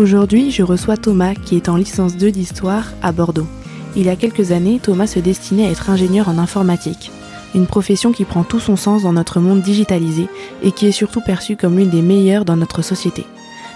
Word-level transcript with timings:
Aujourd'hui, 0.00 0.50
je 0.50 0.62
reçois 0.62 0.96
Thomas 0.96 1.34
qui 1.34 1.56
est 1.56 1.68
en 1.68 1.76
licence 1.76 2.16
2 2.16 2.30
d'histoire 2.30 2.86
à 3.02 3.12
Bordeaux. 3.12 3.46
Il 3.94 4.06
y 4.06 4.08
a 4.08 4.16
quelques 4.16 4.50
années, 4.50 4.80
Thomas 4.82 5.06
se 5.06 5.18
destinait 5.18 5.66
à 5.66 5.70
être 5.70 5.90
ingénieur 5.90 6.30
en 6.30 6.38
informatique, 6.38 7.10
une 7.54 7.66
profession 7.66 8.10
qui 8.10 8.24
prend 8.24 8.42
tout 8.42 8.60
son 8.60 8.76
sens 8.76 9.02
dans 9.02 9.12
notre 9.12 9.40
monde 9.40 9.60
digitalisé 9.60 10.26
et 10.62 10.72
qui 10.72 10.86
est 10.86 10.90
surtout 10.90 11.20
perçue 11.20 11.54
comme 11.54 11.76
l'une 11.76 11.90
des 11.90 12.00
meilleures 12.00 12.46
dans 12.46 12.56
notre 12.56 12.80
société. 12.80 13.26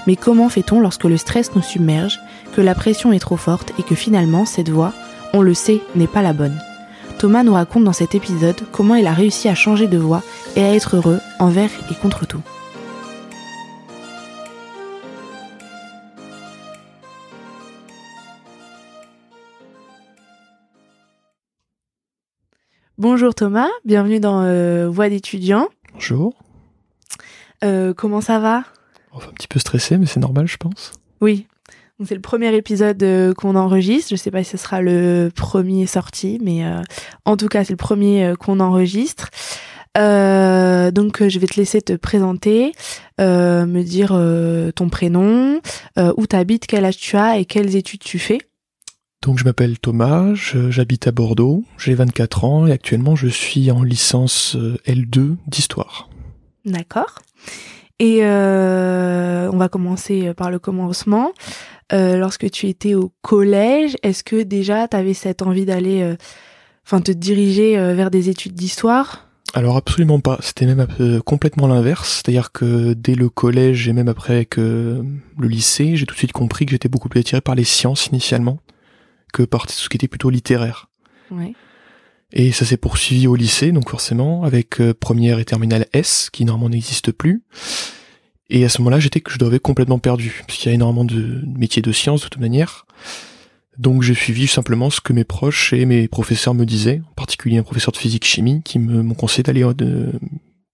Mais 0.07 0.17
comment 0.17 0.49
fait-on 0.49 0.81
lorsque 0.81 1.05
le 1.05 1.19
stress 1.19 1.55
nous 1.55 1.63
submerge, 1.63 2.19
que 2.57 2.63
la 2.63 2.75
pression 2.75 3.13
est 3.13 3.19
trop 3.19 3.37
forte 3.37 3.75
et 3.79 3.83
que 3.83 3.95
finalement 3.95 4.47
cette 4.47 4.71
voie, 4.71 4.95
on 5.35 5.43
le 5.43 5.53
sait, 5.53 5.83
n'est 5.95 6.07
pas 6.07 6.23
la 6.23 6.33
bonne? 6.33 6.59
Thomas 7.19 7.43
nous 7.43 7.53
raconte 7.53 7.85
dans 7.85 7.93
cet 7.93 8.15
épisode 8.15 8.63
comment 8.73 8.95
il 8.95 9.07
a 9.07 9.13
réussi 9.13 9.51
à 9.51 9.55
changer 9.55 9.89
de 9.89 9.99
voie 9.99 10.23
et 10.57 10.65
à 10.65 10.73
être 10.73 10.97
heureux 10.97 11.21
envers 11.39 11.69
et 11.91 11.95
contre 11.95 12.27
tout. 12.27 12.41
Bonjour 23.07 23.35
Thomas, 23.35 23.69
bienvenue 23.85 24.19
dans 24.19 24.41
euh, 24.41 24.89
Voix 24.89 25.11
d'étudiant. 25.11 25.69
Bonjour. 25.93 26.33
Euh, 27.63 27.93
comment 27.93 28.23
ça 28.23 28.39
va? 28.39 28.65
Enfin, 29.13 29.29
un 29.29 29.33
petit 29.35 29.47
peu 29.47 29.59
stressé, 29.59 29.99
mais 29.99 30.07
c'est 30.07 30.21
normal, 30.21 30.49
je 30.49 30.57
pense. 30.57 30.93
Oui. 31.21 31.47
C'est 32.03 32.15
le 32.15 32.23
premier 32.23 32.55
épisode 32.55 33.03
euh, 33.03 33.35
qu'on 33.35 33.57
enregistre. 33.57 34.09
Je 34.09 34.17
sais 34.17 34.31
pas 34.31 34.43
si 34.43 34.53
ce 34.53 34.57
sera 34.57 34.81
le 34.81 35.31
premier 35.37 35.85
sorti, 35.85 36.39
mais 36.43 36.65
euh, 36.65 36.81
en 37.27 37.37
tout 37.37 37.49
cas 37.49 37.63
c'est 37.63 37.75
le 37.75 37.77
premier 37.77 38.33
qu'on 38.41 38.59
enregistre. 38.59 39.29
Euh, 39.99 40.91
donc 40.91 41.21
euh, 41.21 41.29
je 41.29 41.39
vais 41.39 41.47
te 41.47 41.57
laisser 41.57 41.83
te 41.83 41.93
présenter, 41.93 42.73
euh, 43.21 43.67
me 43.67 43.83
dire 43.83 44.19
ton 44.75 44.89
prénom, 44.89 45.61
où 45.99 46.27
tu 46.27 46.37
habites, 46.37 46.67
quel 46.67 46.87
âge 46.87 46.97
tu 46.97 47.19
as 47.19 47.37
et 47.37 47.45
quelles 47.45 47.77
études 47.77 48.01
tu 48.01 48.19
fais. 48.19 48.39
Donc, 49.25 49.39
je 49.39 49.45
m'appelle 49.45 49.79
Thomas, 49.79 50.35
j'habite 50.35 51.07
à 51.07 51.11
Bordeaux, 51.11 51.65
j'ai 51.79 51.95
24 51.95 52.45
ans 52.45 52.67
et 52.67 52.73
actuellement 52.73 53.17
je 53.17 53.27
suis 53.27 53.71
en 53.71 53.83
licence 53.83 54.55
euh, 54.55 54.77
L2 54.87 55.37
d'histoire. 55.47 56.11
D'accord. 56.67 57.21
Et 57.99 58.19
euh, 58.21 59.51
on 59.51 59.57
va 59.57 59.71
commencer 59.71 60.35
par 60.35 60.51
le 60.51 60.59
commencement. 60.59 61.33
Euh, 61.95 62.19
lorsque 62.19 62.51
tu 62.51 62.69
étais 62.69 62.95
au 62.95 63.13
collège, 63.23 63.97
est-ce 64.03 64.25
que 64.25 64.43
déjà 64.43 64.89
tu 64.89 64.97
avais 64.99 65.15
cette 65.15 65.41
envie 65.41 65.65
d'aller, 65.65 66.03
euh, 66.03 66.17
enfin 66.87 67.01
te 67.01 67.13
diriger 67.13 67.79
euh, 67.79 67.95
vers 67.95 68.11
des 68.11 68.29
études 68.29 68.55
d'histoire? 68.55 69.29
Alors, 69.55 69.79
absolument 69.79 70.21
pas, 70.21 70.37
c'était 70.41 70.67
même 70.67 70.87
euh, 71.01 71.21
complètement 71.21 71.67
l'inverse, 71.67 72.17
c'est-à-dire 72.17 72.53
que 72.53 72.93
dès 72.93 73.15
le 73.15 73.31
collège 73.31 73.89
et 73.89 73.95
même 73.95 74.09
après 74.09 74.47
euh, 74.59 75.03
le 75.39 75.49
lycée, 75.49 75.97
j'ai 75.97 76.05
tout 76.05 76.15
de 76.15 76.19
suite 76.19 76.33
compris 76.33 76.67
que 76.67 76.73
j'étais 76.73 76.89
beaucoup 76.91 77.09
plus 77.09 77.21
attiré 77.21 77.41
par 77.41 77.55
les 77.55 77.65
sciences 77.65 78.09
initialement 78.09 78.59
que 79.35 79.43
par 79.43 79.67
tout 79.67 79.73
ce 79.75 79.89
qui 79.89 79.97
était 79.99 80.09
plutôt 80.09 80.31
littéraire. 80.31 80.87
Ouais. 81.31 81.53
Et 82.33 82.51
ça 82.53 82.65
s'est 82.65 82.77
poursuivi 82.79 83.27
au 83.27 83.37
lycée, 83.37 83.71
donc 83.73 83.89
forcément, 83.91 84.43
avec 84.45 84.81
euh, 84.81 84.95
première 84.95 85.39
et 85.39 85.45
terminale 85.45 85.87
S, 85.93 86.31
qui 86.33 86.45
normalement 86.45 86.71
n'existe 86.71 87.13
plus. 87.13 87.43
Et 88.51 88.65
à 88.65 88.69
ce 88.69 88.79
moment-là, 88.81 89.01
j'étais 89.01 89.21
que 89.21 89.31
je 89.33 89.39
devais 89.39 89.59
complètement 89.59 89.99
perdu, 89.99 90.43
puisqu'il 90.47 90.69
y 90.69 90.73
a 90.73 90.75
énormément 90.75 91.05
de 91.05 91.43
métiers 91.47 91.83
de 91.83 91.93
sciences 91.93 92.23
de 92.25 92.29
toute 92.29 92.41
manière. 92.41 92.87
Donc 93.79 94.03
j'ai 94.03 94.15
suivi 94.15 94.47
simplement 94.47 94.89
ce 94.91 95.01
que 95.01 95.13
mes 95.13 95.25
proches 95.25 95.73
et 95.73 95.85
mes 95.87 96.07
professeurs 96.09 96.55
me 96.55 96.65
disaient, 96.65 97.03
en 97.11 97.15
particulier 97.15 97.59
un 97.59 97.63
professeur 97.65 97.93
de 97.93 97.99
physique-chimie 97.99 98.63
qui 98.63 98.79
me- 98.79 99.03
m'ont 99.03 99.15
conseillé 99.15 99.43
d'aller 99.43 99.65
en, 99.65 99.73
de- 99.73 100.13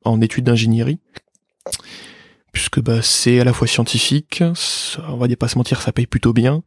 en 0.04 0.20
études 0.20 0.44
d'ingénierie, 0.44 0.98
puisque 2.52 2.80
bah, 2.80 3.00
c'est 3.02 3.40
à 3.40 3.44
la 3.44 3.52
fois 3.52 3.66
scientifique, 3.66 4.42
ça- 4.54 5.04
on 5.08 5.16
va 5.16 5.28
dire 5.28 5.36
pas 5.38 5.48
se 5.48 5.56
mentir, 5.58 5.80
ça 5.80 5.92
paye 5.92 6.06
plutôt 6.06 6.32
bien, 6.32 6.62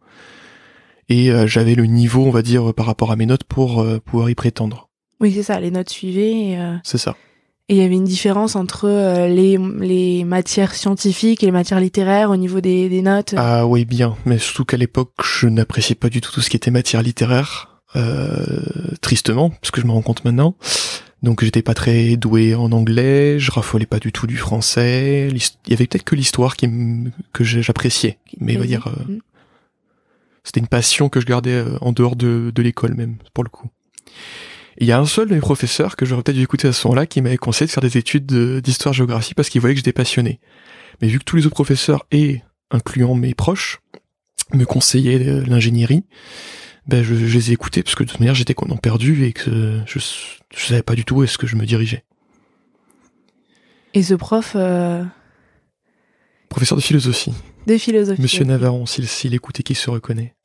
et 1.10 1.32
euh, 1.32 1.48
j'avais 1.48 1.76
le 1.76 1.86
niveau, 1.86 2.24
on 2.26 2.32
va 2.32 2.42
dire, 2.42 2.74
par 2.74 2.86
rapport 2.86 3.12
à 3.12 3.16
mes 3.16 3.26
notes 3.26 3.44
pour 3.44 3.82
euh, 3.82 4.00
pouvoir 4.00 4.30
y 4.30 4.36
prétendre. 4.36 4.90
Oui, 5.20 5.32
c'est 5.34 5.44
ça, 5.44 5.60
les 5.60 5.72
notes 5.72 5.90
suivaient. 5.90 6.56
Euh, 6.58 6.76
C'est 6.84 6.98
ça. 6.98 7.16
et 7.70 7.76
il 7.76 7.82
y 7.82 7.84
avait 7.86 7.96
une 7.96 8.04
différence 8.04 8.56
entre 8.56 8.90
euh, 8.90 9.28
les, 9.28 9.58
les 9.80 10.24
matières 10.26 10.74
scientifiques 10.76 11.44
et 11.44 11.46
les 11.46 11.52
matières 11.52 11.80
littéraires 11.80 12.30
au 12.30 12.36
niveau 12.38 12.60
des, 12.62 12.90
des 12.90 13.02
notes. 13.02 13.34
Ah 13.38 13.66
oui, 13.68 13.86
bien, 13.86 14.16
mais 14.26 14.38
surtout 14.38 14.66
qu'à 14.66 14.78
l'époque, 14.78 15.14
je 15.24 15.48
n'appréciais 15.48 15.96
pas 15.96 16.10
du 16.10 16.20
tout 16.22 16.32
tout 16.32 16.42
ce 16.42 16.50
qui 16.50 16.58
était 16.58 16.72
matière 16.72 17.02
littéraire, 17.04 17.82
euh, 17.96 18.96
tristement, 19.02 19.50
parce 19.50 19.72
que 19.72 19.80
je 19.82 19.86
me 19.88 19.92
rends 19.92 20.02
compte 20.02 20.26
maintenant. 20.26 20.56
Donc 21.22 21.42
j'étais 21.42 21.62
pas 21.62 21.74
très 21.74 22.18
doué 22.18 22.54
en 22.54 22.74
anglais, 22.74 23.40
je 23.40 23.50
raffolais 23.50 23.86
pas 23.86 24.00
du 24.00 24.12
tout 24.12 24.28
du 24.28 24.36
français. 24.36 25.30
Il 25.32 25.72
y 25.72 25.74
avait 25.74 25.88
peut-être 25.88 26.04
que 26.04 26.16
l'histoire 26.16 26.58
qui 26.58 26.68
que 27.32 27.46
j'appréciais, 27.46 28.18
mais 28.42 28.58
on 28.58 28.60
va 28.60 28.66
dire, 28.66 28.88
euh, 28.88 29.04
Mhm. 29.14 29.20
C'était 30.44 30.60
une 30.60 30.68
passion 30.68 31.10
que 31.10 31.20
je 31.20 31.26
gardais 31.26 31.52
euh, 31.52 31.78
en 31.82 31.92
dehors 31.92 32.16
de, 32.16 32.52
de 32.54 32.62
l'école 32.62 32.94
même, 32.96 33.18
pour 33.34 33.44
le 33.44 33.50
coup. 33.50 33.70
Il 34.80 34.88
y 34.88 34.92
a 34.92 35.00
un 35.00 35.06
seul 35.06 35.30
de 35.30 35.36
mes 35.36 35.40
professeurs 35.40 35.96
que 35.96 36.06
j'aurais 36.06 36.24
peut-être 36.24 36.36
dû 36.38 36.44
écouter 36.44 36.68
à 36.68 36.74
ce 36.74 36.88
moment-là 36.88 37.06
qui 37.06 37.22
m'avait 37.22 37.38
conseillé 37.38 37.68
de 37.68 37.72
faire 37.72 37.84
des 37.84 37.98
études 37.98 38.26
de- 38.26 38.60
d'histoire-géographie 38.60 39.34
parce 39.36 39.50
qu'il 39.50 39.62
voyait 39.62 39.76
que 39.76 39.80
j'étais 39.80 39.94
passionné. 39.94 40.40
Mais 41.02 41.08
vu 41.08 41.20
que 41.20 41.24
tous 41.24 41.36
les 41.36 41.46
autres 41.46 41.56
professeurs, 41.56 42.06
et 42.12 42.42
incluant 42.72 43.14
mes 43.14 43.34
proches, 43.36 43.82
me 44.54 44.66
conseillaient 44.66 45.28
euh, 45.28 45.44
l'ingénierie, 45.46 46.04
ben 46.88 47.04
je, 47.04 47.14
je 47.16 47.34
les 47.38 47.50
ai 47.52 47.54
écoutés 47.54 47.82
parce 47.84 47.96
que 47.96 48.04
de 48.04 48.10
toute 48.10 48.20
manière 48.20 48.36
j'étais 48.36 48.54
complètement 48.56 48.78
perdu 48.78 49.24
et 49.26 49.32
que 49.32 49.80
je, 49.86 50.00
je 50.00 50.66
savais 50.66 50.84
pas 50.84 50.96
du 50.96 51.06
tout 51.06 51.18
où 51.18 51.24
est-ce 51.24 51.38
que 51.38 51.48
je 51.48 51.56
me 51.56 51.66
dirigeais. 51.66 52.04
Et 53.94 54.02
ce 54.04 54.16
prof 54.16 54.54
euh, 54.56 55.04
Professeur 56.50 56.78
de 56.78 56.84
philosophie, 56.84 57.34
de 57.68 57.78
philosophie. 57.78 58.22
Monsieur 58.22 58.44
ok. 58.44 58.50
Navarron, 58.50 58.86
s'il 58.86 59.34
et 59.34 59.40
qu'il 59.40 59.76
se 59.76 59.90
reconnaît. 59.90 60.36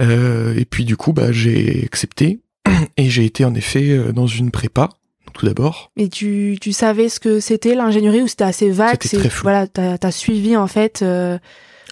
Euh, 0.00 0.54
et 0.56 0.64
puis 0.64 0.84
du 0.84 0.96
coup, 0.96 1.12
bah 1.12 1.32
j'ai 1.32 1.82
accepté 1.84 2.40
et 2.96 3.10
j'ai 3.10 3.24
été 3.24 3.44
en 3.44 3.54
effet 3.54 3.90
euh, 3.90 4.12
dans 4.12 4.26
une 4.26 4.50
prépa 4.50 4.90
tout 5.34 5.46
d'abord. 5.46 5.90
Et 5.96 6.08
tu, 6.08 6.56
tu 6.60 6.72
savais 6.72 7.08
ce 7.08 7.20
que 7.20 7.38
c'était 7.40 7.74
l'ingénierie 7.74 8.22
ou 8.22 8.26
c'était 8.28 8.44
assez 8.44 8.70
vague? 8.70 8.98
C'était 9.02 9.18
très 9.18 9.30
flou. 9.30 9.42
Voilà, 9.44 9.66
t'as 9.66 9.96
as 10.00 10.12
suivi 10.12 10.56
en 10.56 10.66
fait. 10.66 11.02
euh, 11.02 11.38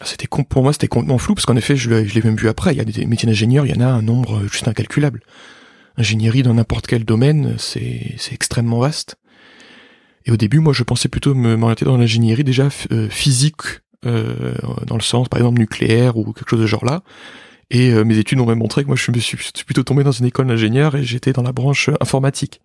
C'était 0.02 0.26
com- 0.26 0.44
pour 0.44 0.62
moi 0.62 0.72
c'était 0.72 0.88
complètement 0.88 1.18
flou 1.18 1.34
parce 1.34 1.46
qu'en 1.46 1.56
effet 1.56 1.76
je 1.76 1.90
l'ai 1.90 2.06
je 2.08 2.14
l'ai 2.14 2.22
même 2.22 2.36
vu 2.36 2.48
après. 2.48 2.72
Il 2.72 2.78
y 2.78 2.80
a 2.80 2.84
des 2.84 3.06
métiers 3.06 3.26
d'ingénieur, 3.26 3.66
il 3.66 3.74
y 3.74 3.76
en 3.76 3.80
a 3.80 3.86
un 3.88 4.02
nombre 4.02 4.38
euh, 4.38 4.48
juste 4.48 4.68
incalculable. 4.68 5.20
Ingénierie 5.96 6.42
dans 6.42 6.54
n'importe 6.54 6.86
quel 6.86 7.04
domaine, 7.04 7.54
c'est 7.58 8.14
c'est 8.18 8.34
extrêmement 8.34 8.78
vaste. 8.80 9.16
Et 10.26 10.32
au 10.32 10.36
début, 10.36 10.58
moi, 10.58 10.72
je 10.72 10.82
pensais 10.82 11.08
plutôt 11.08 11.34
me 11.36 11.56
m'orienter 11.56 11.84
dans 11.84 11.96
l'ingénierie 11.96 12.42
déjà 12.42 12.68
euh, 12.90 13.08
physique, 13.08 13.62
euh, 14.04 14.54
dans 14.86 14.96
le 14.96 15.02
sens 15.02 15.28
par 15.28 15.38
exemple 15.38 15.58
nucléaire 15.58 16.16
ou 16.16 16.32
quelque 16.32 16.50
chose 16.50 16.60
de 16.60 16.66
genre 16.66 16.84
là. 16.84 17.02
Et 17.70 17.92
euh, 17.92 18.04
mes 18.04 18.18
études 18.18 18.40
ont 18.40 18.46
même 18.46 18.58
montré 18.58 18.82
que 18.82 18.88
moi 18.88 18.96
je 18.96 19.10
me 19.10 19.18
suis 19.18 19.36
plutôt 19.64 19.82
tombé 19.82 20.04
dans 20.04 20.12
une 20.12 20.26
école 20.26 20.46
d'ingénieur 20.46 20.94
et 20.94 21.02
j'étais 21.02 21.32
dans 21.32 21.42
la 21.42 21.52
branche 21.52 21.88
euh, 21.88 21.94
informatique. 22.00 22.60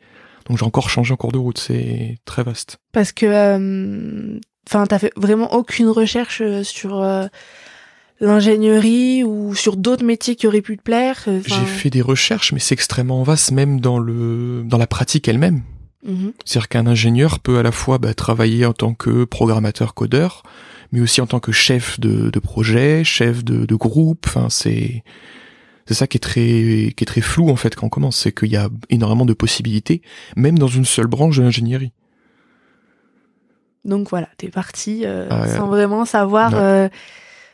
Donc 0.48 0.58
j'ai 0.58 0.66
encore 0.66 0.90
changé 0.90 1.14
en 1.14 1.18
cours 1.18 1.32
de 1.32 1.38
route, 1.38 1.58
c'est 1.58 2.18
très 2.26 2.44
vaste. 2.44 2.78
parce 2.92 3.12
que, 3.12 3.26
euh, 3.26 4.40
enfin, 4.68 4.86
t'as 4.88 5.00
fait 5.00 5.14
vraiment 5.16 5.54
aucune 5.54 5.88
recherche 5.88 6.42
sur 6.64 7.06
l'ingénierie 8.20 9.24
ou 9.24 9.54
sur 9.54 9.78
d'autres 9.78 10.04
métiers 10.04 10.36
qui 10.36 10.48
auraient 10.48 10.62
pu 10.62 10.78
te 10.78 10.82
plaire. 10.82 11.28
J'ai 11.46 11.66
fait 11.66 11.92
des 11.92 12.02
recherches, 12.02 12.54
mais 12.54 12.60
c'est 12.60 12.74
extrêmement 12.74 13.22
vaste 13.22 13.52
même 13.52 13.80
dans 13.80 14.00
le 14.00 14.64
dans 14.66 14.80
la 14.80 14.88
pratique 14.88 15.28
elle-même. 15.28 15.62
Mhm. 16.04 16.34
C'est-à-dire 16.46 16.70
qu'un 16.70 16.88
ingénieur 16.88 17.40
peut 17.40 17.58
à 17.58 17.64
la 17.64 17.72
fois 17.72 17.98
bah, 17.98 18.14
travailler 18.14 18.66
en 18.66 18.74
tant 18.74 18.94
que 18.94 19.26
programmateur 19.26 19.94
codeur, 19.94 20.44
mais 20.92 21.02
aussi 21.02 21.22
en 21.22 21.28
tant 21.28 21.40
que 21.40 21.52
chef 21.52 22.00
de, 22.00 22.30
de 22.30 22.40
projet, 22.40 23.04
chef 23.04 23.44
de, 23.44 23.66
de 23.66 23.76
groupe. 23.76 24.26
Enfin, 24.28 24.50
c'est 24.50 25.04
c'est 25.86 25.94
ça 25.94 26.08
qui 26.08 26.18
est 26.18 26.22
très 26.22 26.94
qui 26.96 27.04
est 27.04 27.06
très 27.06 27.22
flou 27.22 27.50
en 27.50 27.56
fait 27.56 27.76
quand 27.76 27.88
on 27.88 27.90
commence, 27.90 28.18
c'est 28.18 28.32
qu'il 28.32 28.52
y 28.52 28.58
a 28.58 28.70
énormément 28.90 29.26
de 29.26 29.34
possibilités, 29.34 30.02
même 30.36 30.58
dans 30.58 30.68
une 30.68 30.86
seule 30.86 31.08
branche 31.08 31.38
de 31.38 31.44
l'ingénierie. 31.44 31.92
Donc 33.84 34.10
voilà, 34.10 34.30
t'es 34.38 34.50
parti 34.50 35.02
euh, 35.06 35.28
Ah 35.30 35.48
sans 35.48 35.68
vraiment 35.68 36.06
savoir 36.06 36.54
euh, 36.56 36.88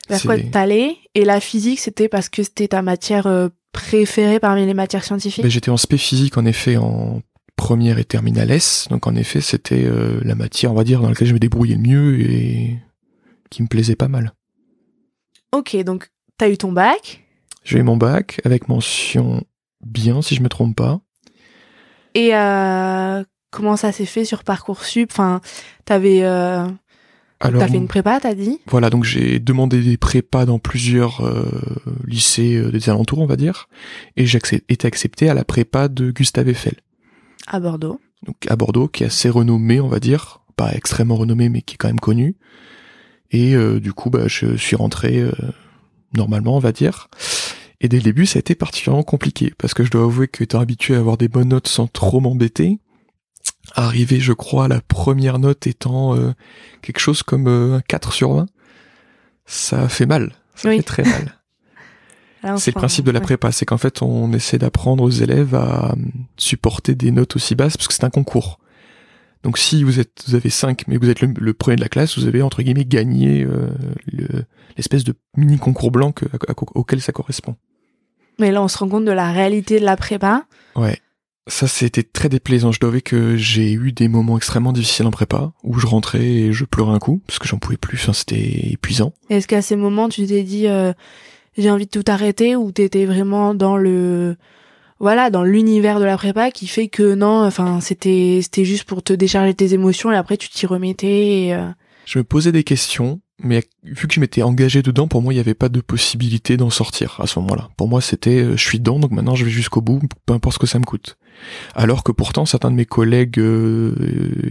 vers 0.10 0.22
quoi 0.24 0.38
t'allais. 0.38 0.98
Et 1.16 1.24
la 1.24 1.40
physique, 1.40 1.80
c'était 1.80 2.10
parce 2.10 2.30
que 2.30 2.44
c'était 2.44 2.68
ta 2.68 2.82
matière 2.82 3.28
euh, 3.28 3.48
préférée 3.72 4.40
parmi 4.40 4.66
les 4.66 4.74
matières 4.74 5.04
scientifiques? 5.04 5.44
Ben, 5.44 5.50
J'étais 5.50 5.72
en 5.72 5.78
spé 5.78 5.98
physique 5.98 6.38
en 6.38 6.46
effet 6.46 6.78
en 6.78 7.22
première 7.58 8.00
et 8.00 8.06
terminale 8.06 8.52
S, 8.52 8.88
donc 8.90 9.08
en 9.08 9.16
effet 9.16 9.42
c'était 9.42 9.84
euh, 9.84 10.22
la 10.24 10.36
matière 10.36 10.72
on 10.72 10.76
va 10.76 10.86
dire 10.86 11.02
dans 11.02 11.10
laquelle 11.10 11.28
je 11.28 11.34
me 11.34 11.40
débrouillais 11.40 11.76
le 11.76 11.82
mieux 11.82 12.22
et 12.22 12.80
qui 13.50 13.62
me 13.62 13.68
plaisait 13.68 13.98
pas 13.98 14.08
mal. 14.08 14.32
Ok, 15.52 15.76
donc 15.84 16.10
t'as 16.38 16.50
eu 16.50 16.58
ton 16.58 16.72
bac. 16.72 17.26
J'ai 17.64 17.80
eu 17.80 17.84
mon 17.84 17.98
bac 17.98 18.40
avec 18.46 18.70
mention 18.70 19.44
bien, 19.86 20.22
si 20.22 20.36
je 20.36 20.42
me 20.42 20.50
trompe 20.50 20.76
pas. 20.76 21.02
Et 22.14 22.34
euh, 22.36 23.24
comment 23.52 23.76
ça 23.76 23.92
s'est 23.92 24.06
fait 24.06 24.26
sur 24.26 24.44
Parcoursup? 24.44 25.10
Enfin, 25.12 25.42
t'avais... 25.86 26.24
Euh... 26.24 26.66
Alors, 27.40 27.62
T'as 27.62 27.68
fait 27.68 27.78
une 27.78 27.88
prépa, 27.88 28.20
t'as 28.20 28.34
dit? 28.34 28.62
Voilà, 28.66 28.90
donc 28.90 29.04
j'ai 29.04 29.38
demandé 29.38 29.82
des 29.82 29.98
prépas 29.98 30.46
dans 30.48 30.58
plusieurs 30.58 31.24
euh, 31.24 31.46
lycées 32.08 32.56
euh, 32.56 32.72
des 32.72 32.90
alentours, 32.90 33.20
on 33.20 33.28
va 33.28 33.36
dire, 33.36 33.70
et 34.16 34.26
j'ai 34.26 34.40
été 34.70 34.88
accepté 34.88 35.30
à 35.30 35.36
la 35.36 35.46
prépa 35.46 35.88
de 35.88 36.10
Gustave 36.10 36.50
Eiffel, 36.50 36.74
À 37.48 37.60
Bordeaux. 37.60 38.00
donc 38.26 38.36
à 38.50 38.56
Bordeaux, 38.56 38.88
qui 38.88 39.04
est 39.04 39.08
assez 39.08 39.30
renommée, 39.30 39.80
on 39.80 39.88
va 39.88 40.00
dire, 40.00 40.42
pas 40.56 40.74
extrêmement 40.74 41.16
renommée, 41.16 41.50
mais 41.50 41.62
qui 41.62 41.76
est 41.76 41.78
quand 41.78 41.88
même 41.88 42.00
connue. 42.00 42.36
Et 43.32 43.56
euh, 43.56 43.80
du 43.80 43.94
coup, 43.94 44.10
bah, 44.10 44.28
je 44.28 44.56
suis 44.58 44.76
rentré 44.76 45.20
euh, 45.20 45.32
normalement, 46.14 46.56
on 46.56 46.60
va 46.60 46.72
dire. 46.72 47.10
Et 47.80 47.88
dès 47.90 47.98
le 47.98 48.04
début, 48.04 48.26
ça 48.26 48.38
a 48.38 48.42
été 48.42 48.56
particulièrement 48.56 49.04
compliqué, 49.04 49.54
parce 49.58 49.74
que 49.74 49.84
je 49.84 49.92
dois 49.92 50.04
avouer 50.04 50.28
que 50.28 50.44
étant 50.44 50.60
habitué 50.60 50.96
à 50.96 51.00
avoir 51.00 51.18
des 51.18 51.28
bonnes 51.28 51.50
notes 51.50 51.68
sans 51.68 51.88
trop 51.88 52.20
m'embêter, 52.20 52.80
arriver, 53.76 54.20
je 54.20 54.34
crois, 54.34 54.66
à 54.66 54.68
la 54.68 54.82
première 54.82 55.40
note 55.40 55.68
étant 55.68 56.16
euh, 56.16 56.34
quelque 56.82 57.00
chose 57.00 57.22
comme 57.24 57.48
euh, 57.48 57.76
un 57.76 57.82
4 57.82 58.14
sur 58.14 58.34
20, 58.34 58.46
ça 59.46 59.88
fait 59.90 60.06
mal. 60.06 60.34
Ça 60.56 60.70
Oui. 60.70 60.78
fait 60.78 60.84
très 60.84 61.04
mal. 61.04 61.34
C'est 62.58 62.72
le 62.74 62.80
principe 62.80 63.06
de 63.06 63.12
la 63.12 63.20
ouais. 63.20 63.26
prépa, 63.26 63.52
c'est 63.52 63.66
qu'en 63.66 63.78
fait, 63.78 64.02
on 64.02 64.32
essaie 64.34 64.58
d'apprendre 64.58 65.04
aux 65.04 65.10
élèves 65.10 65.56
à 65.56 65.96
supporter 66.38 66.96
des 66.96 67.12
notes 67.12 67.36
aussi 67.36 67.56
basses, 67.56 67.78
parce 67.78 67.88
que 67.88 67.94
c'est 67.94 68.04
un 68.04 68.10
concours. 68.10 68.60
Donc 69.44 69.58
si 69.58 69.84
vous 69.84 70.00
êtes, 70.00 70.24
vous 70.28 70.36
avez 70.36 70.50
5, 70.50 70.84
mais 70.88 70.98
vous 70.98 71.10
êtes 71.10 71.22
le, 71.22 71.32
le 71.38 71.54
premier 71.54 71.76
de 71.76 71.82
la 71.82 71.90
classe, 71.90 72.18
vous 72.18 72.26
avez 72.28 72.42
entre 72.42 72.62
guillemets 72.64 72.86
gagné 72.86 73.44
euh, 73.44 73.70
le- 74.12 74.44
l'espèce 74.76 75.04
de 75.04 75.14
mini 75.36 75.58
concours 75.58 75.92
blanc 75.92 76.12
que- 76.12 76.26
à- 76.26 76.52
à- 76.52 76.56
auquel 76.76 77.02
ça 77.02 77.12
correspond. 77.12 77.56
Mais 78.40 78.52
là, 78.52 78.62
on 78.62 78.68
se 78.68 78.78
rend 78.78 78.90
compte 78.90 79.06
de 79.06 79.12
la 79.12 79.32
réalité 79.32 79.80
de 79.80 79.86
la 79.86 79.96
prépa. 79.96 80.46
Ouais. 80.76 81.00
Ça, 81.48 81.68
c'était 81.68 82.04
très 82.04 82.30
déplaisant. 82.30 82.72
Je 82.72 82.80
dois 82.80 82.90
avouer 82.90 83.02
que 83.02 83.38
j'ai 83.38 83.72
eu 83.72 83.92
des 83.94 84.10
moments 84.10 84.38
extrêmement 84.38 84.74
difficiles 84.74 85.06
en 85.06 85.12
prépa, 85.12 85.54
où 85.64 85.80
je 85.80 85.88
rentrais 85.88 86.26
et 86.26 86.52
je 86.54 86.66
pleurais 86.66 86.94
un 86.94 87.00
coup, 87.00 87.22
parce 87.26 87.40
que 87.40 87.48
j'en 87.48 87.58
pouvais 87.58 87.78
plus, 87.78 87.98
enfin, 87.98 88.14
c'était 88.14 88.72
épuisant. 88.72 89.14
Est-ce 89.30 89.48
qu'à 89.48 89.62
ces 89.62 89.76
moments, 89.78 90.10
tu 90.10 90.26
t'es 90.28 90.44
dit, 90.44 90.68
euh, 90.68 90.92
j'ai 91.58 91.72
envie 91.72 91.86
de 91.86 91.92
tout 91.92 92.04
arrêter 92.08 92.56
ou 92.56 92.72
t'étais 92.72 93.06
vraiment 93.06 93.54
dans 93.54 93.78
le, 93.78 94.36
voilà, 95.00 95.30
dans 95.30 95.44
l'univers 95.44 96.00
de 96.00 96.06
la 96.06 96.18
prépa 96.18 96.52
qui 96.52 96.68
fait 96.68 96.88
que 96.88 97.16
non, 97.16 97.46
enfin, 97.46 97.80
c'était, 97.82 98.40
c'était 98.42 98.66
juste 98.66 98.84
pour 98.84 99.04
te 99.04 99.14
décharger 99.14 99.54
tes 99.54 99.74
émotions 99.74 100.12
et 100.12 100.16
après 100.16 100.38
tu 100.38 100.50
t'y 100.50 100.66
remettais. 100.66 101.46
Et, 101.46 101.54
euh, 101.54 101.68
Je 102.06 102.20
me 102.20 102.24
posais 102.24 102.52
des 102.52 102.64
questions, 102.64 103.20
mais 103.42 103.64
vu 103.84 104.08
que 104.08 104.14
je 104.14 104.20
m'étais 104.20 104.42
engagé 104.42 104.82
dedans, 104.82 105.08
pour 105.08 105.22
moi, 105.22 105.34
il 105.34 105.38
n'y 105.38 105.42
avait 105.42 105.54
pas 105.54 105.70
de 105.70 105.82
possibilité 105.82 106.58
d'en 106.58 106.70
sortir 106.70 107.20
à 107.20 107.28
ce 107.28 107.40
moment-là. 107.40 107.70
Pour 107.78 107.88
moi, 107.88 108.02
c'était, 108.02 108.42
euh, 108.42 108.58
je 108.58 108.64
suis 108.64 108.80
dedans, 108.80 109.00
donc 109.00 109.12
maintenant 109.12 109.36
je 109.36 109.46
vais 109.46 109.52
jusqu'au 109.52 109.82
bout, 109.82 110.02
peu 110.26 110.34
importe 110.34 110.56
ce 110.56 110.60
que 110.60 110.68
ça 110.68 110.80
me 110.80 110.86
coûte. 110.86 111.18
Alors 111.76 112.04
que 112.04 112.12
pourtant, 112.12 112.46
certains 112.46 112.72
de 112.72 112.76
mes 112.76 112.86
collègues 112.86 113.40
euh, 113.40 113.94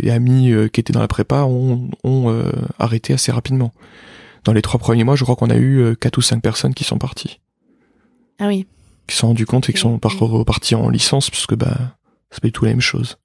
et 0.03 0.11
amis 0.11 0.53
euh, 0.53 0.69
qui 0.69 0.81
étaient 0.81 0.93
dans 0.93 1.01
la 1.01 1.09
prépa 1.09 1.43
ont, 1.43 1.91
ont 2.05 2.31
euh, 2.31 2.51
arrêté 2.79 3.13
assez 3.13 3.33
rapidement. 3.33 3.73
Dans 4.47 4.53
les 4.53 4.63
trois 4.63 4.79
premiers 4.81 5.03
mois, 5.05 5.17
je 5.17 5.25
crois 5.25 5.37
qu'on 5.37 5.51
a 5.51 5.57
eu 5.57 5.81
euh, 5.81 5.95
quatre 5.95 6.17
ou 6.19 6.23
cinq 6.23 6.41
personnes 6.41 6.73
qui 6.73 6.85
sont 6.85 6.99
parties, 6.99 7.41
Ah 8.39 8.47
oui. 8.47 8.67
qui 9.09 9.15
se 9.15 9.21
sont 9.21 9.27
rendus 9.27 9.45
compte 9.45 9.69
et 9.69 9.73
qui 9.73 9.81
sont 9.81 9.99
par- 9.99 10.17
repartis 10.19 10.75
en 10.77 10.89
licence, 10.89 11.29
parce 11.31 11.47
que 11.47 11.55
bah, 11.57 11.77
c'est 12.31 12.41
pas 12.41 12.49
du 12.49 12.53
tout 12.53 12.65
la 12.65 12.71
même 12.71 12.81
chose. 12.81 13.19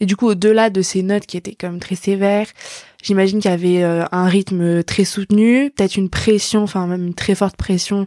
Et 0.00 0.06
du 0.06 0.16
coup, 0.16 0.26
au-delà 0.26 0.68
de 0.70 0.82
ces 0.82 1.02
notes 1.02 1.26
qui 1.26 1.36
étaient 1.36 1.54
quand 1.54 1.70
même 1.70 1.80
très 1.80 1.94
sévères, 1.94 2.48
j'imagine 3.02 3.38
qu'il 3.40 3.50
y 3.50 3.54
avait 3.54 3.82
euh, 3.84 4.04
un 4.10 4.26
rythme 4.26 4.82
très 4.82 5.04
soutenu, 5.04 5.70
peut-être 5.70 5.96
une 5.96 6.08
pression, 6.10 6.62
enfin 6.64 6.86
même 6.88 7.06
une 7.06 7.14
très 7.14 7.34
forte 7.36 7.56
pression 7.56 8.06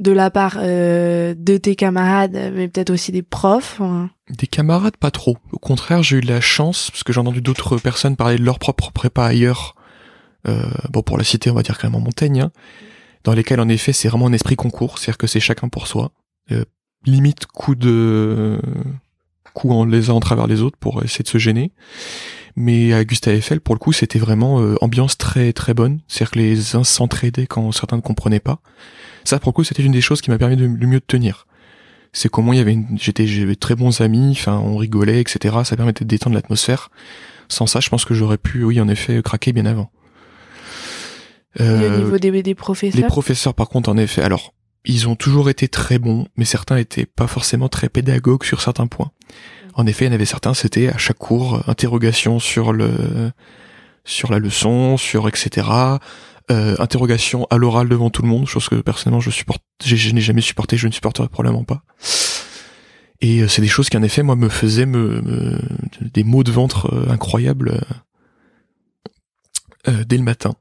de 0.00 0.12
la 0.12 0.30
part 0.30 0.56
euh, 0.58 1.34
de 1.36 1.58
tes 1.58 1.76
camarades, 1.76 2.52
mais 2.54 2.68
peut-être 2.68 2.90
aussi 2.90 3.12
des 3.12 3.22
profs. 3.22 3.80
hein. 3.82 4.08
Des 4.30 4.46
camarades, 4.46 4.96
pas 4.96 5.10
trop. 5.10 5.36
Au 5.52 5.58
contraire, 5.58 6.02
j'ai 6.02 6.16
eu 6.16 6.20
de 6.22 6.28
la 6.28 6.40
chance, 6.40 6.90
parce 6.90 7.04
que 7.04 7.12
j'ai 7.12 7.20
entendu 7.20 7.42
d'autres 7.42 7.76
personnes 7.76 8.16
parler 8.16 8.36
de 8.38 8.42
leur 8.44 8.58
propre 8.58 8.90
prépa 8.92 9.24
ailleurs. 9.24 9.74
Euh, 10.48 10.62
bon, 10.90 11.02
pour 11.02 11.18
la 11.18 11.24
citer, 11.24 11.50
on 11.50 11.54
va 11.54 11.62
dire 11.62 11.78
quand 11.78 11.88
même 11.88 11.94
en 11.94 12.04
Montaigne, 12.04 12.40
hein, 12.40 12.52
dans 13.24 13.32
lesquels, 13.32 13.60
en 13.60 13.68
effet, 13.68 13.92
c'est 13.92 14.08
vraiment 14.08 14.26
un 14.26 14.32
esprit 14.32 14.56
concours, 14.56 14.98
c'est-à-dire 14.98 15.18
que 15.18 15.26
c'est 15.26 15.40
chacun 15.40 15.68
pour 15.68 15.86
soi. 15.86 16.12
Euh, 16.50 16.64
limite 17.06 17.46
coup 17.46 17.74
de 17.74 18.60
coup 19.54 19.70
en 19.70 19.84
les 19.84 20.08
uns 20.08 20.14
en 20.14 20.20
travers 20.20 20.46
les 20.46 20.62
autres 20.62 20.78
pour 20.78 21.02
essayer 21.04 21.22
de 21.22 21.28
se 21.28 21.38
gêner. 21.38 21.72
Mais 22.56 22.92
à 22.92 23.04
Gustave 23.04 23.34
Eiffel, 23.34 23.60
pour 23.60 23.74
le 23.74 23.78
coup, 23.78 23.92
c'était 23.92 24.18
vraiment 24.18 24.60
euh, 24.60 24.76
ambiance 24.80 25.16
très 25.18 25.52
très 25.52 25.74
bonne. 25.74 26.00
C'est-à-dire 26.08 26.30
que 26.32 26.38
les 26.38 26.76
uns 26.76 26.84
s'entraidaient 26.84 27.46
quand 27.46 27.70
certains 27.72 27.96
ne 27.96 28.02
comprenaient 28.02 28.40
pas. 28.40 28.60
Ça, 29.24 29.38
pour 29.38 29.50
le 29.50 29.54
coup, 29.54 29.64
c'était 29.64 29.82
une 29.82 29.92
des 29.92 30.00
choses 30.00 30.20
qui 30.20 30.30
m'a 30.30 30.38
permis 30.38 30.56
de 30.56 30.64
le 30.64 30.86
mieux 30.86 31.00
de 31.00 31.04
tenir 31.06 31.46
c'est 32.12 32.28
qu'au 32.28 32.42
moins 32.42 32.54
il 32.54 32.58
y 32.58 32.60
avait 32.60 32.74
une... 32.74 32.98
j'étais 32.98 33.26
j'avais 33.26 33.56
très 33.56 33.74
bons 33.74 34.00
amis 34.00 34.32
enfin 34.32 34.58
on 34.58 34.76
rigolait 34.76 35.20
etc 35.20 35.56
ça 35.64 35.76
permettait 35.76 36.04
de 36.04 36.10
détendre 36.10 36.34
l'atmosphère 36.34 36.90
sans 37.48 37.66
ça 37.66 37.80
je 37.80 37.88
pense 37.88 38.04
que 38.04 38.14
j'aurais 38.14 38.38
pu 38.38 38.64
oui 38.64 38.80
en 38.80 38.88
effet 38.88 39.22
craquer 39.22 39.52
bien 39.52 39.66
avant 39.66 39.90
Et 41.58 41.62
Euh, 41.62 41.94
au 41.94 42.04
niveau 42.04 42.18
des, 42.18 42.42
des 42.42 42.54
professeurs. 42.54 43.00
les 43.00 43.06
professeurs 43.06 43.54
par 43.54 43.68
contre 43.68 43.90
en 43.90 43.96
effet 43.98 44.22
alors 44.22 44.54
ils 44.84 45.06
ont 45.08 45.16
toujours 45.16 45.50
été 45.50 45.68
très 45.68 45.98
bons 45.98 46.26
mais 46.36 46.44
certains 46.46 46.76
étaient 46.78 47.06
pas 47.06 47.26
forcément 47.26 47.68
très 47.68 47.88
pédagogues 47.88 48.44
sur 48.44 48.60
certains 48.62 48.86
points 48.86 49.10
en 49.74 49.86
effet 49.86 50.04
il 50.06 50.08
y 50.08 50.10
en 50.10 50.14
avait 50.14 50.24
certains 50.24 50.54
c'était 50.54 50.88
à 50.88 50.96
chaque 50.98 51.18
cours 51.18 51.56
euh, 51.56 51.60
interrogation 51.66 52.38
sur 52.38 52.72
le 52.72 53.30
sur 54.04 54.32
la 54.32 54.38
leçon 54.38 54.96
sur 54.96 55.28
etc 55.28 55.68
euh, 56.50 56.74
interrogation 56.80 57.46
à 57.50 57.56
l'oral 57.58 57.88
devant 57.88 58.10
tout 58.10 58.22
le 58.22 58.28
monde, 58.28 58.46
chose 58.48 58.68
que 58.68 58.74
personnellement 58.74 59.20
je 59.20 59.30
supporte, 59.30 59.62
je 59.84 60.10
n'ai 60.10 60.20
jamais 60.20 60.40
supporté, 60.40 60.76
je 60.76 60.88
ne 60.88 60.92
supporterai 60.92 61.28
probablement 61.28 61.62
pas. 61.62 61.84
Et 63.20 63.42
euh, 63.42 63.48
c'est 63.48 63.62
des 63.62 63.68
choses 63.68 63.88
qui 63.88 63.96
en 63.96 64.02
effet 64.02 64.24
moi 64.24 64.34
me 64.34 64.48
faisaient 64.48 64.84
me, 64.84 65.22
me- 65.22 65.60
des 66.12 66.24
maux 66.24 66.42
de 66.42 66.50
ventre 66.50 66.92
euh, 66.92 67.08
incroyables 67.12 67.80
euh, 69.86 69.88
euh, 69.88 70.04
dès 70.04 70.16
le 70.16 70.24
matin. 70.24 70.54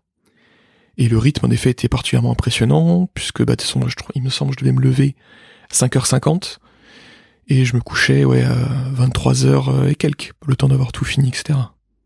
Et 1.02 1.08
le 1.10 1.18
rythme 1.18 1.48
en 1.48 1.50
effet 1.50 1.72
était 1.72 1.88
particulièrement 1.88 2.32
impressionnant 2.32 3.10
puisque 3.16 3.40
bah 3.40 3.56
de 3.56 3.62
toute 3.62 3.62
façon, 3.64 3.82
je, 3.88 3.96
il 4.14 4.22
me 4.22 4.30
semble 4.30 4.52
que 4.54 4.60
je 4.60 4.66
devais 4.66 4.78
me 4.78 4.84
lever 4.84 5.16
à 5.72 5.74
5h50 5.74 6.60
et 7.48 7.66
je 7.66 7.76
me 7.76 7.82
couchais 7.82 8.24
ouais 8.24 8.44
à 8.44 8.56
23h 8.96 9.90
et 9.90 9.96
quelques, 9.96 10.34
le 10.46 10.56
temps 10.56 10.68
d'avoir 10.68 10.92
tout 10.92 11.04
fini, 11.04 11.30
etc. 11.30 11.58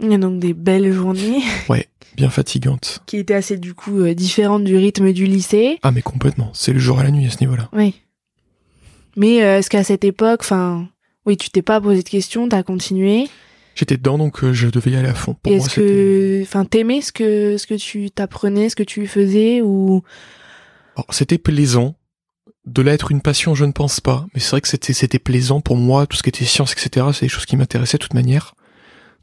Et 0.01 0.17
donc 0.17 0.39
des 0.39 0.53
belles 0.53 0.93
journées 0.93 1.43
Bien 2.15 2.29
fatigante. 2.29 3.01
qui 3.05 3.17
étaient 3.17 3.33
assez 3.33 3.57
du 3.57 3.73
coup 3.73 3.99
euh, 3.99 4.13
différentes 4.13 4.63
du 4.63 4.77
rythme 4.77 5.11
du 5.11 5.25
lycée. 5.25 5.77
Ah 5.83 5.91
mais 5.91 6.01
complètement, 6.01 6.49
c'est 6.53 6.71
le 6.71 6.79
jour 6.79 7.01
et 7.01 7.03
la 7.03 7.11
nuit 7.11 7.25
à 7.25 7.29
ce 7.29 7.41
niveau-là. 7.41 7.67
Oui. 7.73 7.95
Mais 9.17 9.43
euh, 9.43 9.59
est-ce 9.59 9.69
qu'à 9.69 9.83
cette 9.83 10.05
époque, 10.05 10.39
enfin, 10.39 10.87
oui, 11.25 11.35
tu 11.35 11.49
t'es 11.49 11.61
pas 11.61 11.81
posé 11.81 12.01
de 12.01 12.07
questions, 12.07 12.47
t'as 12.47 12.63
continué? 12.63 13.27
J'étais 13.75 13.97
dedans 13.97 14.17
donc 14.17 14.43
euh, 14.43 14.53
je 14.53 14.67
devais 14.67 14.91
y 14.91 14.95
aller 14.95 15.09
à 15.09 15.13
fond. 15.13 15.35
Pour 15.35 15.51
Est-ce 15.51 15.75
que, 15.75 16.41
enfin, 16.41 16.63
t'aimais 16.63 17.01
ce 17.01 17.11
que 17.11 17.57
ce 17.57 17.67
que 17.67 17.73
tu 17.73 18.09
t'apprenais, 18.09 18.69
ce 18.69 18.75
que 18.75 18.83
tu 18.83 19.05
faisais 19.05 19.61
ou? 19.61 20.01
Alors, 20.95 21.07
c'était 21.11 21.37
plaisant. 21.37 21.95
De 22.65 22.81
là 22.81 22.93
être 22.93 23.11
une 23.11 23.21
passion, 23.21 23.53
je 23.53 23.65
ne 23.65 23.73
pense 23.73 23.99
pas. 23.99 24.25
Mais 24.33 24.39
c'est 24.39 24.51
vrai 24.51 24.61
que 24.61 24.67
c'était 24.69 24.93
c'était 24.93 25.19
plaisant 25.19 25.59
pour 25.59 25.75
moi. 25.75 26.07
Tout 26.07 26.15
ce 26.15 26.23
qui 26.23 26.29
était 26.29 26.45
science, 26.45 26.71
etc. 26.71 27.07
C'est 27.13 27.25
des 27.25 27.29
choses 27.29 27.45
qui 27.45 27.57
m'intéressaient 27.57 27.97
de 27.97 28.03
toute 28.03 28.13
manière. 28.13 28.55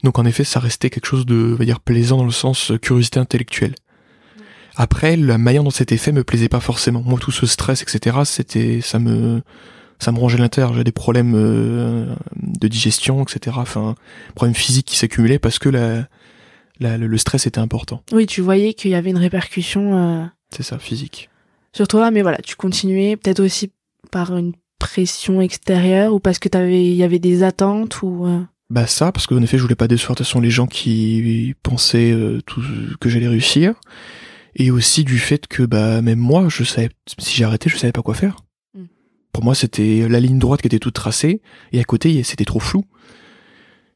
Donc 0.03 0.19
en 0.19 0.25
effet, 0.25 0.43
ça 0.43 0.59
restait 0.59 0.89
quelque 0.89 1.07
chose 1.07 1.25
de, 1.25 1.53
on 1.53 1.55
va 1.55 1.65
dire, 1.65 1.79
plaisant 1.79 2.17
dans 2.17 2.25
le 2.25 2.31
sens 2.31 2.71
euh, 2.71 2.77
curiosité 2.77 3.19
intellectuelle. 3.19 3.73
Après, 4.75 5.17
la 5.17 5.37
manière 5.37 5.63
dont 5.63 5.71
c'était 5.71 5.97
fait 5.97 6.11
me 6.11 6.23
plaisait 6.23 6.49
pas 6.49 6.59
forcément. 6.59 7.01
Moi, 7.01 7.19
tout 7.19 7.31
ce 7.31 7.45
stress, 7.45 7.81
etc. 7.81 8.17
C'était, 8.25 8.81
ça 8.81 8.99
me, 8.99 9.41
ça 10.03 10.11
me 10.11 10.19
rongeait 10.19 10.37
l'intérieur. 10.37 10.73
J'ai 10.73 10.83
des 10.83 10.91
problèmes 10.91 11.33
euh, 11.35 12.13
de 12.35 12.67
digestion, 12.67 13.23
etc. 13.23 13.55
Enfin, 13.59 13.95
problèmes 14.35 14.55
physiques 14.55 14.85
qui 14.87 14.97
s'accumulaient 14.97 15.39
parce 15.39 15.57
que 15.59 15.69
la, 15.69 16.07
la- 16.79 16.97
le 16.97 17.17
stress 17.17 17.47
était 17.47 17.59
important. 17.59 18.01
oui, 18.11 18.25
tu 18.27 18.41
voyais 18.41 18.73
qu'il 18.73 18.91
y 18.91 18.95
avait 18.95 19.09
une 19.09 19.17
répercussion 19.17 19.97
euh, 19.97 20.25
C'est 20.55 20.63
ça, 20.63 20.77
physique. 20.79 21.29
sur 21.75 21.87
toi, 21.87 22.11
mais 22.11 22.21
voilà, 22.21 22.37
tu 22.43 22.55
continuais 22.55 23.15
peut-être 23.17 23.39
aussi 23.39 23.71
par 24.11 24.35
une 24.37 24.53
pression 24.79 25.41
extérieure 25.41 26.13
ou 26.13 26.19
parce 26.19 26.39
que 26.39 26.49
t'avais, 26.49 26.83
il 26.85 26.93
y 26.95 27.03
avait 27.03 27.19
des 27.19 27.41
attentes 27.43 28.01
ou. 28.03 28.25
euh, 28.25 28.41
Bah 28.69 28.85
ça, 28.87 29.11
parce 29.11 29.27
qu'en 29.27 29.41
effet, 29.41 29.57
je 29.57 29.63
voulais 29.63 29.75
pas 29.75 29.87
décevoir 29.87 30.15
de 30.15 30.17
toute 30.19 30.27
façon 30.27 30.41
les 30.41 30.49
gens 30.51 30.67
qui 30.67 31.55
pensaient 31.63 32.15
tout, 32.45 32.61
que 32.99 33.09
j'allais 33.09 33.27
réussir, 33.29 33.75
et 34.55 34.71
aussi 34.71 35.03
du 35.03 35.17
fait 35.19 35.47
que 35.47 35.63
bah 35.63 36.01
même 36.01 36.19
moi, 36.19 36.45
je 36.49 36.63
savais 36.63 36.89
si 37.17 37.35
j'arrêtais, 37.37 37.69
je 37.69 37.77
savais 37.77 37.93
pas 37.93 38.01
quoi 38.01 38.13
faire. 38.13 38.35
Pour 39.33 39.43
moi, 39.43 39.55
c'était 39.55 40.07
la 40.07 40.19
ligne 40.19 40.39
droite 40.39 40.61
qui 40.61 40.67
était 40.67 40.79
toute 40.79 40.93
tracée, 40.93 41.41
et 41.71 41.79
à 41.79 41.83
côté, 41.83 42.23
c'était 42.23 42.45
trop 42.45 42.59
flou. 42.59 42.85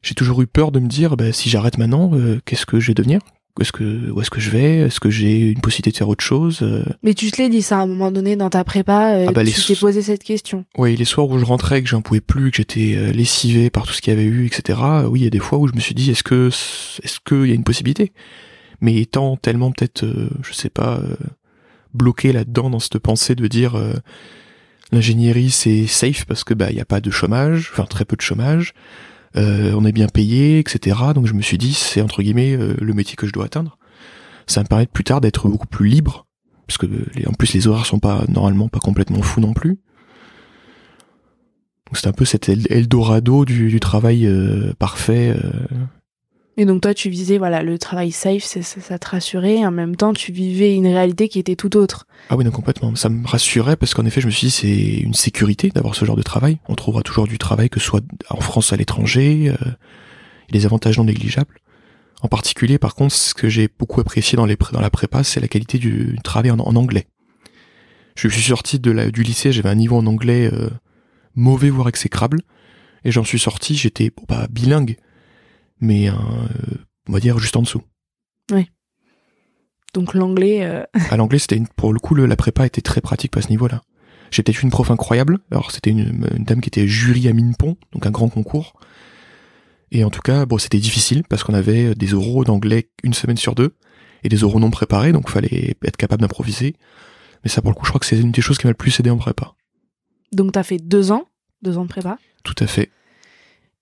J'ai 0.02 0.14
toujours 0.14 0.42
eu 0.42 0.46
peur 0.46 0.72
de 0.72 0.80
me 0.80 0.88
dire, 0.88 1.16
bah, 1.16 1.32
si 1.32 1.48
j'arrête 1.48 1.78
maintenant, 1.78 2.10
euh, 2.12 2.40
qu'est-ce 2.44 2.66
que 2.66 2.80
je 2.80 2.88
vais 2.88 2.94
devenir? 2.94 3.20
Est-ce 3.60 3.72
que 3.72 4.10
où 4.12 4.20
est-ce 4.20 4.30
que 4.30 4.40
je 4.40 4.50
vais? 4.50 4.76
Est-ce 4.78 5.00
que 5.00 5.10
j'ai 5.10 5.50
une 5.50 5.60
possibilité 5.60 5.90
de 5.90 5.96
faire 5.96 6.08
autre 6.08 6.22
chose 6.22 6.60
Euh, 6.62 6.84
Mais 7.02 7.14
tu 7.14 7.30
te 7.32 7.42
l'es 7.42 7.48
dit 7.48 7.62
ça 7.62 7.78
à 7.78 7.82
un 7.82 7.86
moment 7.86 8.12
donné 8.12 8.36
dans 8.36 8.50
ta 8.50 8.62
prépa, 8.62 9.14
euh, 9.14 9.26
Ah 9.28 9.32
bah, 9.32 9.44
tu 9.44 9.52
t'es 9.64 9.74
posé 9.74 10.00
cette 10.00 10.22
question. 10.22 10.64
Ouais, 10.76 10.94
les 10.94 11.04
soirs 11.04 11.28
où 11.28 11.38
je 11.38 11.44
rentrais, 11.44 11.82
que 11.82 11.88
j'en 11.88 12.00
pouvais 12.00 12.20
plus, 12.20 12.52
que 12.52 12.58
j'étais 12.58 12.94
euh, 12.96 13.10
lessivé 13.10 13.68
par 13.70 13.84
tout 13.86 13.92
ce 13.92 14.00
qu'il 14.00 14.12
y 14.12 14.16
avait 14.16 14.26
eu, 14.26 14.46
etc. 14.46 14.78
oui, 15.08 15.20
il 15.20 15.24
y 15.24 15.26
a 15.26 15.30
des 15.30 15.40
fois 15.40 15.58
où 15.58 15.66
je 15.66 15.74
me 15.74 15.80
suis 15.80 15.94
dit, 15.94 16.10
est-ce 16.10 16.22
que, 16.22 16.48
est-ce 16.48 17.18
qu'il 17.26 17.46
y 17.46 17.50
a 17.50 17.54
une 17.54 17.64
possibilité? 17.64 18.12
Mais 18.80 18.94
étant 19.00 19.36
tellement 19.36 19.72
peut-être, 19.72 20.04
euh, 20.04 20.30
je 20.42 20.52
sais 20.52 20.70
pas, 20.70 20.98
euh, 20.98 21.16
bloqué 21.94 22.32
là-dedans 22.32 22.70
dans 22.70 22.78
cette 22.78 22.98
pensée 22.98 23.34
de 23.34 23.46
dire, 23.48 23.74
L'ingénierie 24.92 25.50
c'est 25.50 25.86
safe 25.86 26.24
parce 26.24 26.44
que 26.44 26.54
bah 26.54 26.70
il 26.70 26.76
y 26.76 26.80
a 26.80 26.84
pas 26.84 27.00
de 27.00 27.10
chômage, 27.10 27.70
enfin 27.72 27.84
très 27.84 28.04
peu 28.04 28.16
de 28.16 28.22
chômage. 28.22 28.72
Euh, 29.36 29.72
on 29.76 29.84
est 29.84 29.92
bien 29.92 30.08
payé, 30.08 30.58
etc. 30.58 30.96
Donc 31.14 31.26
je 31.26 31.34
me 31.34 31.42
suis 31.42 31.58
dit 31.58 31.74
c'est 31.74 32.00
entre 32.00 32.22
guillemets 32.22 32.54
euh, 32.54 32.74
le 32.80 32.94
métier 32.94 33.16
que 33.16 33.26
je 33.26 33.32
dois 33.32 33.44
atteindre. 33.44 33.78
Ça 34.46 34.62
me 34.62 34.66
permet 34.66 34.86
plus 34.86 35.04
tard 35.04 35.20
d'être 35.20 35.48
beaucoup 35.48 35.66
plus 35.66 35.88
libre 35.88 36.26
parce 36.66 36.78
que 36.78 36.86
les, 36.86 37.26
en 37.26 37.32
plus 37.32 37.52
les 37.52 37.66
horaires 37.66 37.86
sont 37.86 37.98
pas 37.98 38.24
normalement 38.28 38.68
pas 38.68 38.80
complètement 38.80 39.22
fous 39.22 39.40
non 39.40 39.52
plus. 39.52 39.78
C'est 41.92 42.06
un 42.06 42.12
peu 42.12 42.26
cet 42.26 42.48
Eldorado 42.48 43.44
du, 43.46 43.68
du 43.68 43.80
travail 43.80 44.26
euh, 44.26 44.72
parfait. 44.78 45.34
Et 46.58 46.66
donc 46.66 46.82
toi 46.82 46.92
tu 46.92 47.08
visais 47.08 47.38
voilà 47.38 47.62
le 47.62 47.78
travail 47.78 48.10
safe, 48.10 48.42
ça, 48.42 48.60
ça, 48.62 48.98
te 48.98 49.08
rassurait. 49.08 49.58
Et 49.58 49.66
en 49.66 49.70
même 49.70 49.96
temps 49.96 50.12
tu 50.12 50.32
vivais 50.32 50.74
une 50.74 50.88
réalité 50.88 51.28
qui 51.28 51.38
était 51.38 51.56
tout 51.56 51.76
autre. 51.76 52.06
Ah 52.28 52.36
oui 52.36 52.44
non 52.44 52.50
complètement. 52.50 52.94
Ça 52.96 53.08
me 53.08 53.26
rassurait 53.26 53.76
parce 53.76 53.94
qu'en 53.94 54.04
effet 54.04 54.20
je 54.20 54.26
me 54.26 54.32
suis 54.32 54.48
dit 54.48 54.50
c'est 54.50 55.02
une 55.02 55.14
sécurité 55.14 55.70
d'avoir 55.70 55.94
ce 55.94 56.04
genre 56.04 56.16
de 56.16 56.22
travail. 56.22 56.58
On 56.68 56.74
trouvera 56.74 57.02
toujours 57.02 57.26
du 57.26 57.38
travail 57.38 57.70
que 57.70 57.80
ce 57.80 57.86
soit 57.86 58.02
en 58.28 58.40
France 58.40 58.72
à 58.72 58.76
l'étranger. 58.76 59.48
Euh, 59.48 59.70
des 60.50 60.66
avantages 60.66 60.98
non 60.98 61.04
négligeables. 61.04 61.58
En 62.22 62.28
particulier, 62.28 62.78
par 62.78 62.94
contre, 62.94 63.14
ce 63.14 63.34
que 63.34 63.48
j'ai 63.48 63.68
beaucoup 63.68 64.00
apprécié 64.00 64.36
dans, 64.36 64.46
les, 64.46 64.56
dans 64.72 64.80
la 64.80 64.90
prépa, 64.90 65.22
c'est 65.22 65.40
la 65.40 65.48
qualité 65.48 65.78
du, 65.78 66.18
travail 66.24 66.50
en, 66.50 66.58
anglais. 66.58 67.06
Je 68.16 68.28
suis 68.28 68.42
sorti 68.42 68.80
de 68.80 68.90
la, 68.90 69.10
du 69.10 69.22
lycée, 69.22 69.52
j'avais 69.52 69.68
un 69.68 69.76
niveau 69.76 69.96
en 69.96 70.06
anglais 70.06 70.50
euh, 70.52 70.68
mauvais 71.36 71.70
voire 71.70 71.88
exécrable, 71.88 72.40
et 73.04 73.12
j'en 73.12 73.22
suis 73.22 73.38
sorti, 73.38 73.76
j'étais 73.76 74.10
pas 74.10 74.48
bilingue, 74.48 74.96
mais 75.80 76.10
on 76.10 77.12
va 77.12 77.20
dire 77.20 77.38
juste 77.38 77.56
en 77.56 77.62
dessous. 77.62 77.82
Oui. 78.52 78.70
Donc 79.94 80.14
l'anglais. 80.14 80.64
Euh... 80.64 80.84
À 81.10 81.16
l'anglais, 81.16 81.38
c'était 81.38 81.60
pour 81.76 81.92
le 81.92 82.00
coup, 82.00 82.14
la 82.14 82.36
prépa 82.36 82.66
était 82.66 82.80
très 82.80 83.00
pratique 83.00 83.36
à 83.36 83.42
ce 83.42 83.48
niveau-là. 83.48 83.82
J'étais 84.30 84.52
une 84.52 84.70
prof 84.70 84.90
incroyable. 84.90 85.38
Alors 85.50 85.70
c'était 85.70 85.90
une, 85.90 86.26
une, 86.36 86.44
dame 86.44 86.60
qui 86.60 86.68
était 86.68 86.86
jury 86.86 87.28
à 87.28 87.32
Minepont, 87.32 87.76
donc 87.92 88.06
un 88.06 88.10
grand 88.10 88.28
concours. 88.28 88.74
Et 89.90 90.04
en 90.04 90.10
tout 90.10 90.20
cas, 90.20 90.44
bon, 90.44 90.58
c'était 90.58 90.78
difficile 90.78 91.22
parce 91.28 91.44
qu'on 91.44 91.54
avait 91.54 91.94
des 91.94 92.12
oraux 92.12 92.44
d'anglais 92.44 92.90
une 93.02 93.14
semaine 93.14 93.38
sur 93.38 93.54
deux 93.54 93.74
et 94.22 94.28
des 94.28 94.44
oraux 94.44 94.60
non 94.60 94.70
préparés, 94.70 95.12
donc 95.12 95.30
fallait 95.30 95.76
être 95.82 95.96
capable 95.96 96.20
d'improviser. 96.20 96.76
Mais 97.42 97.50
ça, 97.50 97.62
pour 97.62 97.70
le 97.70 97.74
coup, 97.74 97.84
je 97.84 97.90
crois 97.90 98.00
que 98.00 98.06
c'est 98.06 98.18
une 98.18 98.32
des 98.32 98.42
choses 98.42 98.58
qui 98.58 98.66
m'a 98.66 98.72
le 98.72 98.76
plus 98.76 98.98
aidé 99.00 99.10
en 99.10 99.16
prépa. 99.16 99.54
Donc 100.32 100.52
t'as 100.52 100.62
fait 100.62 100.78
deux 100.78 101.10
ans, 101.10 101.24
deux 101.62 101.78
ans 101.78 101.84
de 101.84 101.88
prépa? 101.88 102.18
Tout 102.44 102.56
à 102.58 102.66
fait. 102.66 102.90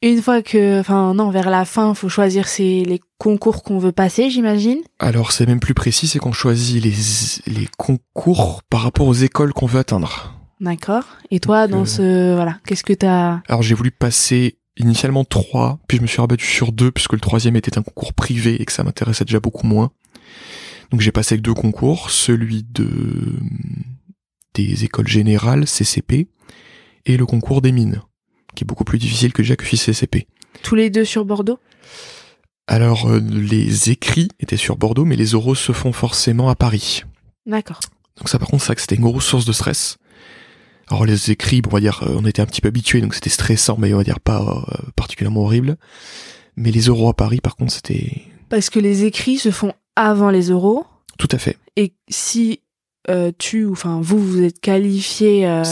Une 0.03 0.21
fois 0.21 0.43
que, 0.43 0.79
enfin 0.81 1.15
non, 1.15 1.31
vers 1.31 1.49
la 1.49 1.65
fin, 1.65 1.95
faut 1.95 2.09
choisir 2.09 2.47
les 2.59 3.01
concours 3.19 3.63
qu'on 3.63 3.79
veut 3.79 3.93
passer, 3.93 4.29
j'imagine. 4.29 4.81
Alors 4.99 5.33
c'est 5.33 5.47
même 5.47 5.61
plus 5.61 5.75
précis, 5.75 6.07
c'est 6.07 6.19
qu'on 6.19 6.33
choisit 6.33 6.83
les 6.85 7.53
les 7.53 7.69
concours 7.79 8.63
par 8.69 8.83
rapport 8.83 9.07
aux 9.07 9.15
écoles 9.15 9.55
qu'on 9.55 9.67
veut 9.67 9.81
atteindre. 9.81 10.35
D'accord. 10.61 11.05
Et 11.31 11.41
toi, 11.41 11.67
dans 11.67 11.83
euh, 11.83 11.87
ce 11.87 12.35
voilà, 12.35 12.59
qu'est-ce 12.67 12.85
que 12.85 12.93
t'as 12.93 13.41
Alors 13.49 13.63
j'ai 13.63 13.75
voulu 13.75 13.91
passer 13.91 14.59
initialement 14.77 15.25
trois, 15.25 15.79
puis 15.89 15.97
je 15.97 16.03
me 16.03 16.07
suis 16.07 16.21
rabattu 16.21 16.47
sur 16.47 16.73
deux 16.73 16.91
puisque 16.91 17.15
le 17.15 17.21
troisième 17.21 17.57
était 17.57 17.79
un 17.79 17.83
concours 17.83 18.13
privé 18.13 18.61
et 18.61 18.65
que 18.65 18.73
ça 18.73 18.85
m'intéressait 18.85 19.25
déjà 19.25 19.41
beaucoup 19.41 19.67
moins. 19.67 19.91
Donc 20.91 21.01
j'ai 21.01 21.13
passé 21.13 21.35
avec 21.35 21.43
deux 21.43 21.55
concours, 21.55 22.11
celui 22.11 22.65
de 22.65 22.89
des 24.55 24.85
écoles 24.85 25.09
générales 25.09 25.67
CCP 25.67 26.29
et 27.05 27.17
le 27.17 27.27
concours 27.27 27.61
des 27.61 27.73
mines, 27.73 28.03
qui 28.57 28.65
est 28.65 28.67
beaucoup 28.67 28.85
plus 28.85 28.99
difficile 28.99 29.33
que 29.33 29.45
Jacques 29.45 29.63
CCP. 29.63 30.27
Tous 30.63 30.75
les 30.75 30.91
deux 30.91 31.05
sur 31.05 31.25
Bordeaux? 31.25 31.61
Alors 32.67 33.09
euh, 33.09 33.21
les 33.21 33.91
écrits 33.91 34.29
étaient 34.41 34.57
sur 34.57 34.77
Bordeaux, 34.77 35.05
mais 35.05 35.15
les 35.15 35.37
oraux 35.37 35.55
se 35.55 35.71
font 35.71 35.93
forcément 35.93 36.49
à 36.49 36.57
Paris. 36.57 37.05
D'accord. 37.47 37.79
Donc 38.17 38.29
ça 38.29 38.41
par 38.41 38.49
contre, 38.49 38.65
c'est 38.65 38.75
que 38.75 38.81
c'était 38.81 38.97
une 38.97 39.03
grosse 39.03 39.27
source 39.27 39.45
de 39.45 39.53
stress. 39.53 39.99
Alors 40.89 41.05
les 41.05 41.31
écrits, 41.31 41.63
on 41.67 41.71
va 41.71 41.81
dire, 41.81 42.03
euh, 42.03 42.17
on 42.19 42.27
était 42.27 42.43
un 42.43 42.47
petit 42.47 42.61
peu 42.61 42.69
habitués, 42.69 43.01
donc 43.01 43.15
c'était 43.15 43.31
stressant, 43.31 43.77
mais 43.79 43.93
on 43.95 43.99
va 43.99 44.05
dire 44.05 44.21
pas 44.21 44.41
euh, 44.43 44.91
particulièrement 44.97 45.43
horrible. 45.43 45.77
Mais 46.57 46.73
les 46.73 46.83
euros 46.83 47.09
à 47.09 47.15
Paris, 47.15 47.41
par 47.41 47.55
contre, 47.55 47.73
c'était... 47.73 48.23
Parce 48.49 48.71
que 48.71 48.79
les 48.79 49.05
écrits 49.05 49.39
se 49.39 49.51
font 49.51 49.75
avant 49.95 50.31
les 50.31 50.51
euros. 50.51 50.87
Tout 51.19 51.29
à 51.33 51.39
fait. 51.39 51.59
Et 51.77 51.93
si 52.09 52.61
euh, 53.09 53.31
tu, 53.39 53.67
enfin 53.67 54.01
vous, 54.03 54.19
vous 54.19 54.43
êtes 54.43 54.61
qualifié 54.61 55.47
euh, 55.47 55.63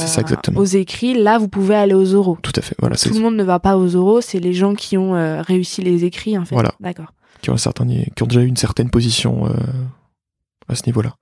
aux 0.55 0.65
écrits, 0.65 1.15
là 1.15 1.39
vous 1.39 1.49
pouvez 1.49 1.75
aller 1.75 1.95
aux 1.95 2.05
euros. 2.05 2.39
Tout 2.43 2.53
à 2.57 2.61
fait. 2.61 2.77
Voilà. 2.79 2.97
Tout 2.97 3.15
le 3.15 3.21
monde 3.21 3.37
ne 3.37 3.45
va 3.45 3.59
pas 3.61 3.77
aux 3.77 3.89
euros, 3.89 4.21
c'est 4.21 4.41
les 4.41 4.53
gens 4.53 4.75
qui 4.75 4.97
ont 4.97 5.43
réussi 5.43 5.83
les 5.83 6.05
écrits 6.05 6.39
en 6.39 6.45
fait. 6.45 6.55
Voilà. 6.55 6.75
D'accord. 6.81 7.13
Qui 7.41 7.51
ont 7.51 7.55
un 7.55 7.59
certain, 7.59 7.87
qui 7.87 8.23
ont 8.23 8.27
déjà 8.27 8.43
eu 8.43 8.47
une 8.47 8.57
certaine 8.57 8.91
position 8.91 9.49
à 10.69 10.75
ce 10.75 10.83
niveau-là. 10.87 11.17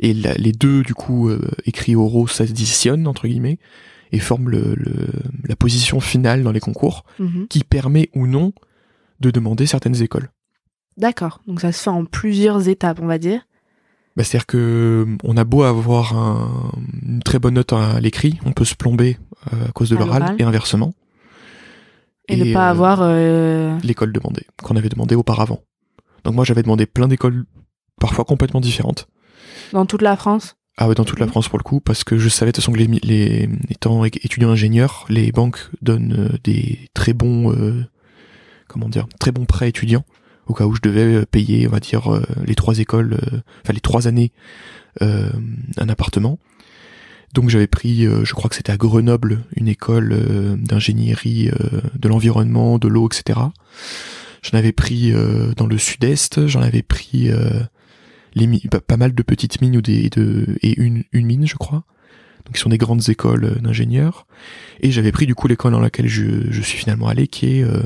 Et 0.00 0.14
les 0.14 0.52
deux, 0.52 0.82
du 0.82 0.94
coup, 0.94 1.28
euh, 1.28 1.40
écrits 1.64 1.96
oraux 1.96 2.26
s'additionnent, 2.26 3.06
entre 3.06 3.26
guillemets, 3.26 3.58
et 4.12 4.18
forment 4.18 4.48
le, 4.48 4.76
la 5.44 5.56
position 5.56 6.00
finale 6.00 6.42
dans 6.42 6.52
les 6.52 6.60
concours, 6.60 7.04
mhm. 7.18 7.46
qui 7.48 7.64
permet 7.64 8.10
ou 8.14 8.26
non 8.26 8.52
de 9.20 9.30
demander 9.30 9.66
certaines 9.66 10.02
écoles. 10.02 10.30
D'accord, 10.96 11.42
donc 11.46 11.60
ça 11.60 11.72
se 11.72 11.82
fait 11.82 11.90
en 11.90 12.04
plusieurs 12.04 12.68
étapes, 12.68 13.00
on 13.02 13.06
va 13.06 13.18
dire. 13.18 13.46
Bah, 14.16 14.24
C'est-à-dire 14.24 14.46
que 14.46 15.06
on 15.24 15.36
a 15.36 15.44
beau 15.44 15.62
avoir 15.62 16.16
un, 16.16 16.72
une 17.02 17.22
très 17.22 17.38
bonne 17.38 17.54
note 17.54 17.72
à 17.72 18.00
l'écrit, 18.00 18.38
on 18.44 18.52
peut 18.52 18.64
se 18.64 18.74
plomber 18.74 19.18
euh, 19.52 19.68
à 19.68 19.72
cause 19.72 19.90
de 19.90 19.96
l'oral 19.96 20.34
et 20.38 20.42
inversement. 20.42 20.94
Et, 22.28 22.36
ne 22.36 22.52
pas 22.52 22.68
euh, 22.68 22.70
avoir 22.70 23.80
l'école 23.82 24.12
demandée, 24.12 24.46
qu'on 24.62 24.76
avait 24.76 24.88
demandé 24.88 25.14
auparavant. 25.14 25.60
Donc 26.24 26.34
moi 26.34 26.44
j'avais 26.44 26.62
demandé 26.62 26.86
plein 26.86 27.08
d'écoles 27.08 27.44
parfois 28.00 28.24
complètement 28.24 28.60
différentes. 28.60 29.06
Dans 29.72 29.86
toute 29.86 30.02
la 30.02 30.16
France? 30.16 30.56
Ah 30.78 30.88
ouais, 30.88 30.94
dans 30.94 31.04
toute 31.04 31.20
la 31.20 31.26
France 31.26 31.48
pour 31.48 31.58
le 31.58 31.62
coup, 31.62 31.80
parce 31.80 32.04
que 32.04 32.18
je 32.18 32.28
savais 32.28 32.52
de 32.52 32.56
toute 32.56 32.64
façon 32.64 32.72
que 32.72 32.78
les, 32.78 32.86
les 33.02 33.48
étant 33.70 34.04
étudiant 34.04 34.50
ingénieur, 34.50 35.06
les 35.08 35.32
banques 35.32 35.70
donnent 35.80 36.30
euh, 36.34 36.38
des 36.44 36.90
très 36.92 37.14
bons, 37.14 37.52
euh, 37.52 37.84
comment 38.68 38.88
dire, 38.88 39.06
très 39.18 39.32
bons 39.32 39.46
prêts 39.46 39.68
étudiants 39.68 40.04
au 40.46 40.54
cas 40.54 40.64
où 40.64 40.74
je 40.74 40.80
devais 40.80 41.02
euh, 41.02 41.26
payer, 41.26 41.66
on 41.66 41.70
va 41.70 41.80
dire, 41.80 42.20
les 42.44 42.54
trois 42.54 42.78
écoles, 42.78 43.18
enfin 43.62 43.72
les 43.72 43.80
trois 43.80 44.08
années, 44.08 44.32
un 45.00 45.88
appartement. 45.88 46.38
Donc 47.34 47.50
j'avais 47.50 47.66
pris, 47.66 48.04
je 48.04 48.32
crois 48.32 48.48
que 48.48 48.56
c'était 48.56 48.72
à 48.72 48.76
Grenoble, 48.76 49.44
une 49.56 49.68
école 49.68 50.16
d'ingénierie 50.58 51.50
de 51.94 52.08
l'environnement, 52.08 52.78
de 52.78 52.88
l'eau, 52.88 53.08
etc. 53.08 53.40
J'en 54.42 54.58
avais 54.58 54.72
pris 54.72 55.12
dans 55.56 55.66
le 55.66 55.76
sud-est, 55.76 56.46
j'en 56.46 56.62
avais 56.62 56.82
pris 56.82 57.30
pas 58.86 58.96
mal 58.96 59.14
de 59.14 59.22
petites 59.22 59.60
mines 59.60 59.76
ou 59.76 59.82
des, 59.82 60.10
de, 60.10 60.56
et 60.62 60.78
une, 60.80 61.04
une 61.12 61.26
mine, 61.26 61.46
je 61.46 61.56
crois. 61.56 61.84
Donc, 62.44 62.54
qui 62.54 62.60
sont 62.60 62.68
des 62.68 62.78
grandes 62.78 63.08
écoles 63.08 63.44
euh, 63.44 63.54
d'ingénieurs. 63.60 64.26
Et 64.80 64.90
j'avais 64.90 65.12
pris, 65.12 65.26
du 65.26 65.34
coup, 65.34 65.48
l'école 65.48 65.72
dans 65.72 65.80
laquelle 65.80 66.06
je, 66.06 66.50
je 66.50 66.62
suis 66.62 66.78
finalement 66.78 67.08
allé, 67.08 67.26
qui 67.26 67.58
est 67.58 67.64
euh, 67.64 67.82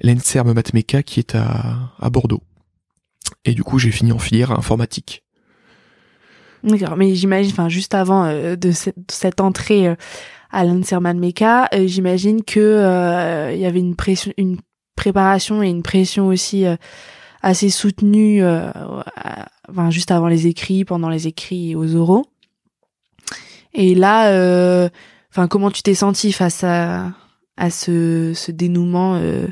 l'ENSERM 0.00 0.52
Matmeca, 0.52 1.02
qui 1.02 1.20
est 1.20 1.34
à, 1.34 2.10
Bordeaux. 2.10 2.42
Et 3.44 3.52
du 3.52 3.62
coup, 3.64 3.78
j'ai 3.78 3.90
fini 3.90 4.12
en 4.12 4.18
filière 4.18 4.52
informatique. 4.52 5.24
D'accord, 6.64 6.96
mais 6.96 7.14
j'imagine, 7.14 7.52
enfin, 7.52 7.68
juste 7.68 7.94
avant 7.94 8.24
euh, 8.24 8.56
de 8.56 8.72
cette, 8.72 9.40
entrée 9.40 9.88
euh, 9.88 9.94
à 10.50 10.64
l'ENSERM 10.64 11.02
Matmeca, 11.04 11.68
j'imagine 11.86 12.42
que 12.42 13.52
il 13.52 13.60
y 13.60 13.66
avait 13.66 13.80
une 13.80 13.96
pression, 13.96 14.32
une 14.36 14.58
préparation 14.96 15.62
et 15.62 15.68
une 15.68 15.82
pression 15.82 16.26
aussi 16.26 16.64
assez 17.42 17.70
soutenu 17.70 18.42
euh, 18.42 18.70
enfin, 19.68 19.90
juste 19.90 20.10
avant 20.10 20.28
les 20.28 20.46
écrits, 20.46 20.84
pendant 20.84 21.08
les 21.08 21.26
écrits 21.26 21.70
et 21.70 21.76
aux 21.76 21.94
oraux. 21.94 22.26
Et 23.74 23.94
là, 23.94 24.32
euh, 24.32 24.88
enfin, 25.30 25.48
comment 25.48 25.70
tu 25.70 25.82
t'es 25.82 25.94
senti 25.94 26.32
face 26.32 26.64
à, 26.64 27.12
ce, 27.70 28.50
dénouement 28.50 29.16
euh, 29.16 29.46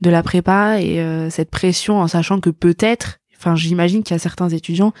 de 0.00 0.10
la 0.10 0.22
prépa 0.22 0.80
et 0.80 1.02
cette 1.30 1.50
pression 1.50 2.00
en 2.00 2.08
sachant 2.08 2.40
que 2.40 2.50
peut-être, 2.50 3.18
enfin, 3.36 3.56
j'imagine 3.56 4.02
qu'il 4.02 4.14
y 4.14 4.16
a 4.16 4.20
certains 4.20 4.48
étudiants 4.48 4.92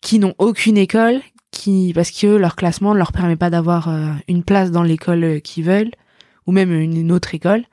qui 0.00 0.18
n'ont 0.18 0.34
aucune 0.38 0.78
école, 0.78 1.20
qui 1.50 1.92
parce 1.94 2.10
que 2.10 2.26
leur 2.26 2.56
classement 2.56 2.94
ne 2.94 2.98
leur 2.98 3.12
permet 3.12 3.36
pas 3.36 3.50
d'avoir 3.50 3.90
une 4.28 4.42
place 4.42 4.70
dans 4.70 4.82
l'école 4.82 5.40
qu'ils 5.42 5.64
veulent 5.64 5.90
ou 6.46 6.52
même 6.52 6.72
une 6.72 7.12
autre 7.12 7.34
école 7.34 7.64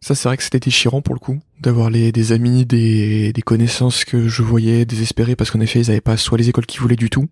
ça, 0.00 0.14
c'est 0.14 0.28
vrai 0.28 0.36
que 0.38 0.42
c'était 0.42 0.60
déchirant 0.60 1.02
pour 1.02 1.14
le 1.14 1.20
coup, 1.20 1.40
d'avoir 1.60 1.90
les, 1.90 2.10
des 2.10 2.32
amis, 2.32 2.64
des, 2.64 3.34
des 3.34 3.42
connaissances 3.42 4.06
que 4.06 4.28
je 4.28 4.42
voyais 4.42 4.86
désespérés 4.86 5.36
parce 5.36 5.50
qu'en 5.50 5.60
effet, 5.60 5.80
ils 5.80 5.88
n'avaient 5.88 6.00
pas 6.00 6.16
soit 6.16 6.38
les 6.38 6.48
écoles 6.48 6.64
qu'ils 6.64 6.80
voulaient 6.80 6.96
du 6.96 7.10
tout, 7.10 7.28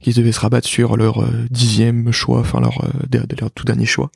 qu'ils 0.00 0.14
devaient 0.14 0.32
se 0.32 0.38
rabattre 0.38 0.68
sur 0.68 0.96
leur 0.96 1.22
euh, 1.22 1.46
dixième 1.50 2.12
choix, 2.12 2.40
enfin 2.40 2.60
leur, 2.60 2.84
euh, 2.84 3.20
leur 3.40 3.50
tout 3.50 3.64
dernier 3.64 3.86
choix. 3.86 4.12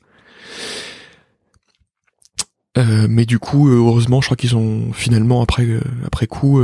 Euh, 2.77 3.07
mais 3.09 3.25
du 3.25 3.39
coup, 3.39 3.69
heureusement, 3.69 4.21
je 4.21 4.27
crois 4.27 4.37
qu'ils 4.37 4.55
ont 4.55 4.93
finalement 4.93 5.41
après 5.41 5.67
après 6.05 6.27
coup 6.27 6.61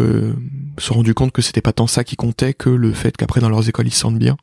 se 0.78 0.94
rendu 0.94 1.14
compte 1.14 1.32
que 1.32 1.42
c'était 1.42 1.62
pas 1.62 1.74
tant 1.74 1.88
ça 1.88 2.04
qui 2.04 2.16
comptait 2.16 2.54
que 2.54 2.70
le 2.70 2.94
fait 2.94 3.18
qu'après 3.18 3.42
dans 3.42 3.50
leurs 3.50 3.68
écoles 3.68 3.88
ils 3.88 3.94
se 3.94 4.00
sentent 4.00 4.20
bien. 4.20 4.38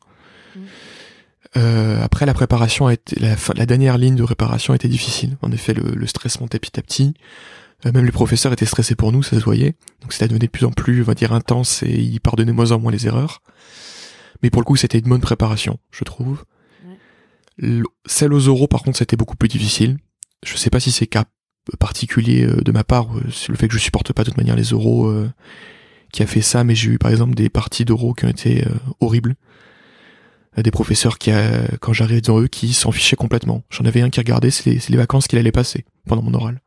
Euh, 1.57 2.01
après 2.01 2.25
la 2.25 2.33
préparation 2.33 2.87
a 2.87 2.93
été, 2.93 3.19
la, 3.19 3.35
la, 3.55 3.65
dernière 3.65 3.97
ligne 3.97 4.15
de 4.15 4.23
réparation 4.23 4.73
était 4.73 4.87
difficile. 4.87 5.37
En 5.41 5.51
effet, 5.51 5.73
le, 5.73 5.91
le 5.93 6.07
stress 6.07 6.39
montait 6.39 6.59
petit 6.59 6.79
à 6.79 6.83
petit. 6.83 7.13
Euh, 7.85 7.91
même 7.91 8.05
les 8.05 8.11
professeurs 8.11 8.53
étaient 8.53 8.65
stressés 8.65 8.95
pour 8.95 9.11
nous, 9.11 9.21
ça 9.21 9.37
se 9.37 9.43
voyait. 9.43 9.75
Donc 10.01 10.13
c'était 10.13 10.27
devenu 10.27 10.45
de 10.45 10.51
plus 10.51 10.65
en 10.65 10.71
plus, 10.71 11.01
on 11.01 11.05
va 11.05 11.13
dire, 11.13 11.33
intense 11.33 11.83
et 11.83 11.99
ils 11.99 12.21
pardonnaient 12.21 12.53
moins 12.53 12.71
en 12.71 12.79
moins 12.79 12.91
les 12.91 13.05
erreurs. 13.05 13.41
Mais 14.41 14.49
pour 14.49 14.61
le 14.61 14.65
coup, 14.65 14.75
c'était 14.75 14.99
une 14.99 15.09
bonne 15.09 15.21
préparation, 15.21 15.77
je 15.91 16.03
trouve. 16.03 16.45
Celle 18.05 18.33
aux 18.33 18.47
oraux, 18.47 18.67
par 18.67 18.81
contre, 18.81 18.97
c'était 18.97 19.17
beaucoup 19.17 19.35
plus 19.35 19.49
difficile. 19.49 19.97
Je 20.43 20.55
sais 20.55 20.69
pas 20.69 20.79
si 20.79 20.91
c'est 20.91 21.05
cas 21.05 21.25
particulier 21.79 22.45
euh, 22.45 22.61
de 22.61 22.71
ma 22.71 22.83
part, 22.83 23.07
euh, 23.15 23.23
c'est 23.31 23.49
le 23.49 23.55
fait 23.55 23.67
que 23.67 23.73
je 23.73 23.79
supporte 23.79 24.13
pas 24.13 24.23
de 24.23 24.29
toute 24.29 24.37
manière 24.37 24.55
les 24.55 24.73
euh, 24.73 25.29
qui 26.11 26.23
a 26.23 26.27
fait 26.27 26.41
ça, 26.41 26.63
mais 26.63 26.75
j'ai 26.75 26.91
eu 26.91 26.97
par 26.97 27.11
exemple 27.11 27.33
des 27.35 27.49
parties 27.49 27.85
d'oraux 27.85 28.13
qui 28.13 28.25
ont 28.25 28.29
été 28.29 28.65
euh, 28.65 28.71
horribles. 28.99 29.35
Des 30.57 30.71
professeurs 30.71 31.17
qui, 31.17 31.31
euh, 31.31 31.65
quand 31.79 31.93
j'arrivais 31.93 32.19
devant 32.19 32.41
eux, 32.41 32.47
qui 32.49 32.73
s'en 32.73 32.91
fichaient 32.91 33.15
complètement. 33.15 33.63
J'en 33.69 33.85
avais 33.85 34.01
un 34.01 34.09
qui 34.09 34.19
regardait, 34.19 34.51
c'est 34.51 34.89
les, 34.89 34.97
vacances 34.97 35.27
qu'il 35.27 35.39
allait 35.39 35.53
passer 35.53 35.85
pendant 36.05 36.21
mon 36.21 36.33
oral. 36.33 36.59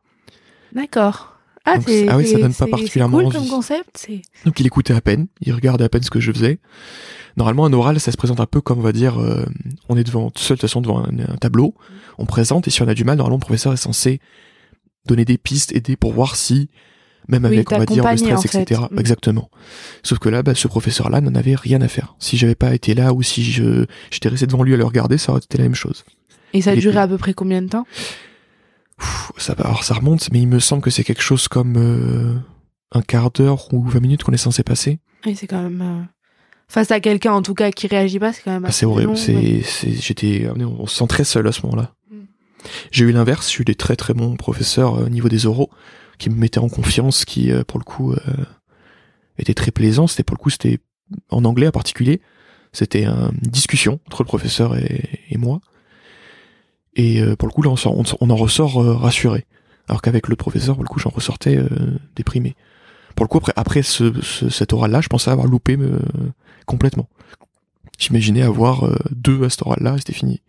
D'accord. 0.73 1.37
Ah, 1.65 1.77
Donc, 1.77 1.87
ah 2.07 2.17
oui, 2.17 2.25
ça 2.25 2.39
donne 2.39 2.53
pas 2.55 2.65
particulièrement 2.65 3.17
cool 3.17 3.27
envie. 3.27 3.37
comme 3.37 3.47
concept. 3.47 4.07
Donc 4.43 4.59
il 4.59 4.65
écoutait 4.65 4.95
à 4.95 5.01
peine, 5.01 5.27
il 5.41 5.53
regardait 5.53 5.83
à 5.83 5.89
peine 5.89 6.01
ce 6.01 6.09
que 6.09 6.19
je 6.19 6.31
faisais. 6.31 6.57
Normalement, 7.37 7.65
un 7.65 7.73
oral, 7.73 7.99
ça 7.99 8.11
se 8.11 8.17
présente 8.17 8.39
un 8.39 8.47
peu 8.47 8.59
comme, 8.59 8.79
on 8.79 8.83
va 8.83 8.91
dire, 8.91 9.21
euh, 9.21 9.45
on 9.87 9.97
est 9.97 10.03
devant, 10.03 10.31
seul 10.35 10.57
de 10.57 10.61
toute 10.61 10.61
façon 10.61 10.81
devant 10.81 11.05
un, 11.05 11.19
un 11.19 11.37
tableau, 11.37 11.75
on 12.17 12.25
présente, 12.25 12.67
et 12.67 12.71
si 12.71 12.81
on 12.81 12.87
a 12.87 12.95
du 12.95 13.03
mal, 13.03 13.17
normalement, 13.17 13.37
le 13.37 13.45
professeur 13.45 13.71
est 13.71 13.77
censé 13.77 14.19
donner 15.05 15.25
des 15.25 15.37
pistes, 15.37 15.71
aider 15.75 15.95
pour 15.95 16.13
voir 16.13 16.35
si, 16.35 16.69
même 17.27 17.43
Oui, 17.45 17.55
avec, 17.55 17.71
on 17.71 17.77
va 17.79 17.85
dire, 17.85 18.03
le 18.09 18.17
stress, 18.17 18.47
fait. 18.47 18.61
etc. 18.61 18.81
Mm. 18.91 18.99
Exactement. 18.99 19.49
Sauf 20.03 20.19
que 20.19 20.29
là, 20.29 20.43
bah, 20.43 20.53
ce 20.55 20.67
professeur-là 20.67 21.21
n'en 21.21 21.33
avait 21.35 21.55
rien 21.55 21.81
à 21.81 21.87
faire. 21.87 22.15
Si 22.19 22.37
j'avais 22.37 22.55
pas 22.55 22.73
été 22.75 22.93
là, 22.93 23.13
ou 23.13 23.23
si 23.23 23.43
je, 23.43 23.85
j'étais 24.11 24.29
resté 24.29 24.45
devant 24.47 24.63
lui 24.63 24.73
à 24.73 24.77
le 24.77 24.85
regarder, 24.85 25.17
ça 25.17 25.31
aurait 25.31 25.41
été 25.43 25.57
la 25.57 25.63
même 25.65 25.75
chose. 25.75 26.03
Et 26.53 26.61
ça 26.61 26.75
durait 26.75 26.89
était- 26.93 26.97
à 26.99 27.07
peu 27.07 27.17
près 27.17 27.33
combien 27.33 27.61
de 27.61 27.67
temps? 27.69 27.85
Pff, 28.97 29.31
ça, 29.37 29.53
va- 29.55 29.65
alors 29.65 29.83
ça 29.83 29.95
remonte, 29.95 30.29
mais 30.31 30.39
il 30.39 30.47
me 30.47 30.59
semble 30.59 30.81
que 30.81 30.89
c'est 30.91 31.03
quelque 31.03 31.21
chose 31.23 31.47
comme 31.47 31.75
euh, 31.77 32.35
un 32.91 33.01
quart 33.01 33.31
d'heure 33.31 33.73
ou 33.73 33.83
20 33.87 33.99
minutes 33.99 34.23
qu'on 34.23 34.31
est 34.31 34.37
censé 34.37 34.63
passer. 34.63 34.99
Et 35.25 35.35
c'est 35.35 35.47
quand 35.47 35.61
même... 35.63 35.81
euh, 35.81 36.03
Face 36.67 36.89
à 36.91 36.99
quelqu'un, 36.99 37.33
en 37.33 37.41
tout 37.41 37.53
cas, 37.53 37.71
qui 37.71 37.85
réagit 37.87 38.17
pas, 38.19 38.33
c'est 38.33 38.41
quand 38.43 38.51
même 38.51 38.65
Ah, 38.65 38.69
assez 38.69 38.79
c'est 38.79 38.85
horrible. 38.85 39.15
C'est, 39.17 39.35
ouais. 39.35 39.61
c'est, 39.63 39.91
j'étais, 39.91 40.47
on 40.59 40.87
se 40.87 40.95
sent 40.97 41.07
très 41.07 41.23
seul 41.23 41.47
à 41.47 41.51
ce 41.51 41.61
moment-là. 41.63 41.93
J'ai 42.91 43.05
eu 43.05 43.11
l'inverse. 43.11 43.51
J'ai 43.51 43.61
eu 43.61 43.65
des 43.65 43.75
très 43.75 43.95
très 43.95 44.13
bons 44.13 44.35
professeurs 44.35 44.95
euh, 44.95 45.05
au 45.05 45.09
niveau 45.09 45.29
des 45.29 45.45
oraux 45.45 45.69
qui 46.17 46.29
me 46.29 46.35
mettaient 46.35 46.59
en 46.59 46.69
confiance, 46.69 47.25
qui 47.25 47.51
euh, 47.51 47.63
pour 47.63 47.79
le 47.79 47.83
coup 47.83 48.13
euh, 48.13 48.17
étaient 49.37 49.53
très 49.53 49.71
plaisants. 49.71 50.07
C'était 50.07 50.23
pour 50.23 50.35
le 50.37 50.41
coup, 50.41 50.49
c'était 50.49 50.79
en 51.29 51.43
anglais 51.45 51.67
en 51.67 51.71
particulier. 51.71 52.21
C'était 52.71 53.05
une 53.05 53.31
discussion 53.41 53.99
entre 54.07 54.23
le 54.23 54.27
professeur 54.27 54.75
et, 54.75 55.37
moi. 55.37 55.61
Et 56.95 57.21
euh, 57.21 57.35
pour 57.35 57.47
le 57.47 57.53
coup, 57.53 57.61
là, 57.61 57.69
on, 57.71 58.29
en 58.29 58.35
ressort 58.35 58.83
rassuré. 58.99 59.45
Alors 59.87 60.01
qu'avec 60.01 60.27
le 60.27 60.35
professeur, 60.35 60.75
pour 60.75 60.83
le 60.83 60.89
coup, 60.89 60.99
j'en 60.99 61.09
ressortais 61.09 61.57
déprimé. 62.15 62.55
Pour 63.15 63.23
le 63.23 63.29
coup, 63.29 63.37
après, 63.37 63.53
après 63.55 63.81
ce, 63.83 64.11
ce- 64.21 64.49
cet 64.49 64.73
oral-là, 64.73 64.99
je 64.99 65.07
pensais 65.07 65.31
avoir 65.31 65.47
loupé 65.47 65.77
complètement. 66.65 67.07
J'imaginais 67.97 68.41
avoir 68.41 68.89
deux 69.11 69.43
à 69.45 69.49
cet 69.49 69.61
oral-là 69.61 69.95
c'était 69.97 70.11
fini. 70.11 70.41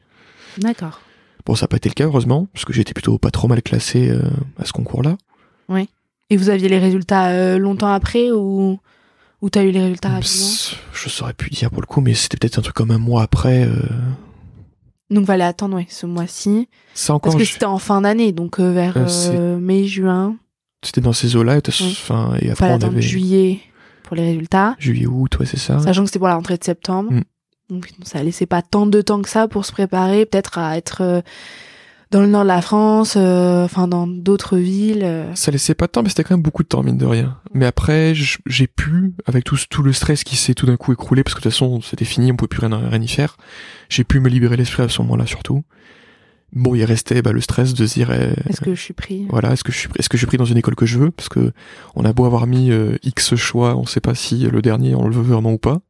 D'accord. 0.59 1.01
Bon, 1.47 1.55
ça 1.55 1.65
n'a 1.65 1.69
pas 1.69 1.77
été 1.77 1.89
le 1.89 1.95
cas, 1.95 2.05
heureusement, 2.05 2.47
parce 2.53 2.65
que 2.65 2.73
j'étais 2.73 2.93
plutôt 2.93 3.19
pas 3.19 3.31
trop 3.31 3.47
mal 3.49 3.63
classé 3.63 4.11
euh, 4.11 4.21
à 4.59 4.65
ce 4.65 4.73
concours-là. 4.73 5.17
Et 6.29 6.37
vous 6.37 6.49
aviez 6.49 6.69
les 6.69 6.81
résultats 6.81 7.29
euh, 7.29 7.57
longtemps 7.57 7.93
après 7.93 8.33
ou 8.33 8.81
ou 9.43 9.49
t'as 9.51 9.63
eu 9.63 9.71
les 9.71 9.79
résultats 9.81 10.09
rapidement? 10.09 10.49
Je 10.93 11.09
saurais 11.09 11.35
plus 11.35 11.51
dire 11.51 11.71
pour 11.71 11.81
le 11.81 11.87
coup, 11.87 12.01
mais 12.01 12.15
c'était 12.15 12.37
peut-être 12.37 12.59
un 12.59 12.63
truc 12.63 12.75
comme 12.75 12.91
un 12.91 12.99
mois 12.99 13.23
après. 13.23 13.65
euh, 13.65 13.77
Donc 15.11 15.27
fallait 15.27 15.45
attendre 15.45 15.77
ouais, 15.77 15.87
ce 15.89 16.05
mois-ci 16.05 16.69
Ça 16.95 17.15
encore, 17.15 17.31
parce 17.33 17.37
que 17.37 17.45
je- 17.47 17.53
c'était 17.53 17.67
en 17.67 17.79
fin 17.79 18.01
d'année 18.01 18.33
donc 18.33 18.59
euh, 18.59 18.73
vers 18.73 18.97
mai 19.61 19.87
juin. 19.87 20.35
c'était 20.83 21.01
dans 21.01 21.13
ces 21.13 21.37
eaux-là. 21.37 21.59
Et, 21.59 21.63
t'as- 21.63 21.73
Oui. 21.81 21.91
enfin, 21.93 22.35
et 22.41 22.51
après, 22.51 22.73
on 22.73 22.83
avait 22.83 23.03
juillet 23.03 23.61
pour 24.03 24.17
les 24.17 24.25
résultats, 24.25 24.75
juillet, 24.81 25.07
août, 25.07 25.39
ouais, 25.39 25.47
c'est 25.47 25.59
ça. 25.59 25.79
sachant 25.79 26.03
que 26.03 26.07
c'était 26.09 26.19
pour 26.19 26.27
la 26.29 26.35
rentrée 26.35 26.57
de 26.57 26.65
septembre. 26.65 27.13
Mm. 27.13 27.23
Donc 27.71 27.91
ça 28.05 28.23
laissait 28.23 28.47
pas 28.47 28.63
tant 28.63 28.87
de 28.87 29.01
temps 29.01 29.21
que 29.23 29.29
ça 29.29 29.49
pour 29.49 29.65
se 29.65 29.73
préparer, 29.73 30.25
peut-être 30.27 30.59
à 30.59 30.77
être 30.77 31.03
euh, 31.03 31.21
dans 32.13 32.21
le 32.21 32.29
nord 32.29 32.43
de 32.45 32.49
la 32.49 32.63
France, 32.63 33.15
euh, 33.17 33.65
enfin 33.65 33.89
dans 33.89 34.07
d'autres 34.07 34.57
villes. 34.57 35.03
euh. 35.03 35.35
Ça 35.35 35.51
laissait 35.51 35.75
pas 35.75 35.87
de 35.87 35.93
temps, 35.93 36.03
mais 36.05 36.09
c'était 36.09 36.23
quand 36.23 36.35
même 36.37 36.43
beaucoup 36.43 36.63
de 36.63 36.69
temps, 36.69 36.85
mine 36.85 36.97
de 36.97 37.07
rien. 37.07 37.39
Mais 37.53 37.67
après, 37.67 38.15
j'ai 38.15 38.67
pu, 38.69 39.15
avec 39.27 39.43
tout, 39.43 39.57
tout 39.69 39.83
le 39.83 39.93
stress 39.93 40.23
qui 40.23 40.37
s'est 40.37 40.55
tout 40.55 40.67
d'un 40.67 40.77
coup 40.77 40.93
écroulé, 40.93 41.25
parce 41.25 41.35
que 41.35 41.41
de 41.41 41.43
toute 41.45 41.53
façon, 41.53 41.81
c'était 41.81 42.05
fini, 42.05 42.31
on 42.31 42.37
pouvait 42.37 42.49
plus 42.49 42.61
rien, 42.65 42.77
rien 42.89 43.03
y 43.03 43.09
faire, 43.09 43.37
j'ai 43.89 44.05
pu 44.05 44.21
me 44.21 44.29
libérer 44.29 44.57
l'esprit 44.57 44.85
à 44.85 44.89
ce 44.89 45.03
moment-là, 45.03 45.27
surtout. 45.27 45.65
Bon, 46.53 46.77
il 46.77 46.85
restait 46.85 47.23
bah, 47.23 47.33
le 47.33 47.41
stress 47.41 47.75
de 47.75 47.85
se 47.87 47.95
dire, 47.95 48.13
eh, 48.13 48.35
Est-ce 48.49 48.61
que 48.61 48.75
je 48.77 48.81
suis 48.81 48.95
pris? 48.95 49.27
voilà, 49.29 49.53
est-ce 49.53 49.65
que 49.65 49.73
je 49.73 49.79
suis, 49.79 49.89
est-ce 49.99 50.09
que 50.09 50.17
je 50.17 50.21
suis 50.21 50.29
pris 50.29 50.39
dans 50.39 50.45
une 50.45 50.57
école 50.57 50.77
que 50.77 50.87
je 50.87 51.01
veux? 51.01 51.11
Parce 51.11 51.29
que 51.29 51.53
on 51.97 52.05
a 52.05 52.13
beau 52.13 52.25
avoir 52.25 52.47
mis 52.47 52.71
euh, 52.71 52.97
X 53.03 53.35
choix, 53.35 53.77
on 53.77 53.85
sait 53.85 54.01
pas 54.01 54.15
si 54.15 54.45
le 54.45 54.63
dernier 54.63 54.95
on 54.95 55.09
le 55.09 55.15
veut 55.17 55.23
vraiment 55.23 55.53
ou 55.53 55.59
pas. 55.59 55.81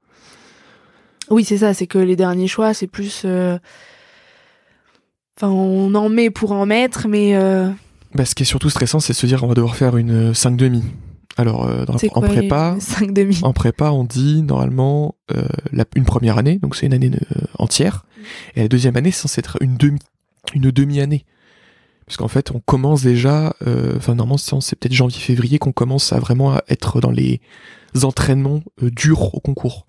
Oui, 1.31 1.45
c'est 1.45 1.59
ça, 1.59 1.75
c'est 1.75 1.87
que 1.87 1.99
les 1.99 2.17
derniers 2.17 2.49
choix, 2.49 2.75
c'est 2.75 2.87
plus. 2.87 3.23
euh, 3.25 3.59
Enfin, 5.39 5.49
on 5.53 5.95
en 5.95 6.09
met 6.09 6.31
pour 6.31 6.53
en 6.53 6.65
mettre, 6.65 7.09
mais 7.09 7.37
euh, 7.37 7.69
Bah, 8.15 8.25
ce 8.25 8.35
qui 8.35 8.45
est 8.45 8.47
surtout 8.47 8.71
stressant, 8.71 9.01
c'est 9.01 9.13
de 9.13 9.19
se 9.19 9.27
dire 9.27 9.45
on 9.45 9.49
va 9.49 9.55
devoir 9.55 9.77
faire 9.77 9.97
une 9.99 10.33
5 10.33 10.57
demi. 10.57 10.83
Alors, 11.37 11.67
euh, 11.67 11.85
dans, 11.85 11.97
en 12.15 12.21
prépa, 12.23 12.77
5 12.81 13.13
demi? 13.13 13.39
en 13.43 13.53
prépa, 13.53 13.91
on 13.91 14.05
dit 14.05 14.41
normalement 14.41 15.15
euh, 15.37 15.43
la, 15.73 15.85
une 15.95 16.07
première 16.07 16.39
année, 16.39 16.57
donc 16.57 16.75
c'est 16.75 16.87
une 16.87 16.95
année 16.95 17.11
euh, 17.15 17.41
entière, 17.59 18.07
et 18.55 18.63
la 18.63 18.69
deuxième 18.69 18.97
année, 18.97 19.11
c'est 19.11 19.21
censé 19.23 19.41
être 19.41 19.59
une 19.61 19.77
demi, 19.77 19.99
une 20.55 20.71
demi-année. 20.71 21.27
Parce 22.07 22.17
qu'en 22.17 22.29
fait, 22.29 22.53
on 22.53 22.61
commence 22.61 23.03
déjà, 23.03 23.55
euh, 23.67 23.95
enfin 23.99 24.15
normalement, 24.15 24.39
c'est 24.39 24.77
peut-être 24.77 24.95
janvier-février 24.95 25.59
qu'on 25.59 25.73
commence 25.73 26.15
à 26.15 26.19
vraiment 26.19 26.57
être 26.71 27.01
dans 27.03 27.11
les 27.11 27.41
entraînements 28.05 28.63
euh, 28.83 28.91
durs 28.91 29.35
au 29.35 29.41
concours. 29.41 29.85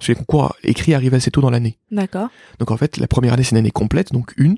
Parce 0.00 0.06
que 0.06 0.12
les 0.12 0.16
concours 0.16 0.56
écrits 0.64 0.94
arrivent 0.94 1.12
assez 1.12 1.30
tôt 1.30 1.42
dans 1.42 1.50
l'année. 1.50 1.78
D'accord. 1.90 2.30
Donc 2.58 2.70
en 2.70 2.78
fait, 2.78 2.96
la 2.96 3.06
première 3.06 3.34
année, 3.34 3.42
c'est 3.42 3.50
une 3.50 3.58
année 3.58 3.70
complète, 3.70 4.14
donc 4.14 4.32
une. 4.38 4.56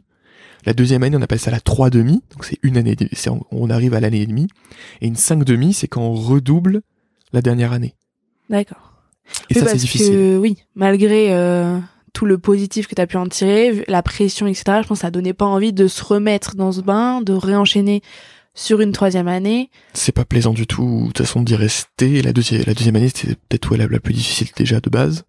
La 0.65 0.73
deuxième 0.73 1.03
année, 1.03 1.17
on 1.17 1.23
appelle 1.23 1.41
ça 1.41 1.51
la 1.51 1.59
3 1.59 1.91
demi, 1.91 2.23
donc 2.31 2.45
c'est 2.45 2.61
une 2.63 2.77
année, 2.77 2.97
c'est 3.13 3.29
on 3.51 3.69
arrive 3.69 3.93
à 3.95 3.99
l'année 3.99 4.23
et 4.23 4.27
demie. 4.27 4.47
Et 5.01 5.09
une 5.09 5.17
5 5.17 5.43
demi, 5.43 5.73
c'est 5.73 5.89
quand 5.89 6.03
on 6.03 6.15
redouble 6.15 6.83
la 7.33 7.43
dernière 7.43 7.73
année. 7.73 7.97
D'accord. 8.51 8.93
Et 9.51 9.55
Oui, 9.55 9.61
ça, 9.61 9.67
c'est 9.67 9.79
difficile. 9.79 10.13
Que, 10.13 10.39
oui, 10.39 10.59
malgré 10.77 11.35
euh, 11.35 11.77
tout 12.13 12.27
le 12.27 12.39
positif 12.39 12.87
que 12.87 12.95
tu 12.95 13.03
as 13.03 13.09
pu 13.09 13.17
en 13.17 13.27
tirer, 13.27 13.85
la 13.89 14.05
pression, 14.05 14.47
etc., 14.47 14.79
je 14.83 14.87
pense 14.87 14.99
que 14.99 15.03
ça 15.03 15.11
donnait 15.11 15.33
pas 15.33 15.47
envie 15.47 15.73
de 15.73 15.89
se 15.89 16.05
remettre 16.05 16.55
dans 16.55 16.71
ce 16.71 16.83
bain, 16.83 17.21
de 17.21 17.33
réenchaîner 17.33 18.01
sur 18.55 18.81
une 18.81 18.93
troisième 18.93 19.29
année. 19.29 19.71
C'est 19.95 20.13
pas 20.13 20.25
plaisant 20.25 20.53
du 20.53 20.69
tout, 20.69 21.01
de 21.01 21.07
toute 21.07 21.27
façon, 21.27 21.43
d'y 21.43 21.57
rester. 21.57 22.23
La 22.23 22.33
deuxième, 22.33 22.63
la 22.65 22.75
deuxième 22.75 22.95
année, 22.95 23.11
c'était 23.13 23.35
peut-être 23.35 23.77
la 23.77 23.89
plus 23.99 24.15
difficile 24.15 24.49
déjà 24.55 24.81
de 24.81 24.91
base. 24.91 25.25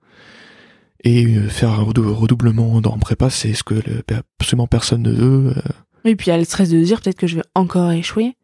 Et 1.04 1.26
euh, 1.26 1.50
faire 1.50 1.72
un 1.72 1.84
redou- 1.84 2.14
redoublement 2.14 2.80
dans 2.82 2.98
prépa, 2.98 3.30
c'est 3.30 3.54
ce 3.54 3.64
que 3.64 3.74
le- 3.76 4.04
absolument 4.40 4.68
personne 4.68 5.02
ne 5.04 5.12
veut. 5.12 5.54
Euh, 5.58 5.62
Et 6.06 6.16
puis 6.16 6.28
il 6.28 6.30
y 6.30 6.34
a 6.34 6.38
le 6.38 6.46
stress 6.46 6.70
de 6.70 6.80
dire 6.82 7.02
peut-être 7.02 7.18
que 7.18 7.28
je 7.28 7.36
vais 7.38 7.44
encore 7.56 7.92
échouer. 7.92 8.36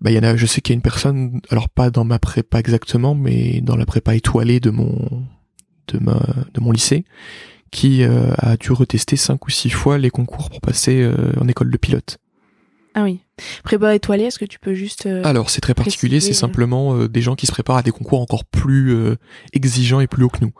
Bah, 0.00 0.10
il 0.10 0.14
y 0.16 0.18
en 0.18 0.22
a, 0.22 0.36
je 0.36 0.46
sais 0.46 0.60
qu'il 0.60 0.72
y 0.72 0.74
a 0.74 0.76
une 0.76 0.82
personne, 0.82 1.40
alors 1.50 1.68
pas 1.68 1.90
dans 1.90 2.04
ma 2.04 2.18
prépa 2.18 2.58
exactement, 2.60 3.14
mais 3.14 3.60
dans 3.62 3.76
la 3.76 3.86
prépa 3.86 4.14
étoilée 4.14 4.60
de 4.60 4.70
mon, 4.70 5.24
de 5.88 5.98
ma, 5.98 6.20
de 6.54 6.60
mon 6.60 6.70
lycée, 6.72 7.04
qui 7.70 8.02
euh, 8.04 8.32
a 8.38 8.56
dû 8.56 8.72
retester 8.72 9.16
cinq 9.16 9.46
ou 9.46 9.50
six 9.50 9.70
fois 9.70 9.98
les 9.98 10.10
concours 10.10 10.50
pour 10.50 10.60
passer 10.60 11.02
euh, 11.02 11.32
en 11.40 11.48
école 11.48 11.70
de 11.70 11.76
pilote. 11.76 12.18
Ah 12.94 13.02
oui. 13.02 13.20
Prépa 13.64 13.94
étoilée, 13.94 14.24
est-ce 14.24 14.38
que 14.38 14.44
tu 14.46 14.58
peux 14.58 14.72
juste. 14.74 15.04
euh, 15.06 15.20
Alors 15.24 15.50
c'est 15.50 15.60
très 15.60 15.74
particulier, 15.74 16.20
c'est 16.20 16.30
euh. 16.30 16.34
simplement 16.34 16.94
euh, 16.96 17.08
des 17.08 17.20
gens 17.20 17.34
qui 17.34 17.46
se 17.46 17.52
préparent 17.52 17.76
à 17.78 17.82
des 17.82 17.90
concours 17.90 18.20
encore 18.22 18.44
plus 18.46 18.94
euh, 18.94 19.16
exigeants 19.52 20.00
et 20.00 20.06
plus 20.06 20.24
hauts 20.24 20.30
que 20.30 20.42
nous. 20.42 20.52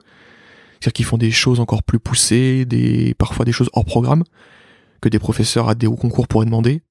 C'est-à-dire 0.81 0.93
qu'ils 0.93 1.05
font 1.07 1.19
des 1.19 1.31
choses 1.31 1.61
encore 1.61 1.83
plus 1.83 1.99
poussées, 1.99 2.65
des 2.65 3.15
parfois 3.15 3.45
des 3.45 3.53
choses 3.53 3.71
hors 3.73 3.85
programme 3.85 4.25
que 5.01 5.09
des 5.09 5.19
professeurs 5.19 5.69
à 5.69 5.75
des 5.75 5.87
hauts 5.87 5.97
concours 5.97 6.29
pourraient 6.29 6.47
demander. 6.47 6.83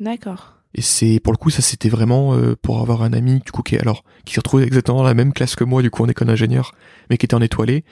D'accord. 0.00 0.54
Et 0.74 0.80
c'est 0.80 1.20
pour 1.20 1.32
le 1.32 1.36
coup 1.36 1.50
ça 1.50 1.60
c'était 1.60 1.90
vraiment 1.90 2.34
euh, 2.34 2.56
pour 2.60 2.80
avoir 2.80 3.02
un 3.02 3.12
ami 3.12 3.40
du 3.44 3.52
coup 3.52 3.62
qui 3.62 3.76
alors 3.76 4.04
qui 4.24 4.32
s'est 4.34 4.40
retrouvé 4.40 4.64
exactement 4.64 4.98
dans 4.98 5.04
la 5.04 5.12
même 5.14 5.32
classe 5.34 5.54
que 5.54 5.64
moi 5.64 5.82
du 5.82 5.90
coup 5.90 6.02
en 6.02 6.08
école 6.08 6.28
d'ingénieur 6.28 6.74
mais 7.10 7.18
qui 7.18 7.26
était 7.26 7.34
en 7.34 7.42
étoilé. 7.42 7.84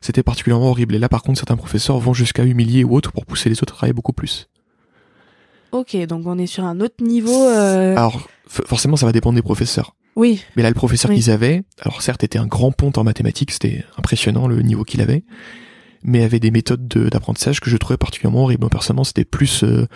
C'était 0.00 0.22
particulièrement 0.22 0.70
horrible. 0.70 0.94
Et 0.94 0.98
là 0.98 1.08
par 1.08 1.22
contre 1.22 1.38
certains 1.38 1.56
professeurs 1.56 1.98
vont 1.98 2.14
jusqu'à 2.14 2.44
humilier 2.44 2.84
ou 2.84 2.96
autres 2.96 3.12
pour 3.12 3.26
pousser 3.26 3.50
les 3.50 3.62
autres 3.62 3.74
à 3.74 3.76
travailler 3.76 3.92
beaucoup 3.92 4.14
plus. 4.14 4.48
Ok, 5.72 5.94
donc 6.06 6.26
on 6.26 6.38
est 6.38 6.46
sur 6.46 6.64
un 6.64 6.80
autre 6.80 7.02
niveau. 7.02 7.46
euh, 7.48 7.96
Alors 7.96 8.28
forcément 8.48 8.96
ça 8.96 9.06
va 9.06 9.12
dépendre 9.12 9.36
des 9.36 9.42
professeurs. 9.42 9.94
Oui, 10.16 10.42
Mais 10.56 10.62
là, 10.62 10.68
le 10.68 10.74
professeur 10.74 11.10
Oui. 11.10 11.16
qu'ils 11.16 11.30
avaient, 11.30 11.62
alors 11.80 12.02
certes, 12.02 12.22
était 12.22 12.38
un 12.38 12.46
grand 12.46 12.70
ponte 12.72 12.98
en 12.98 13.04
mathématiques, 13.04 13.50
c'était 13.50 13.84
impressionnant 13.96 14.46
le 14.46 14.60
niveau 14.62 14.84
qu'il 14.84 15.00
avait, 15.00 15.24
mais 16.02 16.22
avait 16.22 16.40
des 16.40 16.50
méthodes 16.50 16.86
de- 16.86 17.08
d'apprentissage 17.08 17.60
que 17.60 17.70
je 17.70 17.76
trouvais 17.78 17.96
particulièrement 17.96 18.42
horribles. 18.42 18.60
Moi, 18.62 18.70
personnellement, 18.70 19.04
c'était 19.04 19.24
plus 19.24 19.64
euh, 19.64 19.86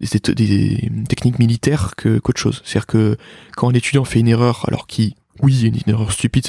des, 0.00 0.18
des- 0.34 0.34
des 0.34 0.90
techniques 1.08 1.38
militaires 1.38 1.92
que 1.96 2.18
qu'autre 2.18 2.40
chose. 2.40 2.62
C'est-à-dire 2.64 2.86
que 2.86 3.16
quand 3.56 3.68
un 3.68 3.74
étudiant 3.74 4.04
fait 4.04 4.20
une 4.20 4.28
erreur, 4.28 4.64
alors 4.68 4.86
qui, 4.86 5.16
oui, 5.42 5.62
une, 5.66 5.74
une 5.74 5.92
erreur 5.92 6.12
stupide, 6.12 6.46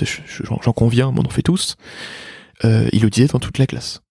j'en 0.63 0.71
conviens, 0.73 1.11
mais 1.11 1.19
on 1.19 1.25
en 1.25 1.29
fait 1.29 1.41
tous, 1.41 1.75
euh, 2.63 2.87
il 2.93 3.01
le 3.01 3.09
disait 3.09 3.27
dans 3.27 3.39
toute 3.39 3.57
la 3.57 3.67
classe. 3.67 4.01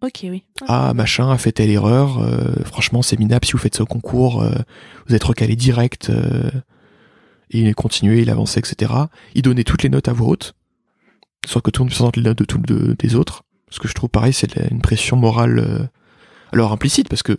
ok, 0.00 0.20
oui. 0.24 0.44
Ah, 0.66 0.94
machin 0.94 1.30
a 1.30 1.36
fait 1.36 1.52
telle 1.52 1.70
erreur, 1.70 2.20
euh, 2.20 2.54
franchement, 2.64 3.02
c'est 3.02 3.18
minable 3.18 3.44
si 3.44 3.52
vous 3.52 3.58
faites 3.58 3.76
ça 3.76 3.82
au 3.82 3.86
concours, 3.86 4.42
euh, 4.42 4.50
vous 5.06 5.14
êtes 5.14 5.24
recalé 5.24 5.56
direct, 5.56 6.08
euh, 6.08 6.50
et 7.52 7.60
il 7.60 7.74
continuait, 7.74 8.22
il 8.22 8.30
avançait, 8.30 8.60
etc. 8.60 8.92
Il 9.34 9.42
donnait 9.42 9.64
toutes 9.64 9.82
les 9.82 9.88
notes 9.88 10.08
à 10.08 10.12
voix 10.12 10.28
haute, 10.28 10.54
soit 11.46 11.60
que 11.60 11.70
tout 11.70 11.82
le 11.82 11.84
monde 11.86 11.90
présente 11.94 12.16
les 12.16 12.22
notes 12.22 12.38
de 12.38 12.44
tous 12.44 12.58
de- 12.58 12.94
des 12.98 13.14
autres, 13.14 13.42
ce 13.70 13.78
que 13.80 13.88
je 13.88 13.94
trouve 13.94 14.10
pareil, 14.10 14.32
c'est 14.32 14.56
une 14.70 14.80
pression 14.82 15.16
morale 15.16 15.58
euh, 15.58 15.86
Alors 16.52 16.72
implicite 16.72 17.08
parce 17.08 17.22
que 17.22 17.38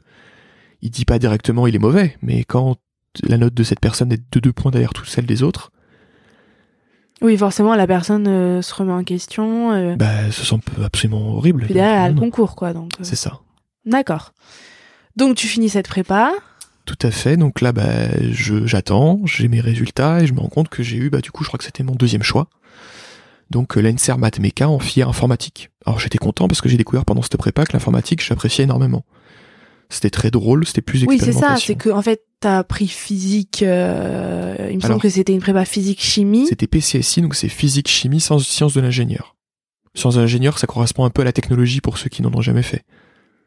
il 0.82 0.90
dit 0.90 1.06
pas 1.06 1.20
directement 1.20 1.68
il 1.68 1.76
est 1.76 1.80
mauvais, 1.80 2.16
mais 2.22 2.44
quand 2.44 2.78
la 3.24 3.38
note 3.38 3.54
de 3.54 3.64
cette 3.64 3.80
personne 3.80 4.12
est 4.12 4.22
de 4.34 4.40
deux 4.40 4.52
points 4.54 4.72
derrière 4.72 4.94
toute 4.94 5.08
celle 5.08 5.26
des 5.28 5.44
autres, 5.44 5.72
Oui, 7.22 7.38
forcément, 7.38 7.76
la 7.76 7.88
personne 7.88 8.28
euh, 8.28 8.62
se 8.62 8.74
remet 8.74 8.92
en 8.92 9.04
question. 9.04 9.72
euh, 9.72 9.96
bah 9.96 10.30
ce 10.32 10.44
sent 10.46 10.58
absolument 10.84 11.36
horrible. 11.36 11.66
puis 11.66 11.78
elle 11.78 11.84
a 11.86 12.10
le 12.10 12.20
concours, 12.20 12.56
quoi. 12.56 12.74
Donc, 12.74 12.92
C'est 13.02 13.16
ça. 13.16 13.40
D'accord. 13.86 14.34
Donc, 15.16 15.36
tu 15.38 15.48
finis 15.48 15.70
cette 15.70 15.88
prépa. 15.88 16.34
Tout 16.86 16.98
à 17.02 17.12
fait. 17.12 17.38
Donc 17.38 17.62
là, 17.62 17.72
bah, 17.72 18.10
je 18.32 18.66
j'attends, 18.66 19.22
j'ai 19.26 19.48
mes 19.48 19.62
résultats 19.62 20.22
et 20.22 20.28
je 20.28 20.34
me 20.34 20.40
rends 20.40 20.50
compte 20.50 20.70
que 20.70 20.84
j'ai 20.84 20.98
eu, 20.98 21.10
bah, 21.10 21.22
du 21.22 21.32
coup, 21.32 21.44
je 21.44 21.50
crois 21.50 21.58
que 21.58 21.64
c'était 21.64 21.84
mon 21.84 21.96
deuxième 21.96 22.24
choix. 22.24 22.48
Donc 23.50 23.78
euh, 23.78 23.82
l'ENSER 23.82 24.16
Math 24.18 24.40
Méca 24.40 24.68
en 24.68 24.80
filière 24.80 25.10
informatique. 25.10 25.70
Alors 25.86 26.00
j'étais 26.00 26.18
content 26.18 26.48
parce 26.48 26.62
que 26.62 26.70
j'ai 26.70 26.78
découvert 26.78 27.06
pendant 27.06 27.22
cette 27.22 27.38
prépa 27.38 27.66
que 27.66 27.74
l'informatique, 27.74 28.24
j'appréciais 28.24 28.64
énormément. 28.64 29.06
C'était 29.90 30.10
très 30.10 30.32
drôle, 30.32 30.66
c'était 30.66 30.82
plus 30.82 31.06
Oui, 31.08 31.20
c'est 31.20 31.34
ça. 31.34 31.58
C'est 31.58 31.76
que, 31.76 31.90
en 31.90 32.02
fait, 32.02 32.24
t'as 32.40 32.58
appris 32.60 32.88
physique. 32.88 33.62
euh, 33.62 34.70
il 34.72 34.78
me 34.78 34.82
semble 34.82 35.00
que 35.00 35.10
c'était 35.10 35.34
une 35.34 35.40
prépa 35.42 35.66
physique-chimie. 35.66 36.48
C'était 36.48 36.66
PCSI, 36.66 37.22
donc 37.22 37.36
c'est 37.36 37.50
physique, 37.50 37.88
chimie, 37.88 38.20
sciences, 38.20 38.48
sciences 38.48 38.74
de 38.74 38.82
l'ingénieur. 38.82 39.36
Sciences 39.94 40.16
de 40.16 40.22
l'ingénieur, 40.22 40.58
ça 40.58 40.66
correspond 40.66 41.06
un 41.06 41.12
peu 41.12 41.22
à 41.22 41.26
la 41.26 41.32
technologie 41.32 41.80
pour 41.80 42.00
ceux 42.00 42.10
qui 42.10 42.24
n'en 42.24 42.34
ont 42.34 42.42
jamais 42.42 42.64
fait. 42.64 42.84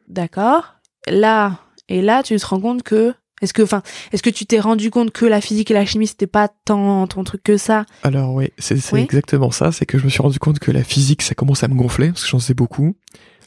D'accord. 0.07 0.75
Là, 1.07 1.59
et 1.89 2.01
là, 2.01 2.23
tu 2.23 2.37
te 2.37 2.45
rends 2.45 2.61
compte 2.61 2.83
que. 2.83 3.13
Est-ce 3.41 3.53
que, 3.53 3.61
enfin, 3.61 3.83
est-ce 4.11 4.23
que 4.23 4.29
tu 4.29 4.45
t'es 4.45 4.59
rendu 4.59 4.89
compte 4.89 5.11
que 5.11 5.25
la 5.25 5.41
physique 5.41 5.69
et 5.71 5.73
la 5.75 5.85
chimie, 5.85 6.07
c'était 6.07 6.25
pas 6.27 6.49
tant 6.65 7.05
ton 7.07 7.23
truc 7.23 7.43
que 7.43 7.57
ça? 7.57 7.85
Alors 8.03 8.33
oui, 8.33 8.49
c'est 8.57 8.77
Oui. 8.93 9.01
exactement 9.01 9.51
ça, 9.51 9.71
c'est 9.71 9.85
que 9.85 9.97
je 9.99 10.05
me 10.05 10.09
suis 10.09 10.21
rendu 10.21 10.39
compte 10.39 10.59
que 10.59 10.71
la 10.71 10.83
physique, 10.83 11.21
ça 11.21 11.35
commence 11.35 11.63
à 11.63 11.67
me 11.67 11.75
gonfler, 11.75 12.07
parce 12.09 12.23
que 12.23 12.29
j'en 12.29 12.39
sais 12.39 12.55
beaucoup. 12.55 12.95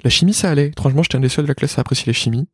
La 0.04 0.10
chimie, 0.10 0.32
ça 0.32 0.50
allait. 0.50 0.68
Étrangement, 0.68 1.02
j'étais 1.02 1.16
un 1.16 1.20
des 1.20 1.28
seuls 1.28 1.44
de 1.44 1.48
la 1.48 1.54
classe 1.54 1.76
à 1.76 1.80
apprécier 1.82 2.06
la 2.06 2.12
chimie, 2.12 2.48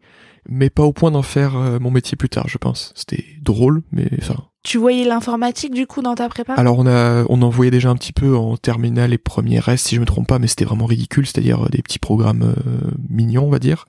mais 0.49 0.71
pas 0.71 0.83
au 0.83 0.93
point 0.93 1.11
d'en 1.11 1.23
faire 1.23 1.57
euh, 1.57 1.79
mon 1.79 1.91
métier 1.91 2.17
plus 2.17 2.29
tard, 2.29 2.49
je 2.49 2.59
pense. 2.59 2.93
C'était 2.97 3.25
drôle, 3.43 3.83
mais 3.93 4.09
enfin... 4.19 4.37
Tu 4.65 4.79
voyais 4.79 5.05
l'informatique, 5.05 5.73
du 5.73 5.87
coup, 5.87 6.03
dans 6.03 6.17
ta 6.17 6.29
prépa? 6.29 6.55
Alors 6.55 6.77
on 6.81 6.89
a, 6.89 7.25
on 7.29 7.41
en 7.43 7.49
voyait 7.51 7.71
déjà 7.71 7.89
un 7.89 7.95
petit 7.95 8.13
peu 8.13 8.37
en 8.37 8.57
terminale 8.57 9.13
et 9.13 9.19
première 9.19 9.69
S, 9.69 9.83
si 9.83 9.95
je 9.95 10.01
me 10.01 10.07
trompe 10.07 10.27
pas, 10.27 10.41
mais 10.41 10.49
c'était 10.49 10.65
vraiment 10.65 10.87
ridicule, 10.87 11.25
c'est-à-dire 11.25 11.67
euh, 11.67 11.69
des 11.69 11.83
petits 11.83 12.01
programmes 12.01 12.43
euh, 12.43 12.91
mignons, 13.09 13.45
on 13.45 13.51
va 13.51 13.61
dire. 13.61 13.87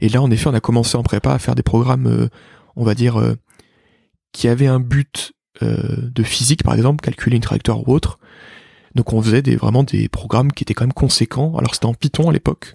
Et 0.00 0.08
là, 0.08 0.20
en 0.20 0.30
effet, 0.32 0.48
on 0.48 0.54
a 0.54 0.58
commencé 0.60 0.96
en 0.96 1.04
prépa 1.04 1.32
à 1.32 1.38
faire 1.38 1.54
des 1.54 1.62
programmes, 1.62 2.08
euh, 2.08 2.28
on 2.76 2.84
va 2.84 2.94
dire, 2.94 3.18
euh, 3.18 3.34
qui 4.32 4.48
avaient 4.48 4.66
un 4.66 4.80
but 4.80 5.32
euh, 5.62 5.96
de 6.14 6.22
physique, 6.22 6.62
par 6.62 6.74
exemple, 6.74 7.02
calculer 7.02 7.36
une 7.36 7.42
trajectoire 7.42 7.86
ou 7.88 7.92
autre. 7.92 8.18
Donc 8.94 9.12
on 9.12 9.20
faisait 9.22 9.42
des, 9.42 9.56
vraiment 9.56 9.82
des 9.82 10.08
programmes 10.08 10.52
qui 10.52 10.64
étaient 10.64 10.74
quand 10.74 10.84
même 10.84 10.92
conséquents. 10.92 11.56
Alors 11.56 11.74
c'était 11.74 11.86
en 11.86 11.94
Python 11.94 12.28
à 12.28 12.32
l'époque. 12.32 12.74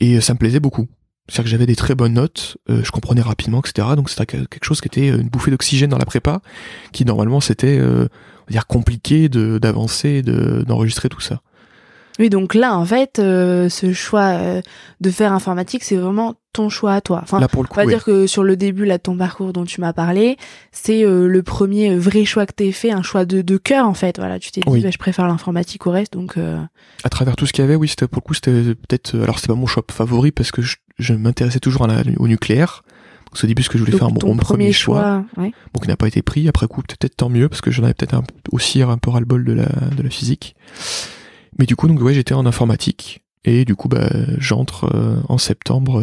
Et 0.00 0.16
euh, 0.16 0.20
ça 0.20 0.34
me 0.34 0.38
plaisait 0.38 0.60
beaucoup. 0.60 0.86
C'est-à-dire 1.28 1.44
que 1.44 1.50
j'avais 1.50 1.66
des 1.66 1.76
très 1.76 1.94
bonnes 1.94 2.14
notes, 2.14 2.56
euh, 2.68 2.82
je 2.82 2.90
comprenais 2.90 3.20
rapidement, 3.20 3.60
etc. 3.60 3.88
Donc 3.94 4.10
c'était 4.10 4.26
que- 4.26 4.44
quelque 4.46 4.64
chose 4.64 4.80
qui 4.80 4.88
était 4.88 5.10
euh, 5.10 5.20
une 5.20 5.28
bouffée 5.28 5.50
d'oxygène 5.52 5.90
dans 5.90 5.98
la 5.98 6.04
prépa, 6.04 6.40
qui 6.92 7.04
normalement 7.04 7.40
c'était, 7.40 7.78
euh, 7.78 8.08
dire, 8.48 8.66
compliqué 8.66 9.28
d'avancer, 9.28 10.22
de 10.22 10.64
d'enregistrer 10.66 11.08
tout 11.08 11.20
ça. 11.20 11.40
Oui, 12.18 12.28
donc 12.30 12.54
là, 12.54 12.76
en 12.76 12.84
fait, 12.84 13.18
euh, 13.20 13.68
ce 13.68 13.92
choix 13.92 14.30
euh, 14.32 14.60
de 15.00 15.10
faire 15.10 15.32
informatique, 15.32 15.84
c'est 15.84 15.96
vraiment 15.96 16.34
ton 16.52 16.68
choix 16.68 16.94
à 16.94 17.00
toi. 17.00 17.20
Enfin, 17.22 17.38
Là 17.40 17.48
pour 17.48 17.62
le 17.62 17.68
on 17.70 17.74
va 17.74 17.84
oui. 17.84 17.92
dire 17.92 18.02
que 18.04 18.26
sur 18.26 18.42
le 18.42 18.56
début 18.56 18.84
là 18.84 18.98
de 18.98 19.02
ton 19.02 19.16
parcours 19.16 19.52
dont 19.52 19.64
tu 19.64 19.80
m'as 19.80 19.92
parlé, 19.92 20.36
c'est 20.72 21.04
euh, 21.04 21.26
le 21.28 21.42
premier 21.42 21.94
vrai 21.96 22.24
choix 22.24 22.44
que 22.46 22.52
t'aies 22.52 22.72
fait, 22.72 22.90
un 22.90 23.02
choix 23.02 23.24
de, 23.24 23.40
de 23.42 23.56
cœur 23.56 23.86
en 23.86 23.94
fait. 23.94 24.18
Voilà, 24.18 24.38
tu 24.38 24.50
t'es 24.50 24.60
dit, 24.66 24.80
bah, 24.80 24.90
je 24.90 24.98
préfère 24.98 25.26
l'informatique 25.28 25.86
au 25.86 25.90
reste, 25.90 26.12
donc 26.14 26.36
euh, 26.36 26.58
à 27.04 27.08
travers 27.08 27.36
tout 27.36 27.46
ce 27.46 27.52
qu'il 27.52 27.62
y 27.62 27.64
avait, 27.66 27.76
oui, 27.76 27.88
c'était 27.88 28.08
pour 28.08 28.20
le 28.22 28.26
coup, 28.26 28.34
c'était 28.34 28.50
peut-être, 28.74 29.14
euh, 29.14 29.22
alors 29.22 29.36
c'était 29.38 29.48
pas 29.48 29.54
mon 29.54 29.66
choix 29.66 29.84
favori 29.90 30.32
parce 30.32 30.50
que 30.50 30.60
je, 30.62 30.76
je 30.98 31.14
m'intéressais 31.14 31.60
toujours 31.60 31.84
à 31.84 31.86
la- 31.86 32.02
au 32.18 32.26
nucléaire. 32.28 32.82
C'est 33.32 33.44
au 33.44 33.46
début 33.46 33.62
ce 33.62 33.68
que 33.68 33.78
je 33.78 33.84
voulais 33.84 33.92
donc 33.96 34.00
faire 34.00 34.10
mon, 34.28 34.34
mon 34.34 34.36
premier 34.40 34.72
choix, 34.72 35.24
ouais. 35.36 35.52
bon 35.72 35.80
qui 35.80 35.86
n'a 35.86 35.96
pas 35.96 36.08
été 36.08 36.20
pris. 36.20 36.48
Après 36.48 36.66
coup, 36.66 36.82
peut-être 36.82 37.14
tant 37.16 37.28
mieux 37.28 37.48
parce 37.48 37.60
que 37.60 37.70
j'en 37.70 37.84
avais 37.84 37.94
peut-être 37.94 38.14
un, 38.14 38.24
aussi 38.50 38.82
un 38.82 38.98
peu 38.98 39.08
ras-le-bol 39.10 39.44
de 39.44 39.52
la 39.52 39.66
de 39.96 40.02
la 40.02 40.10
physique. 40.10 40.56
Mais 41.56 41.64
du 41.66 41.76
coup, 41.76 41.86
donc 41.86 42.00
ouais, 42.00 42.12
j'étais 42.12 42.34
en 42.34 42.44
informatique 42.44 43.22
et 43.44 43.64
du 43.64 43.76
coup, 43.76 43.88
bah, 43.88 44.10
j'entre 44.38 44.92
euh, 44.92 45.16
en 45.28 45.38
septembre 45.38 46.02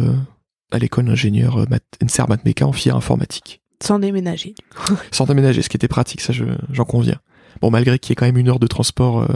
à 0.70 0.78
l'école 0.78 1.06
d'ingénieur 1.06 1.58
euh, 1.58 1.64
math, 1.70 1.84
NSER 2.02 2.24
Math 2.28 2.44
Méca 2.44 2.66
en 2.66 2.72
filière 2.72 2.96
informatique. 2.96 3.60
sans 3.82 3.98
déménager. 3.98 4.54
Sans 5.12 5.30
aménager, 5.30 5.62
ce 5.62 5.68
qui 5.68 5.76
était 5.76 5.88
pratique, 5.88 6.20
ça 6.20 6.32
je- 6.32 6.44
j'en 6.72 6.84
conviens. 6.84 7.18
Bon, 7.60 7.70
malgré 7.70 7.98
qu'il 7.98 8.10
y 8.10 8.12
ait 8.12 8.16
quand 8.16 8.26
même 8.26 8.36
une 8.38 8.48
heure 8.48 8.58
de 8.58 8.66
transport 8.66 9.22
euh, 9.22 9.26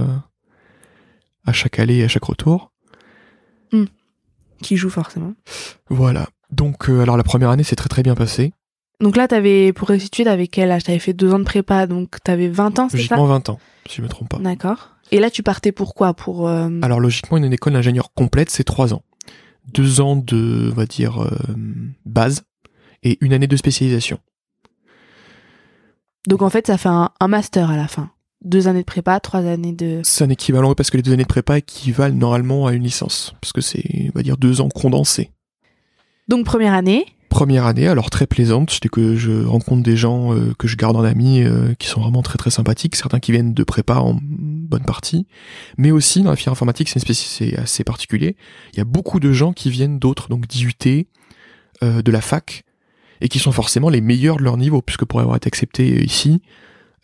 à 1.46 1.52
chaque 1.52 1.78
allée 1.78 1.96
et 1.98 2.04
à 2.04 2.08
chaque 2.08 2.24
retour. 2.24 2.70
Qui 4.62 4.76
joue 4.76 4.90
forcément. 4.90 5.32
Voilà. 5.88 6.28
Donc, 6.52 6.88
euh, 6.88 7.00
alors 7.00 7.16
la 7.16 7.24
première 7.24 7.50
année 7.50 7.64
s'est 7.64 7.74
très 7.74 7.88
très 7.88 8.02
bien 8.04 8.14
passée. 8.14 8.52
Donc 9.00 9.16
là, 9.16 9.26
t'avais, 9.26 9.72
pour 9.72 9.88
réciter, 9.88 10.22
t'avais 10.22 10.46
quel 10.46 10.70
âge? 10.70 10.84
T'avais 10.84 11.00
fait 11.00 11.12
deux 11.14 11.32
ans 11.34 11.40
de 11.40 11.44
prépa, 11.44 11.88
donc 11.88 12.18
t'avais 12.22 12.46
20 12.48 12.78
ans, 12.78 12.88
c'est 12.88 12.98
ça? 12.98 13.16
Logiquement 13.16 13.26
20 13.26 13.48
ans, 13.48 13.58
si 13.88 13.96
je 13.96 14.02
me 14.02 14.08
trompe 14.08 14.28
pas. 14.28 14.38
D'accord. 14.38 14.90
Et 15.10 15.18
là, 15.18 15.30
tu 15.30 15.42
partais 15.42 15.72
pour 15.72 15.94
quoi? 15.94 16.14
Pour 16.14 16.46
euh, 16.48 16.68
Alors 16.82 17.00
logiquement, 17.00 17.38
une 17.38 17.52
école 17.52 17.72
d'ingénieur 17.72 18.12
complète, 18.14 18.50
c'est 18.50 18.62
3 18.62 18.94
ans. 18.94 19.02
Deux 19.68 20.00
ans 20.00 20.16
de, 20.16 20.70
on 20.72 20.74
va 20.74 20.86
dire, 20.86 21.22
euh, 21.22 21.30
base 22.04 22.42
et 23.02 23.18
une 23.20 23.32
année 23.32 23.46
de 23.46 23.56
spécialisation. 23.56 24.18
donc 26.26 26.42
en 26.42 26.50
fait, 26.50 26.66
ça 26.66 26.78
fait 26.78 26.88
un, 26.88 27.10
un 27.20 27.28
master 27.28 27.70
à 27.70 27.76
la 27.76 27.88
fin. 27.88 28.10
Deux 28.44 28.66
années 28.66 28.80
de 28.80 28.86
prépa, 28.86 29.20
trois 29.20 29.40
années 29.46 29.72
de. 29.72 30.00
C'est 30.02 30.24
un 30.24 30.30
équivalent 30.30 30.74
parce 30.74 30.90
que 30.90 30.96
les 30.96 31.02
deux 31.02 31.12
années 31.12 31.22
de 31.22 31.28
prépa 31.28 31.58
équivalent 31.58 32.14
normalement 32.14 32.66
à 32.66 32.72
une 32.72 32.82
licence. 32.82 33.34
Parce 33.40 33.52
que 33.52 33.60
c'est, 33.60 34.10
on 34.12 34.18
va 34.18 34.22
dire, 34.22 34.36
deux 34.36 34.60
ans 34.60 34.68
condensés. 34.68 35.30
Donc 36.26 36.44
première 36.44 36.74
année. 36.74 37.06
Première 37.32 37.64
année, 37.64 37.88
alors 37.88 38.10
très 38.10 38.26
plaisante, 38.26 38.70
c'est 38.70 38.90
que 38.90 39.16
je 39.16 39.44
rencontre 39.44 39.82
des 39.82 39.96
gens 39.96 40.34
euh, 40.34 40.52
que 40.58 40.68
je 40.68 40.76
garde 40.76 40.96
en 40.96 41.02
amis 41.02 41.42
euh, 41.42 41.72
qui 41.78 41.88
sont 41.88 42.02
vraiment 42.02 42.20
très 42.20 42.36
très 42.36 42.50
sympathiques, 42.50 42.94
certains 42.94 43.20
qui 43.20 43.32
viennent 43.32 43.54
de 43.54 43.64
prépa 43.64 43.94
en 43.94 44.18
bonne 44.20 44.84
partie, 44.84 45.26
mais 45.78 45.90
aussi 45.90 46.20
dans 46.20 46.28
la 46.28 46.36
filière 46.36 46.52
informatique, 46.52 46.90
c'est 46.90 47.08
une 47.08 47.14
c'est 47.14 47.56
assez 47.58 47.84
particulier. 47.84 48.36
Il 48.74 48.78
y 48.78 48.80
a 48.82 48.84
beaucoup 48.84 49.18
de 49.18 49.32
gens 49.32 49.54
qui 49.54 49.70
viennent 49.70 49.98
d'autres, 49.98 50.28
donc 50.28 50.46
d'IUT, 50.46 51.06
euh, 51.82 52.02
de 52.02 52.12
la 52.12 52.20
fac, 52.20 52.64
et 53.22 53.28
qui 53.28 53.38
sont 53.38 53.50
forcément 53.50 53.88
les 53.88 54.02
meilleurs 54.02 54.36
de 54.36 54.42
leur 54.42 54.58
niveau, 54.58 54.82
puisque 54.82 55.06
pour 55.06 55.18
avoir 55.18 55.36
été 55.36 55.46
acceptés 55.46 56.04
ici, 56.04 56.42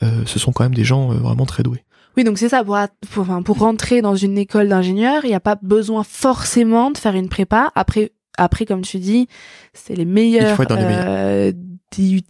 euh, 0.03 0.25
ce 0.27 0.39
sont 0.39 0.53
quand 0.53 0.63
même 0.63 0.75
des 0.75 0.85
gens 0.85 1.11
euh, 1.11 1.15
vraiment 1.15 1.47
très 1.47 1.63
doués. 1.63 1.85
Oui, 2.19 2.25
donc 2.25 2.37
c'est 2.37 2.51
ça. 2.51 2.63
Pour, 2.63 2.77
pour, 3.11 3.27
pour 3.45 3.59
rentrer 3.59 4.03
dans 4.03 4.15
une 4.15 4.37
école 4.37 4.69
d'ingénieur, 4.69 5.25
il 5.25 5.29
n'y 5.29 5.35
a 5.35 5.41
pas 5.41 5.57
besoin 5.63 6.05
forcément 6.05 6.91
de 6.91 6.99
faire 6.99 7.15
une 7.15 7.31
prépa. 7.31 7.73
Après, 7.75 8.13
après 8.39 8.65
comme 8.65 8.81
tu 8.83 8.99
dis, 8.99 9.29
c'est 9.75 9.95
les 9.95 10.05
meilleurs, 10.07 10.53
Il 10.53 10.57
faut 10.57 10.63
être 10.63 10.69
dans 10.71 10.77
les 10.77 10.85
meilleurs. 10.87 11.05
euh, 11.07 11.53
d'IUT. 11.93 12.23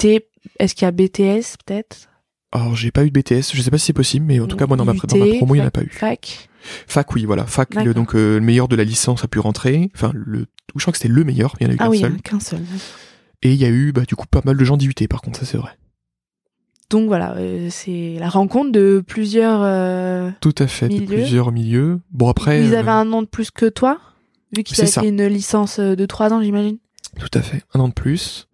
Est-ce 0.59 0.75
qu'il 0.75 0.85
y 0.85 0.89
a 0.89 0.91
BTS 0.93 1.57
peut-être? 1.65 2.09
Alors 2.51 2.75
j'ai 2.75 2.91
pas 2.91 3.05
eu 3.05 3.11
de 3.11 3.21
BTS, 3.21 3.53
je 3.55 3.61
sais 3.61 3.71
pas 3.71 3.77
si 3.79 3.87
c'est 3.87 3.93
possible, 3.93 4.25
mais 4.27 4.41
en 4.41 4.47
tout 4.47 4.57
cas 4.57 4.67
moi 4.67 4.77
dans 4.79 4.85
ma, 4.87 4.95
dans 4.95 5.19
ma 5.19 5.27
IUT, 5.27 5.37
promo 5.37 5.55
il 5.55 5.59
n'y 5.59 5.65
en 5.65 5.69
a 5.69 5.71
pas 5.71 5.83
eu. 5.83 5.91
Fac. 5.91 6.49
Fac 6.87 7.15
oui, 7.15 7.25
voilà, 7.27 7.45
fac, 7.47 7.75
le, 7.75 7.93
donc 7.95 8.15
euh, 8.15 8.39
le 8.39 8.45
meilleur 8.45 8.69
de 8.69 8.77
la 8.77 8.85
licence 8.85 9.23
a 9.23 9.29
pu 9.29 9.39
rentrer, 9.39 9.91
enfin 9.95 10.11
le, 10.15 10.47
je 10.75 10.81
crois 10.81 10.93
que 10.93 10.99
c'était 10.99 11.13
le 11.13 11.25
meilleur, 11.25 11.55
il 11.61 11.65
y 11.65 11.67
en 11.67 11.71
a 11.71 11.75
eu 11.75 11.77
Ah 11.79 11.85
qu'un 11.85 11.91
oui, 11.91 11.99
seul. 12.01 12.23
qu'un 12.23 12.41
seul. 12.41 12.61
Et 13.43 13.53
il 13.53 13.61
y 13.61 13.65
a 13.67 13.69
eu 13.69 13.93
bah, 13.93 14.03
du 14.09 14.17
coup 14.17 14.27
pas 14.31 14.41
mal 14.45 14.57
de 14.57 14.65
gens 14.65 14.77
d'IUT 14.79 14.95
par 15.11 15.21
contre, 15.21 15.41
ça 15.41 15.45
c'est 15.47 15.59
vrai. 15.59 15.73
Donc 16.91 17.07
voilà, 17.09 17.35
euh, 17.37 17.69
c'est 17.71 18.17
la 18.19 18.31
rencontre 18.31 18.73
de 18.73 19.05
plusieurs. 19.07 19.61
euh, 19.63 20.31
Tout 20.41 20.55
à 20.59 20.67
fait, 20.67 20.89
de 20.89 21.05
plusieurs 21.05 21.53
milieux. 21.53 22.01
Bon 22.13 22.31
après, 22.31 22.65
Ils 22.65 22.75
avaient 22.75 22.91
un 22.91 23.13
an 23.13 23.21
de 23.21 23.27
plus 23.27 23.51
que 23.51 23.67
toi, 23.67 24.01
vu 24.57 24.63
qu'ils 24.63 24.77
C'est 24.77 24.83
avaient 24.83 24.91
ça. 24.91 25.01
fait 25.03 25.09
une 25.09 25.27
licence 25.27 25.79
euh, 25.79 25.95
de 25.97 26.07
trois 26.07 26.33
ans, 26.33 26.43
j'imagine. 26.43 26.79
tout 27.19 27.31
à 27.39 27.43
fait, 27.43 27.63
un 27.75 27.81
an 27.81 27.89
de 27.89 27.95
plus. 27.95 28.47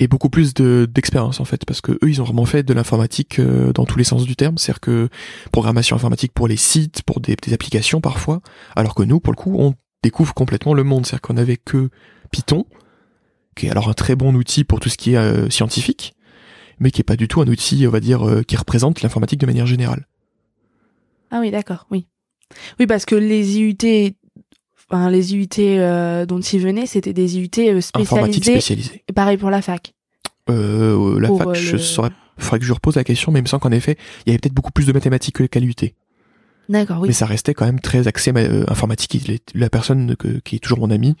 Et 0.00 0.06
beaucoup 0.06 0.30
plus 0.30 0.54
de 0.54 0.88
d'expérience 0.88 1.40
en 1.40 1.44
fait, 1.44 1.64
parce 1.64 1.80
que 1.80 1.90
eux 1.92 2.08
ils 2.08 2.20
ont 2.22 2.24
vraiment 2.24 2.44
fait 2.44 2.62
de 2.62 2.72
l'informatique 2.72 3.40
euh, 3.40 3.72
dans 3.72 3.84
tous 3.84 3.98
les 3.98 4.04
sens 4.04 4.24
du 4.26 4.36
terme, 4.36 4.56
c'est-à-dire 4.56 4.78
que 4.80 5.08
programmation 5.50 5.96
informatique 5.96 6.32
pour 6.32 6.46
les 6.46 6.56
sites, 6.56 7.02
pour 7.02 7.18
des, 7.20 7.34
des 7.34 7.52
applications 7.52 8.00
parfois, 8.00 8.40
alors 8.76 8.94
que 8.94 9.02
nous 9.02 9.18
pour 9.18 9.32
le 9.32 9.36
coup 9.36 9.56
on 9.58 9.74
découvre 10.04 10.34
complètement 10.34 10.72
le 10.72 10.84
monde, 10.84 11.04
c'est-à-dire 11.04 11.22
qu'on 11.22 11.36
avait 11.36 11.56
que 11.56 11.90
Python, 12.30 12.64
qui 13.56 13.66
est 13.66 13.70
alors 13.70 13.88
un 13.88 13.92
très 13.92 14.14
bon 14.14 14.36
outil 14.36 14.62
pour 14.62 14.78
tout 14.78 14.88
ce 14.88 14.96
qui 14.96 15.14
est 15.14 15.16
euh, 15.16 15.50
scientifique, 15.50 16.14
mais 16.78 16.92
qui 16.92 17.00
est 17.00 17.04
pas 17.04 17.16
du 17.16 17.26
tout 17.26 17.40
un 17.40 17.48
outil 17.48 17.84
on 17.84 17.90
va 17.90 17.98
dire 17.98 18.22
euh, 18.28 18.42
qui 18.44 18.54
représente 18.56 19.02
l'informatique 19.02 19.40
de 19.40 19.46
manière 19.46 19.66
générale. 19.66 20.06
Ah 21.32 21.40
oui, 21.40 21.50
d'accord, 21.50 21.86
oui. 21.90 22.06
Oui, 22.78 22.86
parce 22.86 23.04
que 23.04 23.16
les 23.16 23.58
IUT, 23.58 24.14
enfin, 24.90 25.10
les 25.10 25.34
IUT 25.34 25.48
euh, 25.58 26.26
dont 26.26 26.40
ils 26.40 26.60
venaient, 26.60 26.86
c'était 26.86 27.12
des 27.12 27.38
IUT 27.38 27.48
euh, 27.58 27.80
Informatique 27.94 28.44
spécialisés. 28.44 28.60
spécialisée. 28.84 29.02
Et 29.08 29.12
pareil 29.12 29.36
pour 29.36 29.50
la 29.50 29.62
fac. 29.62 29.92
Euh, 30.50 31.20
la 31.20 31.28
Pour, 31.28 31.42
fac, 31.42 31.54
je 31.54 31.72
le- 31.72 31.78
saurais, 31.78 32.10
faudrait 32.38 32.58
que 32.60 32.64
je 32.64 32.72
repose 32.72 32.96
la 32.96 33.04
question, 33.04 33.32
mais 33.32 33.40
il 33.40 33.42
me 33.42 33.48
semble 33.48 33.62
qu'en 33.62 33.72
effet, 33.72 33.96
il 34.24 34.30
y 34.30 34.32
avait 34.32 34.38
peut-être 34.38 34.54
beaucoup 34.54 34.72
plus 34.72 34.86
de 34.86 34.92
mathématiques 34.92 35.36
que 35.36 35.44
qu'à 35.44 35.60
l'UT. 35.60 35.74
D'accord, 36.68 37.00
oui. 37.00 37.08
Mais 37.08 37.14
ça 37.14 37.26
restait 37.26 37.54
quand 37.54 37.64
même 37.66 37.80
très 37.80 38.08
axé 38.08 38.32
euh, 38.36 38.64
informatique. 38.68 39.30
La 39.54 39.70
personne 39.70 40.16
que- 40.16 40.38
qui 40.40 40.56
est 40.56 40.58
toujours 40.58 40.78
mon 40.78 40.90
ami 40.90 41.16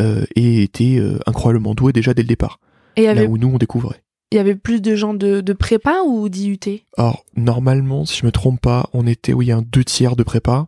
euh, 0.00 0.24
était 0.36 0.96
euh, 0.98 1.18
incroyablement 1.26 1.74
douée 1.74 1.92
déjà 1.92 2.12
dès 2.14 2.22
le 2.22 2.28
départ. 2.28 2.58
Et 2.96 3.02
y 3.02 3.04
Là 3.04 3.12
avait, 3.12 3.26
où 3.26 3.38
nous 3.38 3.48
on 3.48 3.58
découvrait. 3.58 4.02
il 4.32 4.36
y 4.36 4.38
avait 4.38 4.54
plus 4.54 4.80
de 4.82 4.94
gens 4.94 5.14
de, 5.14 5.40
de 5.40 5.52
prépa 5.52 6.00
ou 6.06 6.28
d'IUT 6.28 6.58
Or 6.98 7.24
normalement, 7.36 8.04
si 8.04 8.18
je 8.20 8.26
me 8.26 8.32
trompe 8.32 8.60
pas, 8.60 8.88
on 8.92 9.06
était 9.06 9.32
oui 9.32 9.52
un 9.52 9.62
deux 9.62 9.84
tiers 9.84 10.16
de 10.16 10.22
prépa 10.22 10.66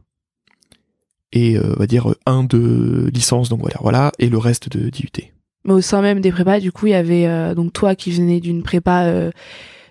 et 1.33 1.59
on 1.59 1.79
va 1.79 1.87
dire 1.87 2.15
un 2.27 2.45
de 2.45 3.11
licence, 3.13 3.49
donc 3.49 3.61
voilà, 3.61 3.77
voilà, 3.81 4.13
et 4.19 4.29
le 4.29 4.39
reste 4.39 4.69
de 4.69 4.89
d'IUT. 4.89 5.11
Mais 5.65 5.73
au 5.73 5.81
sein 5.81 6.01
même 6.03 6.21
des 6.21 6.31
prépas, 6.31 6.61
du 6.61 6.73
coup, 6.73 6.87
il 6.87 6.91
y 6.91 6.95
avait 6.95 7.55
donc 7.55 7.73
toi 7.73 7.95
qui 7.95 8.13
venais 8.13 8.41
d'une 8.41 8.63
prépa 8.63 9.31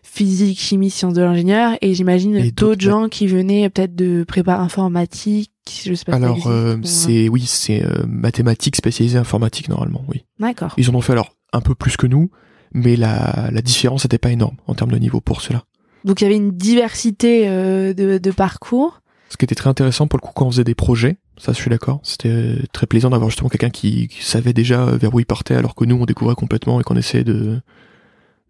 physique, 0.01 0.59
chimie, 0.59 0.89
sciences 0.89 1.13
de 1.13 1.21
l'ingénieur, 1.21 1.77
et 1.81 1.93
j'imagine 1.93 2.49
d'autres 2.51 2.81
gens 2.81 3.09
qui 3.09 3.27
venaient 3.27 3.69
peut-être 3.69 3.95
de 3.95 4.23
prépa 4.23 4.55
informatique, 4.55 5.51
je 5.85 5.93
sais 5.93 6.05
pas. 6.05 6.15
Alors 6.15 6.49
c'est 6.83 7.27
oui, 7.27 7.43
c'est 7.45 7.83
mathématiques 8.07 8.77
spécialisées 8.77 9.17
informatique 9.17 9.67
normalement, 9.67 10.05
oui. 10.07 10.23
D'accord. 10.39 10.73
Ils 10.77 10.89
en 10.89 10.95
ont 10.95 11.01
fait 11.01 11.11
alors 11.11 11.35
un 11.51 11.61
peu 11.61 11.75
plus 11.75 11.97
que 11.97 12.07
nous, 12.07 12.29
mais 12.73 12.95
la, 12.95 13.49
la 13.51 13.61
différence 13.61 14.03
n'était 14.03 14.17
pas 14.17 14.31
énorme 14.31 14.57
en 14.67 14.75
termes 14.75 14.91
de 14.91 14.97
niveau 14.97 15.21
pour 15.21 15.41
cela. 15.41 15.63
Donc 16.03 16.21
il 16.21 16.25
y 16.25 16.27
avait 16.27 16.35
une 16.35 16.51
diversité 16.51 17.47
euh, 17.47 17.93
de, 17.93 18.17
de, 18.19 18.31
parcours. 18.31 19.01
Ce 19.29 19.37
qui 19.37 19.45
était 19.45 19.55
très 19.55 19.69
intéressant 19.69 20.07
pour 20.07 20.19
le 20.19 20.21
coup 20.21 20.33
quand 20.35 20.45
on 20.45 20.51
faisait 20.51 20.63
des 20.63 20.75
projets, 20.75 21.17
ça 21.37 21.51
je 21.51 21.57
suis 21.57 21.69
d'accord, 21.69 21.99
c'était 22.03 22.57
très 22.71 22.87
plaisant 22.87 23.09
d'avoir 23.09 23.29
justement 23.29 23.49
quelqu'un 23.49 23.69
qui, 23.69 24.07
qui, 24.07 24.23
savait 24.23 24.53
déjà 24.53 24.85
vers 24.85 25.13
où 25.13 25.19
il 25.19 25.25
partait 25.25 25.55
alors 25.55 25.75
que 25.75 25.85
nous 25.85 25.95
on 25.95 26.05
découvrait 26.05 26.35
complètement 26.35 26.79
et 26.79 26.83
qu'on 26.83 26.95
essayait 26.95 27.23
de, 27.23 27.59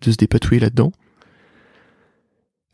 de 0.01 0.11
se 0.11 0.17
dépatouiller 0.17 0.59
là-dedans. 0.61 0.91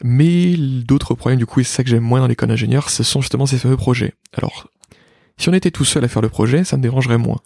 Mais 0.03 0.55
d'autres 0.57 1.13
problèmes 1.13 1.39
du 1.39 1.45
coup, 1.45 1.59
et 1.59 1.63
c'est 1.63 1.77
ça 1.77 1.83
que 1.83 1.89
j'aime 1.89 2.03
moins 2.03 2.19
dans 2.19 2.27
l'école 2.27 2.49
d'ingénieur, 2.49 2.89
ce 2.89 3.03
sont 3.03 3.21
justement 3.21 3.45
ces 3.45 3.57
fameux 3.57 3.77
projets. 3.77 4.13
Alors, 4.33 4.67
si 5.37 5.49
on 5.49 5.53
était 5.53 5.71
tout 5.71 5.85
seul 5.85 6.03
à 6.03 6.07
faire 6.07 6.21
le 6.21 6.29
projet, 6.29 6.63
ça 6.63 6.77
me 6.77 6.81
dérangerait 6.81 7.17
moins. 7.17 7.39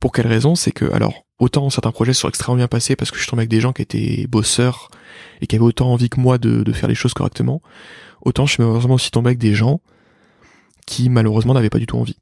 Pour 0.00 0.12
quelle 0.12 0.26
raison? 0.26 0.54
C'est 0.54 0.72
que, 0.72 0.90
alors, 0.92 1.24
autant 1.38 1.68
certains 1.70 1.92
projets 1.92 2.14
sont 2.14 2.28
extrêmement 2.28 2.56
bien 2.56 2.68
passés 2.68 2.96
parce 2.96 3.10
que 3.10 3.16
je 3.16 3.22
suis 3.22 3.30
tombé 3.30 3.40
avec 3.40 3.50
des 3.50 3.60
gens 3.60 3.72
qui 3.72 3.82
étaient 3.82 4.26
bosseurs 4.26 4.90
et 5.40 5.46
qui 5.46 5.56
avaient 5.56 5.64
autant 5.64 5.92
envie 5.92 6.08
que 6.08 6.20
moi 6.20 6.38
de, 6.38 6.72
faire 6.72 6.88
les 6.88 6.94
choses 6.94 7.14
correctement, 7.14 7.62
autant 8.22 8.46
je 8.46 8.52
suis 8.52 8.62
malheureusement 8.62 8.94
aussi 8.94 9.10
tombé 9.10 9.28
avec 9.28 9.38
des 9.38 9.54
gens 9.54 9.80
qui 10.86 11.08
malheureusement 11.08 11.54
n'avaient 11.54 11.70
pas 11.70 11.78
du 11.78 11.86
tout 11.86 11.98
envie. 11.98 12.16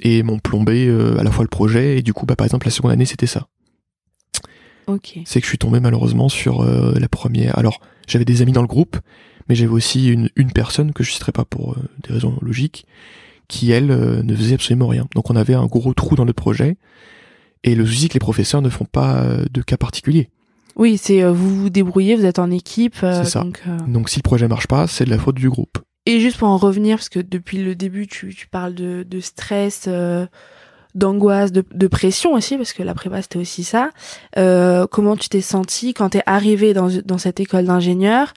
Et 0.00 0.22
m'ont 0.22 0.38
plombé 0.38 0.86
euh, 0.86 1.18
à 1.18 1.22
la 1.22 1.30
fois 1.30 1.44
le 1.44 1.48
projet 1.48 1.98
et 1.98 2.02
du 2.02 2.12
coup, 2.12 2.26
bah, 2.26 2.36
par 2.36 2.44
exemple, 2.44 2.66
la 2.66 2.70
seconde 2.70 2.92
année, 2.92 3.06
c'était 3.06 3.26
ça. 3.26 3.48
C'est 5.24 5.40
que 5.40 5.44
je 5.44 5.48
suis 5.48 5.58
tombé 5.58 5.80
malheureusement 5.80 6.28
sur 6.28 6.62
euh, 6.62 6.94
la 6.98 7.08
première. 7.08 7.58
Alors, 7.58 7.80
j'avais 8.06 8.24
des 8.24 8.42
amis 8.42 8.52
dans 8.52 8.62
le 8.62 8.68
groupe, 8.68 8.96
mais 9.48 9.54
j'avais 9.54 9.72
aussi 9.72 10.08
une, 10.08 10.30
une 10.36 10.52
personne 10.52 10.92
que 10.92 11.02
je 11.02 11.10
citerai 11.10 11.32
pas 11.32 11.44
pour 11.44 11.72
euh, 11.72 11.76
des 12.06 12.14
raisons 12.14 12.38
logiques, 12.40 12.86
qui 13.48 13.72
elle 13.72 13.90
euh, 13.90 14.22
ne 14.22 14.34
faisait 14.34 14.54
absolument 14.54 14.86
rien. 14.86 15.08
Donc 15.14 15.30
on 15.30 15.36
avait 15.36 15.54
un 15.54 15.66
gros 15.66 15.92
trou 15.92 16.14
dans 16.14 16.24
le 16.24 16.32
projet 16.32 16.76
et 17.64 17.74
le 17.74 17.84
souci 17.84 18.08
que 18.08 18.14
les 18.14 18.20
professeurs 18.20 18.62
ne 18.62 18.68
font 18.68 18.84
pas 18.84 19.24
de 19.50 19.62
cas 19.62 19.76
particuliers. 19.76 20.30
Oui, 20.76 20.98
c'est 20.98 21.24
vous 21.24 21.62
vous 21.62 21.70
débrouillez, 21.70 22.14
vous 22.14 22.26
êtes 22.26 22.38
en 22.38 22.50
équipe. 22.50 22.96
c'est 23.00 23.24
ça. 23.24 23.44
Donc, 23.88 24.08
si 24.08 24.18
le 24.18 24.22
projet 24.22 24.46
marche 24.46 24.66
pas, 24.66 24.86
c'est 24.86 25.04
de 25.04 25.10
la 25.10 25.18
faute 25.18 25.36
du 25.36 25.48
groupe. 25.48 25.78
Et 26.06 26.20
juste 26.20 26.38
pour 26.38 26.48
en 26.48 26.56
revenir, 26.56 26.96
parce 26.96 27.08
que 27.08 27.18
depuis 27.18 27.58
le 27.58 27.74
début, 27.74 28.06
tu, 28.06 28.32
parles 28.50 28.74
de, 28.74 29.20
stress, 29.20 29.88
d'angoisse, 30.94 31.52
de, 31.52 31.86
pression 31.88 32.32
aussi, 32.32 32.56
parce 32.56 32.72
que 32.72 32.82
la 32.82 32.94
prépa 32.94 33.20
c'était 33.22 33.38
aussi 33.38 33.64
ça. 33.64 33.90
comment 34.34 35.16
tu 35.16 35.28
t'es 35.28 35.40
senti 35.40 35.94
quand 35.94 36.10
t'es 36.10 36.22
arrivé 36.26 36.74
dans, 36.74 36.88
dans 37.04 37.18
cette 37.18 37.40
école 37.40 37.66
d'ingénieur? 37.66 38.32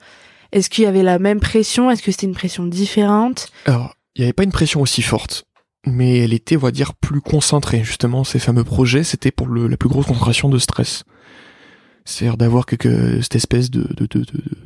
Est-ce 0.52 0.68
qu'il 0.68 0.84
y 0.84 0.86
avait 0.86 1.02
la 1.02 1.18
même 1.18 1.40
pression? 1.40 1.90
Est-ce 1.90 2.02
que 2.02 2.10
c'était 2.10 2.26
une 2.26 2.34
pression 2.34 2.66
différente? 2.66 3.48
Alors, 3.66 3.94
il 4.16 4.20
n'y 4.20 4.24
avait 4.24 4.32
pas 4.32 4.42
une 4.42 4.52
pression 4.52 4.80
aussi 4.80 5.02
forte, 5.02 5.44
mais 5.86 6.18
elle 6.18 6.32
était, 6.32 6.56
on 6.56 6.60
va 6.60 6.72
dire, 6.72 6.94
plus 6.94 7.20
concentrée. 7.20 7.84
Justement, 7.84 8.24
ces 8.24 8.38
fameux 8.38 8.64
projets, 8.64 9.04
c'était 9.04 9.30
pour 9.30 9.48
la 9.48 9.76
plus 9.76 9.88
grosse 9.88 10.06
concentration 10.06 10.48
de 10.48 10.58
stress. 10.58 11.04
C'est-à-dire 12.10 12.36
d'avoir 12.36 12.66
cette 12.68 13.36
espèce 13.36 13.70
de, 13.70 13.86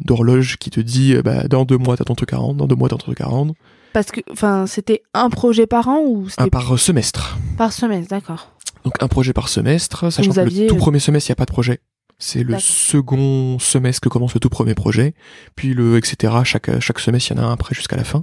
d'horloge 0.00 0.56
qui 0.56 0.70
te 0.70 0.80
dit, 0.80 1.14
euh, 1.14 1.22
bah, 1.22 1.46
dans 1.46 1.64
deux 1.64 1.76
mois, 1.76 1.96
t'as 1.96 2.04
ton 2.04 2.14
truc 2.14 2.32
à 2.32 2.38
rendre, 2.38 2.54
dans 2.54 2.66
deux 2.66 2.74
mois, 2.74 2.88
t'as 2.88 2.96
ton 2.96 3.04
truc 3.04 3.20
à 3.20 3.26
rendre. 3.26 3.54
Parce 3.92 4.10
que, 4.10 4.20
enfin, 4.30 4.66
c'était 4.66 5.02
un 5.12 5.28
projet 5.28 5.66
par 5.66 5.88
an 5.88 6.00
ou 6.04 6.28
c'était... 6.28 6.48
par 6.48 6.78
semestre. 6.78 7.38
Par 7.58 7.72
semestre, 7.72 8.08
d'accord. 8.08 8.52
Donc 8.84 8.94
un 9.00 9.08
projet 9.08 9.32
par 9.32 9.48
semestre, 9.48 10.10
sachant 10.10 10.32
que 10.32 10.40
le 10.40 10.66
tout 10.66 10.76
premier 10.76 10.98
semestre, 10.98 11.28
il 11.28 11.32
n'y 11.32 11.34
a 11.34 11.36
pas 11.36 11.44
de 11.44 11.52
projet. 11.52 11.80
C'est 12.18 12.42
le 12.42 12.58
second 12.58 13.58
semestre 13.58 14.00
que 14.00 14.08
commence 14.08 14.34
le 14.34 14.40
tout 14.40 14.48
premier 14.48 14.74
projet, 14.74 15.14
puis 15.56 15.74
le 15.74 15.96
etc. 15.96 16.32
Chaque 16.44 16.80
chaque 16.80 16.98
semestre, 16.98 17.30
il 17.30 17.36
y 17.36 17.40
en 17.40 17.42
a 17.42 17.46
un 17.46 17.52
après 17.52 17.74
jusqu'à 17.74 17.96
la 17.96 18.04
fin. 18.04 18.22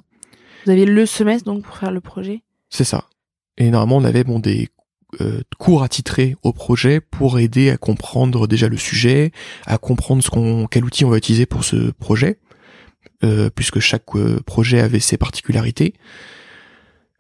Vous 0.66 0.72
aviez 0.72 0.86
le 0.86 1.06
semestre 1.06 1.46
donc 1.46 1.64
pour 1.64 1.78
faire 1.78 1.92
le 1.92 2.02
projet 2.02 2.42
C'est 2.70 2.84
ça. 2.84 3.06
Et 3.58 3.70
normalement, 3.70 3.98
on 3.98 4.04
avait 4.04 4.24
bon 4.24 4.40
des 4.40 4.70
euh, 5.20 5.42
cours 5.58 5.84
attitrés 5.84 6.38
au 6.42 6.54
projet 6.54 7.02
pour 7.02 7.38
aider 7.38 7.70
à 7.70 7.78
comprendre 7.78 8.48
déjà 8.48 8.70
le 8.70 8.78
sujet, 8.78 9.32
à 9.66 9.78
comprendre 9.78 10.24
ce 10.24 10.66
quel 10.68 10.86
outil 10.86 11.04
on 11.04 11.10
va 11.10 11.18
utiliser 11.18 11.46
pour 11.46 11.66
ce 11.66 11.92
projet, 11.92 12.40
euh, 13.26 13.50
puisque 13.54 13.80
chaque 13.80 14.16
euh, 14.16 14.40
projet 14.46 14.80
avait 14.80 15.02
ses 15.02 15.18
particularités. 15.18 15.96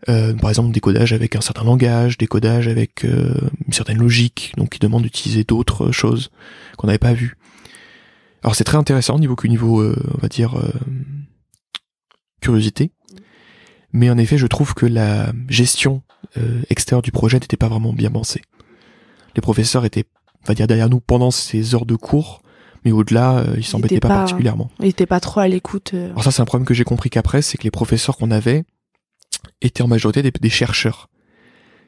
par 0.06 0.50
exemple, 0.50 0.72
des 0.72 0.80
codages 0.80 1.12
avec 1.12 1.36
un 1.36 1.42
certain 1.42 1.66
langage, 1.66 2.18
des 2.18 2.28
codages 2.28 2.68
avec 2.68 3.04
une 3.04 3.74
certaine 3.74 4.00
logique, 4.00 4.54
donc 4.58 4.70
qui 4.70 4.80
demande 4.80 5.04
d'utiliser 5.04 5.44
d'autres 5.44 5.92
choses 5.92 6.32
qu'on 6.78 6.88
n'avait 6.88 6.98
pas 6.98 7.14
vues. 7.14 7.38
Alors 8.42 8.56
c'est 8.56 8.64
très 8.64 8.78
intéressant 8.78 9.16
au 9.16 9.20
niveau 9.20 9.36
que 9.36 9.48
niveau, 9.48 9.84
on 9.84 10.18
va 10.22 10.28
dire, 10.28 10.56
curiosité. 12.42 12.92
Mais 13.94 14.10
en 14.10 14.18
effet, 14.18 14.38
je 14.38 14.48
trouve 14.48 14.74
que 14.74 14.86
la 14.86 15.34
gestion 15.50 16.02
euh, 16.38 16.62
extérieure 16.70 17.02
du 17.02 17.12
projet 17.12 17.40
n'était 17.40 17.58
pas 17.58 17.68
vraiment 17.68 17.94
bien 17.94 18.10
pensée. 18.10 18.42
Les 19.36 19.42
professeurs 19.42 19.86
étaient, 19.86 20.06
on 20.44 20.48
va 20.48 20.54
dire, 20.54 20.68
derrière 20.68 20.90
nous 20.90 21.00
pendant 21.00 21.32
ces 21.32 21.76
heures 21.76 21.86
de 21.86 21.96
cours, 21.96 22.42
mais 22.84 22.92
au-delà, 22.92 23.40
euh, 23.40 23.56
ils 23.58 23.66
s'embêtaient 23.66 24.00
pas, 24.00 24.10
particulièrement. 24.10 24.70
Ils 24.80 24.86
n'étaient 24.86 25.06
pas 25.06 25.20
trop 25.20 25.40
à 25.40 25.48
l'écoute. 25.48 25.92
Euh. 25.94 26.12
Alors 26.12 26.24
ça, 26.24 26.32
c'est 26.32 26.42
un 26.42 26.46
problème 26.46 26.66
que 26.66 26.74
j'ai 26.74 26.84
compris 26.84 27.10
qu'après, 27.10 27.42
c'est 27.42 27.58
que 27.58 27.64
les 27.64 27.72
professeurs 27.72 28.18
qu'on 28.18 28.32
avait 28.32 28.64
étaient 29.62 29.84
en 29.84 29.88
majorité 29.88 30.22
des, 30.24 30.50
chercheurs. 30.50 31.10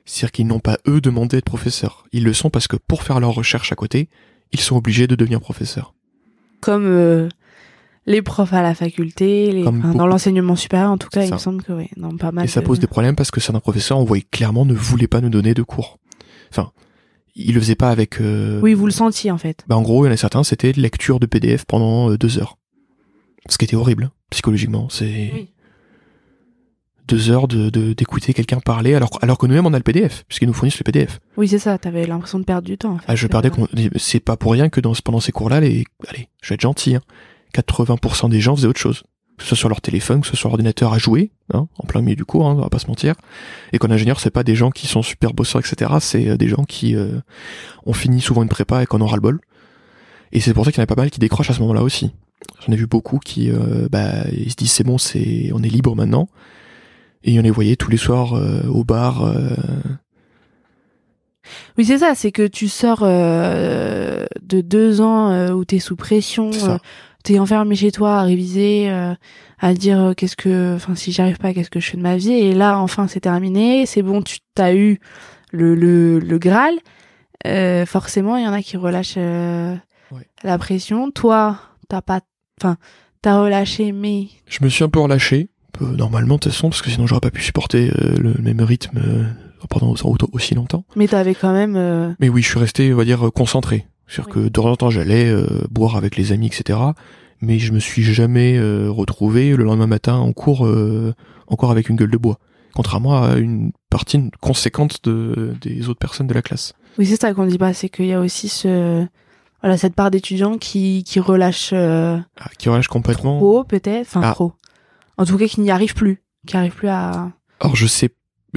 C'est-à-dire 0.06 0.32
qu'ils 0.32 0.48
n'ont 0.48 0.60
pas, 0.60 0.78
eux, 0.88 1.02
demandé 1.02 1.38
d'être 1.38 1.46
professeurs. 1.46 2.06
Ils 2.12 2.24
le 2.24 2.34
sont 2.34 2.50
parce 2.50 2.68
que 2.68 2.76
pour 2.76 3.04
faire 3.04 3.20
leur 3.20 3.34
recherche 3.34 3.72
à 3.72 3.76
côté, 3.76 4.10
ils 4.52 4.60
sont 4.60 4.76
obligés 4.76 5.08
de 5.08 5.16
devenir 5.16 5.40
professeurs. 5.40 5.94
Comme 6.62 6.86
euh, 6.86 7.30
les 8.06 8.22
profs 8.22 8.54
à 8.54 8.62
la 8.62 8.76
faculté, 8.76 9.64
dans 9.64 10.08
l'enseignement 10.08 10.56
supérieur 10.56 10.92
en 10.92 10.98
tout 10.98 11.10
cas, 11.10 11.24
il 11.24 11.34
me 11.34 11.38
semble 11.38 11.64
que 11.64 11.72
oui, 11.72 11.90
non, 11.98 12.18
pas 12.18 12.32
mal. 12.32 12.46
Et 12.46 12.48
ça 12.48 12.62
pose 12.62 12.80
des 12.80 12.88
problèmes 12.88 13.16
parce 13.16 13.32
que 13.32 13.40
certains 13.40 13.60
professeurs, 13.60 14.00
on 14.00 14.04
voyait 14.04 14.26
clairement, 14.30 14.66
ne 14.66 14.74
voulaient 14.74 15.08
pas 15.08 15.22
nous 15.22 15.30
donner 15.30 15.54
de 15.54 15.64
cours. 15.64 16.00
Enfin, 16.52 16.72
ils 17.36 17.54
le 17.54 17.62
faisaient 17.62 17.76
pas 17.76 17.90
avec. 17.90 18.20
Euh... 18.20 18.60
Oui, 18.62 18.74
vous 18.74 18.86
le 18.86 18.92
sentiez 18.92 19.32
en 19.32 19.38
fait. 19.38 19.64
Bah 19.68 19.78
en 19.78 19.82
gros, 19.82 20.06
il 20.06 20.10
y 20.10 20.12
en 20.12 20.14
a 20.14 20.18
certains, 20.18 20.44
c'était 20.44 20.72
lecture 20.74 21.20
de 21.20 21.26
PDF 21.26 21.66
pendant 21.66 22.12
euh, 22.12 22.18
deux 22.18 22.40
heures, 22.40 22.58
ce 23.48 23.58
qui 23.58 23.66
était 23.66 23.76
horrible 23.76 24.12
psychologiquement. 24.30 24.88
C'est 24.90 25.32
oui. 25.34 25.50
deux 27.08 27.32
heures 27.32 27.48
de 27.48 27.70
d'écouter 27.94 28.34
quelqu'un 28.34 28.60
parler 28.60 28.96
alors 28.96 29.18
alors 29.22 29.38
que 29.38 29.46
nous-mêmes 29.46 29.66
on 29.66 29.74
a 29.74 29.78
le 29.78 29.84
PDF 29.84 30.26
puisqu'ils 30.28 30.48
nous 30.48 30.54
fournissent 30.54 30.80
le 30.80 30.84
PDF. 30.84 31.20
Oui, 31.38 31.48
c'est 31.48 31.60
ça. 31.60 31.78
T'avais 31.78 32.06
l'impression 32.06 32.40
de 32.40 32.44
perdre 32.44 32.68
du 32.68 32.78
temps. 32.78 32.96
En 32.96 32.98
fait. 32.98 33.06
Ah, 33.08 33.16
je 33.16 33.28
perdais. 33.28 33.52
C'est 33.96 34.20
pas 34.20 34.36
pour 34.36 34.52
rien 34.52 34.68
que 34.68 34.82
dans 34.82 34.94
pendant 35.04 35.22
ces 35.22 35.32
cours-là, 35.32 35.62
les 35.62 35.86
allez, 36.10 36.28
je 36.42 36.50
vais 36.50 36.56
être 36.56 36.62
gentil. 36.62 36.96
Hein 36.96 37.02
80% 37.54 38.30
des 38.30 38.42
gens 38.42 38.56
faisaient 38.56 38.68
autre 38.68 38.80
chose. 38.80 39.04
Que 39.38 39.44
ce 39.44 39.50
soit 39.50 39.58
sur 39.58 39.70
leur 39.70 39.82
téléphone, 39.82 40.22
que 40.22 40.28
ce 40.28 40.32
soit 40.32 40.40
sur 40.40 40.50
l'ordinateur 40.50 40.94
à 40.94 41.00
jouer, 41.00 41.32
hein, 41.54 41.68
en 41.80 41.88
plein 41.88 42.02
milieu 42.02 42.16
du 42.16 42.26
cours, 42.26 42.48
hein, 42.48 42.56
on 42.56 42.62
va 42.62 42.70
pas 42.70 42.80
se 42.80 42.88
mentir. 42.88 43.16
Et 43.72 43.80
qu'en 43.80 43.90
ingénieur, 43.90 44.20
c'est 44.20 44.30
pas 44.30 44.44
des 44.44 44.56
gens 44.56 44.70
qui 44.70 44.86
sont 44.86 45.02
super 45.02 45.34
bosseurs, 45.34 45.62
etc. 45.62 45.92
C'est 46.00 46.30
euh, 46.30 46.38
des 46.38 46.48
gens 46.48 46.64
qui 46.66 46.96
euh, 46.96 47.20
ont 47.86 47.94
fini 47.94 48.22
souvent 48.22 48.44
une 48.44 48.50
prépa 48.50 48.84
et 48.84 48.86
qu'on 48.86 49.02
aura 49.02 49.16
le 49.16 49.22
bol. 49.22 49.40
Et 50.32 50.40
c'est 50.40 50.54
pour 50.54 50.66
ça 50.66 50.72
qu'il 50.72 50.80
y 50.80 50.82
en 50.82 50.84
a 50.84 50.88
pas 50.88 50.96
mal 50.96 51.10
qui 51.10 51.20
décrochent 51.20 51.50
à 51.50 51.54
ce 51.54 51.62
moment-là 51.62 51.82
aussi. 51.82 52.12
J'en 52.66 52.74
ai 52.74 52.76
vu 52.76 52.86
beaucoup 52.86 53.18
qui, 53.18 53.50
euh, 53.50 53.88
bah, 53.90 54.24
ils 54.32 54.52
se 54.52 54.56
disent 54.56 54.72
c'est 54.72 54.84
bon, 54.84 54.98
c'est, 54.98 55.50
on 55.54 55.64
est 55.64 55.70
libre 55.70 55.96
maintenant. 55.96 56.30
Et 57.24 57.40
on 57.40 57.42
les 57.42 57.52
voyait 57.52 57.76
tous 57.76 57.90
les 57.90 57.98
soirs 57.98 58.34
au 58.68 58.84
bar. 58.84 59.34
Oui, 61.78 61.86
c'est 61.86 62.00
ça, 62.00 62.16
c'est 62.16 62.34
que 62.34 62.46
tu 62.46 62.68
sors 62.68 63.00
de 63.00 64.28
deux 64.42 65.00
ans 65.00 65.54
où 65.54 65.64
t'es 65.64 65.80
sous 65.80 65.96
pression, 65.96 66.52
t'es 67.24 67.40
enfermé 67.40 67.76
chez 67.76 67.92
toi 67.92 68.20
à 68.20 68.24
réviser, 68.24 68.90
euh, 68.90 69.16
à 69.60 69.74
dire 69.74 70.00
euh, 70.00 70.14
qu'est-ce 70.14 70.36
que, 70.36 70.76
enfin 70.76 70.94
si 70.96 71.12
j'arrive 71.12 71.38
pas, 71.38 71.54
qu'est-ce 71.54 71.70
que 71.70 71.80
je 71.80 71.90
fais 71.90 71.98
de 71.98 72.02
ma 72.02 72.18
vie? 72.18 72.34
Et 72.34 72.54
là, 72.54 72.80
enfin, 72.80 73.08
c'est 73.08 73.22
terminé, 73.22 73.86
c'est 73.86 74.02
bon, 74.02 74.22
tu 74.22 74.40
t'as 74.54 74.76
eu 74.76 75.00
le 75.52 75.74
le, 75.76 76.20
le 76.20 76.38
Graal. 76.38 76.76
Euh, 77.48 77.86
forcément, 77.86 78.38
il 78.38 78.44
y 78.44 78.48
en 78.48 78.54
a 78.54 78.62
qui 78.62 78.78
relâchent 78.78 79.18
la 79.18 80.58
pression. 80.58 81.12
Toi, 81.12 81.58
t'as 81.90 82.02
pas, 82.02 82.22
enfin, 82.62 82.78
t'as 83.22 83.42
relâché, 83.42 83.92
mais 83.92 84.28
je 84.48 84.64
me 84.64 84.70
suis 84.70 84.84
un 84.84 84.90
peu 84.90 85.00
relâché. 85.00 85.50
Normalement, 85.82 86.36
de 86.36 86.42
toute 86.42 86.52
façon, 86.52 86.70
parce 86.70 86.84
que 86.84 86.92
sinon 86.92 87.08
j'aurais 87.08 87.20
pas 87.20 87.32
pu 87.32 87.42
supporter 87.42 87.90
le 87.98 88.36
même 88.42 88.62
rythme 88.62 89.02
pendant 89.70 89.96
aussi 90.34 90.54
longtemps. 90.54 90.86
Mais 90.96 91.08
t'avais 91.08 91.34
quand 91.34 91.52
même. 91.52 92.16
Mais 92.20 92.30
oui, 92.30 92.44
je 92.44 92.50
suis 92.50 92.60
resté, 92.60 92.94
on 92.94 92.98
va 92.98 93.06
dire, 93.06 93.32
concentré. 93.34 93.88
C'est-à-dire 94.14 94.34
que 94.34 94.40
de 94.42 94.50
temps 94.50 94.66
en 94.66 94.76
temps, 94.76 94.90
j'allais 94.92 95.28
euh, 95.28 95.48
boire 95.72 95.96
avec 95.96 96.18
les 96.18 96.32
amis, 96.32 96.46
etc. 96.46 96.78
Mais 97.42 97.58
je 97.58 97.72
me 97.72 97.80
suis 97.80 98.04
jamais 98.04 98.58
euh, 98.58 98.92
retrouvé 98.92 99.56
le 99.56 99.64
lendemain 99.64 99.88
matin 99.88 100.16
en 100.16 100.34
cours 100.34 100.68
euh, 100.68 101.16
encore 101.48 101.72
avec 101.72 101.90
une 101.90 101.96
gueule 101.96 102.12
de 102.12 102.18
bois. 102.18 102.38
Contrairement 102.76 103.24
à 103.24 103.38
une 103.38 103.72
partie 103.90 104.30
conséquente 104.40 105.04
de, 105.04 105.56
des 105.62 105.90
autres 105.90 106.00
personnes 106.00 106.28
de 106.28 106.34
la 106.34 106.44
classe. 106.44 106.74
Oui, 107.00 107.08
c'est 107.08 107.20
ça 107.20 107.34
qu'on 107.34 107.48
dit 107.48 107.58
pas, 107.58 107.74
c'est 107.74 107.90
qu'il 107.90 108.06
y 108.06 108.14
a 108.14 108.20
aussi 108.20 108.50
ce, 108.50 109.04
voilà, 109.62 109.78
cette 109.78 109.96
part 109.96 110.12
d'étudiants 110.12 110.60
qui, 110.60 111.04
qui 111.04 111.20
relâche, 111.20 111.74
ah, 111.74 112.22
qui 112.60 112.70
relâche 112.70 112.88
complètement. 112.88 113.40
Trop, 113.40 113.64
peut-être, 113.64 114.08
enfin, 114.08 114.22
ah. 114.24 114.34
trop. 114.34 114.54
En 115.18 115.26
tout 115.26 115.38
cas, 115.38 115.48
qui 115.48 115.62
n'y 115.62 115.72
arrive 115.72 115.96
plus, 115.96 116.24
qui 116.46 116.56
arrive 116.56 116.74
plus 116.76 116.88
à, 116.88 117.32
Alors 117.60 117.76
je 117.76 117.88
sais, 117.88 118.10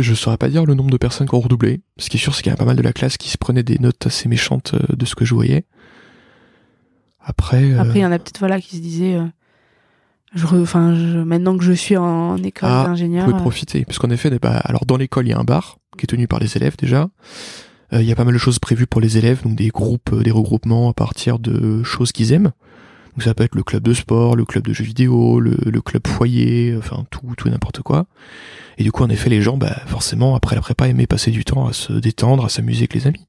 je 0.02 0.14
saurais 0.14 0.36
pas 0.36 0.48
dire 0.48 0.64
le 0.66 0.74
nombre 0.74 0.90
de 0.90 0.96
personnes 0.96 1.28
qui 1.28 1.34
ont 1.34 1.40
redoublé. 1.40 1.80
Ce 1.98 2.10
qui 2.10 2.16
est 2.16 2.20
sûr, 2.20 2.34
c'est 2.34 2.42
qu'il 2.42 2.50
y 2.50 2.52
a 2.52 2.56
pas 2.56 2.64
mal 2.64 2.76
de 2.76 2.82
la 2.82 2.92
classe 2.92 3.16
qui 3.16 3.28
se 3.30 3.38
prenait 3.38 3.62
des 3.62 3.78
notes 3.78 4.06
assez 4.06 4.28
méchantes 4.28 4.74
euh, 4.74 4.94
de 4.96 5.04
ce 5.06 5.14
que 5.14 5.24
je 5.24 5.34
voyais. 5.34 5.64
Après, 7.20 7.72
euh, 7.72 7.80
Après, 7.80 7.98
il 7.98 8.02
y 8.02 8.06
en 8.06 8.12
a 8.12 8.18
peut-être 8.18 8.38
voilà 8.38 8.60
qui 8.60 8.76
se 8.76 8.82
disaient, 8.82 9.14
euh, 9.16 9.24
je, 10.34 10.46
re- 10.46 10.62
enfin, 10.62 10.94
je, 10.94 11.18
maintenant 11.18 11.56
que 11.56 11.64
je 11.64 11.72
suis 11.72 11.96
en 11.96 12.36
école 12.42 12.68
Ah, 12.70 12.84
d'ingénieur, 12.86 13.24
vous 13.24 13.30
pouvez 13.32 13.40
euh, 13.40 13.42
profiter. 13.42 13.84
Puisqu'en 13.84 14.10
effet, 14.10 14.30
bah, 14.40 14.58
alors 14.64 14.84
dans 14.86 14.96
l'école, 14.96 15.26
il 15.26 15.30
y 15.30 15.32
a 15.32 15.38
un 15.38 15.44
bar 15.44 15.78
qui 15.98 16.04
est 16.04 16.06
tenu 16.06 16.28
par 16.28 16.38
les 16.38 16.56
élèves 16.56 16.76
déjà. 16.76 17.08
Euh, 17.92 18.02
Il 18.02 18.06
y 18.08 18.12
a 18.12 18.16
pas 18.16 18.24
mal 18.24 18.34
de 18.34 18.38
choses 18.38 18.58
prévues 18.58 18.86
pour 18.86 19.00
les 19.00 19.16
élèves, 19.18 19.42
donc 19.42 19.56
des 19.56 19.68
groupes, 19.68 20.12
euh, 20.12 20.22
des 20.22 20.30
regroupements 20.30 20.88
à 20.90 20.92
partir 20.94 21.38
de 21.38 21.82
choses 21.82 22.12
qu'ils 22.12 22.32
aiment. 22.32 22.52
Donc 23.16 23.22
ça 23.22 23.32
peut 23.34 23.44
être 23.44 23.54
le 23.54 23.62
club 23.62 23.82
de 23.82 23.94
sport, 23.94 24.36
le 24.36 24.44
club 24.44 24.66
de 24.66 24.72
jeux 24.74 24.84
vidéo, 24.84 25.40
le, 25.40 25.56
le 25.64 25.80
club 25.80 26.06
foyer, 26.06 26.74
enfin 26.76 27.06
tout, 27.10 27.22
tout 27.38 27.48
et 27.48 27.50
n'importe 27.50 27.80
quoi. 27.82 28.06
Et 28.78 28.84
du 28.84 28.92
coup, 28.92 29.02
en 29.02 29.08
effet, 29.08 29.30
les 29.30 29.40
gens, 29.40 29.56
bah, 29.56 29.74
forcément, 29.86 30.34
après 30.36 30.54
la 30.54 30.60
prépa, 30.60 30.86
aimaient 30.88 31.06
passer 31.06 31.30
du 31.30 31.44
temps 31.44 31.66
à 31.66 31.72
se 31.72 31.94
détendre, 31.94 32.44
à 32.44 32.48
s'amuser 32.50 32.80
avec 32.80 32.92
les 32.94 33.06
amis. 33.06 33.26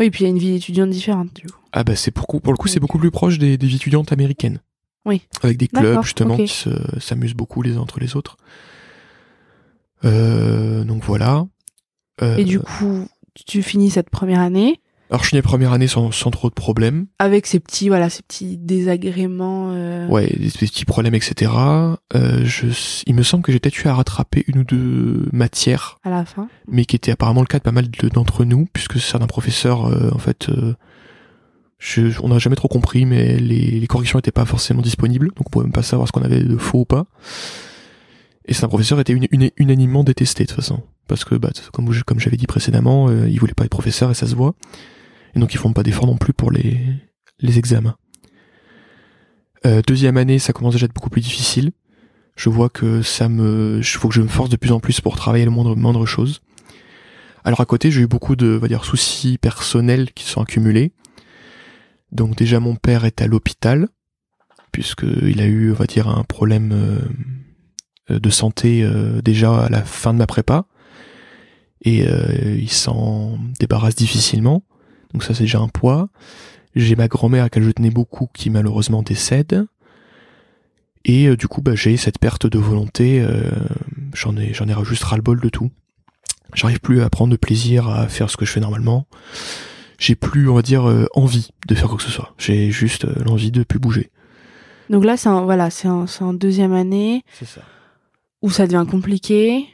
oui, 0.00 0.10
puis 0.10 0.24
il 0.24 0.24
y 0.24 0.26
a 0.26 0.30
une 0.30 0.38
vie 0.38 0.56
étudiante 0.56 0.90
différente 0.90 1.32
du 1.34 1.46
coup. 1.46 1.58
Ah 1.72 1.84
bah 1.84 1.94
c'est 1.96 2.10
pour, 2.10 2.26
pour 2.26 2.52
le 2.52 2.56
coup, 2.56 2.66
c'est 2.68 2.80
beaucoup 2.80 2.98
plus 2.98 3.10
proche 3.12 3.38
des, 3.38 3.56
des 3.56 3.66
vies 3.68 3.76
étudiantes 3.76 4.10
américaines. 4.12 4.58
Oui. 5.06 5.22
Avec 5.42 5.56
des 5.56 5.68
clubs 5.68 6.02
justement 6.02 6.36
qui 6.36 6.48
se- 6.48 7.00
s'amusent 7.00 7.34
beaucoup 7.34 7.62
les 7.62 7.76
uns 7.76 7.80
entre 7.80 7.98
les 8.00 8.14
autres. 8.16 8.36
Euh, 10.04 10.84
donc 10.84 11.02
voilà. 11.04 11.46
Euh, 12.22 12.36
Et 12.36 12.44
du 12.44 12.60
coup, 12.60 13.06
tu 13.46 13.62
finis 13.62 13.90
cette 13.90 14.10
première 14.10 14.40
année 14.40 14.80
Alors 15.12 15.22
je 15.24 15.28
finis 15.28 15.40
la 15.40 15.42
première 15.46 15.72
année 15.72 15.88
sans, 15.88 16.10
sans 16.10 16.30
trop 16.30 16.48
de 16.48 16.54
problèmes. 16.54 17.06
avec 17.18 17.46
ces 17.46 17.60
petits, 17.60 17.88
voilà, 17.88 18.08
ces 18.08 18.22
petits 18.22 18.56
désagréments. 18.56 19.70
euh, 19.72 20.08
Ouais, 20.08 20.26
des, 20.26 20.48
petits 20.48 20.86
problèmes, 20.86 21.14
etc. 21.14 21.52
Euh, 22.14 22.40
je, 22.44 22.66
il 23.06 23.14
me 23.14 23.22
semble 23.22 23.42
que 23.44 23.52
j'ai 23.52 23.60
peut-être 23.60 23.84
eu 23.84 23.88
à 23.88 23.94
rattraper 23.94 24.42
une 24.46 24.60
ou 24.60 24.64
deux 24.64 25.28
matières, 25.32 25.98
à 26.02 26.08
la 26.08 26.24
fin. 26.24 26.48
mais 26.66 26.86
qui 26.86 26.96
était 26.96 27.12
apparemment 27.12 27.42
le 27.42 27.46
cas 27.46 27.58
de 27.58 27.62
pas 27.62 27.72
mal 27.72 27.90
de- 27.90 28.08
d'entre 28.08 28.46
nous, 28.46 28.66
puisque 28.72 28.98
certains 28.98 29.26
professeurs, 29.26 29.84
euh, 29.86 30.08
en 30.12 30.18
fait, 30.18 30.48
euh, 30.48 30.72
je, 31.78 32.18
on 32.22 32.28
n'a 32.28 32.38
jamais 32.38 32.56
trop 32.56 32.68
compris, 32.68 33.04
mais 33.04 33.36
les, 33.38 33.78
les 33.80 33.86
corrections 33.86 34.16
n'étaient 34.16 34.30
pas 34.32 34.46
forcément 34.46 34.80
disponibles, 34.80 35.28
donc 35.36 35.46
on 35.46 35.50
pouvait 35.50 35.64
même 35.66 35.72
pas 35.72 35.82
savoir 35.82 36.08
ce 36.08 36.12
qu'on 36.12 36.22
avait 36.22 36.42
de 36.42 36.56
faux 36.56 36.80
ou 36.80 36.84
pas. 36.86 37.04
Et 38.46 38.54
certains 38.54 38.68
professeurs 38.68 38.98
étaient 38.98 39.12
uni- 39.12 39.28
uni- 39.30 39.52
unanimement 39.58 40.04
détestés 40.04 40.44
de 40.44 40.48
toute 40.48 40.56
façon, 40.56 40.82
parce 41.06 41.24
que, 41.24 41.34
bah, 41.34 41.50
comme, 41.72 41.90
comme 42.06 42.18
j'avais 42.18 42.38
dit 42.38 42.46
précédemment, 42.46 43.08
euh, 43.10 43.28
ils 43.28 43.38
voulaient 43.38 43.52
pas 43.52 43.64
être 43.64 43.70
professeurs 43.70 44.10
et 44.10 44.14
ça 44.14 44.26
se 44.26 44.34
voit, 44.34 44.54
et 45.34 45.38
donc 45.38 45.54
ils 45.54 45.58
font 45.58 45.72
pas 45.72 45.82
d'efforts 45.82 46.06
non 46.06 46.16
plus 46.16 46.32
pour 46.32 46.50
les, 46.50 46.78
les 47.40 47.58
examens. 47.58 47.96
Euh, 49.64 49.80
deuxième 49.86 50.16
année, 50.16 50.38
ça 50.38 50.52
commence 50.52 50.74
déjà 50.74 50.84
à 50.84 50.86
être 50.86 50.94
beaucoup 50.94 51.10
plus 51.10 51.20
difficile. 51.20 51.72
Je 52.36 52.48
vois 52.48 52.68
que 52.68 53.02
ça 53.02 53.28
me, 53.28 53.78
il 53.78 53.84
faut 53.84 54.08
que 54.08 54.14
je 54.14 54.22
me 54.22 54.28
force 54.28 54.50
de 54.50 54.56
plus 54.56 54.72
en 54.72 54.80
plus 54.80 55.00
pour 55.00 55.16
travailler 55.16 55.44
le 55.44 55.50
moindre, 55.50 55.76
moindre 55.76 56.06
chose. 56.06 56.40
Alors 57.44 57.60
à 57.60 57.66
côté, 57.66 57.90
j'ai 57.90 58.02
eu 58.02 58.06
beaucoup 58.06 58.36
de, 58.36 58.46
va 58.46 58.68
dire, 58.68 58.84
soucis 58.84 59.38
personnels 59.38 60.12
qui 60.12 60.24
sont 60.24 60.40
accumulés. 60.40 60.92
Donc 62.10 62.36
déjà, 62.36 62.60
mon 62.60 62.76
père 62.76 63.04
est 63.04 63.20
à 63.20 63.26
l'hôpital 63.26 63.88
puisque 64.72 65.04
il 65.22 65.40
a 65.40 65.46
eu, 65.46 65.70
on 65.70 65.74
va 65.74 65.86
dire, 65.86 66.08
un 66.08 66.24
problème 66.24 66.72
euh, 68.10 68.18
de 68.18 68.30
santé 68.30 68.82
euh, 68.82 69.20
déjà 69.22 69.64
à 69.64 69.68
la 69.68 69.82
fin 69.82 70.12
de 70.12 70.18
ma 70.18 70.26
prépa 70.26 70.66
et 71.84 72.06
euh, 72.06 72.56
il 72.58 72.70
s'en 72.70 73.38
débarrasse 73.60 73.94
difficilement. 73.94 74.64
Donc 75.12 75.24
ça, 75.24 75.34
c'est 75.34 75.44
déjà 75.44 75.58
un 75.60 75.68
poids. 75.68 76.08
J'ai 76.74 76.96
ma 76.96 77.08
grand-mère 77.08 77.42
à 77.42 77.46
laquelle 77.46 77.64
je 77.64 77.70
tenais 77.70 77.90
beaucoup 77.90 78.28
qui 78.32 78.50
malheureusement 78.50 79.02
décède. 79.02 79.66
Et 81.04 81.26
euh, 81.28 81.36
du 81.36 81.48
coup, 81.48 81.60
bah, 81.62 81.74
j'ai 81.74 81.96
cette 81.96 82.18
perte 82.18 82.46
de 82.46 82.58
volonté. 82.58 83.20
euh, 83.20 83.50
j'en 84.14 84.36
ai, 84.36 84.54
j'en 84.54 84.68
ai 84.68 84.84
juste 84.84 85.04
ras-le-bol 85.04 85.40
de 85.40 85.48
tout. 85.48 85.70
J'arrive 86.54 86.80
plus 86.80 87.02
à 87.02 87.10
prendre 87.10 87.32
de 87.32 87.36
plaisir 87.36 87.88
à 87.88 88.08
faire 88.08 88.30
ce 88.30 88.36
que 88.36 88.44
je 88.44 88.52
fais 88.52 88.60
normalement. 88.60 89.06
J'ai 89.98 90.14
plus, 90.14 90.48
on 90.48 90.54
va 90.54 90.62
dire, 90.62 90.88
euh, 90.88 91.06
envie 91.14 91.50
de 91.66 91.74
faire 91.74 91.88
quoi 91.88 91.96
que 91.96 92.02
ce 92.02 92.10
soit. 92.10 92.34
J'ai 92.36 92.70
juste 92.70 93.04
euh, 93.04 93.14
l'envie 93.24 93.50
de 93.50 93.62
plus 93.62 93.78
bouger. 93.78 94.10
Donc 94.90 95.04
là, 95.04 95.16
c'est 95.16 95.28
en, 95.28 95.44
voilà, 95.44 95.70
c'est 95.70 95.88
en, 95.88 96.34
deuxième 96.34 96.72
année 96.72 97.22
C'est 97.38 97.46
ça. 97.46 97.62
où 98.42 98.50
ça 98.50 98.66
devient 98.66 98.84
compliqué. 98.90 99.66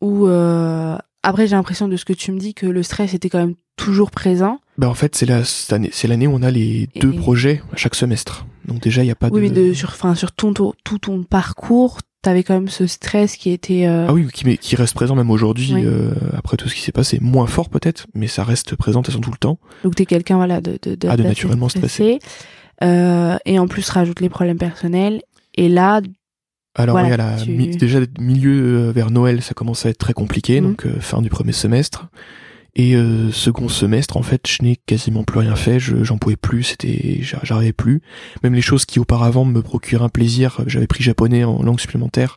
Où 0.00 0.26
euh, 0.26 0.96
après, 1.22 1.46
j'ai 1.46 1.56
l'impression 1.56 1.88
de 1.88 1.96
ce 1.96 2.04
que 2.04 2.12
tu 2.12 2.32
me 2.32 2.38
dis 2.38 2.54
que 2.54 2.66
le 2.66 2.82
stress 2.82 3.14
était 3.14 3.28
quand 3.28 3.38
même 3.38 3.54
toujours 3.76 4.10
présent. 4.10 4.60
Bah 4.78 4.88
en 4.88 4.94
fait, 4.94 5.14
c'est 5.14 5.26
la, 5.26 5.44
cette 5.44 5.72
année, 5.72 5.90
c'est 5.92 6.08
l'année 6.08 6.26
où 6.26 6.32
on 6.34 6.42
a 6.42 6.50
les 6.50 6.88
Et- 6.94 7.00
deux 7.00 7.12
projets 7.12 7.62
à 7.72 7.76
chaque 7.76 7.94
semestre. 7.94 8.46
Donc 8.66 8.80
déjà, 8.80 9.02
il 9.02 9.06
n'y 9.06 9.10
a 9.12 9.14
pas 9.14 9.28
oui, 9.30 9.40
de. 9.40 9.40
mais 9.42 9.50
de, 9.68 9.74
sur, 9.74 9.90
enfin, 9.90 10.14
sur 10.14 10.32
ton, 10.32 10.54
ton- 10.54 10.72
tout 10.84 10.98
ton 10.98 11.24
parcours, 11.24 11.98
t'avais 12.22 12.42
quand 12.42 12.54
même 12.54 12.68
ce 12.68 12.86
stress 12.86 13.36
qui 13.36 13.50
était. 13.50 13.86
euh, 13.86 14.06
Ah 14.08 14.12
oui, 14.14 14.26
qui, 14.32 14.46
mais 14.46 14.56
qui 14.56 14.74
reste 14.76 14.94
présent 14.94 15.14
même 15.14 15.30
aujourd'hui, 15.30 15.72
Oui. 15.74 15.82
euh, 15.84 16.12
après 16.34 16.56
tout 16.56 16.68
ce 16.68 16.74
qui 16.74 16.80
s'est 16.80 16.92
passé. 16.92 17.18
Moins 17.20 17.46
fort 17.46 17.68
peut-être, 17.68 18.06
mais 18.14 18.28
ça 18.28 18.44
reste 18.44 18.74
présent 18.76 19.02
de 19.02 19.06
façon 19.06 19.20
tout 19.20 19.30
le 19.32 19.36
temps. 19.36 19.58
Donc 19.84 19.94
t'es 19.96 20.06
quelqu'un 20.06 20.36
voilà 20.36 20.60
de 20.60 20.78
de, 20.82 20.96
Ah, 21.08 21.16
de 21.16 21.22
naturellement 21.22 21.68
stressé. 21.68 22.18
Euh, 22.82 23.36
et 23.44 23.58
en 23.58 23.68
plus 23.68 23.88
rajoute 23.90 24.20
les 24.20 24.28
problèmes 24.28 24.58
personnels. 24.58 25.22
Et 25.54 25.68
là, 25.68 26.00
Alors 26.74 26.94
Voilà, 26.94 27.08
oui, 27.08 27.14
à 27.14 27.16
la 27.18 27.36
tu- 27.36 27.50
mi- 27.50 27.76
déjà 27.76 27.98
milieu 28.18 28.90
vers 28.90 29.10
Noël, 29.10 29.42
ça 29.42 29.52
commence 29.52 29.84
à 29.84 29.90
être 29.90 29.98
très 29.98 30.14
compliqué, 30.14 30.60
Mhm. 30.60 30.68
donc 30.68 30.86
fin 31.00 31.20
du 31.20 31.28
premier 31.28 31.52
semestre. 31.52 32.08
Et 32.74 32.94
euh, 32.96 33.30
second 33.30 33.68
semestre, 33.68 34.16
en 34.16 34.22
fait, 34.22 34.48
je 34.48 34.62
n'ai 34.62 34.76
quasiment 34.76 35.24
plus 35.24 35.40
rien 35.40 35.54
fait. 35.56 35.78
Je, 35.78 36.04
j'en 36.04 36.16
pouvais 36.16 36.36
plus. 36.36 36.62
C'était, 36.62 37.18
j'a- 37.20 37.40
j'arrivais 37.42 37.74
plus. 37.74 38.00
Même 38.42 38.54
les 38.54 38.62
choses 38.62 38.86
qui 38.86 38.98
auparavant 38.98 39.44
me 39.44 39.60
procuraient 39.60 40.04
un 40.04 40.08
plaisir. 40.08 40.56
euh, 40.60 40.64
J'avais 40.68 40.86
pris 40.86 41.02
japonais 41.04 41.44
en 41.44 41.62
langue 41.62 41.78
supplémentaire 41.80 42.36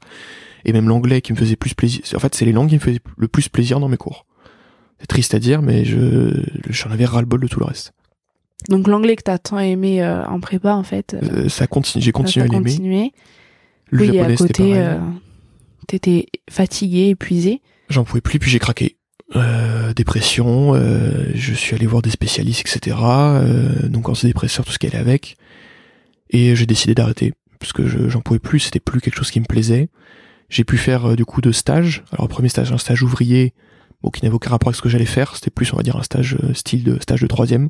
et 0.66 0.74
même 0.74 0.90
l'anglais 0.90 1.22
qui 1.22 1.32
me 1.32 1.38
faisait 1.38 1.56
plus 1.56 1.74
plaisir. 1.74 2.02
En 2.16 2.20
fait, 2.20 2.36
c'est 2.36 2.44
les 2.46 2.52
langues 2.52 2.68
qui 2.70 2.76
me 2.76 2.80
faisaient 2.80 3.00
le 3.18 3.28
plus 3.30 3.48
plaisir 3.48 3.80
dans 3.80 3.88
mes 3.88 3.96
cours. 3.98 4.26
C'est 5.00 5.08
triste 5.08 5.34
à 5.34 5.40
dire, 5.40 5.62
mais 5.62 5.86
je, 5.86 6.44
j'en 6.70 6.90
avais 6.92 7.06
ras 7.06 7.22
le 7.22 7.28
bol 7.28 7.40
de 7.42 7.48
tout 7.48 7.60
le 7.60 7.66
reste. 7.66 7.94
donc 8.70 8.88
l'anglais 8.88 9.16
que 9.16 9.24
t'as 9.24 9.38
tant 9.38 9.60
aimé 9.60 10.02
euh, 10.04 10.26
en 10.26 10.40
prépa 10.40 10.74
en 10.74 10.84
fait, 10.84 11.14
euh, 11.14 11.46
Euh, 11.46 11.50
ça 11.50 11.68
continue. 11.68 12.04
J'ai 12.04 12.12
continué 12.12 12.46
à 12.46 12.48
l'aimer. 12.50 12.72
continué. 12.72 13.12
Le 13.90 14.00
oui, 14.02 14.06
japonais, 14.08 14.34
à 14.34 14.38
c'était 14.38 14.54
côté, 14.64 14.74
pareil. 14.74 15.00
t'étais 15.88 16.26
fatigué, 16.50 17.10
épuisé. 17.10 17.62
J'en 17.90 18.04
pouvais 18.04 18.22
plus, 18.22 18.40
puis 18.40 18.50
j'ai 18.50 18.60
craqué. 18.60 18.98
Euh, 19.36 19.94
dépression, 19.94 20.76
euh, 20.76 21.32
je 21.34 21.54
suis 21.54 21.76
allé 21.76 21.88
voir 21.88 22.02
des 22.02 22.12
spécialistes, 22.12 22.62
etc. 22.62 22.96
Euh, 23.02 23.88
donc 23.88 24.08
antidépresseurs, 24.08 24.66
tout 24.66 24.72
ce 24.72 24.78
qui 24.80 24.88
allait 24.88 24.98
avec. 25.00 25.36
Et 26.30 26.56
j'ai 26.56 26.66
décidé 26.66 26.94
d'arrêter, 26.94 27.34
parce 27.60 27.74
que 27.74 27.88
je- 27.88 28.08
j'en 28.08 28.22
pouvais 28.22 28.40
plus, 28.40 28.60
c'était 28.60 28.80
plus 28.80 29.02
quelque 29.02 29.16
chose 29.18 29.32
qui 29.32 29.40
me 29.40 29.46
plaisait. 29.46 29.90
J'ai 30.50 30.64
pu 30.64 30.78
faire 30.78 31.12
euh, 31.12 31.16
du 31.16 31.26
coup 31.26 31.42
de 31.42 31.52
stage. 31.52 32.04
Alors 32.12 32.28
premier 32.28 32.50
stage, 32.50 32.72
un 32.72 32.78
stage 32.78 33.02
ouvrier, 33.02 33.54
bon, 34.04 34.12
qui 34.12 34.24
n'avait 34.24 34.36
aucun 34.36 34.52
rapport 34.52 34.68
avec 34.70 34.76
ce 34.78 34.82
que 34.84 34.90
j'allais 34.90 35.06
faire. 35.06 35.36
C'était 35.36 35.50
plus, 35.52 35.74
on 35.74 35.78
va 35.78 35.84
dire, 35.84 35.96
un 35.96 36.04
stage 36.04 36.38
euh, 36.44 36.54
style 36.54 36.84
de 36.84 37.00
stage 37.02 37.22
de 37.22 37.28
troisième. 37.28 37.70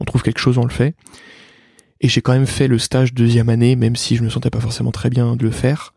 On 0.00 0.04
trouve 0.04 0.22
quelque 0.22 0.38
chose, 0.40 0.58
on 0.58 0.64
le 0.64 0.70
fait. 0.70 0.94
Et 2.02 2.08
j'ai 2.08 2.20
quand 2.20 2.32
même 2.32 2.46
fait 2.46 2.68
le 2.68 2.78
stage 2.78 3.14
deuxième 3.14 3.48
année, 3.48 3.74
même 3.76 3.96
si 3.96 4.16
je 4.16 4.22
me 4.22 4.28
sentais 4.30 4.50
pas 4.50 4.60
forcément 4.60 4.90
très 4.92 5.08
bien 5.10 5.34
de 5.36 5.42
le 5.44 5.50
faire. 5.50 5.94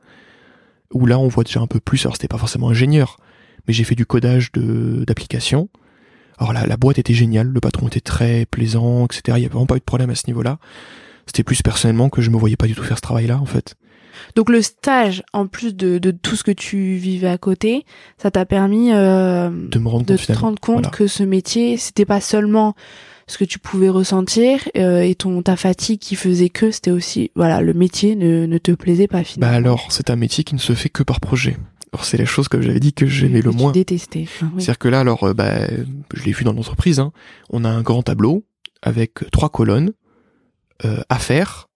Où 0.93 1.05
là, 1.05 1.17
on 1.19 1.27
voit 1.27 1.43
déjà 1.43 1.59
un 1.59 1.67
peu 1.67 1.79
plus. 1.81 2.05
Alors 2.05 2.15
c'était 2.15 2.27
pas 2.29 2.37
forcément 2.37 2.69
ingénieur, 2.69 3.17
mais 3.67 3.73
j'ai 3.73 3.83
fait 3.83 3.95
du 3.95 4.05
codage 4.05 4.51
de 4.51 5.03
d'applications. 5.05 5.69
Alors 6.37 6.53
la, 6.53 6.65
la 6.65 6.77
boîte 6.77 6.97
était 6.99 7.13
géniale, 7.13 7.47
le 7.47 7.59
patron 7.59 7.87
était 7.87 7.99
très 8.01 8.45
plaisant, 8.45 9.05
etc. 9.05 9.21
Il 9.37 9.43
y 9.43 9.45
avait 9.45 9.47
vraiment 9.49 9.65
pas 9.67 9.75
eu 9.75 9.79
de 9.79 9.83
problème 9.83 10.09
à 10.09 10.15
ce 10.15 10.23
niveau-là. 10.27 10.57
C'était 11.27 11.43
plus 11.43 11.61
personnellement 11.61 12.09
que 12.09 12.21
je 12.21 12.29
me 12.31 12.37
voyais 12.37 12.55
pas 12.57 12.67
du 12.67 12.75
tout 12.75 12.83
faire 12.83 12.97
ce 12.97 13.01
travail-là, 13.01 13.39
en 13.39 13.45
fait. 13.45 13.75
Donc 14.35 14.49
le 14.49 14.61
stage, 14.61 15.23
en 15.33 15.47
plus 15.47 15.75
de, 15.75 15.97
de 15.97 16.11
tout 16.11 16.35
ce 16.35 16.43
que 16.43 16.51
tu 16.51 16.95
vivais 16.95 17.29
à 17.29 17.37
côté, 17.37 17.85
ça 18.17 18.29
t'a 18.29 18.45
permis 18.45 18.91
euh, 18.91 19.49
De 19.49 19.79
me 19.79 19.87
rendre 19.87 20.05
de 20.05 20.15
compte 20.15 20.25
te 20.27 20.33
rendre 20.33 20.59
compte 20.59 20.75
Voilà. 20.83 20.89
que 20.89 21.07
ce 21.07 21.23
métier, 21.23 21.77
c'était 21.77 22.05
pas 22.05 22.21
seulement 22.21 22.75
ce 23.27 23.37
que 23.37 23.45
tu 23.45 23.57
pouvais 23.57 23.89
ressentir 23.89 24.59
euh, 24.77 25.01
et 25.01 25.15
ton 25.15 25.41
ta 25.41 25.55
fatigue 25.55 25.99
qui 25.99 26.15
faisait 26.15 26.49
que 26.49 26.71
c'était 26.71 26.91
aussi 26.91 27.31
voilà 27.35 27.61
le 27.61 27.73
métier 27.73 28.15
ne, 28.15 28.45
ne 28.45 28.57
te 28.57 28.71
plaisait 28.73 29.07
pas 29.07 29.23
finalement. 29.23 29.51
Bah 29.53 29.57
alors, 29.57 29.87
c'est 29.91 30.09
un 30.09 30.15
métier 30.17 30.43
qui 30.43 30.55
ne 30.55 30.59
se 30.59 30.73
fait 30.73 30.89
que 30.89 31.03
par 31.03 31.19
projet. 31.21 31.55
Alors 31.93 32.05
c'est 32.05 32.17
la 32.17 32.25
chose 32.25 32.47
comme 32.47 32.61
j'avais 32.61 32.79
dit 32.79 32.91
que 32.93 33.05
j'aimais 33.05 33.39
que 33.41 33.45
le 33.45 33.51
moins. 33.51 33.71
Enfin, 34.23 34.47
oui. 34.55 34.61
C'est-à-dire 34.63 34.79
que 34.79 34.87
là, 34.87 34.99
alors, 35.01 35.23
euh, 35.25 35.33
bah, 35.33 35.67
je 36.13 36.23
l'ai 36.23 36.31
vu 36.31 36.43
dans 36.43 36.53
l'entreprise, 36.53 36.99
hein, 36.99 37.11
on 37.51 37.63
a 37.63 37.69
un 37.69 37.81
grand 37.83 38.01
tableau 38.03 38.45
avec 38.81 39.29
trois 39.31 39.49
colonnes 39.49 39.91
euh, 40.85 41.01
à 41.09 41.19
faire 41.19 41.69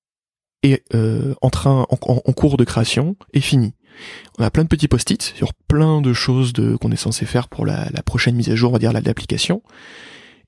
et 0.63 0.84
euh, 0.95 1.36
en 1.41 1.49
train, 1.51 1.86
en, 1.89 1.97
en- 2.13 2.22
en 2.26 2.34
cours 2.34 2.57
de 2.57 2.63
création 2.63 3.15
et 3.34 3.41
fini. 3.41 3.74
On 4.39 4.43
a 4.43 4.49
plein 4.51 4.63
de 4.63 4.68
petits 4.68 4.88
post-it 4.88 5.22
sur 5.22 5.53
plein 5.53 6.01
de 6.01 6.13
choses 6.13 6.51
de, 6.53 6.76
qu'on 6.76 6.91
est 6.91 6.95
censé 6.97 7.26
faire 7.26 7.47
pour 7.47 7.65
la, 7.65 7.88
la 7.93 8.01
prochaine 8.03 8.36
mise 8.36 8.49
à 8.49 8.55
jour, 8.55 8.72
on 8.72 8.74
va 8.74 8.80
dire, 8.80 8.91
l'application. 8.93 9.61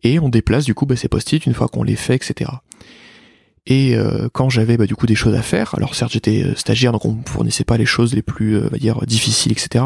Et 0.03 0.17
on 0.19 0.29
déplace 0.29 0.65
du 0.65 0.73
coup 0.73 0.85
bah, 0.87 0.95
ces 0.95 1.07
post-it 1.09 1.45
une 1.45 1.53
fois 1.53 1.67
qu'on 1.67 1.83
les 1.83 1.95
fait, 1.95 2.15
etc. 2.15 2.51
Et 3.65 3.95
euh, 3.95 4.29
quand 4.31 4.49
j'avais 4.49 4.77
bah, 4.77 4.85
du 4.85 4.95
coup 4.95 5.05
des 5.05 5.15
choses 5.15 5.35
à 5.35 5.41
faire, 5.41 5.75
alors 5.75 5.95
certes 5.95 6.11
j'étais 6.11 6.43
euh, 6.43 6.55
stagiaire 6.55 6.91
donc 6.91 7.05
on 7.05 7.13
me 7.13 7.23
fournissait 7.25 7.63
pas 7.63 7.77
les 7.77 7.85
choses 7.85 8.13
les 8.13 8.21
plus, 8.21 8.57
euh, 8.57 8.67
va 8.69 8.77
dire, 8.77 9.05
difficiles, 9.05 9.51
etc. 9.51 9.85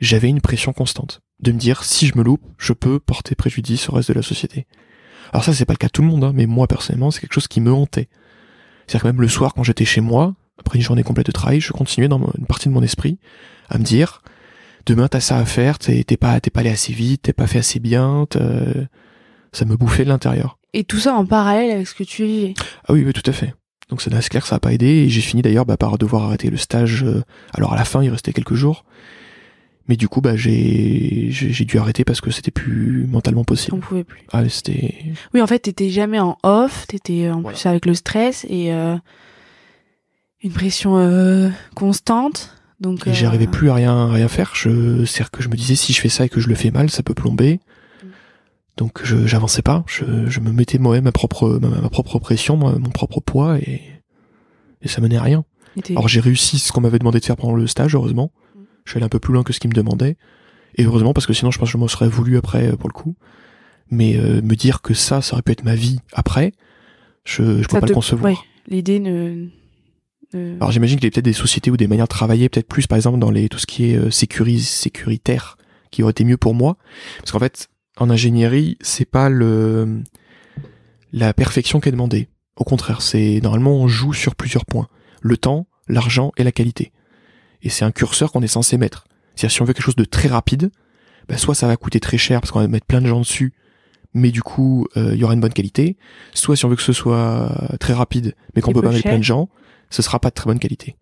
J'avais 0.00 0.28
une 0.28 0.40
pression 0.40 0.72
constante 0.72 1.20
de 1.40 1.52
me 1.52 1.58
dire 1.58 1.84
si 1.84 2.06
je 2.06 2.16
me 2.16 2.22
loupe, 2.22 2.42
je 2.58 2.72
peux 2.72 2.98
porter 2.98 3.34
préjudice 3.34 3.88
au 3.88 3.92
reste 3.92 4.08
de 4.08 4.14
la 4.14 4.22
société. 4.22 4.66
Alors 5.32 5.44
ça 5.44 5.52
c'est 5.52 5.64
pas 5.64 5.72
le 5.72 5.78
cas 5.78 5.88
de 5.88 5.92
tout 5.92 6.02
le 6.02 6.08
monde, 6.08 6.24
hein, 6.24 6.32
mais 6.34 6.46
moi 6.46 6.66
personnellement 6.66 7.10
c'est 7.10 7.20
quelque 7.20 7.34
chose 7.34 7.48
qui 7.48 7.60
me 7.60 7.72
hantait. 7.72 8.08
C'est-à-dire 8.86 9.02
que 9.02 9.08
même 9.08 9.20
le 9.20 9.28
soir 9.28 9.54
quand 9.54 9.62
j'étais 9.62 9.84
chez 9.84 10.00
moi, 10.00 10.34
après 10.58 10.78
une 10.78 10.84
journée 10.84 11.02
complète 11.02 11.26
de 11.26 11.32
travail, 11.32 11.60
je 11.60 11.72
continuais 11.72 12.08
dans 12.08 12.20
une 12.38 12.46
partie 12.46 12.68
de 12.68 12.74
mon 12.74 12.82
esprit 12.82 13.18
à 13.68 13.78
me 13.78 13.84
dire 13.84 14.22
demain 14.86 15.08
t'as 15.08 15.20
ça 15.20 15.38
à 15.38 15.44
faire, 15.44 15.78
t'es 15.78 16.04
pas 16.16 16.40
t'es 16.40 16.50
pas 16.50 16.60
allé 16.60 16.70
assez 16.70 16.92
vite, 16.92 17.22
t'es 17.22 17.32
pas 17.32 17.46
fait 17.46 17.58
assez 17.58 17.80
bien, 17.80 18.26
ça 19.52 19.64
me 19.64 19.76
bouffait 19.76 20.04
de 20.04 20.08
l'intérieur. 20.08 20.57
Et 20.74 20.84
tout 20.84 20.98
ça 20.98 21.14
en 21.14 21.24
parallèle 21.24 21.70
avec 21.70 21.88
ce 21.88 21.94
que 21.94 22.04
tu 22.04 22.24
vivais. 22.24 22.54
Ah 22.86 22.92
oui, 22.92 23.02
oui, 23.04 23.12
tout 23.12 23.28
à 23.28 23.32
fait. 23.32 23.54
Donc 23.88 24.02
c'est 24.02 24.10
clair 24.28 24.42
que 24.42 24.48
ça 24.48 24.56
a 24.56 24.60
pas 24.60 24.72
aidé 24.72 24.86
et 24.86 25.08
j'ai 25.08 25.22
fini 25.22 25.40
d'ailleurs 25.40 25.64
bah, 25.64 25.78
par 25.78 25.96
devoir 25.96 26.24
arrêter 26.24 26.50
le 26.50 26.58
stage. 26.58 27.04
Euh, 27.04 27.22
alors 27.54 27.72
à 27.72 27.76
la 27.76 27.84
fin, 27.84 28.02
il 28.02 28.10
restait 28.10 28.32
quelques 28.32 28.54
jours. 28.54 28.84
Mais 29.88 29.96
du 29.96 30.06
coup, 30.06 30.20
bah 30.20 30.36
j'ai 30.36 31.28
j'ai 31.30 31.64
dû 31.64 31.78
arrêter 31.78 32.04
parce 32.04 32.20
que 32.20 32.30
c'était 32.30 32.50
plus 32.50 33.06
mentalement 33.08 33.44
possible. 33.44 33.74
On 33.74 33.80
pouvait 33.80 34.04
plus. 34.04 34.20
Ah, 34.32 34.46
c'était. 34.50 34.94
Oui, 35.32 35.40
en 35.40 35.46
fait, 35.46 35.60
t'étais 35.60 35.88
jamais 35.88 36.18
en 36.18 36.36
off, 36.42 36.86
t'étais 36.86 37.30
en 37.30 37.42
plus 37.42 37.64
avec 37.64 37.86
le 37.86 37.94
stress 37.94 38.44
et 38.50 38.74
euh, 38.74 38.96
une 40.42 40.52
pression 40.52 40.98
euh, 40.98 41.48
constante. 41.74 42.54
Donc. 42.80 43.06
Et 43.06 43.14
j'arrivais 43.14 43.46
plus 43.46 43.70
à 43.70 43.74
rien 43.74 43.96
à 43.96 44.12
rien 44.12 44.28
faire. 44.28 44.52
Je, 44.54 45.06
c'est 45.06 45.26
que 45.30 45.42
je 45.42 45.48
me 45.48 45.56
disais 45.56 45.74
si 45.74 45.94
je 45.94 46.00
fais 46.02 46.10
ça 46.10 46.26
et 46.26 46.28
que 46.28 46.38
je 46.38 46.50
le 46.50 46.54
fais 46.54 46.70
mal, 46.70 46.90
ça 46.90 47.02
peut 47.02 47.14
plomber. 47.14 47.58
Donc 48.78 49.00
je 49.02 49.26
j'avançais 49.26 49.62
pas, 49.62 49.84
je, 49.86 50.04
je 50.28 50.40
me 50.40 50.52
mettais 50.52 50.78
moi-même 50.78 51.04
ma 51.04 51.12
propre 51.12 51.58
ma, 51.60 51.90
propre 51.90 52.18
pression, 52.20 52.56
mon 52.56 52.90
propre 52.90 53.20
poids 53.20 53.58
et 53.58 53.82
et 54.80 54.88
ça 54.88 55.00
menait 55.00 55.16
à 55.16 55.22
rien. 55.22 55.44
Alors 55.90 56.08
j'ai 56.08 56.20
réussi 56.20 56.58
ce 56.58 56.72
qu'on 56.72 56.80
m'avait 56.80 57.00
demandé 57.00 57.18
de 57.18 57.24
faire 57.24 57.36
pendant 57.36 57.54
le 57.54 57.66
stage, 57.66 57.94
heureusement. 57.94 58.32
Je 58.84 58.92
suis 58.92 58.98
allé 58.98 59.04
un 59.04 59.10
peu 59.10 59.18
plus 59.18 59.34
loin 59.34 59.42
que 59.42 59.52
ce 59.52 59.60
qu'il 59.60 59.68
me 59.68 59.74
demandait 59.74 60.16
et 60.76 60.84
heureusement 60.84 61.12
parce 61.12 61.26
que 61.26 61.32
sinon 61.32 61.50
je 61.50 61.58
pense 61.58 61.68
que 61.68 61.72
je 61.72 61.78
m'en 61.78 61.88
serais 61.88 62.08
voulu 62.08 62.38
après 62.38 62.68
euh, 62.68 62.76
pour 62.76 62.88
le 62.88 62.94
coup. 62.94 63.16
Mais 63.90 64.16
euh, 64.16 64.40
me 64.42 64.54
dire 64.54 64.80
que 64.80 64.94
ça, 64.94 65.22
ça 65.22 65.34
aurait 65.34 65.42
pu 65.42 65.52
être 65.52 65.64
ma 65.64 65.74
vie 65.74 65.98
après, 66.12 66.52
je 67.24 67.62
je 67.62 67.68
peux 67.68 67.80
pas 67.80 67.86
le 67.86 67.94
concevoir. 67.94 68.32
Ouais, 68.32 68.38
l'idée 68.68 69.00
ne, 69.00 69.48
Alors 70.60 70.70
j'imagine 70.70 70.98
qu'il 70.98 71.06
y 71.06 71.08
a 71.08 71.10
peut-être 71.10 71.24
des 71.24 71.32
sociétés 71.32 71.70
ou 71.70 71.76
des 71.76 71.88
manières 71.88 72.06
de 72.06 72.10
travailler, 72.10 72.48
peut-être 72.48 72.68
plus 72.68 72.86
par 72.86 72.96
exemple 72.96 73.18
dans 73.18 73.30
les 73.30 73.48
tout 73.48 73.58
ce 73.58 73.66
qui 73.66 73.90
est 73.90 73.96
euh, 73.96 74.10
sécuritaire, 74.10 75.58
qui 75.90 76.04
aurait 76.04 76.12
été 76.12 76.24
mieux 76.24 76.36
pour 76.36 76.54
moi, 76.54 76.76
parce 77.18 77.32
qu'en 77.32 77.40
fait 77.40 77.68
en 77.98 78.10
ingénierie, 78.10 78.78
c'est 78.80 79.04
pas 79.04 79.28
le 79.28 80.02
la 81.12 81.32
perfection 81.32 81.80
qui 81.80 81.88
est 81.88 81.92
demandée. 81.92 82.28
Au 82.56 82.64
contraire, 82.64 83.02
c'est 83.02 83.40
normalement 83.42 83.76
on 83.76 83.88
joue 83.88 84.12
sur 84.12 84.34
plusieurs 84.34 84.66
points 84.66 84.88
le 85.20 85.36
temps, 85.36 85.66
l'argent 85.88 86.32
et 86.36 86.44
la 86.44 86.52
qualité. 86.52 86.92
Et 87.62 87.70
c'est 87.70 87.84
un 87.84 87.90
curseur 87.90 88.30
qu'on 88.30 88.42
est 88.42 88.46
censé 88.46 88.78
mettre. 88.78 89.04
C'est-à-dire 89.34 89.52
si 89.52 89.62
on 89.62 89.64
veut 89.64 89.72
quelque 89.72 89.84
chose 89.84 89.96
de 89.96 90.04
très 90.04 90.28
rapide, 90.28 90.70
bah 91.28 91.36
soit 91.36 91.54
ça 91.54 91.66
va 91.66 91.76
coûter 91.76 92.00
très 92.00 92.18
cher 92.18 92.40
parce 92.40 92.50
qu'on 92.50 92.60
va 92.60 92.68
mettre 92.68 92.86
plein 92.86 93.00
de 93.00 93.06
gens 93.06 93.20
dessus, 93.20 93.52
mais 94.14 94.30
du 94.30 94.42
coup 94.42 94.86
euh, 94.96 95.14
il 95.14 95.20
y 95.20 95.24
aura 95.24 95.34
une 95.34 95.40
bonne 95.40 95.52
qualité. 95.52 95.96
Soit 96.34 96.56
si 96.56 96.64
on 96.64 96.68
veut 96.68 96.76
que 96.76 96.82
ce 96.82 96.92
soit 96.92 97.76
très 97.80 97.94
rapide, 97.94 98.34
mais 98.54 98.62
qu'on 98.62 98.72
peut 98.72 98.82
pas 98.82 98.90
mettre 98.90 99.08
plein 99.08 99.18
de 99.18 99.24
gens, 99.24 99.48
ce 99.90 100.02
sera 100.02 100.20
pas 100.20 100.30
de 100.30 100.34
très 100.34 100.46
bonne 100.46 100.58
qualité. 100.58 100.96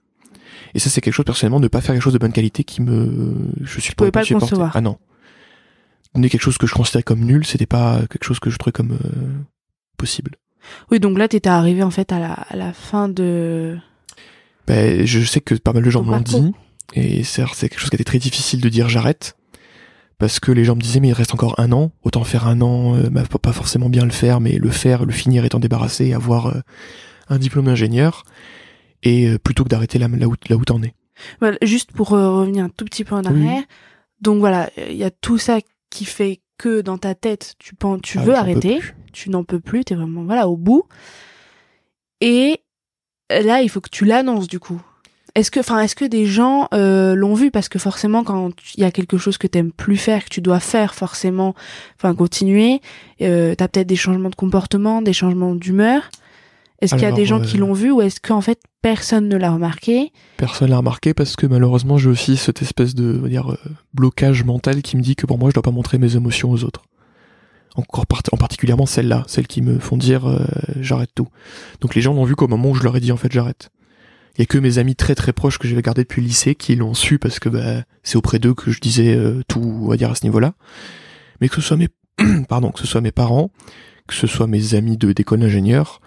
Et 0.74 0.78
ça 0.78 0.90
c'est 0.90 1.00
quelque 1.00 1.14
chose 1.14 1.24
personnellement 1.24 1.60
de 1.60 1.68
pas 1.68 1.80
faire 1.80 1.94
quelque 1.94 2.02
chose 2.02 2.12
de 2.12 2.18
bonne 2.18 2.32
qualité 2.32 2.64
qui 2.64 2.82
me 2.82 3.52
je 3.60 3.80
suis 3.80 3.94
pas, 3.94 4.10
pas 4.10 4.22
le 4.22 4.38
concevoir. 4.38 4.72
Ah 4.74 4.80
non 4.80 4.98
quelque 6.22 6.42
chose 6.42 6.58
que 6.58 6.66
je 6.66 6.74
considérais 6.74 7.02
comme 7.02 7.20
nul, 7.20 7.46
c'était 7.46 7.66
pas 7.66 8.00
quelque 8.10 8.24
chose 8.24 8.40
que 8.40 8.50
je 8.50 8.58
trouvais 8.58 8.72
comme 8.72 8.92
euh, 8.92 9.44
possible. 9.96 10.32
Oui, 10.90 11.00
donc 11.00 11.18
là, 11.18 11.28
t'étais 11.28 11.48
arrivé 11.48 11.82
en 11.82 11.90
fait 11.90 12.12
à 12.12 12.18
la, 12.18 12.32
à 12.32 12.56
la 12.56 12.72
fin 12.72 13.08
de. 13.08 13.78
Ben, 14.66 15.06
je 15.06 15.20
sais 15.20 15.40
que 15.40 15.54
pas 15.54 15.72
mal 15.72 15.84
de 15.84 15.90
gens 15.90 16.02
m'ont 16.02 16.20
dit, 16.20 16.52
et 16.94 17.22
c'est 17.24 17.44
quelque 17.44 17.78
chose 17.78 17.90
qui 17.90 17.96
était 17.96 18.04
très 18.04 18.18
difficile 18.18 18.60
de 18.60 18.68
dire 18.68 18.88
j'arrête, 18.88 19.36
parce 20.18 20.40
que 20.40 20.50
les 20.50 20.64
gens 20.64 20.74
me 20.74 20.80
disaient 20.80 21.00
mais 21.00 21.08
il 21.08 21.12
reste 21.12 21.34
encore 21.34 21.58
un 21.60 21.70
an, 21.72 21.92
autant 22.02 22.24
faire 22.24 22.48
un 22.48 22.60
an, 22.60 22.96
euh, 22.96 23.08
bah, 23.10 23.22
pas 23.40 23.52
forcément 23.52 23.88
bien 23.88 24.04
le 24.04 24.10
faire, 24.10 24.40
mais 24.40 24.52
le 24.52 24.70
faire, 24.70 25.04
le 25.04 25.12
finir 25.12 25.44
étant 25.44 25.60
débarrassé, 25.60 26.12
avoir 26.12 26.46
euh, 26.46 26.60
un 27.28 27.38
diplôme 27.38 27.66
d'ingénieur, 27.66 28.24
et 29.02 29.28
euh, 29.28 29.38
plutôt 29.38 29.62
que 29.62 29.68
d'arrêter 29.68 29.98
là, 29.98 30.08
là 30.08 30.26
où, 30.26 30.34
là 30.48 30.56
où 30.56 30.64
t'en 30.64 30.82
es. 30.82 30.94
Voilà, 31.40 31.58
juste 31.62 31.92
pour 31.92 32.08
revenir 32.08 32.64
un 32.64 32.68
tout 32.68 32.84
petit 32.84 33.04
peu 33.04 33.14
en 33.14 33.24
arrière, 33.24 33.62
donc 34.20 34.38
voilà, 34.38 34.70
il 34.90 34.96
y 34.96 35.04
a 35.04 35.10
tout 35.10 35.38
ça 35.38 35.60
qui 35.96 36.04
fait 36.04 36.40
que 36.58 36.82
dans 36.82 36.98
ta 36.98 37.14
tête, 37.14 37.54
tu 37.58 37.74
penses, 37.74 38.00
tu 38.02 38.18
ah 38.18 38.22
veux 38.22 38.34
arrêter, 38.34 38.80
tu 39.14 39.30
n'en 39.30 39.44
peux 39.44 39.60
plus, 39.60 39.82
tu 39.82 39.94
es 39.94 39.96
vraiment 39.96 40.24
voilà 40.24 40.46
au 40.46 40.56
bout. 40.56 40.84
Et 42.20 42.60
là, 43.30 43.62
il 43.62 43.70
faut 43.70 43.80
que 43.80 43.88
tu 43.88 44.04
l'annonces 44.04 44.46
du 44.46 44.60
coup. 44.60 44.80
Est-ce 45.34 45.50
que, 45.50 45.60
enfin, 45.60 45.80
est-ce 45.80 45.94
que 45.94 46.04
des 46.04 46.26
gens 46.26 46.68
euh, 46.72 47.14
l'ont 47.14 47.34
vu? 47.34 47.50
Parce 47.50 47.68
que 47.68 47.78
forcément, 47.78 48.24
quand 48.24 48.52
il 48.74 48.80
y 48.80 48.84
a 48.84 48.90
quelque 48.90 49.16
chose 49.16 49.38
que 49.38 49.46
t'aimes 49.46 49.72
plus 49.72 49.96
faire, 49.96 50.24
que 50.24 50.30
tu 50.30 50.40
dois 50.40 50.60
faire 50.60 50.94
forcément, 50.94 51.54
enfin 51.96 52.14
continuer, 52.14 52.80
euh, 53.22 53.54
t'as 53.54 53.68
peut-être 53.68 53.86
des 53.86 53.96
changements 53.96 54.30
de 54.30 54.34
comportement, 54.34 55.02
des 55.02 55.12
changements 55.14 55.54
d'humeur. 55.54 56.10
Est-ce 56.80 56.94
qu'il 56.94 57.04
y 57.04 57.06
a 57.06 57.12
des 57.12 57.24
gens 57.24 57.40
qui 57.40 57.56
euh, 57.56 57.60
l'ont 57.60 57.72
vu 57.72 57.90
ou 57.90 58.02
est-ce 58.02 58.20
qu'en 58.20 58.40
fait 58.40 58.60
personne 58.82 59.28
ne 59.28 59.36
l'a 59.36 59.50
remarqué? 59.50 60.12
Personne 60.36 60.70
l'a 60.70 60.76
remarqué 60.76 61.14
parce 61.14 61.36
que 61.36 61.46
malheureusement 61.46 61.96
j'ai 61.96 62.10
aussi 62.10 62.36
cette 62.36 62.60
espèce 62.62 62.94
de 62.94 63.26
dire, 63.28 63.52
euh, 63.52 63.58
blocage 63.94 64.44
mental 64.44 64.82
qui 64.82 64.96
me 64.96 65.02
dit 65.02 65.16
que 65.16 65.26
pour 65.26 65.38
moi 65.38 65.50
je 65.50 65.54
dois 65.54 65.62
pas 65.62 65.70
montrer 65.70 65.98
mes 65.98 66.16
émotions 66.16 66.50
aux 66.50 66.64
autres. 66.64 66.82
Encore 67.76 68.04
en 68.32 68.36
particulièrement 68.36 68.86
celles-là, 68.86 69.24
celles 69.26 69.46
qui 69.46 69.62
me 69.62 69.78
font 69.78 69.96
dire 69.96 70.26
euh, 70.26 70.44
j'arrête 70.80 71.10
tout. 71.14 71.28
Donc 71.80 71.94
les 71.94 72.02
gens 72.02 72.12
l'ont 72.12 72.24
vu 72.24 72.34
qu'au 72.34 72.48
moment 72.48 72.70
où 72.70 72.74
je 72.74 72.82
leur 72.82 72.96
ai 72.96 73.00
dit 73.00 73.12
en 73.12 73.16
fait 73.16 73.32
j'arrête. 73.32 73.70
Il 74.36 74.40
y 74.40 74.42
a 74.42 74.46
que 74.46 74.58
mes 74.58 74.76
amis 74.76 74.96
très 74.96 75.14
très 75.14 75.32
proches 75.32 75.58
que 75.58 75.66
j'avais 75.66 75.80
gardés 75.80 76.02
depuis 76.02 76.20
le 76.20 76.26
lycée 76.28 76.54
qui 76.54 76.76
l'ont 76.76 76.92
su 76.92 77.18
parce 77.18 77.38
que 77.38 77.48
bah, 77.48 77.84
c'est 78.02 78.16
auprès 78.16 78.38
d'eux 78.38 78.52
que 78.52 78.70
je 78.70 78.80
disais 78.80 79.18
tout 79.48 79.60
on 79.60 79.88
va 79.88 79.96
dire 79.96 80.10
à 80.10 80.14
ce 80.14 80.24
niveau-là. 80.24 80.52
Mais 81.40 81.48
que 81.48 81.54
ce 81.54 81.62
soit 81.62 81.78
mes 81.78 81.88
pardon, 82.48 82.70
que 82.70 82.80
ce 82.80 82.86
soit 82.86 83.00
mes 83.00 83.12
parents, 83.12 83.50
que 84.06 84.14
ce 84.14 84.26
soit 84.26 84.46
mes 84.46 84.74
amis 84.74 84.96
de 84.96 85.12
d'école 85.12 85.40
d'ingénieur, 85.40 86.00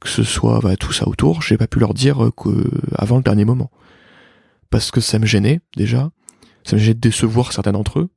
que 0.00 0.08
ce 0.08 0.22
soit 0.22 0.60
bah, 0.62 0.76
tout 0.76 0.92
ça 0.92 1.08
autour, 1.08 1.42
j'ai 1.42 1.56
pas 1.56 1.66
pu 1.66 1.78
leur 1.78 1.94
dire 1.94 2.24
euh, 2.24 2.30
que 2.30 2.70
avant 2.94 3.16
le 3.16 3.22
dernier 3.22 3.44
moment, 3.44 3.70
parce 4.70 4.90
que 4.90 5.00
ça 5.00 5.18
me 5.18 5.26
gênait 5.26 5.60
déjà, 5.76 6.10
ça 6.64 6.76
me 6.76 6.80
gênait 6.80 6.94
de 6.94 7.00
décevoir 7.00 7.52
certains 7.52 7.72
d'entre 7.72 8.00
eux. 8.00 8.08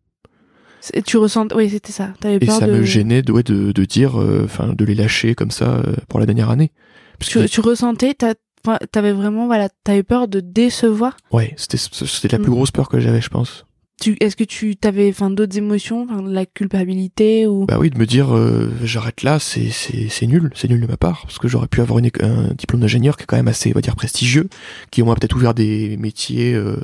Tu 1.05 1.17
ressens, 1.17 1.47
oui, 1.55 1.69
c'était 1.69 1.91
ça. 1.91 2.13
Avais 2.23 2.37
et 2.41 2.49
ça 2.49 2.65
me 2.65 2.83
gênait 2.83 3.21
de, 3.21 3.31
ouais, 3.31 3.43
de, 3.43 3.71
de 3.71 3.85
dire, 3.85 4.19
euh, 4.19 4.43
enfin, 4.45 4.73
de 4.73 4.83
les 4.83 4.95
lâcher 4.95 5.35
comme 5.35 5.51
ça 5.51 5.75
euh, 5.75 5.95
pour 6.07 6.19
la 6.19 6.25
dernière 6.25 6.49
année. 6.49 6.71
Parce 7.19 7.29
tu, 7.29 7.39
que... 7.39 7.45
tu 7.45 7.61
ressentais, 7.61 8.15
t'avais 8.15 9.11
vraiment, 9.11 9.45
voilà, 9.45 9.69
t'avais 9.83 10.01
peur 10.01 10.27
de 10.27 10.39
décevoir? 10.39 11.17
Ouais, 11.31 11.53
c'était, 11.55 11.77
c'était 11.77 12.35
la 12.35 12.39
plus 12.39 12.49
mm. 12.49 12.55
grosse 12.55 12.71
peur 12.71 12.89
que 12.89 12.99
j'avais, 12.99 13.21
je 13.21 13.29
pense 13.29 13.65
est-ce 14.07 14.35
que 14.35 14.43
tu 14.43 14.75
t'avais 14.75 15.09
enfin 15.09 15.29
d'autres 15.29 15.57
émotions, 15.57 16.07
la 16.23 16.45
culpabilité 16.45 17.47
ou? 17.47 17.65
Bah 17.65 17.77
oui, 17.79 17.89
de 17.89 17.97
me 17.97 18.05
dire 18.05 18.35
euh, 18.35 18.71
j'arrête 18.83 19.23
là, 19.23 19.39
c'est 19.39 19.69
c'est 19.69 20.09
c'est 20.09 20.27
nul, 20.27 20.51
c'est 20.55 20.69
nul 20.69 20.81
de 20.81 20.87
ma 20.87 20.97
part 20.97 21.21
parce 21.23 21.39
que 21.39 21.47
j'aurais 21.47 21.67
pu 21.67 21.81
avoir 21.81 21.99
une, 21.99 22.09
un 22.21 22.53
diplôme 22.53 22.81
d'ingénieur 22.81 23.17
qui 23.17 23.23
est 23.23 23.25
quand 23.25 23.37
même 23.37 23.47
assez 23.47 23.69
on 23.71 23.73
va 23.75 23.81
dire 23.81 23.95
prestigieux, 23.95 24.49
qui 24.89 25.03
m'a 25.03 25.15
peut-être 25.15 25.35
ouvert 25.35 25.53
des 25.53 25.97
métiers 25.97 26.53
euh, 26.53 26.77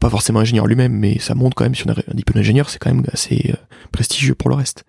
pas 0.00 0.10
forcément 0.10 0.40
ingénieur 0.40 0.66
lui-même, 0.66 0.92
mais 0.92 1.18
ça 1.18 1.34
montre 1.34 1.54
quand 1.54 1.64
même 1.64 1.74
si 1.74 1.86
on 1.86 1.90
a 1.90 1.94
un 1.94 2.14
diplôme 2.14 2.36
d'ingénieur, 2.36 2.70
c'est 2.70 2.78
quand 2.78 2.92
même 2.92 3.04
assez 3.12 3.50
euh, 3.50 3.56
prestigieux 3.92 4.34
pour 4.34 4.50
le 4.50 4.56
reste. 4.56 4.84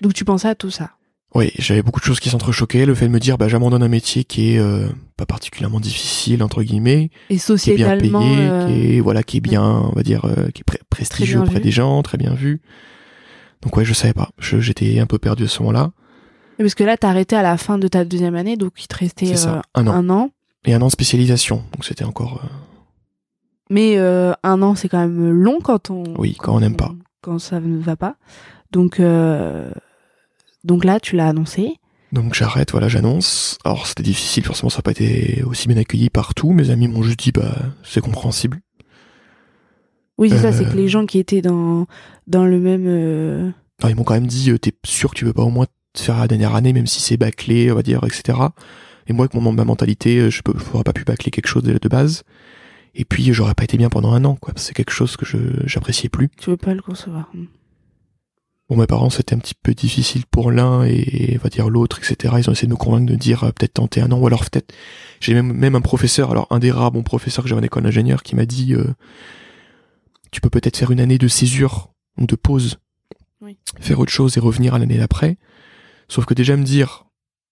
Donc 0.00 0.14
tu 0.14 0.24
pensais 0.24 0.48
à 0.48 0.54
tout 0.54 0.70
ça? 0.70 0.90
Oui, 1.34 1.50
j'avais 1.58 1.82
beaucoup 1.82 2.00
de 2.00 2.04
choses 2.04 2.20
qui 2.20 2.28
s'entrechoquaient. 2.28 2.84
Le 2.84 2.94
fait 2.94 3.06
de 3.06 3.10
me 3.10 3.18
dire, 3.18 3.38
bah, 3.38 3.48
j'abandonne 3.48 3.82
un 3.82 3.88
métier 3.88 4.24
qui 4.24 4.54
est 4.54 4.58
euh, 4.58 4.88
pas 5.16 5.24
particulièrement 5.24 5.80
difficile 5.80 6.42
entre 6.42 6.62
guillemets, 6.62 7.10
et 7.30 7.38
sociétalement, 7.38 8.20
qui 8.20 8.26
est 8.26 8.36
bien 8.36 8.36
payé, 8.36 8.50
euh, 8.50 8.66
qui 8.66 8.96
est 8.96 9.00
voilà, 9.00 9.22
qui 9.22 9.38
est 9.38 9.40
bien, 9.40 9.62
on 9.62 9.92
va 9.92 10.02
dire, 10.02 10.26
euh, 10.26 10.50
qui 10.50 10.60
est 10.60 10.78
prestigieux 10.90 11.40
auprès 11.40 11.60
des 11.60 11.70
gens, 11.70 12.02
très 12.02 12.18
bien 12.18 12.34
vu. 12.34 12.60
Donc 13.62 13.76
ouais, 13.76 13.84
je 13.84 13.94
savais 13.94 14.12
pas. 14.12 14.30
J'étais 14.38 14.98
un 14.98 15.06
peu 15.06 15.18
perdu 15.18 15.44
à 15.44 15.48
ce 15.48 15.62
moment-là. 15.62 15.92
Parce 16.58 16.74
que 16.74 16.84
là, 16.84 16.96
t'as 16.98 17.08
arrêté 17.08 17.34
à 17.34 17.42
la 17.42 17.56
fin 17.56 17.78
de 17.78 17.88
ta 17.88 18.04
deuxième 18.04 18.34
année, 18.34 18.56
donc 18.56 18.72
il 18.78 18.86
te 18.86 18.96
restait 18.96 19.32
un, 19.46 19.86
an. 19.86 19.92
un 19.92 20.10
an. 20.10 20.30
Et 20.64 20.74
un 20.74 20.82
an 20.82 20.86
de 20.86 20.92
spécialisation, 20.92 21.64
donc 21.72 21.84
c'était 21.84 22.04
encore. 22.04 22.42
Mais 23.70 23.96
un 23.96 24.62
an, 24.62 24.74
c'est 24.74 24.90
quand 24.90 24.98
même 24.98 25.30
long 25.30 25.60
quand 25.62 25.88
on. 25.88 26.04
Oui, 26.18 26.36
quand 26.38 26.54
on 26.54 26.60
n'aime 26.60 26.76
pas. 26.76 26.92
Quand 27.22 27.38
ça 27.38 27.58
ne 27.58 27.80
va 27.80 27.96
pas. 27.96 28.16
Donc 28.70 29.00
donc 30.64 30.84
là, 30.84 31.00
tu 31.00 31.16
l'as 31.16 31.28
annoncé. 31.28 31.76
Donc 32.12 32.34
j'arrête, 32.34 32.72
voilà, 32.72 32.88
j'annonce. 32.88 33.58
Alors 33.64 33.86
c'était 33.86 34.02
difficile, 34.02 34.44
forcément 34.44 34.68
ça 34.68 34.78
n'a 34.78 34.82
pas 34.82 34.90
été 34.90 35.42
aussi 35.44 35.66
bien 35.66 35.78
accueilli 35.78 36.10
partout. 36.10 36.52
Mes 36.52 36.70
amis 36.70 36.86
m'ont 36.86 37.02
juste 37.02 37.18
dit, 37.18 37.32
bah 37.32 37.56
c'est 37.82 38.02
compréhensible. 38.02 38.60
Oui, 40.18 40.28
c'est 40.28 40.38
ça, 40.38 40.52
c'est 40.52 40.64
que 40.64 40.76
les 40.76 40.84
euh. 40.84 40.88
gens 40.88 41.06
qui 41.06 41.18
étaient 41.18 41.40
dans, 41.40 41.86
dans 42.26 42.44
le 42.44 42.60
même... 42.60 42.84
Euh... 42.86 43.50
ils 43.88 43.96
m'ont 43.96 44.04
quand 44.04 44.14
même 44.14 44.26
dit, 44.26 44.50
euh, 44.50 44.58
t'es 44.58 44.72
sûr 44.84 45.10
que 45.10 45.16
tu 45.16 45.24
veux 45.24 45.32
pas 45.32 45.42
au 45.42 45.50
moins 45.50 45.66
te 45.94 46.00
faire 46.00 46.18
la 46.18 46.28
dernière 46.28 46.54
année, 46.54 46.72
même 46.74 46.86
si 46.86 47.00
c'est 47.00 47.16
bâclé, 47.16 47.72
on 47.72 47.74
va 47.74 47.82
dire, 47.82 48.04
etc. 48.04 48.38
Et 49.06 49.14
moi, 49.14 49.24
avec 49.24 49.34
mon, 49.34 49.52
ma 49.52 49.64
mentalité, 49.64 50.18
euh, 50.18 50.30
je 50.30 50.42
n'aurais 50.46 50.84
pas 50.84 50.92
pu 50.92 51.04
bâcler 51.04 51.30
quelque 51.30 51.48
chose 51.48 51.62
de, 51.62 51.76
de 51.76 51.88
base. 51.88 52.22
Et 52.94 53.06
puis, 53.06 53.32
j'aurais 53.32 53.54
pas 53.54 53.64
été 53.64 53.78
bien 53.78 53.88
pendant 53.88 54.12
un 54.12 54.24
an, 54.24 54.36
quoi. 54.36 54.52
C'est 54.56 54.74
quelque 54.74 54.92
chose 54.92 55.16
que 55.16 55.24
je 55.24 55.38
j'appréciais 55.64 56.10
plus. 56.10 56.28
Tu 56.38 56.50
veux 56.50 56.56
pas 56.58 56.74
le 56.74 56.82
concevoir. 56.82 57.32
Pour 58.72 58.80
mes 58.80 58.86
parents, 58.86 59.10
c'était 59.10 59.34
un 59.34 59.38
petit 59.38 59.52
peu 59.54 59.74
difficile 59.74 60.24
pour 60.24 60.50
l'un 60.50 60.84
et, 60.84 61.38
va 61.42 61.50
dire 61.50 61.68
l'autre, 61.68 61.98
etc. 61.98 62.36
Ils 62.38 62.48
ont 62.48 62.54
essayé 62.54 62.66
de 62.66 62.72
me 62.72 62.78
convaincre 62.78 63.04
de 63.04 63.16
dire 63.16 63.44
euh, 63.44 63.52
peut-être 63.52 63.74
tenter 63.74 64.00
un 64.00 64.10
an 64.10 64.18
ou 64.18 64.26
alors 64.26 64.40
peut-être. 64.48 64.72
J'ai 65.20 65.34
même, 65.34 65.52
même 65.52 65.74
un 65.74 65.82
professeur, 65.82 66.30
alors 66.30 66.46
un 66.48 66.58
des 66.58 66.70
rares 66.70 66.90
bons 66.90 67.02
professeurs 67.02 67.44
que 67.44 67.50
j'avais 67.50 67.60
en 67.60 67.64
école 67.64 67.82
d'ingénieur, 67.82 68.22
qui 68.22 68.34
m'a 68.34 68.46
dit 68.46 68.72
euh, 68.72 68.86
tu 70.30 70.40
peux 70.40 70.48
peut-être 70.48 70.78
faire 70.78 70.90
une 70.90 71.00
année 71.00 71.18
de 71.18 71.28
césure 71.28 71.92
ou 72.16 72.24
de 72.24 72.34
pause, 72.34 72.78
faire 73.78 74.00
autre 74.00 74.10
chose 74.10 74.38
et 74.38 74.40
revenir 74.40 74.72
à 74.72 74.78
l'année 74.78 74.96
d'après. 74.96 75.36
Sauf 76.08 76.24
que 76.24 76.32
déjà 76.32 76.56
me 76.56 76.64
dire 76.64 77.04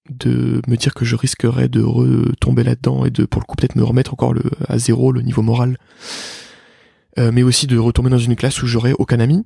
de 0.09 0.63
me 0.69 0.77
dire 0.77 0.95
que 0.95 1.05
je 1.05 1.17
risquerais 1.17 1.69
de 1.69 1.83
retomber 1.83 2.65
là-dedans 2.65 3.05
et 3.05 3.11
de 3.11 3.27
pour 3.27 3.43
le 3.43 3.45
coup 3.45 3.57
peut-être 3.57 3.77
me 3.77 3.85
remettre 3.85 4.15
encore 4.15 4.33
le, 4.33 4.45
à 4.69 4.79
zéro 4.79 5.13
le 5.13 5.21
niveau 5.21 5.43
moral 5.43 5.77
Euh, 7.19 7.33
mais 7.33 7.43
aussi 7.43 7.67
de 7.67 7.77
retomber 7.77 8.09
dans 8.09 8.19
une 8.19 8.37
classe 8.37 8.63
où 8.63 8.67
j'aurais 8.67 8.93
aucun 8.93 9.21
ami. 9.21 9.45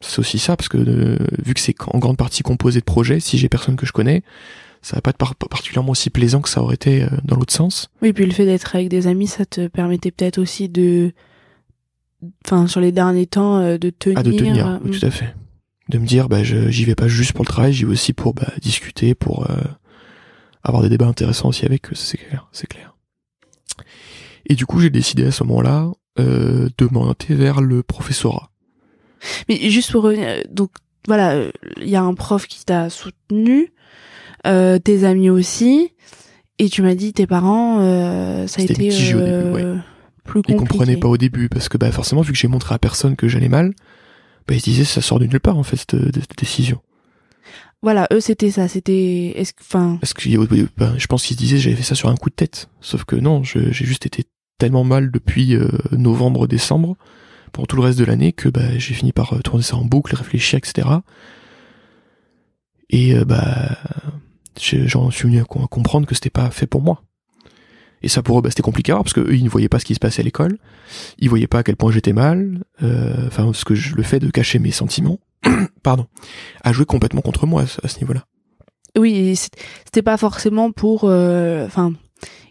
C'est 0.00 0.20
aussi 0.20 0.38
ça, 0.38 0.56
parce 0.56 0.68
que 0.68 0.78
euh, 0.78 1.18
vu 1.44 1.54
que 1.54 1.60
c'est 1.60 1.74
en 1.88 1.98
grande 1.98 2.16
partie 2.16 2.42
composé 2.42 2.80
de 2.80 2.84
projets, 2.84 3.20
si 3.20 3.38
j'ai 3.38 3.48
personne 3.48 3.76
que 3.76 3.86
je 3.86 3.92
connais, 3.92 4.22
ça 4.80 4.96
va 4.96 5.02
pas 5.02 5.10
être 5.10 5.34
particulièrement 5.48 5.90
aussi 5.90 6.10
plaisant 6.10 6.40
que 6.40 6.48
ça 6.48 6.62
aurait 6.62 6.76
été 6.76 7.02
euh, 7.02 7.08
dans 7.24 7.36
l'autre 7.36 7.52
sens. 7.52 7.90
Oui, 8.00 8.12
puis 8.12 8.24
le 8.24 8.32
fait 8.32 8.44
d'être 8.44 8.74
avec 8.76 8.88
des 8.88 9.06
amis, 9.06 9.26
ça 9.26 9.44
te 9.44 9.66
permettait 9.66 10.12
peut-être 10.12 10.38
aussi 10.38 10.68
de, 10.68 11.12
enfin, 12.44 12.68
sur 12.68 12.80
les 12.80 12.92
derniers 12.92 13.26
temps, 13.26 13.60
de 13.60 13.90
tenir. 13.90 14.18
Ah, 14.18 14.22
de 14.22 14.32
tenir, 14.32 14.80
tout 14.84 15.06
à 15.06 15.10
fait. 15.10 15.34
De 15.88 15.98
me 15.98 16.06
dire, 16.06 16.28
bah, 16.28 16.44
j'y 16.44 16.84
vais 16.84 16.94
pas 16.94 17.08
juste 17.08 17.32
pour 17.32 17.44
le 17.44 17.48
travail, 17.48 17.72
j'y 17.72 17.84
vais 17.84 17.92
aussi 17.92 18.12
pour 18.12 18.34
bah, 18.34 18.52
discuter, 18.60 19.14
pour 19.14 19.48
avoir 20.62 20.82
des 20.82 20.88
débats 20.88 21.06
intéressants 21.06 21.48
aussi 21.48 21.64
avec 21.64 21.90
eux, 21.90 21.94
c'est 21.94 22.18
clair, 22.18 22.48
c'est 22.52 22.66
clair. 22.66 22.94
Et 24.46 24.54
du 24.54 24.66
coup, 24.66 24.80
j'ai 24.80 24.90
décidé 24.90 25.26
à 25.26 25.30
ce 25.30 25.44
moment-là 25.44 25.90
euh, 26.18 26.68
de 26.78 26.88
m'orienter 26.90 27.34
vers 27.34 27.60
le 27.60 27.82
professorat. 27.82 28.50
Mais 29.48 29.70
juste 29.70 29.92
pour 29.92 30.02
revenir, 30.02 30.42
donc 30.50 30.70
voilà, 31.06 31.44
il 31.80 31.88
y 31.88 31.96
a 31.96 32.02
un 32.02 32.14
prof 32.14 32.46
qui 32.46 32.64
t'a 32.64 32.90
soutenu, 32.90 33.72
euh, 34.46 34.78
tes 34.78 35.04
amis 35.04 35.30
aussi, 35.30 35.92
et 36.58 36.68
tu 36.68 36.82
m'as 36.82 36.94
dit 36.94 37.12
tes 37.12 37.26
parents, 37.26 37.80
euh, 37.80 38.46
ça 38.46 38.60
a 38.60 38.64
été 38.64 38.90
euh, 39.14 39.76
plus 40.24 40.42
compliqué. 40.42 40.52
Ils 40.52 40.68
comprenaient 40.68 40.96
pas 40.96 41.08
au 41.08 41.16
début 41.16 41.48
parce 41.48 41.68
que 41.68 41.78
bah 41.78 41.90
forcément 41.92 42.22
vu 42.22 42.32
que 42.32 42.38
j'ai 42.38 42.48
montré 42.48 42.74
à 42.74 42.78
personne 42.78 43.16
que 43.16 43.28
j'allais 43.28 43.48
mal, 43.48 43.74
bah 44.46 44.54
ils 44.54 44.62
disaient 44.62 44.84
ça 44.84 45.00
sort 45.00 45.20
de 45.20 45.26
nulle 45.26 45.40
part 45.40 45.56
en 45.56 45.62
fait 45.62 45.76
cette, 45.76 45.96
décision. 46.36 46.80
Voilà, 47.80 48.08
eux 48.12 48.20
c'était 48.20 48.50
ça, 48.50 48.66
c'était, 48.66 49.34
est-ce 49.36 49.52
enfin. 49.60 49.98
Parce 50.00 50.12
que 50.12 50.28
bah, 50.76 50.94
je 50.98 51.06
pense 51.06 51.24
qu'ils 51.24 51.36
se 51.36 51.40
disaient 51.40 51.58
j'avais 51.58 51.76
fait 51.76 51.84
ça 51.84 51.94
sur 51.94 52.08
un 52.08 52.16
coup 52.16 52.28
de 52.28 52.34
tête, 52.34 52.68
sauf 52.80 53.04
que 53.04 53.14
non, 53.14 53.44
j'ai 53.44 53.72
juste 53.72 54.04
été 54.04 54.24
tellement 54.58 54.82
mal 54.82 55.12
depuis 55.12 55.54
euh, 55.54 55.68
novembre-décembre 55.92 56.96
pour 57.52 57.66
tout 57.66 57.76
le 57.76 57.82
reste 57.82 57.98
de 57.98 58.04
l'année 58.04 58.32
que 58.32 58.48
bah, 58.48 58.78
j'ai 58.78 58.94
fini 58.94 59.12
par 59.12 59.32
euh, 59.34 59.40
tourner 59.40 59.62
ça 59.62 59.76
en 59.76 59.84
boucle, 59.84 60.14
réfléchir, 60.14 60.58
etc. 60.58 60.88
Et 62.90 63.14
euh, 63.14 63.24
bah 63.24 63.78
j'en 64.60 65.10
suis 65.12 65.28
venu 65.28 65.40
à, 65.40 65.44
comprendre 65.44 66.06
que 66.06 66.14
c'était 66.14 66.30
pas 66.30 66.50
fait 66.50 66.66
pour 66.66 66.82
moi. 66.82 67.02
Et 68.02 68.08
ça 68.08 68.22
pour 68.22 68.38
eux, 68.38 68.42
bah, 68.42 68.50
c'était 68.50 68.62
compliqué 68.62 68.92
parce 68.92 69.12
que 69.12 69.20
eux, 69.20 69.36
ils 69.36 69.44
ne 69.44 69.48
voyaient 69.48 69.68
pas 69.68 69.78
ce 69.78 69.84
qui 69.84 69.94
se 69.94 70.00
passait 70.00 70.22
à 70.22 70.24
l'école, 70.24 70.58
ils 71.18 71.28
voyaient 71.28 71.46
pas 71.46 71.58
à 71.58 71.62
quel 71.62 71.76
point 71.76 71.92
j'étais 71.92 72.12
mal, 72.12 72.64
enfin 72.80 73.52
ce 73.52 73.64
que 73.64 73.74
je, 73.74 73.94
le 73.94 74.02
fait 74.02 74.20
de 74.20 74.30
cacher 74.30 74.58
mes 74.58 74.70
sentiments, 74.70 75.18
pardon, 75.82 76.06
a 76.62 76.72
joué 76.72 76.86
complètement 76.86 77.20
contre 77.20 77.46
moi 77.46 77.64
à, 77.82 77.88
ce 77.88 77.98
niveau-là. 78.00 78.24
Oui, 78.96 79.36
c'était 79.36 80.02
pas 80.02 80.16
forcément 80.16 80.72
pour, 80.72 81.04
enfin 81.04 81.92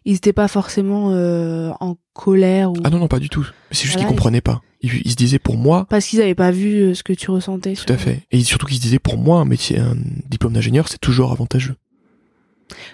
ils 0.07 0.15
étaient 0.15 0.33
pas 0.33 0.47
forcément 0.47 1.11
euh, 1.11 1.71
en 1.81 1.97
colère 2.13 2.71
ou 2.71 2.75
ah 2.85 2.89
non 2.89 2.97
non 2.97 3.09
pas 3.09 3.19
du 3.19 3.27
tout 3.27 3.45
c'est 3.71 3.85
juste 3.85 3.97
qu'ils 3.97 4.07
comprenaient 4.07 4.41
pas 4.41 4.61
ils, 4.81 5.11
se 5.11 5.15
disaient 5.15 5.39
pour 5.39 5.57
moi 5.57 5.85
parce 5.89 6.05
qu'ils 6.05 6.21
avaient 6.21 6.35
pas 6.35 6.51
vu 6.51 6.75
euh, 6.75 6.93
ce 6.93 7.03
que 7.03 7.13
tu 7.13 7.31
ressentais 7.31 7.73
tout 7.73 7.91
à 7.91 7.97
fait. 7.97 8.21
Et 8.31 8.43
surtout 8.43 8.67
qu'ils 8.67 8.77
se 8.77 8.81
disaient 8.81 8.99
pour 8.99 9.17
moi 9.17 9.39
un 9.39 9.45
métier 9.45 9.79
un 9.79 9.95
diplôme 10.29 10.53
d'ingénieur 10.53 10.87
c'est 10.87 10.99
toujours 10.99 11.31
avantageux. 11.31 11.75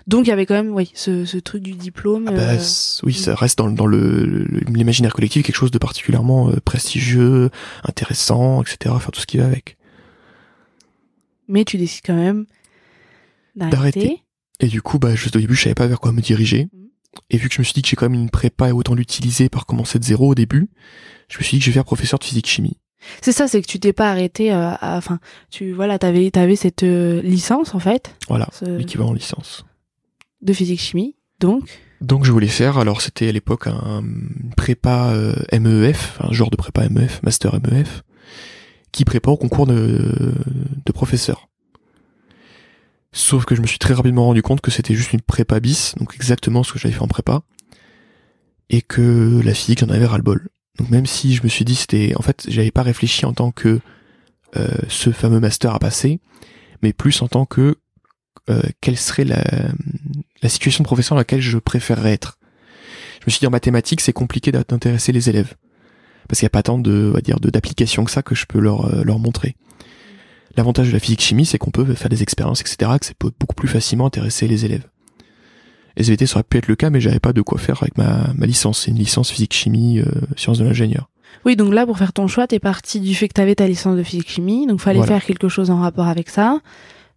Donc 0.07 0.27
il 0.27 0.29
y 0.29 0.33
avait 0.33 0.45
quand 0.45 0.53
même 0.53 0.73
oui 0.73 0.91
ce, 0.93 1.25
ce 1.25 1.37
truc 1.37 1.63
du 1.63 1.73
diplôme 1.73 2.25
ah 2.27 2.31
bah, 2.31 2.53
euh, 2.53 2.59
oui 3.03 3.13
ça 3.13 3.35
reste 3.35 3.57
dans, 3.57 3.69
dans 3.69 3.87
le 3.87 4.45
l'imaginaire 4.67 5.13
collectif 5.13 5.43
quelque 5.43 5.55
chose 5.55 5.71
de 5.71 5.77
particulièrement 5.77 6.51
prestigieux 6.63 7.49
intéressant 7.83 8.61
etc 8.61 8.95
faire 8.99 9.11
tout 9.11 9.21
ce 9.21 9.25
qui 9.25 9.37
va 9.37 9.45
avec. 9.45 9.77
Mais 11.47 11.65
tu 11.65 11.77
décides 11.77 12.05
quand 12.05 12.15
même 12.15 12.45
d'arrêter. 13.55 14.23
Et 14.59 14.67
du 14.67 14.81
coup 14.81 14.99
bah 14.99 15.15
juste 15.15 15.35
au 15.35 15.39
début 15.39 15.55
je 15.55 15.63
savais 15.63 15.75
pas 15.75 15.87
vers 15.87 15.99
quoi 15.99 16.11
me 16.11 16.21
diriger. 16.21 16.65
Mm. 16.65 16.82
Et 17.29 17.37
vu 17.37 17.49
que 17.49 17.55
je 17.55 17.61
me 17.61 17.63
suis 17.63 17.73
dit 17.73 17.81
que 17.81 17.87
j'ai 17.87 17.95
quand 17.95 18.09
même 18.09 18.19
une 18.19 18.29
prépa 18.29 18.69
et 18.69 18.71
autant 18.71 18.95
l'utiliser 18.95 19.49
par 19.49 19.65
commencer 19.65 19.99
de 19.99 20.03
zéro 20.03 20.29
au 20.29 20.35
début, 20.35 20.69
je 21.29 21.37
me 21.37 21.43
suis 21.43 21.55
dit 21.55 21.59
que 21.59 21.65
je 21.65 21.69
vais 21.71 21.75
faire 21.75 21.85
professeur 21.85 22.19
de 22.19 22.23
physique 22.23 22.47
chimie. 22.47 22.77
C'est 23.21 23.31
ça, 23.31 23.47
c'est 23.47 23.61
que 23.61 23.67
tu 23.67 23.79
t'es 23.79 23.93
pas 23.93 24.09
arrêté 24.09 24.53
euh, 24.53 24.71
à, 24.79 24.97
enfin, 24.97 25.19
tu 25.49 25.73
voilà, 25.73 25.99
t'avais 25.99 26.31
t'avais 26.31 26.55
cette 26.55 26.83
euh, 26.83 27.21
licence 27.21 27.75
en 27.75 27.79
fait. 27.79 28.15
Voilà, 28.29 28.47
l'équivalent 28.61 29.13
licence 29.13 29.65
de 30.41 30.53
physique 30.53 30.79
chimie, 30.79 31.15
donc. 31.39 31.81
Donc 32.01 32.25
je 32.25 32.31
voulais 32.31 32.47
faire, 32.47 32.77
alors 32.77 33.01
c'était 33.01 33.29
à 33.29 33.31
l'époque 33.31 33.67
un 33.67 34.03
prépa 34.57 35.11
euh, 35.13 35.35
MEF, 35.53 36.17
un 36.19 36.33
genre 36.33 36.49
de 36.49 36.57
prépa 36.57 36.87
MEF, 36.89 37.21
master 37.23 37.59
MEF, 37.61 38.03
qui 38.91 39.05
prépare 39.05 39.33
au 39.33 39.37
concours 39.37 39.65
de, 39.65 40.33
de 40.85 40.91
professeur. 40.91 41.49
Sauf 43.13 43.45
que 43.45 43.53
je 43.53 43.61
me 43.61 43.67
suis 43.67 43.77
très 43.77 43.93
rapidement 43.93 44.25
rendu 44.25 44.41
compte 44.41 44.59
que 44.59 44.71
c'était 44.71 44.95
juste 44.95 45.13
une 45.13 45.21
prépa 45.21 45.59
bis, 45.59 45.93
donc 45.97 46.15
exactement 46.15 46.63
ce 46.63 46.73
que 46.73 46.79
j'avais 46.79 46.95
fait 46.95 47.01
en 47.01 47.07
prépa, 47.07 47.43
et 48.69 48.81
que 48.81 49.39
la 49.43 49.53
physique 49.53 49.79
j'en 49.79 49.89
avais 49.89 50.07
ras-le-bol. 50.07 50.49
Donc 50.79 50.89
même 50.89 51.05
si 51.05 51.35
je 51.35 51.43
me 51.43 51.47
suis 51.47 51.63
dit 51.63 51.75
c'était, 51.75 52.13
en 52.17 52.23
fait, 52.23 52.45
j'avais 52.49 52.71
pas 52.71 52.81
réfléchi 52.81 53.25
en 53.27 53.33
tant 53.33 53.51
que 53.51 53.79
euh, 54.57 54.67
ce 54.89 55.11
fameux 55.11 55.39
master 55.39 55.73
à 55.75 55.79
passer, 55.79 56.19
mais 56.81 56.91
plus 56.91 57.21
en 57.21 57.27
tant 57.27 57.45
que 57.45 57.77
euh, 58.49 58.61
quelle 58.81 58.97
serait 58.97 59.25
la, 59.25 60.49
situation 60.49 60.83
de 60.83 60.87
professeur 60.87 61.15
dans 61.15 61.21
laquelle 61.21 61.39
je 61.39 61.59
préférerais 61.59 62.13
être. 62.13 62.39
Je 63.21 63.27
me 63.27 63.31
suis 63.31 63.39
dit 63.39 63.47
en 63.47 63.51
mathématiques 63.51 64.01
c'est 64.01 64.11
compliqué 64.11 64.51
d'intéresser 64.51 65.11
les 65.11 65.29
élèves 65.29 65.53
parce 66.27 66.39
qu'il 66.39 66.45
n'y 66.45 66.49
a 66.49 66.57
pas 66.57 66.63
tant 66.63 66.79
de, 66.79 67.13
on 67.15 67.19
dire, 67.19 67.39
d'applications 67.39 68.03
que 68.03 68.11
ça 68.11 68.23
que 68.23 68.35
je 68.35 68.45
peux 68.45 68.59
leur 68.59 68.85
euh, 68.85 69.03
leur 69.03 69.19
montrer. 69.19 69.55
L'avantage 70.55 70.87
de 70.87 70.93
la 70.93 70.99
physique 70.99 71.21
chimie, 71.21 71.45
c'est 71.45 71.57
qu'on 71.57 71.71
peut 71.71 71.93
faire 71.95 72.09
des 72.09 72.21
expériences, 72.21 72.61
etc., 72.61 72.91
que 72.99 73.05
ça 73.05 73.13
peut 73.17 73.31
beaucoup 73.39 73.55
plus 73.55 73.67
facilement 73.67 74.05
intéresser 74.05 74.47
les 74.47 74.65
élèves. 74.65 74.87
SVT, 75.97 76.25
ça 76.25 76.35
aurait 76.35 76.43
pu 76.43 76.57
être 76.57 76.67
le 76.67 76.75
cas, 76.75 76.89
mais 76.89 77.01
j'avais 77.01 77.19
pas 77.19 77.33
de 77.33 77.41
quoi 77.41 77.59
faire 77.59 77.81
avec 77.81 77.97
ma, 77.97 78.33
ma 78.35 78.45
licence. 78.45 78.81
C'est 78.81 78.91
une 78.91 78.97
licence 78.97 79.31
physique 79.31 79.53
chimie, 79.53 79.99
euh, 79.99 80.05
sciences 80.35 80.59
de 80.59 80.65
l'ingénieur. 80.65 81.09
Oui, 81.45 81.55
donc 81.55 81.73
là, 81.73 81.85
pour 81.85 81.97
faire 81.97 82.13
ton 82.13 82.27
choix, 82.27 82.47
t'es 82.47 82.59
parti 82.59 82.99
du 82.99 83.13
fait 83.15 83.27
que 83.27 83.33
t'avais 83.33 83.55
ta 83.55 83.67
licence 83.67 83.97
de 83.97 84.03
physique 84.03 84.29
chimie, 84.29 84.65
donc 84.67 84.79
fallait 84.79 85.03
faire 85.03 85.25
quelque 85.25 85.49
chose 85.49 85.71
en 85.71 85.79
rapport 85.79 86.07
avec 86.07 86.29
ça, 86.29 86.59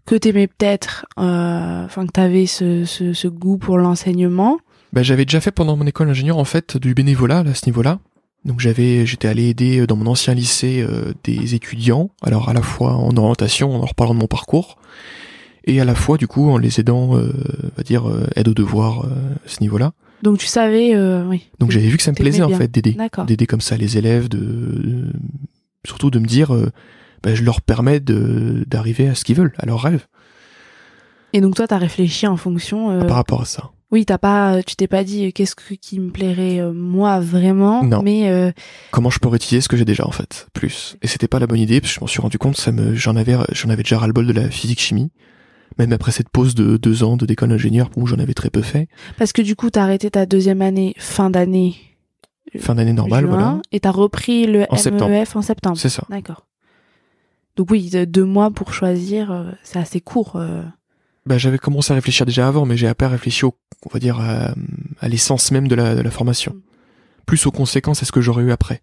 que 0.04 0.14
t'aimais 0.14 0.46
peut-être, 0.46 1.06
euh, 1.18 1.84
enfin 1.84 2.06
que 2.06 2.12
t'avais 2.12 2.46
ce, 2.46 2.84
ce, 2.84 3.12
ce 3.12 3.28
goût 3.28 3.58
pour 3.58 3.78
l'enseignement. 3.78 4.58
Bah, 4.92 5.02
j'avais 5.02 5.24
déjà 5.24 5.40
fait 5.40 5.50
pendant 5.52 5.76
mon 5.76 5.86
école 5.86 6.08
d'ingénieur 6.08 6.38
en 6.38 6.44
fait 6.44 6.76
du 6.76 6.94
bénévolat 6.94 7.40
à 7.40 7.54
ce 7.54 7.66
niveau-là. 7.66 7.98
Donc 8.46 8.60
j'avais, 8.60 9.04
j'étais 9.06 9.26
allé 9.26 9.48
aider 9.48 9.80
euh, 9.80 9.86
dans 9.88 9.96
mon 9.96 10.06
ancien 10.06 10.32
lycée 10.32 10.80
euh, 10.80 11.12
des 11.24 11.56
étudiants, 11.56 12.10
alors 12.22 12.48
à 12.48 12.54
la 12.54 12.62
fois 12.62 12.94
en 12.94 13.14
orientation, 13.16 13.74
en 13.74 13.80
leur 13.80 13.96
parlant 13.96 14.14
de 14.14 14.20
mon 14.20 14.28
parcours, 14.28 14.78
et 15.64 15.80
à 15.80 15.84
la 15.84 15.96
fois 15.96 16.16
du 16.16 16.28
coup 16.28 16.48
en 16.48 16.56
les 16.56 16.78
aidant, 16.78 17.16
euh, 17.16 17.32
on 17.64 17.76
va 17.76 17.82
dire 17.82 18.04
aide 18.36 18.46
aux 18.46 18.54
devoirs 18.54 19.04
à 19.04 19.48
ce 19.48 19.60
niveau-là. 19.60 19.92
Donc 20.22 20.38
tu 20.38 20.46
savais, 20.46 20.96
oui. 21.24 21.50
Donc 21.58 21.72
j'avais 21.72 21.88
vu 21.88 21.96
que 21.96 22.04
ça 22.04 22.12
me 22.12 22.16
plaisait 22.16 22.42
en 22.42 22.50
fait 22.50 22.70
d'aider, 22.70 22.96
d'aider 23.26 23.46
comme 23.46 23.60
ça 23.60 23.76
les 23.76 23.98
élèves, 23.98 24.28
de, 24.28 25.10
surtout 25.84 26.10
de 26.10 26.20
me 26.20 26.26
dire, 26.26 26.54
bah, 27.24 27.34
je 27.34 27.42
leur 27.42 27.60
permets 27.60 27.98
de 27.98 28.64
d'arriver 28.68 29.08
à 29.08 29.16
ce 29.16 29.24
qu'ils 29.24 29.36
veulent, 29.36 29.54
à 29.58 29.66
leurs 29.66 29.82
rêves. 29.82 30.06
Et 31.32 31.40
donc 31.40 31.56
toi, 31.56 31.66
t'as 31.66 31.78
réfléchi 31.78 32.28
en 32.28 32.36
fonction. 32.36 33.00
Par 33.06 33.16
rapport 33.16 33.42
à 33.42 33.44
ça. 33.44 33.70
Oui, 33.96 34.04
t'as 34.04 34.18
pas, 34.18 34.62
tu 34.62 34.76
t'es 34.76 34.88
pas 34.88 35.04
dit 35.04 35.24
euh, 35.24 35.30
qu'est-ce 35.30 35.54
qui 35.54 35.98
me 36.00 36.10
plairait 36.10 36.60
euh, 36.60 36.70
moi 36.74 37.18
vraiment, 37.18 37.82
non. 37.82 38.02
mais 38.02 38.28
euh... 38.28 38.52
comment 38.90 39.08
je 39.08 39.18
pourrais 39.18 39.36
utiliser 39.36 39.62
ce 39.62 39.70
que 39.70 39.78
j'ai 39.78 39.86
déjà 39.86 40.06
en 40.06 40.10
fait, 40.10 40.48
plus. 40.52 40.98
Et 41.00 41.06
c'était 41.06 41.28
pas 41.28 41.38
la 41.38 41.46
bonne 41.46 41.60
idée 41.60 41.80
parce 41.80 41.94
que 41.94 41.96
je 41.96 42.00
m'en 42.02 42.06
suis 42.06 42.20
rendu 42.20 42.36
compte, 42.36 42.58
ça 42.58 42.72
me, 42.72 42.94
j'en 42.94 43.16
avais, 43.16 43.38
j'en 43.52 43.70
avais 43.70 43.82
déjà 43.82 43.96
ras 43.98 44.06
le 44.06 44.12
bol 44.12 44.26
de 44.26 44.34
la 44.34 44.50
physique 44.50 44.80
chimie, 44.80 45.12
même 45.78 45.94
après 45.94 46.12
cette 46.12 46.28
pause 46.28 46.54
de 46.54 46.76
deux 46.76 47.04
ans 47.04 47.16
de 47.16 47.24
d'école 47.24 47.48
d'ingénieur 47.48 47.88
où 47.96 48.06
j'en 48.06 48.18
avais 48.18 48.34
très 48.34 48.50
peu 48.50 48.60
fait. 48.60 48.86
Parce 49.16 49.32
que 49.32 49.40
du 49.40 49.56
coup, 49.56 49.70
t'as 49.70 49.84
arrêté 49.84 50.10
ta 50.10 50.26
deuxième 50.26 50.60
année 50.60 50.92
fin 50.98 51.30
d'année. 51.30 51.76
Fin 52.58 52.74
d'année 52.74 52.92
normale, 52.92 53.24
voilà. 53.24 53.62
Et 53.72 53.80
t'as 53.80 53.92
repris 53.92 54.46
le 54.46 54.66
en 54.68 55.08
MEF 55.08 55.36
en 55.36 55.40
septembre. 55.40 55.78
C'est 55.78 55.88
ça. 55.88 56.04
D'accord. 56.10 56.44
Donc 57.56 57.70
oui, 57.70 57.90
deux 58.06 58.24
mois 58.26 58.50
pour 58.50 58.74
choisir, 58.74 59.54
c'est 59.62 59.78
assez 59.78 60.02
court 60.02 60.38
bah, 61.26 61.38
j'avais 61.38 61.58
commencé 61.58 61.92
à 61.92 61.96
réfléchir 61.96 62.24
déjà 62.24 62.46
avant, 62.46 62.64
mais 62.64 62.76
j'ai 62.76 62.86
à 62.86 62.94
peine 62.94 63.08
réfléchi 63.08 63.44
au, 63.44 63.54
on 63.84 63.90
va 63.92 63.98
dire, 63.98 64.20
à, 64.20 64.54
l'essence 65.08 65.50
même 65.50 65.68
de 65.68 65.74
la, 65.74 65.94
de 65.94 66.00
la 66.00 66.10
formation. 66.10 66.52
Mm. 66.52 66.60
Plus 67.26 67.46
aux 67.46 67.50
conséquences 67.50 68.02
à 68.02 68.06
ce 68.06 68.12
que 68.12 68.20
j'aurais 68.20 68.44
eu 68.44 68.52
après. 68.52 68.82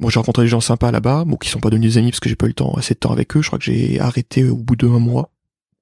Bon, 0.00 0.08
j'ai 0.08 0.18
rencontré 0.18 0.42
des 0.42 0.48
gens 0.48 0.60
sympas 0.60 0.90
là-bas, 0.90 1.24
bon, 1.24 1.36
qui 1.36 1.48
sont 1.48 1.60
pas 1.60 1.70
devenus 1.70 1.92
des 1.92 1.98
amis 1.98 2.10
parce 2.10 2.20
que 2.20 2.28
j'ai 2.28 2.36
pas 2.36 2.46
eu 2.46 2.50
le 2.50 2.54
temps, 2.54 2.72
assez 2.74 2.94
de 2.94 2.98
temps 2.98 3.12
avec 3.12 3.36
eux. 3.36 3.42
Je 3.42 3.46
crois 3.46 3.58
que 3.58 3.64
j'ai 3.64 4.00
arrêté 4.00 4.44
au 4.44 4.56
bout 4.56 4.74
de 4.74 4.88
un 4.88 4.98
mois. 4.98 5.30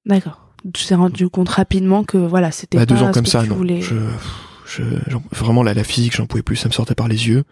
D'accord. 0.04 0.52
Tu 0.74 0.84
t'es 0.84 0.96
rendu 0.96 1.28
compte 1.28 1.48
rapidement 1.48 2.04
que 2.04 2.18
voilà, 2.18 2.50
c'était 2.50 2.76
bah, 2.78 2.84
pas 2.84 2.94
deux 2.94 3.02
ans 3.02 3.12
comme 3.12 3.26
ça, 3.26 3.44
non. 3.44 3.54
Voulais... 3.54 3.80
Je, 3.80 3.94
je, 4.66 4.82
vraiment 5.30 5.62
la, 5.62 5.72
la 5.72 5.84
physique, 5.84 6.16
j'en 6.16 6.26
pouvais 6.26 6.42
plus, 6.42 6.56
ça 6.56 6.68
me 6.68 6.74
sortait 6.74 6.96
par 6.96 7.08
les 7.08 7.28
yeux. 7.28 7.44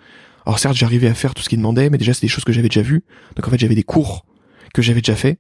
Alors 0.45 0.59
certes, 0.59 0.77
j'arrivais 0.77 1.09
à 1.09 1.15
faire 1.15 1.35
tout 1.35 1.43
ce 1.43 1.49
qu'ils 1.49 1.59
demandaient, 1.59 1.89
mais 1.89 1.99
déjà 1.99 2.13
c'est 2.13 2.23
des 2.23 2.29
choses 2.29 2.45
que 2.45 2.53
j'avais 2.53 2.69
déjà 2.69 2.83
vues. 2.83 3.05
Donc 3.37 3.47
en 3.47 3.51
fait, 3.51 3.59
j'avais 3.59 3.75
des 3.75 3.85
cours 3.85 4.27
que 4.75 4.83
j'avais 4.83 5.01
déjà 5.01 5.17
fait 5.17 5.39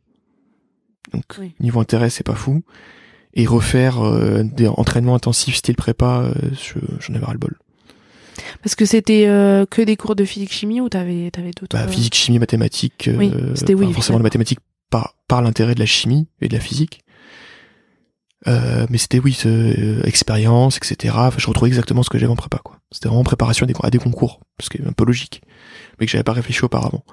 donc 1.16 1.52
niveau 1.60 1.80
intérêt, 1.80 2.10
c'est 2.10 2.24
pas 2.24 2.34
fou. 2.34 2.62
Et 3.34 3.46
refaire 3.46 4.00
euh, 4.02 4.42
des 4.42 4.66
entraînements 4.66 5.14
intensifs 5.14 5.56
style 5.56 5.76
prépa, 5.76 6.22
euh, 6.22 6.32
j'en 7.00 7.14
avais 7.14 7.24
ras 7.24 7.32
le 7.32 7.38
bol. 7.38 7.58
Parce 8.62 8.74
que 8.74 8.84
c'était 8.84 9.26
euh, 9.26 9.66
que 9.66 9.82
des 9.82 9.96
cours 9.96 10.16
de 10.16 10.24
physique 10.24 10.52
chimie 10.52 10.80
ou 10.80 10.88
t'avais 10.88 11.30
t'avais 11.30 11.50
d'autres 11.50 11.76
bah, 11.76 11.88
physique 11.88 12.14
chimie 12.14 12.38
mathématiques 12.38 13.10
oui, 13.16 13.32
c'était 13.54 13.74
oui 13.74 13.92
forcément 13.92 14.18
la 14.18 14.22
mathématique 14.22 14.60
par 14.90 15.14
par 15.26 15.42
l'intérêt 15.42 15.74
de 15.74 15.80
la 15.80 15.86
chimie 15.86 16.28
et 16.40 16.48
de 16.48 16.54
la 16.54 16.60
physique 16.60 17.00
mais 18.46 18.98
c'était 18.98 19.18
oui 19.18 19.38
expérience 20.04 20.76
etc 20.76 21.14
enfin, 21.16 21.38
je 21.38 21.46
retrouvais 21.46 21.70
exactement 21.70 22.02
ce 22.02 22.10
que 22.10 22.18
j'avais 22.18 22.32
en 22.32 22.36
prépa 22.36 22.58
quoi 22.58 22.78
C'était 22.92 23.08
vraiment 23.08 23.24
préparation 23.24 23.64
à 23.64 23.66
des, 23.66 23.74
à 23.82 23.90
des 23.90 23.98
concours, 23.98 24.40
ce 24.60 24.68
qui 24.68 24.78
est 24.78 24.86
un 24.86 24.92
peu 24.92 25.04
logique, 25.04 25.42
mais 25.98 26.06
que 26.06 26.12
j'avais 26.12 26.24
pas 26.24 26.34
réfléchi 26.34 26.62
auparavant. 26.64 27.04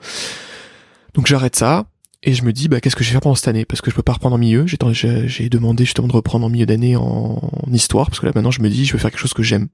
Donc 1.14 1.28
j'arrête 1.28 1.56
ça, 1.56 1.86
et 2.24 2.34
je 2.34 2.44
me 2.44 2.54
dis, 2.54 2.70
bah, 2.70 2.80
qu'est-ce 2.80 2.96
que 2.96 3.04
je 3.04 3.10
vais 3.10 3.14
faire 3.14 3.22
pendant 3.22 3.36
cette 3.36 3.50
année? 3.50 3.66
Parce 3.66 3.82
que 3.82 3.92
je 3.92 3.96
peux 3.96 4.02
pas 4.02 4.14
reprendre 4.14 4.36
en 4.36 4.40
milieu. 4.40 4.66
J'ai, 4.66 5.50
demandé 5.50 5.84
justement 5.84 6.08
de 6.08 6.14
reprendre 6.14 6.46
en 6.46 6.50
milieu 6.50 6.66
d'année 6.66 6.96
en, 6.96 7.42
histoire, 7.72 8.08
parce 8.08 8.20
que 8.20 8.26
là 8.26 8.32
maintenant 8.34 8.52
je 8.52 8.62
me 8.62 8.70
dis, 8.70 8.86
je 8.86 8.94
veux 8.94 9.00
faire 9.00 9.12
quelque 9.12 9.20
chose 9.20 9.34
que 9.34 9.44
j'aime. 9.44 9.68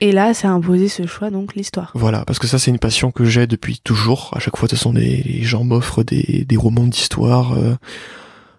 Et 0.00 0.10
là, 0.10 0.34
ça 0.34 0.48
a 0.48 0.50
imposé 0.50 0.88
ce 0.88 1.06
choix, 1.06 1.30
donc 1.30 1.54
l'histoire. 1.54 1.92
Voilà, 1.94 2.24
parce 2.24 2.38
que 2.38 2.46
ça, 2.46 2.58
c'est 2.58 2.70
une 2.70 2.78
passion 2.78 3.12
que 3.12 3.24
j'ai 3.24 3.46
depuis 3.46 3.80
toujours. 3.82 4.30
À 4.34 4.40
chaque 4.40 4.56
fois, 4.56 4.68
ce 4.68 4.76
sont 4.76 4.92
des 4.92 5.22
les 5.22 5.42
gens 5.42 5.64
m'offrent 5.64 6.02
des, 6.02 6.44
des 6.46 6.56
romans 6.56 6.86
d'histoire. 6.86 7.52
Euh, 7.52 7.74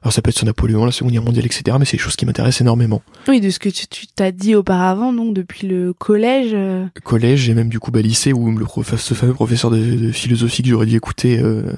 alors 0.02 0.14
ça 0.14 0.22
peut 0.22 0.30
être 0.30 0.38
sur 0.38 0.46
Napoléon, 0.46 0.86
la 0.86 0.92
Seconde 0.92 1.12
Guerre 1.14 1.24
mondiale, 1.24 1.46
etc. 1.46 1.78
Mais 1.80 1.86
c'est 1.86 1.98
des 1.98 2.04
choses 2.04 2.16
qui 2.16 2.28
m'intéressent 2.28 2.62
énormément. 2.62 3.02
Oui, 3.28 3.42
de 3.42 3.50
ce 3.50 3.58
que 3.58 3.70
tu 3.70 3.88
t'as 4.16 4.32
dit 4.32 4.54
auparavant, 4.54 5.12
donc 5.12 5.34
depuis 5.34 5.68
le 5.68 5.94
collège. 5.94 6.52
Euh. 6.54 6.86
Collège 7.04 7.50
et 7.50 7.56
même 7.56 7.70
du 7.70 7.80
coup 7.80 7.90
bah, 7.90 8.02
lycée 8.02 8.32
où 8.32 8.56
le 8.56 8.66
ce 8.98 9.14
fameux 9.16 9.34
professeur 9.34 9.72
de, 9.72 10.12
philosophie 10.12 10.62
que 10.62 10.70
j'aurais 10.70 10.86
dû 10.86 10.96
écouter 10.96 11.40
euh, 11.40 11.74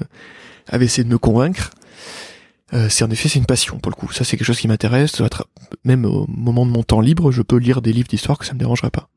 avait 0.68 0.84
essayé 0.86 1.04
de 1.04 1.08
me 1.08 1.18
convaincre. 1.18 1.70
Euh, 2.74 2.88
c'est 2.90 3.04
en 3.04 3.10
effet 3.10 3.28
c'est 3.28 3.38
une 3.38 3.46
passion 3.46 3.78
pour 3.78 3.90
le 3.90 3.96
coup. 3.96 4.12
Ça 4.12 4.24
c'est 4.24 4.36
quelque 4.36 4.46
chose 4.46 4.60
qui 4.60 4.68
m'intéresse. 4.68 5.22
Même 5.84 6.04
au 6.04 6.26
moment 6.28 6.66
de 6.66 6.70
mon 6.70 6.82
temps 6.82 7.00
libre, 7.00 7.30
je 7.32 7.42
peux 7.42 7.56
lire 7.56 7.80
des 7.80 7.92
livres 7.92 8.08
d'histoire 8.08 8.38
que 8.38 8.44
ça 8.44 8.54
me 8.54 8.58
dérangerait 8.58 8.90
pas. 8.90 9.08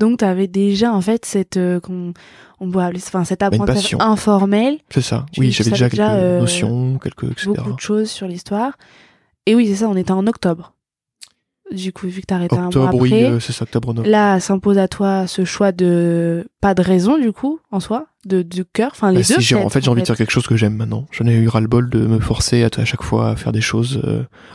Donc 0.00 0.18
tu 0.18 0.24
avais 0.24 0.48
déjà 0.48 0.92
en 0.92 1.00
fait 1.00 1.24
cette 1.24 1.58
euh, 1.58 1.78
qu'on 1.78 2.14
on 2.58 2.70
peut 2.70 2.80
enfin 2.80 3.24
cet 3.24 3.42
apprentissage 3.42 3.96
informel. 4.00 4.78
C'est 4.90 5.02
ça. 5.02 5.26
oui, 5.38 5.52
j'avais 5.52 5.70
déjà 5.70 5.88
quelques 5.88 6.02
euh, 6.02 6.40
notions, 6.40 6.98
quelques 6.98 7.30
etc. 7.30 7.52
Beaucoup 7.54 7.72
de 7.74 7.80
choses 7.80 8.10
sur 8.10 8.26
l'histoire. 8.26 8.76
Et 9.46 9.54
oui, 9.54 9.66
c'est 9.68 9.76
ça, 9.76 9.88
on 9.88 9.96
était 9.96 10.12
en 10.12 10.26
octobre. 10.26 10.74
Du 11.72 11.92
coup, 11.92 12.08
vu 12.08 12.20
que 12.20 12.26
t'as 12.26 12.36
arrêté 12.36 12.56
un 12.56 12.70
mois 12.70 12.88
après. 12.88 12.98
oui, 12.98 13.12
euh, 13.12 13.40
c'est 13.40 13.52
ça, 13.52 13.62
octobre, 13.62 13.94
novembre. 13.94 14.10
Là, 14.10 14.40
s'impose 14.40 14.78
à 14.78 14.88
toi 14.88 15.26
ce 15.26 15.44
choix 15.44 15.72
de 15.72 16.48
pas 16.60 16.74
de 16.74 16.82
raison 16.82 17.18
du 17.18 17.32
coup 17.32 17.60
en 17.70 17.80
soi, 17.80 18.06
de 18.26 18.42
du 18.42 18.64
cœur, 18.64 18.90
enfin 18.92 19.12
les 19.12 19.20
bah, 19.20 19.36
deux. 19.38 19.56
en 19.56 19.68
fait, 19.68 19.82
j'ai 19.84 19.90
envie 19.90 20.02
de 20.02 20.06
faire 20.06 20.16
quelque 20.16 20.32
chose 20.32 20.46
que 20.46 20.56
j'aime 20.56 20.74
maintenant. 20.74 21.06
J'en 21.12 21.26
ai 21.26 21.34
eu 21.34 21.48
ras 21.48 21.60
le 21.60 21.68
bol 21.68 21.88
de 21.88 22.00
me 22.00 22.18
forcer 22.18 22.64
à, 22.64 22.70
à 22.76 22.84
chaque 22.84 23.02
fois 23.02 23.30
à 23.30 23.36
faire 23.36 23.52
des 23.52 23.60
choses, 23.60 24.02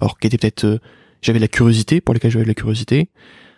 alors 0.01 0.19
qui 0.19 0.27
étaient 0.27 0.37
peut-être, 0.37 0.79
j'avais 1.21 1.39
la 1.39 1.47
curiosité 1.47 2.01
pour 2.01 2.13
lesquelles 2.13 2.31
j'avais 2.31 2.45
de 2.45 2.49
la 2.49 2.53
curiosité, 2.53 3.09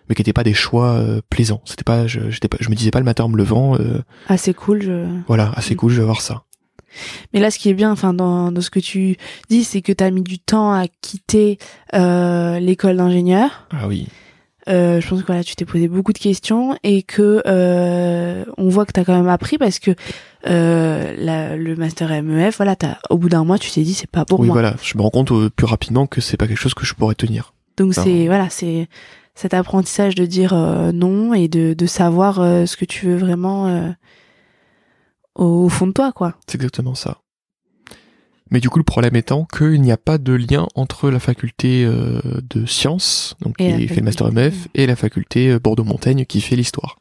mais 0.07 0.15
qui 0.15 0.21
n'étaient 0.21 0.33
pas 0.33 0.43
des 0.43 0.53
choix 0.53 0.93
euh, 0.93 1.21
plaisants. 1.29 1.61
C'était 1.65 1.83
pas, 1.83 2.07
j'étais 2.07 2.47
pas, 2.47 2.57
je 2.59 2.69
me 2.69 2.75
disais 2.75 2.91
pas 2.91 2.99
le 2.99 3.05
matin 3.05 3.25
en 3.25 3.29
me 3.29 3.37
levant. 3.37 3.75
Euh, 3.75 4.01
assez 4.27 4.53
cool. 4.53 4.81
Je... 4.81 5.05
Voilà, 5.27 5.51
assez 5.55 5.75
cool, 5.75 5.91
je 5.91 5.99
vais 5.99 6.05
voir 6.05 6.21
ça. 6.21 6.43
Mais 7.33 7.39
là, 7.39 7.51
ce 7.51 7.59
qui 7.59 7.69
est 7.69 7.73
bien, 7.73 7.91
enfin, 7.91 8.13
dans, 8.13 8.51
dans 8.51 8.61
ce 8.61 8.69
que 8.69 8.79
tu 8.79 9.17
dis, 9.49 9.63
c'est 9.63 9.81
que 9.81 9.91
tu 9.91 10.03
as 10.03 10.11
mis 10.11 10.21
du 10.21 10.39
temps 10.39 10.73
à 10.73 10.85
quitter 11.01 11.57
euh, 11.93 12.59
l'école 12.59 12.97
d'ingénieur. 12.97 13.67
Ah 13.71 13.87
oui. 13.87 14.07
Euh, 14.69 14.99
je 14.99 15.07
pense 15.07 15.21
que 15.21 15.27
voilà, 15.27 15.43
tu 15.45 15.55
t'es 15.55 15.63
posé 15.63 15.87
beaucoup 15.87 16.11
de 16.11 16.17
questions 16.17 16.77
et 16.83 17.01
que 17.01 17.41
euh, 17.47 18.43
on 18.57 18.67
voit 18.67 18.85
que 18.85 18.91
tu 18.91 18.99
as 18.99 19.05
quand 19.05 19.15
même 19.15 19.29
appris 19.29 19.57
parce 19.57 19.79
que 19.79 19.91
euh, 20.45 21.13
la, 21.17 21.55
le 21.55 21.75
master 21.77 22.09
MEF, 22.21 22.57
voilà, 22.57 22.75
as, 22.83 22.97
au 23.09 23.17
bout 23.17 23.29
d'un 23.29 23.45
mois, 23.45 23.57
tu 23.57 23.71
t'es 23.71 23.83
dit 23.83 23.93
c'est 23.93 24.11
pas 24.11 24.25
pour 24.25 24.41
oui, 24.41 24.47
moi. 24.47 24.55
Oui, 24.55 24.61
voilà, 24.61 24.75
je 24.83 24.97
me 24.97 25.03
rends 25.03 25.09
compte 25.09 25.31
plus 25.49 25.65
rapidement 25.65 26.05
que 26.05 26.19
c'est 26.19 26.35
pas 26.35 26.47
quelque 26.47 26.57
chose 26.57 26.73
que 26.73 26.85
je 26.85 26.93
pourrais 26.95 27.15
tenir. 27.15 27.53
Donc 27.77 27.93
c'est 27.93 28.25
voilà, 28.25 28.49
c'est 28.49 28.89
cet 29.37 29.53
apprentissage 29.53 30.15
de 30.15 30.25
dire 30.25 30.53
euh, 30.53 30.91
non 30.91 31.33
et 31.33 31.47
de, 31.47 31.73
de 31.73 31.85
savoir 31.85 32.39
euh, 32.39 32.65
ce 32.65 32.75
que 32.75 32.85
tu 32.85 33.05
veux 33.05 33.17
vraiment 33.17 33.67
euh, 33.67 33.89
au, 35.37 35.69
fond 35.69 35.87
de 35.87 35.93
toi, 35.93 36.11
quoi. 36.11 36.35
C'est 36.47 36.55
exactement 36.55 36.95
ça. 36.95 37.19
Mais 38.49 38.61
du 38.61 38.69
coup, 38.69 38.79
le 38.79 38.85
problème 38.85 39.15
étant 39.17 39.45
qu'il 39.45 39.81
n'y 39.81 39.91
a 39.91 39.97
pas 39.97 40.17
de 40.17 40.31
lien 40.33 40.67
entre 40.75 41.09
la 41.09 41.19
faculté 41.19 41.85
de 41.85 42.65
sciences, 42.65 43.35
donc 43.41 43.57
qui 43.57 43.87
fait 43.89 43.97
le 43.97 44.03
master 44.03 44.31
MF, 44.31 44.69
et 44.73 44.87
la 44.87 44.95
faculté 44.95 45.59
Bordeaux-Montaigne 45.59 46.23
qui 46.23 46.39
fait 46.39 46.55
l'histoire. 46.55 46.97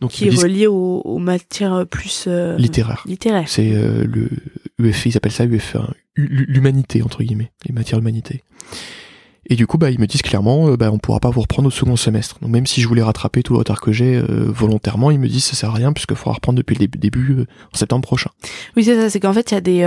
Donc 0.00 0.12
qui 0.12 0.28
est 0.28 0.30
relié 0.30 0.68
aux, 0.68 1.18
matières 1.18 1.84
plus 1.90 2.28
littéraires. 2.58 3.02
Littéraires. 3.08 3.48
C'est 3.48 3.72
le 3.72 4.30
UFI, 4.78 5.08
ils 5.08 5.16
appellent 5.16 5.32
ça 5.32 5.46
UF, 5.46 5.76
l'humanité 6.14 7.02
entre 7.02 7.24
guillemets, 7.24 7.50
les 7.66 7.74
matières 7.74 7.98
d'humanité. 7.98 8.44
Et 9.46 9.56
du 9.56 9.66
coup, 9.66 9.78
bah, 9.78 9.90
ils 9.90 10.00
me 10.00 10.06
disent 10.06 10.22
clairement, 10.22 10.68
euh, 10.68 10.76
bah, 10.76 10.90
on 10.92 10.98
pourra 10.98 11.20
pas 11.20 11.30
vous 11.30 11.40
reprendre 11.40 11.68
au 11.68 11.70
second 11.70 11.96
semestre. 11.96 12.38
Donc 12.40 12.50
même 12.50 12.66
si 12.66 12.80
je 12.80 12.88
voulais 12.88 13.02
rattraper 13.02 13.42
tout 13.42 13.52
le 13.52 13.58
retard 13.58 13.80
que 13.80 13.92
j'ai 13.92 14.16
euh, 14.16 14.46
volontairement, 14.48 15.10
ils 15.10 15.18
me 15.18 15.28
disent 15.28 15.44
ça 15.44 15.54
sert 15.54 15.70
à 15.70 15.74
rien 15.74 15.92
puisqu'il 15.92 16.16
faudra 16.16 16.34
reprendre 16.34 16.56
depuis 16.56 16.76
le 16.76 16.86
début 16.86 17.32
euh, 17.32 17.46
en 17.72 17.76
septembre 17.76 18.02
prochain. 18.02 18.30
Oui, 18.76 18.84
c'est 18.84 18.96
ça. 18.96 19.10
C'est 19.10 19.20
qu'en 19.20 19.32
fait, 19.32 19.50
il 19.50 19.54
y 19.54 19.56
a 19.56 19.60
des 19.60 19.84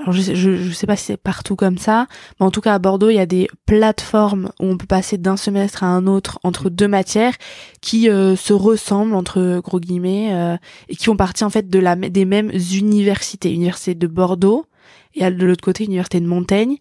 alors 0.00 0.10
je, 0.10 0.34
je, 0.34 0.72
sais 0.72 0.88
pas 0.88 0.96
si 0.96 1.04
c'est 1.04 1.16
partout 1.16 1.54
comme 1.54 1.78
ça, 1.78 2.08
mais 2.40 2.46
en 2.46 2.50
tout 2.50 2.60
cas 2.60 2.74
à 2.74 2.80
Bordeaux, 2.80 3.10
il 3.10 3.14
y 3.14 3.20
a 3.20 3.26
des 3.26 3.48
plateformes 3.64 4.50
où 4.58 4.66
on 4.66 4.76
peut 4.76 4.88
passer 4.88 5.18
d'un 5.18 5.36
semestre 5.36 5.84
à 5.84 5.86
un 5.86 6.08
autre 6.08 6.40
entre 6.42 6.68
deux 6.68 6.88
matières 6.88 7.34
qui 7.80 8.06
se 8.06 8.52
ressemblent 8.52 9.14
entre 9.14 9.60
gros 9.62 9.78
guillemets 9.78 10.58
et 10.88 10.96
qui 10.96 11.10
ont 11.10 11.16
partie 11.16 11.44
en 11.44 11.50
fait 11.50 11.70
de 11.70 11.78
la 11.78 11.94
des 11.94 12.24
mêmes 12.24 12.50
universités, 12.50 13.52
université 13.52 13.94
de 13.94 14.08
Bordeaux 14.08 14.66
et 15.14 15.30
de 15.30 15.46
l'autre 15.46 15.64
côté 15.64 15.84
université 15.84 16.18
de 16.18 16.26
Montaigne. 16.26 16.78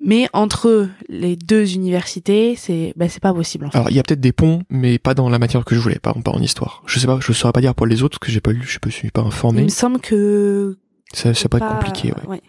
Mais 0.00 0.28
entre 0.32 0.88
les 1.08 1.36
deux 1.36 1.74
universités, 1.74 2.56
c'est 2.56 2.92
bah, 2.96 3.08
c'est 3.08 3.22
pas 3.22 3.32
possible. 3.32 3.66
En 3.66 3.70
fait. 3.70 3.78
Alors 3.78 3.90
il 3.90 3.96
y 3.96 3.98
a 3.98 4.02
peut-être 4.02 4.20
des 4.20 4.32
ponts, 4.32 4.62
mais 4.68 4.98
pas 4.98 5.14
dans 5.14 5.28
la 5.28 5.38
matière 5.38 5.64
que 5.64 5.74
je 5.74 5.80
voulais, 5.80 5.98
pas, 5.98 6.12
pas 6.12 6.32
en 6.32 6.40
histoire. 6.40 6.82
Je 6.86 6.98
sais 6.98 7.06
pas, 7.06 7.18
je 7.20 7.32
saurais 7.32 7.52
pas 7.52 7.60
dire 7.60 7.74
pour 7.74 7.86
les 7.86 8.02
autres 8.02 8.18
parce 8.18 8.26
que 8.26 8.32
j'ai 8.32 8.40
pas 8.40 8.52
lu, 8.52 8.64
je 8.66 8.78
me 8.84 8.90
suis 8.90 9.10
pas 9.10 9.22
informé. 9.22 9.60
Il 9.60 9.64
me 9.64 9.70
semble 9.70 10.00
que 10.00 10.78
ça, 11.12 11.32
ça 11.32 11.48
peut 11.48 11.58
être 11.58 11.68
compliqué. 11.68 12.12
Ouais. 12.26 12.42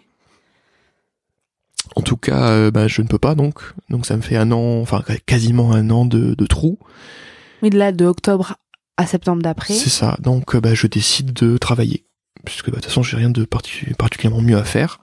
En 1.94 2.02
tout 2.02 2.16
cas, 2.16 2.50
euh, 2.50 2.70
bah, 2.70 2.88
je 2.88 3.00
ne 3.00 3.06
peux 3.06 3.18
pas 3.18 3.34
donc, 3.34 3.60
donc 3.88 4.04
ça 4.06 4.16
me 4.16 4.22
fait 4.22 4.36
un 4.36 4.50
an, 4.52 4.80
enfin 4.82 5.02
quasiment 5.24 5.72
un 5.72 5.88
an 5.90 6.04
de, 6.04 6.34
de 6.34 6.46
trou. 6.46 6.78
Oui, 7.62 7.70
de 7.70 7.78
là 7.78 7.92
de 7.92 8.04
octobre 8.04 8.56
à 8.96 9.06
septembre 9.06 9.42
d'après. 9.42 9.74
C'est 9.74 9.88
ça. 9.88 10.16
Donc 10.20 10.54
euh, 10.54 10.60
bah, 10.60 10.74
je 10.74 10.86
décide 10.88 11.32
de 11.32 11.56
travailler, 11.56 12.04
puisque 12.44 12.66
bah, 12.66 12.72
de 12.72 12.76
toute 12.76 12.86
façon 12.86 13.02
j'ai 13.02 13.16
rien 13.16 13.30
de 13.30 13.44
particulièrement 13.44 14.42
mieux 14.42 14.58
à 14.58 14.64
faire 14.64 15.00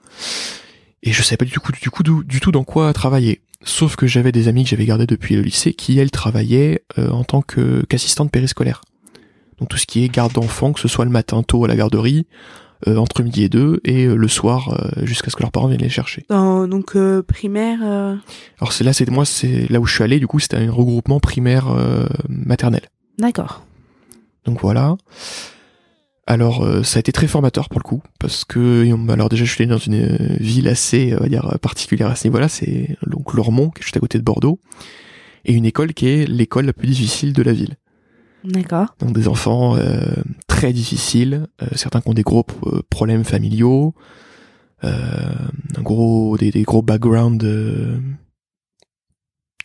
et 1.04 1.12
je 1.12 1.22
savais 1.22 1.38
pas 1.38 1.46
du 1.46 1.60
coup 1.60 1.72
du 1.72 1.90
coup 1.90 2.02
du, 2.02 2.40
tout 2.40 2.52
dans 2.52 2.64
quoi 2.64 2.92
travailler. 2.94 3.42
Sauf 3.66 3.96
que 3.96 4.08
j'avais 4.08 4.32
des 4.32 4.48
amis 4.48 4.64
que 4.64 4.70
j'avais 4.70 4.86
gardés 4.86 5.06
depuis 5.06 5.36
le 5.36 5.42
lycée 5.42 5.74
qui 5.74 6.00
elles 6.00 6.12
travaillaient 6.12 6.84
euh, 6.98 7.10
en 7.10 7.24
tant 7.24 7.42
que 7.42 7.86
qu'assistante 7.86 8.32
périscolaire. 8.32 8.82
Donc 9.60 9.70
tout 9.70 9.78
ce 9.78 9.86
qui 9.86 10.04
est 10.04 10.10
garde 10.10 10.34
d'enfants, 10.34 10.74
que 10.74 10.80
ce 10.80 10.88
soit 10.88 11.06
le 11.06 11.12
matin 11.12 11.44
tôt 11.44 11.64
à 11.64 11.68
la 11.68 11.76
garderie, 11.76 12.26
euh, 12.88 12.98
entre 12.98 13.22
midi 13.22 13.44
et 13.44 13.50
deux, 13.50 13.80
et 13.86 14.06
euh, 14.06 14.16
le 14.16 14.28
soir 14.28 14.92
jusqu'à 15.04 15.30
ce 15.30 15.36
que 15.36 15.44
leurs 15.44 15.52
parents 15.52 15.68
viennent 15.68 15.82
les 15.82 15.90
chercher. 15.90 16.26
donc 16.30 16.98
primaire. 17.28 17.82
Alors 18.60 18.72
c'est 18.72 18.84
là, 18.84 18.94
c'est 18.94 19.10
moi, 19.10 19.26
c'est 19.26 19.70
là 19.70 19.80
où 19.80 19.86
je 19.86 19.94
suis 19.94 20.04
allé. 20.04 20.20
Du 20.20 20.28
coup, 20.28 20.40
c'était 20.40 20.58
un 20.58 20.72
regroupement 20.72 21.20
primaire 21.20 21.68
maternel. 22.30 22.82
D'accord. 23.18 23.66
Donc 24.46 24.62
voilà. 24.62 24.98
Alors 26.26 26.64
euh, 26.64 26.84
ça 26.84 26.98
a 26.98 27.02
été 27.02 27.12
très 27.12 27.28
formateur 27.28 27.68
pour 27.68 27.80
le 27.80 27.84
coup 27.84 28.02
parce 28.18 28.46
que 28.46 28.90
alors 29.12 29.28
déjà 29.28 29.44
je 29.44 29.52
suis 29.52 29.64
allé 29.64 29.70
dans 29.70 29.78
une 29.78 30.02
euh, 30.02 30.38
ville 30.40 30.70
assez 30.70 31.14
on 31.18 31.24
va 31.24 31.28
dire 31.28 31.58
particulière 31.62 32.08
à 32.08 32.16
ce 32.16 32.28
niveau-là, 32.28 32.48
c'est 32.48 32.98
donc 33.06 33.34
Lormont 33.34 33.70
qui 33.70 33.82
est 33.82 33.84
juste 33.84 33.98
à 33.98 34.00
côté 34.00 34.18
de 34.18 34.24
Bordeaux 34.24 34.60
et 35.44 35.54
une 35.54 35.66
école 35.66 35.94
qui 35.94 36.08
est 36.08 36.26
l'école 36.26 36.66
la 36.66 36.74
plus 36.74 36.88
difficile 36.88 37.34
de 37.34 37.44
la 37.44 37.52
ville. 37.52 37.76
D'accord. 38.46 38.96
Donc 39.00 39.14
des 39.14 39.28
enfants 39.28 39.76
euh, 39.76 40.02
très 40.48 40.72
difficiles, 40.72 41.48
certains 41.76 42.00
qui 42.00 42.10
ont 42.10 42.14
des 42.14 42.24
gros 42.24 42.46
problèmes 42.90 43.26
familiaux, 43.26 43.94
un 44.82 45.82
gros 45.82 46.38
des, 46.38 46.52
des 46.52 46.64
gros 46.64 46.82
backgrounds 46.82 47.46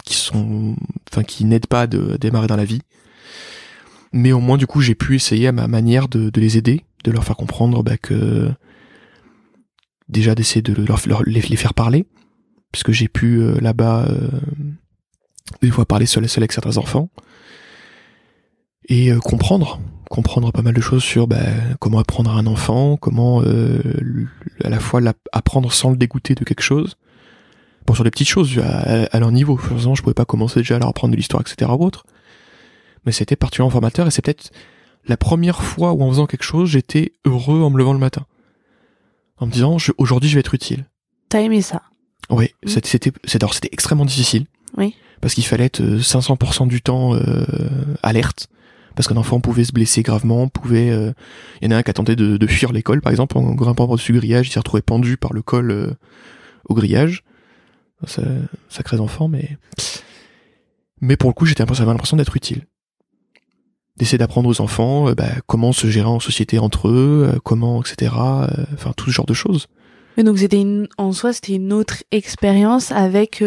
qui 0.05 0.15
sont 0.15 0.77
enfin 1.11 1.23
qui 1.23 1.45
n'aident 1.45 1.67
pas 1.67 1.87
de 1.87 2.17
démarrer 2.17 2.47
dans 2.49 2.57
la 2.57 2.65
vie 2.65 2.83
mais 4.13 4.33
au 4.33 4.41
moins 4.41 4.57
du 4.57 4.67
coup 4.67 4.81
j'ai 4.81 4.95
pu 4.95 5.15
essayer 5.15 5.49
à 5.49 5.53
ma 5.53 5.69
manière 5.69 6.09
de, 6.09 6.31
les 6.41 6.57
aider, 6.57 6.85
de 7.05 7.11
leur 7.11 7.25
faire 7.25 7.37
comprendre 7.37 7.83
bah, 7.83 7.97
que 7.97 8.51
déjà 10.09 10.35
d'essayer 10.35 10.63
de 10.63 10.75
leur, 10.85 11.23
les, 11.27 11.41
faire 11.41 11.75
parler, 11.75 12.07
puisque 12.73 12.93
j'ai 12.93 13.09
pu 13.09 13.41
euh, 13.41 13.59
là-bas 13.61 14.07
euh, 14.09 14.29
des 15.63 15.71
fois 15.71 15.85
parler 15.85 16.07
seul 16.07 16.25
à 16.25 16.29
seul 16.29 16.43
avec 16.43 16.53
certains 16.53 16.77
enfants 16.79 17.11
et 18.89 19.13
euh, 19.13 19.19
comprendre 19.19 19.81
comprendre 20.11 20.51
pas 20.53 20.63
mal 20.63 20.73
de 20.73 20.81
choses 20.81 21.03
sur 21.03 21.27
bah, 21.27 21.37
comment 21.81 21.99
apprendre 21.99 22.31
à 22.31 22.35
un 22.35 22.47
enfant, 22.47 22.97
comment 22.97 23.43
à 23.43 24.69
la 24.71 24.81
fois 24.81 25.03
apprendre 25.33 25.71
sans 25.71 25.91
le 25.91 25.99
dégoûter 25.99 26.35
de 26.35 26.45
quelque 26.45 26.63
chose. 26.63 26.97
Bon, 27.87 27.93
sur 27.93 28.05
des 28.05 28.11
petites 28.11 28.29
choses 28.29 28.59
à, 28.59 29.19
leur 29.21 29.31
niveau. 29.33 29.59
Forcément, 29.59 29.95
je 29.95 30.01
pouvais 30.01 30.15
pas 30.15 30.25
commencer 30.25 30.61
déjà 30.61 30.77
à 30.77 30.79
leur 30.79 30.89
apprendre 30.89 31.13
de 31.13 31.17
l'histoire, 31.19 31.43
etc. 31.43 31.71
ou 31.79 31.85
autre 31.85 32.07
mais 33.05 33.13
c'était 33.13 33.37
particulièrement 33.37 33.71
formateur 33.71 34.07
et 34.07 34.11
c'est 34.11 34.23
peut-être 34.23 34.51
la 35.07 35.17
première 35.17 35.63
fois 35.63 35.93
où 35.93 36.03
en 36.03 36.11
faisant 36.11 36.27
quelque 36.27 36.45
chose, 36.45 36.69
j'étais 36.69 37.13
heureux 37.25 37.63
en 37.63 37.71
me 37.71 37.79
levant 37.79 37.93
le 37.93 37.99
matin. 37.99 38.27
En 39.39 39.47
me 39.47 39.53
disant, 39.53 39.77
aujourd'hui 39.97 40.29
je 40.29 40.35
vais 40.35 40.41
être 40.41 40.55
utile. 40.55 40.87
T'as 41.29 41.41
aimé 41.41 41.63
ça? 41.63 41.83
Oui, 42.31 42.51
mmh. 42.65 42.69
c'était 42.85 43.13
c'était 43.25 43.69
extrêmement 43.73 44.05
difficile. 44.05 44.47
Oui. 44.77 44.95
Parce 45.21 45.35
qu'il 45.35 45.45
fallait 45.45 45.65
être 45.65 45.83
500% 45.83 46.65
euh, 46.65 46.67
du 46.67 46.83
temps 46.83 47.15
euh, 47.15 47.45
alerte. 48.03 48.49
Parce 48.95 49.09
qu'un 49.09 49.17
enfant 49.17 49.41
pouvait 49.41 49.65
se 49.65 49.73
blesser 49.73 50.03
gravement, 50.03 50.49
pouvait... 50.49 50.91
Euh, 50.91 51.13
il 51.61 51.71
y 51.71 51.73
en 51.73 51.77
a 51.77 51.79
un 51.79 51.83
qui 51.83 51.91
a 51.91 51.95
tenté 51.95 52.17
de, 52.17 52.47
fuir 52.47 52.73
l'école, 52.73 53.01
par 53.01 53.13
exemple, 53.13 53.39
en 53.39 53.55
grimpant 53.55 53.87
par-dessus 53.87 54.13
grillage, 54.13 54.49
il 54.49 54.53
s'est 54.53 54.59
retrouvé 54.59 54.83
pendu 54.83 55.17
par 55.17 55.33
le 55.33 55.41
col 55.41 55.97
au 56.69 56.75
grillage. 56.75 57.23
Ça, 58.07 58.23
sacrés 58.69 58.99
enfants, 58.99 59.29
mais... 59.29 59.57
Mais 61.01 61.17
pour 61.17 61.31
le 61.31 61.35
coup, 61.35 61.47
j'étais 61.47 61.65
l'impression 61.65 62.17
d'être 62.17 62.37
utile. 62.37 62.67
D'essayer 63.99 64.19
d'apprendre 64.19 64.49
aux 64.49 64.61
enfants 64.61 65.13
bah, 65.13 65.29
comment 65.47 65.73
se 65.73 65.89
gérer 65.89 66.09
en 66.09 66.21
société 66.21 66.59
entre 66.59 66.89
eux, 66.89 67.39
comment, 67.45 67.83
etc. 67.83 68.13
Enfin, 68.75 68.93
tout 68.97 69.07
ce 69.07 69.11
genre 69.11 69.27
de 69.27 69.35
choses. 69.35 69.67
Mais 70.17 70.25
donc 70.25 70.39
c'était 70.39 70.65
en 70.97 71.13
soi 71.13 71.33
c'était 71.33 71.55
une 71.55 71.73
autre 71.73 72.03
expérience 72.11 72.91
avec 72.91 73.43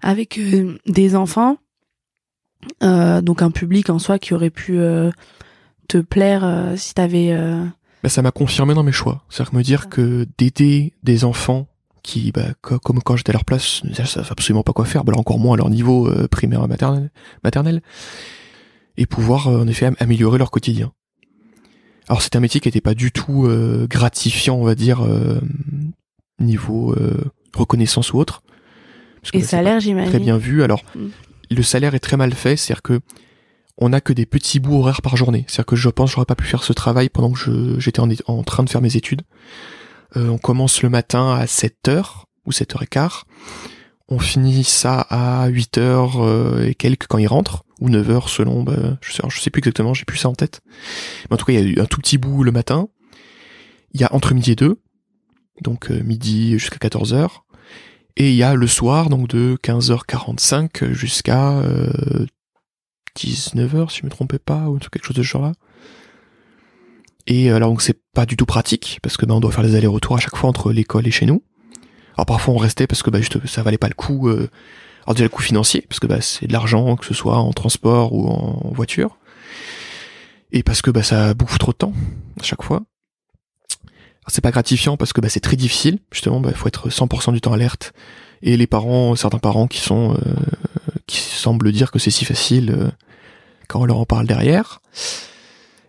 avec 0.00 0.40
des 0.86 1.14
enfants, 1.14 1.58
donc 2.80 3.42
un 3.42 3.50
public 3.50 3.90
en 3.90 3.98
soi 3.98 4.18
qui 4.18 4.32
aurait 4.32 4.50
pu 4.50 4.78
te 5.88 5.98
plaire 5.98 6.72
si 6.76 6.94
t'avais. 6.94 7.36
Bah, 8.02 8.08
ça 8.08 8.22
m'a 8.22 8.30
confirmé 8.30 8.74
dans 8.74 8.82
mes 8.82 8.92
choix. 8.92 9.24
C'est-à-dire 9.28 9.54
me 9.54 9.62
dire 9.62 9.88
que 9.88 10.26
d'aider 10.38 10.92
des 11.02 11.24
enfants 11.24 11.66
qui, 12.02 12.32
bah, 12.32 12.54
comme 12.62 13.02
quand 13.02 13.16
j'étais 13.16 13.30
à 13.30 13.32
leur 13.34 13.44
place, 13.44 13.82
ne 13.84 13.92
savent 13.92 14.28
absolument 14.30 14.62
pas 14.62 14.72
quoi 14.72 14.84
faire, 14.84 15.04
bah, 15.04 15.12
encore 15.16 15.38
moins 15.38 15.54
à 15.54 15.56
leur 15.56 15.70
niveau 15.70 16.08
euh, 16.08 16.28
primaire 16.28 16.66
maternel, 16.68 17.10
maternel, 17.44 17.82
et 18.98 19.06
pouvoir 19.06 19.48
euh, 19.48 19.62
en 19.62 19.66
effet 19.66 19.90
améliorer 19.98 20.36
leur 20.36 20.50
quotidien. 20.50 20.92
Alors 22.08 22.20
c'est 22.20 22.36
un 22.36 22.40
métier 22.40 22.60
qui 22.60 22.68
n'était 22.68 22.82
pas 22.82 22.94
du 22.94 23.12
tout 23.12 23.46
euh, 23.46 23.86
gratifiant, 23.88 24.56
on 24.56 24.64
va 24.64 24.74
dire, 24.74 25.06
niveau 26.38 26.94
reconnaissance 27.54 28.12
ou 28.12 28.18
autre. 28.18 28.42
et 29.32 29.42
salaire, 29.42 29.80
j'imagine. 29.80 30.10
Très 30.10 30.20
bien 30.20 30.36
vu. 30.36 30.62
Alors 30.62 30.82
mm. 30.94 31.06
le 31.50 31.62
salaire 31.62 31.94
est 31.94 32.00
très 32.00 32.16
mal 32.16 32.34
fait, 32.34 32.56
c'est-à-dire 32.56 32.82
que 32.82 33.00
on 33.78 33.90
n'a 33.90 34.00
que 34.00 34.12
des 34.12 34.26
petits 34.26 34.58
bouts 34.58 34.78
horaires 34.78 35.02
par 35.02 35.16
journée. 35.16 35.44
C'est-à-dire 35.46 35.66
que 35.66 35.76
je 35.76 35.88
pense 35.88 36.10
j'aurais 36.10 36.26
pas 36.26 36.34
pu 36.34 36.46
faire 36.46 36.64
ce 36.64 36.72
travail 36.72 37.08
pendant 37.08 37.30
que 37.30 37.78
j'étais 37.78 38.00
en, 38.00 38.42
train 38.42 38.64
de 38.64 38.70
faire 38.70 38.80
mes 38.80 38.96
études. 38.96 39.22
Euh, 40.16 40.28
on 40.28 40.38
commence 40.38 40.82
le 40.82 40.88
matin 40.88 41.34
à 41.34 41.44
7h 41.44 42.24
ou 42.44 42.50
7h15. 42.50 43.22
On 44.08 44.18
finit 44.18 44.64
ça 44.64 45.00
à 45.00 45.48
8h 45.50 45.78
euh, 46.20 46.66
et 46.66 46.74
quelques 46.74 47.06
quand 47.06 47.18
il 47.18 47.26
rentre, 47.26 47.64
ou 47.80 47.90
9h 47.90 48.28
selon, 48.28 48.62
bah, 48.62 48.98
je, 49.02 49.12
sais, 49.12 49.50
plus 49.50 49.60
exactement, 49.60 49.94
j'ai 49.94 50.04
plus 50.04 50.18
ça 50.18 50.28
en 50.28 50.34
tête. 50.34 50.60
Mais 51.28 51.34
en 51.34 51.36
tout 51.36 51.44
cas, 51.44 51.52
il 51.52 51.60
y 51.60 51.62
a 51.62 51.66
eu 51.66 51.80
un 51.80 51.86
tout 51.86 52.00
petit 52.00 52.18
bout 52.18 52.42
le 52.42 52.52
matin. 52.52 52.88
Il 53.92 54.00
y 54.00 54.04
a 54.04 54.14
entre 54.14 54.34
midi 54.34 54.52
et 54.52 54.56
deux, 54.56 54.80
donc 55.62 55.90
euh, 55.90 56.02
midi 56.02 56.58
jusqu'à 56.58 56.78
14h. 56.88 57.28
Et 58.16 58.30
il 58.30 58.36
y 58.36 58.42
a 58.42 58.54
le 58.54 58.66
soir, 58.66 59.10
donc 59.10 59.28
de 59.28 59.56
15h45 59.62 60.92
jusqu'à 60.92 61.62
19h, 63.16 63.90
si 63.90 64.00
je 64.00 64.06
me 64.06 64.10
trompais 64.10 64.40
pas, 64.40 64.68
ou 64.68 64.78
quelque 64.78 65.04
chose 65.04 65.16
de 65.16 65.22
ce 65.22 65.28
genre-là. 65.28 65.52
Et 67.28 67.50
alors 67.50 67.68
donc 67.68 67.82
c'est 67.82 68.00
pas 68.14 68.24
du 68.24 68.36
tout 68.36 68.46
pratique 68.46 68.98
parce 69.02 69.18
que 69.18 69.26
ben 69.26 69.34
on 69.34 69.40
doit 69.40 69.52
faire 69.52 69.62
les 69.62 69.76
allers-retours 69.76 70.16
à 70.16 70.18
chaque 70.18 70.34
fois 70.34 70.48
entre 70.48 70.72
l'école 70.72 71.06
et 71.06 71.10
chez 71.10 71.26
nous. 71.26 71.42
Alors 72.18 72.26
parfois 72.26 72.52
on 72.54 72.58
restait 72.58 72.88
parce 72.88 73.04
que 73.04 73.10
bah 73.10 73.20
juste 73.20 73.46
ça 73.46 73.62
valait 73.62 73.78
pas 73.78 73.86
le 73.86 73.94
coup. 73.94 74.28
Euh, 74.28 74.50
alors 75.04 75.14
déjà 75.14 75.24
le 75.24 75.30
coût 75.30 75.40
financier 75.40 75.86
parce 75.88 76.00
que 76.00 76.08
bah 76.08 76.20
c'est 76.20 76.48
de 76.48 76.52
l'argent 76.52 76.96
que 76.96 77.06
ce 77.06 77.14
soit 77.14 77.38
en 77.38 77.52
transport 77.52 78.12
ou 78.12 78.28
en 78.28 78.72
voiture. 78.72 79.16
Et 80.50 80.64
parce 80.64 80.82
que 80.82 80.90
bah 80.90 81.04
ça 81.04 81.32
bouffe 81.34 81.58
trop 81.58 81.70
de 81.70 81.76
temps 81.76 81.92
à 82.40 82.42
chaque 82.42 82.62
fois. 82.62 82.82
C'est 84.26 84.40
pas 84.40 84.50
gratifiant 84.50 84.96
parce 84.96 85.12
que 85.12 85.20
bah 85.20 85.28
c'est 85.28 85.38
très 85.38 85.54
difficile 85.54 86.00
justement. 86.10 86.40
Bah 86.40 86.52
faut 86.52 86.66
être 86.66 86.88
100% 86.88 87.32
du 87.32 87.40
temps 87.40 87.52
alerte. 87.52 87.92
Et 88.42 88.56
les 88.56 88.66
parents, 88.66 89.14
certains 89.14 89.38
parents 89.38 89.68
qui 89.68 89.78
sont 89.78 90.14
euh, 90.14 90.34
qui 91.06 91.20
semblent 91.20 91.70
dire 91.70 91.92
que 91.92 92.00
c'est 92.00 92.10
si 92.10 92.24
facile 92.24 92.70
euh, 92.70 92.90
quand 93.68 93.80
on 93.80 93.84
leur 93.84 93.98
en 93.98 94.06
parle 94.06 94.26
derrière. 94.26 94.80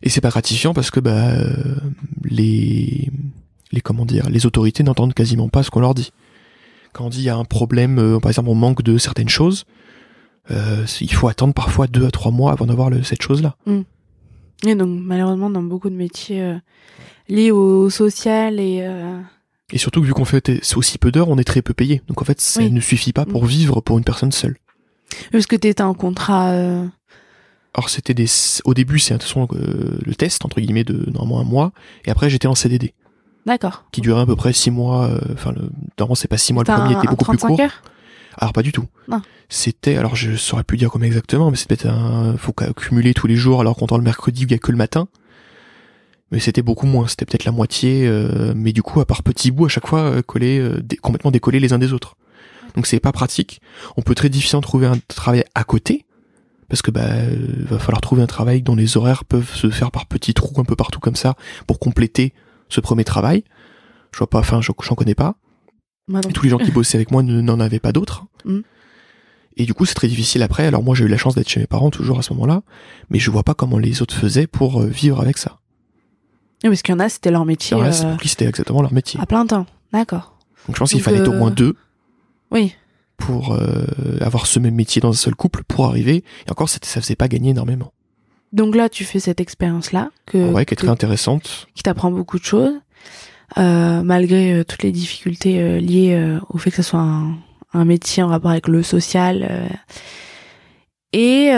Et 0.04 0.10
c'est 0.10 0.22
pas 0.22 0.30
gratifiant 0.30 0.76
parce 0.76 0.92
que 0.92 1.00
bah 1.00 1.32
euh, 1.32 1.76
les 2.24 3.12
les 3.72 3.82
comment 3.82 4.06
dire 4.06 4.30
les 4.30 4.46
autorités 4.46 4.84
n'entendent 4.84 5.14
quasiment 5.14 5.50
pas 5.50 5.64
ce 5.64 5.70
qu'on 5.70 5.80
leur 5.80 5.94
dit. 5.94 6.12
Quand 6.94 7.06
on 7.06 7.10
dit 7.10 7.20
il 7.20 7.26
y 7.26 7.30
a 7.30 7.36
un 7.36 7.46
problème, 7.46 8.00
euh, 8.00 8.20
par 8.20 8.32
exemple 8.32 8.50
on 8.50 8.56
manque 8.56 8.82
de 8.82 8.98
certaines 8.98 9.30
choses, 9.30 9.66
euh, 10.52 10.86
il 11.02 11.14
faut 11.14 11.28
attendre 11.28 11.54
parfois 11.54 11.88
deux 11.88 12.06
à 12.06 12.12
trois 12.12 12.32
mois 12.32 12.52
avant 12.52 12.66
d'avoir 12.66 12.90
cette 13.04 13.22
chose-là. 13.22 13.56
Mm. 13.66 13.82
Et 14.68 14.76
donc 14.76 15.00
malheureusement 15.02 15.50
dans 15.50 15.64
beaucoup 15.64 15.90
de 15.90 15.96
métiers 15.96 16.58
liés 17.28 17.52
au 17.52 17.90
social 17.90 18.60
et 18.60 18.86
et 19.72 19.78
surtout 19.78 20.02
vu 20.02 20.14
qu'on 20.14 20.26
fait 20.26 20.52
aussi 20.76 20.98
peu 20.98 21.12
d'heures, 21.12 21.30
on 21.30 21.38
est 21.38 21.44
très 21.44 21.62
peu 21.62 21.76
payé. 21.76 22.02
Donc 22.08 22.22
en 22.22 22.26
fait 22.26 22.42
ça 22.42 22.68
ne 22.68 22.80
suffit 22.80 23.14
pas 23.14 23.26
pour 23.26 23.44
mm. 23.44 23.48
vivre 23.48 23.82
pour 23.82 23.98
une 23.98 24.04
personne 24.04 24.32
seule. 24.32 24.58
Parce 25.32 25.46
que 25.46 25.56
t'étais 25.56 25.84
en 25.84 25.94
contrat 25.94 26.90
alors 27.74 27.90
c'était 27.90 28.14
des, 28.14 28.26
au 28.66 28.74
début 28.74 29.00
c'est 29.00 29.14
euh, 29.14 30.00
le 30.06 30.16
test 30.16 30.44
entre 30.46 30.60
guillemets 30.60 30.84
de 30.84 31.10
normalement 31.12 31.40
un 31.40 31.44
mois, 31.44 31.72
et 32.06 32.12
après 32.12 32.30
j'étais 32.30 32.48
en 32.48 32.56
CDD. 32.56 32.94
D'accord. 33.50 33.84
Qui 33.92 34.02
durait 34.02 34.22
à 34.22 34.26
peu 34.28 34.36
près 34.36 34.54
six 34.54 34.70
mois. 34.70 35.08
Euh, 35.08 35.20
enfin, 35.34 35.52
le, 35.52 35.70
normalement 35.98 36.14
c'est 36.14 36.28
pas 36.28 36.38
six 36.38 36.54
mois, 36.54 36.64
le 36.64 36.72
premier 36.72 36.96
était 36.96 37.08
beaucoup 37.08 37.26
plus 37.26 37.38
court. 37.38 37.60
Heures 37.60 37.82
alors 38.38 38.54
pas 38.54 38.62
du 38.62 38.72
tout. 38.72 38.86
C'était, 39.50 39.98
alors 39.98 40.16
je 40.16 40.36
saurais 40.36 40.64
plus 40.64 40.78
dire 40.78 40.90
comment 40.90 41.04
exactement, 41.04 41.52
mais 41.52 41.58
c'était 41.58 41.88
un, 41.88 42.38
faut 42.38 42.54
accumuler 42.58 43.14
tous 43.14 43.28
les 43.28 43.36
jours, 43.36 43.60
alors 43.60 43.76
qu'on 43.76 43.98
le 43.98 44.04
mercredi 44.04 44.44
il 44.44 44.52
y 44.52 44.54
a 44.54 44.60
que 44.60 44.72
le 44.72 44.78
matin. 44.78 45.10
Mais 46.32 46.40
c'était 46.40 46.62
beaucoup 46.62 46.86
moins, 46.86 47.08
c'était 47.08 47.26
peut-être 47.26 47.44
la 47.44 47.52
moitié, 47.52 48.08
euh, 48.08 48.54
mais 48.56 48.72
du 48.72 48.82
coup 48.82 49.02
à 49.02 49.06
part 49.06 49.24
petits 49.24 49.52
bouts 49.52 49.66
à 49.66 49.68
chaque 49.68 49.88
fois 49.88 50.22
collés, 50.22 50.64
complètement 51.02 51.32
décollés 51.32 51.60
les 51.60 51.74
uns 51.74 51.80
des 51.80 51.92
autres. 51.92 52.16
Donc 52.76 52.86
c'est 52.86 53.02
pas 53.02 53.12
pratique. 53.12 53.60
On 53.98 54.04
peut 54.04 54.16
très 54.16 54.30
difficilement 54.30 54.62
trouver 54.62 54.88
un 54.88 55.00
travail 55.08 55.44
à 55.54 55.66
côté, 55.66 56.06
parce 56.70 56.82
que 56.82 56.92
bah 56.92 57.02
euh, 57.02 57.36
va 57.66 57.80
falloir 57.80 58.00
trouver 58.00 58.22
un 58.22 58.28
travail 58.28 58.62
dont 58.62 58.76
les 58.76 58.96
horaires 58.96 59.26
peuvent 59.26 59.54
se 59.54 59.70
faire 59.70 59.92
par 59.92 60.06
petits 60.06 60.36
trous 60.36 60.62
un 60.62 60.66
peu 60.66 60.78
partout 60.78 61.02
comme 61.02 61.16
ça 61.16 61.36
pour 61.68 61.80
compléter 61.80 62.34
ce 62.70 62.80
premier 62.82 63.04
travail. 63.04 63.44
Je 64.12 64.18
vois 64.20 64.30
pas, 64.30 64.40
enfin 64.40 64.62
j'en 64.62 64.96
connais 64.96 65.16
pas. 65.16 65.36
Et 66.28 66.34
tous 66.34 66.44
les 66.44 66.50
gens 66.50 66.58
qui 66.58 66.72
bossaient 66.72 66.98
avec 66.98 67.12
moi 67.12 67.22
n'en 67.22 67.60
avaient 67.60 67.80
pas 67.80 67.92
d'autres. 67.92 68.26
Mm. 68.46 68.60
Et 69.58 69.66
du 69.66 69.74
coup 69.74 69.86
c'est 69.86 69.94
très 69.94 70.08
difficile 70.08 70.42
après. 70.42 70.66
Alors 70.66 70.84
moi 70.84 70.96
j'ai 70.96 71.06
eu 71.06 71.08
la 71.08 71.18
chance 71.18 71.36
d'être 71.36 71.50
chez 71.50 71.60
mes 71.60 71.68
parents 71.68 71.92
toujours 71.92 72.20
à 72.20 72.22
ce 72.22 72.34
moment-là, 72.34 72.64
mais 73.10 73.20
je 73.20 73.30
vois 73.30 73.44
pas 73.44 73.54
comment 73.54 73.78
les 73.78 74.02
autres 74.02 74.16
faisaient 74.16 74.48
pour 74.48 74.82
euh, 74.82 74.88
vivre 74.88 75.20
avec 75.22 75.38
ça. 75.38 75.60
Oui, 76.64 76.70
parce 76.70 76.82
qu'il 76.82 76.94
y 76.94 76.96
en 76.96 77.00
a 77.00 77.10
c'était 77.10 77.32
leur 77.32 77.46
métier. 77.46 77.78
Euh, 77.78 77.92
c'était 78.24 78.46
exactement 78.46 78.82
leur 78.82 78.94
métier. 78.94 79.20
À 79.20 79.26
plein 79.26 79.46
temps, 79.46 79.66
d'accord. 79.94 80.38
Donc 80.68 80.76
je 80.76 80.80
pense 80.80 80.92
qu'il 80.92 81.02
fallait 81.02 81.28
au 81.28 81.34
moins 81.34 81.52
deux. 81.52 81.76
Oui 82.52 82.74
pour 83.20 83.54
euh, 83.54 83.86
avoir 84.22 84.48
ce 84.48 84.60
même 84.60 84.76
métier 84.76 85.02
dans 85.02 85.10
un 85.10 85.14
seul 85.14 85.36
couple 85.36 85.64
pour 85.68 85.86
arriver. 85.86 86.24
Et 86.48 86.52
encore, 86.52 86.70
ça 86.70 86.80
faisait 86.80 87.16
pas 87.16 87.28
gagner 87.28 87.52
énormément. 87.52 87.94
Donc 88.52 88.76
là, 88.76 88.90
tu 88.90 89.04
fais 89.04 89.20
cette 89.20 89.40
expérience-là 89.40 90.10
que 90.26 90.38
ouais, 90.38 90.66
qui 90.66 90.74
est 90.74 90.78
très 90.78 90.90
intéressante, 90.90 91.68
qui 91.76 91.84
t'apprend 91.84 92.12
beaucoup 92.12 92.40
de 92.40 92.44
choses, 92.44 92.74
euh, 93.58 94.02
malgré 94.02 94.54
euh, 94.54 94.64
toutes 94.64 94.84
les 94.84 94.92
difficultés 94.92 95.62
euh, 95.62 95.80
liées 95.80 96.14
euh, 96.14 96.40
au 96.50 96.58
fait 96.58 96.72
que 96.72 96.78
ce 96.78 96.84
soit 96.84 97.00
un, 97.00 97.36
un, 97.74 97.86
métier 97.86 98.24
en 98.24 98.28
rapport 98.28 98.52
avec 98.52 98.68
le 98.68 98.84
social. 98.84 99.70
et 101.14 101.50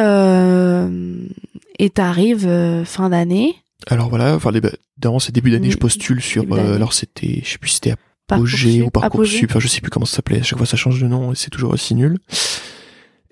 et 1.80 1.90
t'arrives 1.90 2.84
fin 2.86 3.10
d'année. 3.10 3.56
Alors 3.88 4.10
voilà, 4.10 4.36
enfin 4.36 4.52
dans 4.98 5.18
ces 5.18 5.32
débuts 5.32 5.50
d'année, 5.50 5.72
je 5.72 5.78
postule 5.78 6.22
sur. 6.22 6.46
alors 6.54 6.94
c'était, 6.94 7.42
je 7.44 7.50
sais 7.50 7.58
plus 7.58 7.70
si 7.70 7.76
c'était 7.76 7.96
Apogée 8.30 8.82
ou 8.82 8.90
Parcoursup, 8.90 9.50
enfin 9.50 9.60
je 9.60 9.68
sais 9.68 9.82
plus 9.82 9.90
comment 9.90 10.06
ça 10.06 10.18
s'appelait, 10.18 10.40
à 10.40 10.44
chaque 10.44 10.58
fois 10.58 10.68
ça 10.68 10.78
change 10.78 11.02
de 11.02 11.08
nom 11.08 11.32
et 11.32 11.36
c'est 11.36 11.50
toujours 11.50 11.74
aussi 11.74 11.96
nul. 11.96 12.20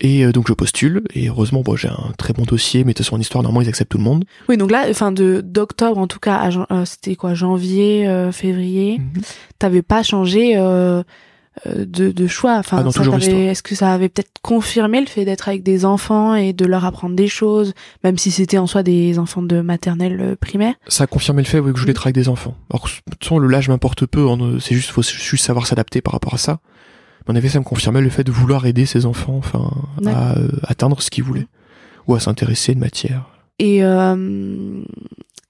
Et 0.01 0.25
euh, 0.25 0.31
donc 0.31 0.47
je 0.47 0.53
postule 0.53 1.03
et 1.13 1.27
heureusement 1.27 1.61
bon 1.61 1.75
j'ai 1.75 1.89
un 1.89 2.11
très 2.17 2.33
bon 2.33 2.43
dossier 2.43 2.83
mais 2.83 2.93
de 2.93 2.97
toute 2.97 3.05
façon 3.05 3.15
en 3.15 3.19
histoire 3.19 3.43
normalement 3.43 3.61
ils 3.61 3.69
acceptent 3.69 3.91
tout 3.91 3.97
le 3.97 4.03
monde. 4.03 4.25
Oui 4.47 4.57
donc 4.57 4.71
là 4.71 4.85
enfin 4.89 5.11
de 5.11 5.41
d'octobre 5.41 5.97
en 5.97 6.07
tout 6.07 6.19
cas 6.19 6.35
à 6.35 6.49
euh, 6.49 6.85
c'était 6.85 7.15
quoi 7.15 7.33
janvier 7.33 8.07
euh, 8.07 8.31
février 8.31 8.99
mhm. 8.99 9.21
t'avais 9.57 9.81
pas 9.81 10.03
changé 10.03 10.57
euh, 11.67 11.85
de, 11.85 12.11
de, 12.11 12.27
choix. 12.27 12.57
Enfin, 12.57 12.83
ah 12.85 13.17
est-ce 13.17 13.63
que 13.63 13.75
ça 13.75 13.91
avait 13.91 14.07
peut-être 14.07 14.31
confirmé 14.41 15.01
le 15.01 15.07
fait 15.07 15.25
d'être 15.25 15.49
avec 15.49 15.63
des 15.63 15.83
enfants 15.83 16.35
et 16.35 16.53
de 16.53 16.65
leur 16.65 16.85
apprendre 16.85 17.15
des 17.15 17.27
choses, 17.27 17.73
même 18.03 18.17
si 18.17 18.31
c'était 18.31 18.57
en 18.57 18.67
soi 18.67 18.83
des 18.83 19.19
enfants 19.19 19.41
de 19.41 19.59
maternelle 19.59 20.21
euh, 20.21 20.35
primaire? 20.35 20.75
Ça 20.87 21.03
a 21.03 21.07
confirmé 21.07 21.41
le 21.41 21.47
fait 21.47 21.59
oui, 21.59 21.71
que 21.71 21.77
je 21.77 21.81
voulais 21.81 21.91
être 21.91 22.07
avec 22.07 22.15
des 22.15 22.29
enfants. 22.29 22.55
Alors, 22.69 22.85
de 22.85 23.11
toute 23.11 23.23
façon, 23.23 23.39
le 23.39 23.47
l'âge 23.47 23.67
m'importe 23.67 24.05
peu. 24.05 24.27
C'est 24.59 24.75
juste, 24.75 24.91
faut 24.91 25.01
juste 25.01 25.43
savoir 25.43 25.67
s'adapter 25.67 26.01
par 26.01 26.13
rapport 26.13 26.33
à 26.33 26.37
ça. 26.37 26.59
En 27.29 27.35
effet, 27.35 27.47
ça 27.47 27.59
me 27.59 27.63
confirmait 27.63 28.01
le 28.01 28.09
fait 28.09 28.23
de 28.23 28.31
vouloir 28.31 28.65
aider 28.65 28.85
ces 28.85 29.05
enfants, 29.05 29.37
enfin, 29.37 29.71
à 30.05 30.37
euh, 30.37 30.49
atteindre 30.63 31.01
ce 31.01 31.09
qu'ils 31.09 31.23
voulaient. 31.23 31.47
Ou 32.07 32.15
à 32.15 32.19
s'intéresser 32.19 32.73
de 32.73 32.79
matière. 32.79 33.29
Et 33.59 33.83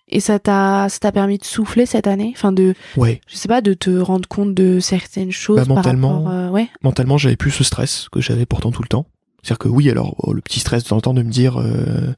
et 0.09 0.19
ça 0.19 0.39
t'a 0.39 0.87
ça 0.89 0.99
t'a 0.99 1.11
permis 1.11 1.37
de 1.37 1.45
souffler 1.45 1.85
cette 1.85 2.07
année? 2.07 2.33
Enfin 2.35 2.51
de 2.51 2.73
ouais. 2.97 3.21
je 3.27 3.35
sais 3.35 3.47
pas 3.47 3.61
de 3.61 3.73
te 3.73 3.89
rendre 3.99 4.27
compte 4.27 4.53
de 4.53 4.79
certaines 4.79 5.31
choses 5.31 5.57
bah, 5.57 5.65
mentalement 5.75 6.23
par 6.23 6.33
rapport, 6.33 6.51
ouais. 6.53 6.67
mentalement 6.81 7.17
j'avais 7.17 7.35
plus 7.35 7.51
ce 7.51 7.63
stress 7.63 8.07
que 8.11 8.19
j'avais 8.19 8.45
pourtant 8.45 8.71
tout 8.71 8.81
le 8.81 8.87
temps. 8.87 9.05
C'est 9.43 9.51
à 9.51 9.53
dire 9.53 9.59
que 9.59 9.69
oui 9.69 9.89
alors 9.89 10.15
oh, 10.19 10.33
le 10.33 10.41
petit 10.41 10.59
stress 10.59 10.83
de 10.83 10.89
temps 10.89 10.97
en 10.97 11.01
temps 11.01 11.13
de 11.13 11.21
me 11.21 11.29
dire 11.29 11.59
euh, 11.59 12.13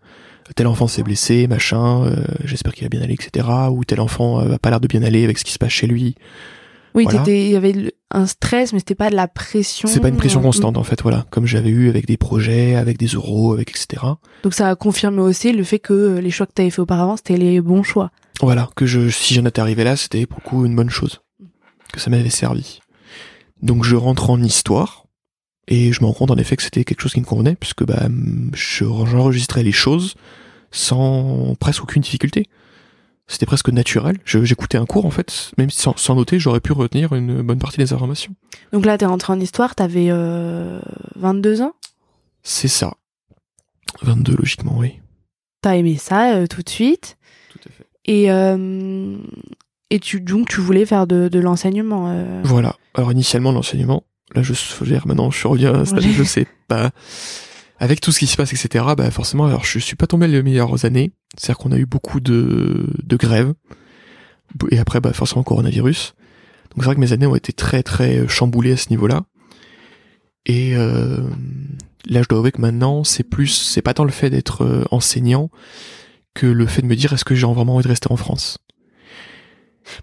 tel 0.55 0.67
enfant 0.67 0.87
s'est 0.87 1.03
blessé 1.03 1.47
machin 1.47 2.05
euh, 2.05 2.23
j'espère 2.45 2.73
qu'il 2.73 2.83
va 2.83 2.89
bien 2.89 3.01
aller 3.01 3.13
etc 3.13 3.47
ou 3.69 3.83
tel 3.83 3.99
enfant 3.99 4.39
euh, 4.39 4.55
a 4.55 4.59
pas 4.59 4.69
l'air 4.69 4.79
de 4.79 4.87
bien 4.87 5.03
aller 5.03 5.23
avec 5.23 5.37
ce 5.37 5.43
qui 5.43 5.51
se 5.51 5.59
passe 5.59 5.71
chez 5.71 5.87
lui 5.87 6.15
oui, 6.93 7.07
il 7.09 7.49
y 7.49 7.55
avait 7.55 7.93
un 8.11 8.25
stress, 8.25 8.73
mais 8.73 8.79
c'était 8.79 8.95
pas 8.95 9.09
de 9.09 9.15
la 9.15 9.27
pression. 9.27 9.87
C'est 9.87 9.99
pas 9.99 10.09
une 10.09 10.17
pression 10.17 10.39
euh, 10.39 10.43
constante 10.43 10.77
en 10.77 10.83
fait, 10.83 11.01
voilà, 11.01 11.25
comme 11.29 11.45
j'avais 11.45 11.69
eu 11.69 11.89
avec 11.89 12.05
des 12.05 12.17
projets, 12.17 12.75
avec 12.75 12.97
des 12.97 13.07
euros, 13.07 13.53
avec 13.53 13.69
etc. 13.69 14.03
Donc 14.43 14.53
ça 14.53 14.69
a 14.69 14.75
confirmé 14.75 15.21
aussi 15.21 15.51
le 15.53 15.63
fait 15.63 15.79
que 15.79 16.17
les 16.17 16.31
choix 16.31 16.45
que 16.45 16.53
tu 16.53 16.61
avais 16.61 16.71
fait 16.71 16.81
auparavant, 16.81 17.17
c'était 17.17 17.37
les 17.37 17.61
bons 17.61 17.83
choix. 17.83 18.11
Voilà, 18.41 18.69
que 18.75 18.85
je, 18.85 19.09
si 19.09 19.33
j'en 19.33 19.45
étais 19.45 19.61
arrivé 19.61 19.83
là, 19.83 19.95
c'était 19.95 20.25
beaucoup 20.25 20.65
une 20.65 20.75
bonne 20.75 20.89
chose, 20.89 21.21
que 21.93 21.99
ça 21.99 22.09
m'avait 22.09 22.29
servi. 22.29 22.79
Donc 23.61 23.83
je 23.83 23.95
rentre 23.95 24.29
en 24.29 24.41
histoire 24.41 25.05
et 25.67 25.93
je 25.93 26.01
me 26.01 26.07
rends 26.07 26.13
compte 26.13 26.31
en 26.31 26.37
effet 26.37 26.57
que 26.57 26.63
c'était 26.63 26.83
quelque 26.83 27.01
chose 27.01 27.13
qui 27.13 27.21
me 27.21 27.25
convenait 27.25 27.55
puisque 27.55 27.85
bah 27.85 28.07
j'enregistrais 28.53 29.63
les 29.63 29.71
choses 29.71 30.15
sans 30.71 31.55
presque 31.59 31.83
aucune 31.83 32.01
difficulté. 32.01 32.47
C'était 33.31 33.45
presque 33.45 33.69
naturel. 33.69 34.17
J'écoutais 34.25 34.77
un 34.77 34.85
cours 34.85 35.05
en 35.05 35.09
fait, 35.09 35.53
même 35.57 35.69
sans, 35.69 35.95
sans 35.95 36.15
noter, 36.15 36.37
j'aurais 36.37 36.59
pu 36.59 36.73
retenir 36.73 37.13
une 37.13 37.41
bonne 37.41 37.59
partie 37.59 37.77
des 37.77 37.93
informations. 37.93 38.35
Donc 38.73 38.85
là, 38.85 38.97
t'es 38.97 39.05
rentré 39.05 39.31
en 39.31 39.39
histoire, 39.39 39.73
t'avais 39.73 40.07
euh, 40.09 40.81
22 41.15 41.61
ans? 41.61 41.71
C'est 42.43 42.67
ça. 42.67 42.93
22 44.01 44.35
logiquement, 44.35 44.75
oui. 44.77 44.99
T'as 45.61 45.77
aimé 45.77 45.95
ça 45.95 46.33
euh, 46.33 46.45
tout 46.45 46.61
de 46.61 46.67
suite? 46.67 47.17
Tout 47.51 47.59
à 47.69 47.71
fait. 47.71 47.87
Et, 48.03 48.29
euh, 48.33 49.15
et 49.89 49.99
tu, 49.99 50.19
donc 50.19 50.49
tu 50.49 50.59
voulais 50.59 50.85
faire 50.85 51.07
de, 51.07 51.29
de 51.29 51.39
l'enseignement 51.39 52.09
euh? 52.09 52.41
Voilà. 52.43 52.75
Alors 52.95 53.13
initialement 53.13 53.53
l'enseignement. 53.53 54.03
Là, 54.35 54.41
je 54.43 54.53
dire, 54.83 55.07
maintenant, 55.07 55.31
je 55.31 55.47
reviens 55.47 55.73
à 55.73 55.77
un 55.77 55.85
stade, 55.85 56.03
je 56.03 56.23
sais 56.23 56.47
pas. 56.67 56.91
Avec 57.81 57.99
tout 57.99 58.11
ce 58.11 58.19
qui 58.19 58.27
se 58.27 58.37
passe, 58.37 58.53
etc. 58.53 58.85
Bah 58.95 59.09
forcément, 59.09 59.47
alors 59.47 59.65
je 59.65 59.79
suis 59.79 59.95
pas 59.95 60.05
tombé 60.05 60.27
les 60.27 60.43
meilleures 60.43 60.85
années. 60.85 61.11
C'est-à-dire 61.35 61.57
qu'on 61.57 61.71
a 61.71 61.77
eu 61.77 61.87
beaucoup 61.87 62.19
de, 62.19 62.85
de 63.01 63.15
grèves. 63.17 63.53
Et 64.69 64.77
après, 64.77 65.01
bah 65.01 65.13
forcément, 65.13 65.41
coronavirus. 65.41 66.13
Donc 66.69 66.83
c'est 66.83 66.85
vrai 66.85 66.93
que 66.95 66.99
mes 66.99 67.11
années 67.11 67.25
ont 67.25 67.35
été 67.35 67.53
très 67.53 67.81
très 67.81 68.27
chamboulées 68.27 68.73
à 68.73 68.77
ce 68.77 68.91
niveau-là. 68.91 69.23
Et 70.45 70.75
euh, 70.75 71.27
là, 72.05 72.21
je 72.21 72.27
dois 72.27 72.37
avouer 72.37 72.51
que 72.51 72.61
maintenant, 72.61 73.03
c'est 73.03 73.23
plus, 73.23 73.47
c'est 73.47 73.81
pas 73.81 73.95
tant 73.95 74.03
le 74.03 74.11
fait 74.11 74.29
d'être 74.29 74.63
euh, 74.63 74.83
enseignant 74.91 75.49
que 76.35 76.45
le 76.45 76.67
fait 76.67 76.83
de 76.83 76.87
me 76.87 76.95
dire 76.95 77.11
est-ce 77.13 77.25
que 77.25 77.33
j'ai 77.33 77.47
vraiment 77.47 77.73
envie 77.75 77.83
de 77.83 77.89
rester 77.89 78.11
en 78.11 78.15
France? 78.15 78.59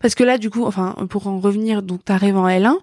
Parce 0.01 0.17
que 0.17 0.25
là, 0.25 0.37
du 0.37 0.51
coup, 0.51 0.67
enfin, 0.67 0.97
pour 1.09 1.29
en 1.29 1.39
revenir, 1.39 1.85
donc 1.85 2.05
t'arrives 2.05 2.37
en 2.37 2.49
L1, 2.49 2.75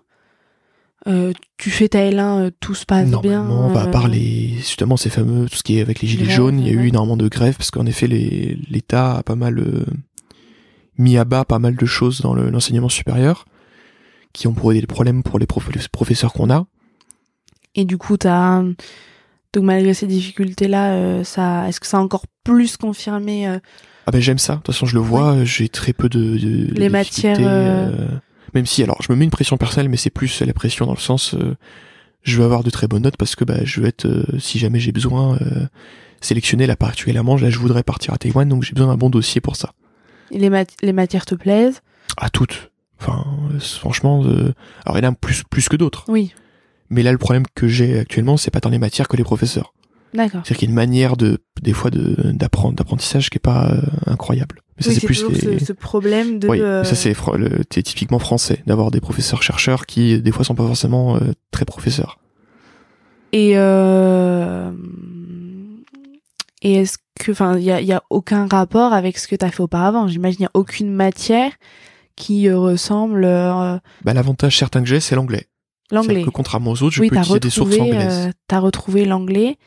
euh, 1.08 1.34
tu 1.58 1.70
fais 1.70 1.88
ta 1.90 2.00
L1, 2.00 2.20
euh, 2.48 2.52
tout 2.60 2.74
se 2.76 2.86
passe 2.86 3.10
bien. 3.22 3.44
Normalement, 3.44 3.74
bah, 3.74 3.84
à 3.84 3.88
part 3.88 4.08
les, 4.08 4.50
justement, 4.58 4.98
ces 4.98 5.10
fameux, 5.10 5.48
tout 5.48 5.56
ce 5.58 5.64
qui 5.64 5.78
est 5.78 5.82
avec 5.82 6.02
les 6.02 6.08
gilets 6.08 6.26
jaunes, 6.36 6.60
il 6.60 6.68
y 6.68 6.70
a 6.70 6.74
eu 6.74 6.88
énormément 6.88 7.18
de 7.18 7.28
grèves 7.28 7.56
parce 7.58 7.72
qu'en 7.72 7.86
effet, 7.86 8.08
les- 8.08 8.58
l'État 8.70 9.16
a 9.18 9.24
pas 9.24 9.36
mal 9.36 9.60
euh, 9.60 9.86
mis 10.98 11.18
à 11.18 11.26
bas 11.26 11.46
pas 11.46 11.60
mal 11.60 11.76
de 11.76 11.86
choses 11.86 12.22
dans 12.22 12.34
le- 12.34 12.50
l'enseignement 12.50 12.90
supérieur 12.90 13.46
qui 14.34 14.48
ont 14.48 14.54
posé 14.54 14.82
des 14.82 14.88
problèmes 14.88 15.24
pour 15.24 15.40
les, 15.40 15.46
prof- 15.46 15.70
les 15.74 15.82
professeurs 15.92 16.34
qu'on 16.34 16.50
a. 16.50 16.66
Et 17.76 17.86
du 17.86 17.98
coup, 17.98 18.18
t'as 18.18 18.62
donc 19.54 19.64
malgré 19.64 19.94
ces 19.94 20.08
difficultés-là, 20.08 20.94
euh, 20.96 21.24
ça, 21.24 21.68
est-ce 21.70 21.80
que 21.80 21.88
ça 21.88 21.98
a 21.98 22.02
encore 22.02 22.26
plus 22.44 22.76
confirmé 22.78 23.48
euh, 23.48 23.60
Ah 24.06 24.12
ben 24.12 24.20
j'aime 24.22 24.38
ça. 24.38 24.54
De 24.54 24.58
toute 24.60 24.74
façon, 24.74 24.86
je 24.86 24.96
le 24.96 25.02
vois. 25.02 25.44
J'ai 25.46 25.70
très 25.70 25.94
peu 25.94 26.10
de, 26.10 26.38
de 26.38 26.74
Les 26.74 26.90
matières, 26.90 27.38
euh, 27.40 27.92
euh, 27.92 28.08
Même 28.56 28.66
si, 28.66 28.82
alors, 28.84 29.02
je 29.02 29.12
me 29.12 29.18
mets 29.18 29.26
une 29.26 29.32
pression 29.32 29.58
personnelle, 29.58 29.90
mais 29.90 29.98
c'est 29.98 30.10
plus 30.10 30.42
la 30.42 30.54
pression 30.54 30.86
dans 30.86 30.94
le 30.94 31.00
sens, 31.00 31.34
euh, 31.36 31.56
je 32.24 32.38
veux 32.38 32.46
avoir 32.46 32.64
de 32.64 32.70
très 32.70 32.88
bonnes 32.88 33.04
notes 33.04 33.18
parce 33.18 33.36
que 33.36 33.44
bah, 33.44 33.64
je 33.64 33.82
veux 33.82 33.88
être, 33.88 34.06
euh, 34.06 34.24
si 34.40 34.58
jamais 34.60 34.80
j'ai 34.80 34.92
besoin, 34.94 35.36
euh, 35.42 35.68
sélectionné 36.22 36.66
là 36.66 36.76
particulièrement. 36.76 37.36
Là, 37.38 37.50
je 37.50 37.60
voudrais 37.60 37.84
partir 37.84 38.14
à 38.14 38.18
Taïwan, 38.18 38.48
donc 38.48 38.64
j'ai 38.64 38.74
besoin 38.74 38.88
d'un 38.88 38.98
bon 38.98 39.10
dossier 39.10 39.42
pour 39.42 39.56
ça. 39.58 39.72
les, 40.32 40.50
mat- 40.50 40.74
les 40.82 40.94
matières 40.94 41.26
te 41.26 41.36
plaisent? 41.36 41.82
À 42.18 42.30
toutes. 42.30 42.72
Enfin, 43.00 43.26
euh, 43.54 43.60
franchement, 43.60 44.22
alors 44.24 44.98
il 44.98 45.04
y 45.04 45.08
en 45.08 45.12
a 45.12 45.16
plus 45.16 45.44
plus 45.50 45.68
que 45.68 45.76
d'autres. 45.76 46.06
Oui, 46.08 46.34
Mais 46.90 47.04
là, 47.04 47.12
le 47.12 47.18
problème 47.18 47.44
que 47.56 47.68
j'ai 47.68 48.00
actuellement, 48.00 48.38
c'est 48.38 48.52
pas 48.52 48.62
tant 48.62 48.70
les 48.70 48.80
matières 48.80 49.10
que 49.10 49.18
les 49.18 49.24
professeurs. 49.26 49.74
d'accord. 50.14 50.42
C'est-à-dire 50.46 50.58
qu'il 50.60 50.68
y 50.70 50.70
a 50.70 50.72
une 50.72 50.76
manière 50.76 51.18
de, 51.18 51.40
des 51.62 51.74
fois, 51.74 51.92
de 51.92 52.32
d'apprendre, 52.32 52.76
d'apprentissage 52.76 53.30
qui 53.30 53.36
est 53.38 53.40
pas 53.40 53.76
incroyable. 54.08 54.62
Mais 54.78 54.84
ça, 54.84 54.90
Oui, 54.90 54.96
c'est 54.96 55.00
c'est 55.02 55.06
plus 55.08 55.46
les- 55.46 55.60
ce, 55.60 55.66
ce 55.68 55.74
problème 55.74 56.38
de. 56.40 56.50
Oui, 56.50 56.60
euh, 56.62 56.84
ça 56.84 56.96
c'est 56.96 57.14
le- 57.38 57.64
typiquement 57.66 58.20
français 58.20 58.62
d'avoir 58.68 58.92
des 58.92 59.00
professeurs 59.00 59.42
chercheurs 59.42 59.86
qui 59.86 60.22
des 60.22 60.32
fois 60.32 60.44
sont 60.44 60.56
pas 60.56 60.66
forcément 60.68 61.16
euh, 61.16 61.32
très 61.52 61.64
professeurs. 61.66 62.20
Et 63.32 63.54
euh, 63.58 64.72
et 66.62 66.74
est-ce 66.76 66.98
que, 67.20 67.32
enfin, 67.32 67.58
il 67.58 67.64
y 67.64 67.72
a, 67.72 67.80
il 67.82 67.88
y 67.88 67.94
a 67.94 68.04
aucun 68.10 68.48
rapport 68.48 68.92
avec 68.94 69.18
ce 69.18 69.28
que 69.28 69.36
t'as 69.36 69.50
fait 69.52 69.62
auparavant? 69.62 70.08
J'imagine 70.08 70.38
il 70.42 70.44
y 70.44 70.48
a 70.48 70.52
aucune 70.54 70.92
matière 70.92 71.52
qui 72.16 72.48
euh, 72.48 72.58
ressemble 72.58 73.22
Bah, 73.24 73.82
l'avantage 74.14 74.58
certain 74.58 74.82
que 74.82 74.88
j'ai 74.88 75.00
c'est 75.00 75.16
l'anglais. 75.16 75.48
l'anglais. 75.92 76.24
Que 76.24 76.30
contrairement 76.30 76.72
aux 76.72 76.84
autres, 76.84 76.96
je 76.96 77.02
oui, 77.02 77.10
peux 77.10 77.16
utiliser 77.18 77.40
des 77.40 77.50
sources 77.50 77.72
retrouvé, 77.72 77.92
anglaises. 77.94 78.28
euh, 78.28 78.32
t'as 78.48 78.60
retrouvé 78.60 79.06
l'anglais. 79.06 79.58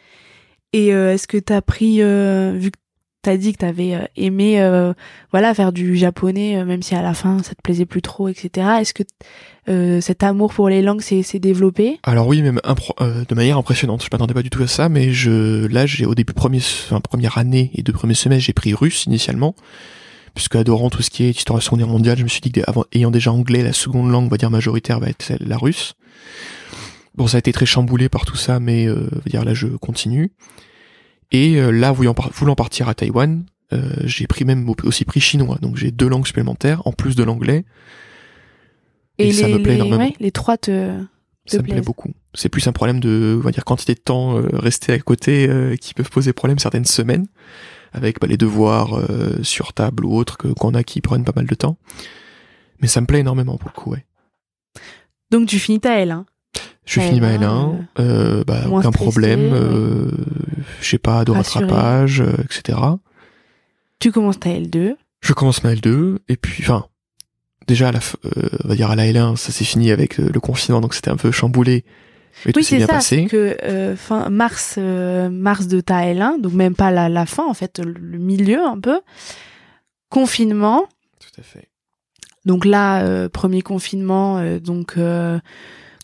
Et 0.75 0.89
est-ce 0.89 1.27
que 1.27 1.39
t'as 1.39 1.63
pris, 1.63 1.97
vu 2.03 2.71
que 2.71 2.79
t'as 3.23 3.37
dit 3.37 3.53
que 3.53 3.59
t'avais 3.59 3.95
euh, 3.95 4.05
aimé, 4.17 4.61
euh, 4.61 4.93
voilà, 5.33 5.53
faire 5.55 5.73
du 5.73 5.97
japonais, 5.97 6.57
euh, 6.57 6.65
même 6.65 6.83
si 6.83 6.95
à 6.95 7.03
la 7.03 7.15
fin 7.15 7.43
ça 7.43 7.55
te 7.55 7.63
plaisait 7.63 7.87
plus 7.87 8.03
trop, 8.03 8.29
etc. 8.29 8.67
Est-ce 8.81 8.95
que 8.95 9.03
cet 10.01 10.23
amour 10.23 10.55
pour 10.55 10.71
les 10.71 10.81
langues 10.81 11.03
s'est 11.03 11.39
développé? 11.39 11.99
Alors 12.05 12.27
oui, 12.27 12.41
même 12.41 12.59
de 12.65 13.35
manière 13.35 13.59
impressionnante. 13.59 14.03
Je 14.03 14.09
m'attendais 14.11 14.33
pas 14.33 14.43
du 14.43 14.49
tout 14.49 14.63
à 14.63 14.67
ça, 14.67 14.89
mais 14.89 15.13
je 15.13 15.67
là 15.67 15.85
j'ai 15.85 16.07
au 16.07 16.15
début 16.15 16.33
premier, 16.33 16.61
première 17.03 17.37
année 17.37 17.71
et 17.75 17.83
deux 17.83 17.93
premiers 17.93 18.15
semestres 18.15 18.47
j'ai 18.47 18.55
pris 18.55 18.73
russe 18.73 19.05
initialement, 19.05 19.55
puisque 20.35 20.57
adorant 20.57 20.89
tout 20.89 21.03
ce 21.03 21.11
qui 21.11 21.25
est 21.25 21.31
histoire 21.31 21.59
de 21.59 21.77
Guerre 21.77 21.87
mondiale, 21.87 22.17
je 22.17 22.23
me 22.23 22.29
suis 22.29 22.41
dit 22.41 22.51
que 22.51 22.63
ayant 22.93 23.11
déjà 23.11 23.31
anglais, 23.31 23.63
la 23.63 23.75
seconde 23.75 24.11
langue 24.11 24.25
on 24.25 24.29
va 24.29 24.39
dire 24.39 24.51
majoritaire 24.51 25.01
va 25.01 25.09
être 25.09 25.23
celle, 25.23 25.43
la 25.47 25.59
russe. 25.59 25.93
Bon, 27.15 27.27
ça 27.27 27.37
a 27.37 27.41
été 27.41 27.53
très 27.53 27.67
chamboulé 27.67 28.09
par 28.09 28.25
tout 28.25 28.37
ça, 28.37 28.61
mais 28.61 28.89
dire 29.27 29.45
là 29.45 29.53
je 29.53 29.67
continue. 29.67 30.31
Et 31.31 31.57
euh, 31.61 31.71
là, 31.71 31.93
voulant, 31.93 32.15
par- 32.15 32.31
voulant 32.31 32.55
partir 32.55 32.89
à 32.89 32.95
Taïwan, 32.95 33.45
euh, 33.73 33.91
j'ai 34.05 34.27
pris 34.27 34.45
même 34.45 34.69
au- 34.69 34.77
aussi 34.85 35.05
pris 35.05 35.21
chinois, 35.21 35.59
donc 35.61 35.77
j'ai 35.77 35.91
deux 35.91 36.09
langues 36.09 36.27
supplémentaires 36.27 36.87
en 36.87 36.93
plus 36.93 37.17
de 37.17 37.23
l'anglais. 37.23 37.65
Et 39.19 39.33
ça 39.33 39.49
me 39.49 39.63
plaît 39.63 39.75
énormément. 39.75 40.05
ouais, 40.05 40.15
les 40.21 40.31
trois 40.31 40.57
te, 40.57 40.99
te 41.01 41.05
Ça 41.47 41.59
me 41.59 41.63
plaît 41.65 41.81
beaucoup. 41.81 42.13
C'est 42.35 42.49
plus 42.49 42.67
un 42.69 42.73
problème 42.73 43.01
de, 43.01 43.37
on 43.39 43.43
va 43.45 43.51
dire, 43.51 43.65
quantité 43.65 43.95
de 43.95 44.01
temps 44.01 44.39
euh, 44.39 44.49
resté 44.53 44.93
à 44.93 44.99
côté 45.01 45.49
euh, 45.49 45.77
qui 45.77 45.93
peuvent 45.93 46.11
poser 46.11 46.33
problème 46.33 46.59
certaines 46.59 46.85
semaines, 46.85 47.27
avec 47.93 48.21
bah, 48.21 48.27
les 48.29 48.37
devoirs 48.37 48.95
euh, 48.99 49.43
sur 49.43 49.73
table 49.73 50.05
ou 50.05 50.15
autres 50.15 50.37
que 50.39 50.49
qu'on 50.49 50.75
a 50.75 50.83
qui 50.85 51.01
prennent 51.01 51.25
pas 51.25 51.33
mal 51.35 51.47
de 51.47 51.55
temps. 51.55 51.77
Mais 52.81 52.87
ça 52.89 53.01
me 53.01 53.07
plaît 53.07 53.21
énormément 53.21 53.57
pour 53.59 53.71
le 53.75 53.81
coup, 53.81 53.91
ouais. 53.91 54.07
Donc 55.31 55.49
tu 55.49 55.59
finis 55.59 55.81
ta 55.81 55.99
L, 55.99 56.11
hein 56.13 56.25
Je 56.89 57.01
finis 57.01 57.21
ma 57.21 57.37
là, 57.37 57.39
L1, 57.39 57.77
euh, 57.99 58.45
bah, 58.45 58.63
aucun 58.67 58.91
stressé, 58.91 59.05
problème, 59.05 59.51
euh, 59.53 60.11
j'ai 60.81 60.97
pas 60.97 61.23
de 61.27 61.33
Rassuré. 61.33 61.67
rattrapage, 61.67 62.23
euh, 62.23 62.33
etc. 62.45 62.79
Tu 63.99 64.11
commences 64.11 64.41
ta 64.41 64.49
L2. 64.49 64.95
Je 65.21 65.33
commence 65.35 65.63
ma 65.65 65.75
L2 65.75 66.17
et 66.31 66.37
puis, 66.39 66.63
enfin, 66.63 66.87
déjà 67.67 67.89
à 67.89 67.93
la, 67.93 67.99
euh, 67.99 68.49
on 68.65 68.69
va 68.69 68.75
dire 68.75 68.91
à 68.91 68.97
la 68.97 69.05
L1, 69.05 69.37
ça 69.37 69.53
s'est 69.53 69.67
fini 69.67 69.91
avec 69.91 70.19
euh, 70.19 70.31
le 70.33 70.41
confinement, 70.41 70.81
donc 70.81 70.95
c'était 70.95 71.11
un 71.11 71.19
peu 71.19 71.31
chamboulé. 71.31 71.85
Mais 72.47 72.53
tout 72.53 72.61
Oui, 72.61 72.65
c'est 72.65 72.79
bien 72.79 72.87
ça. 72.87 72.95
passé. 72.95 73.27
que 73.27 73.95
fin 73.97 74.31
mars, 74.31 74.79
mars 74.79 75.67
de 75.67 75.81
ta 75.83 76.07
L1, 76.07 76.41
donc 76.41 76.55
même 76.55 76.75
pas 76.75 76.91
la, 76.91 77.11
la 77.11 77.27
fin 77.27 77.47
en 77.47 77.55
fait, 77.55 77.81
le, 77.81 78.19
milieu 78.19 78.65
un 78.65 78.81
peu. 78.81 79.01
Confinement. 80.09 80.87
Tout 81.21 81.41
à 81.41 81.43
fait. 81.43 81.69
Donc 82.47 82.65
là, 82.65 83.29
premier 83.29 83.61
confinement. 83.61 84.41
donc 84.61 84.97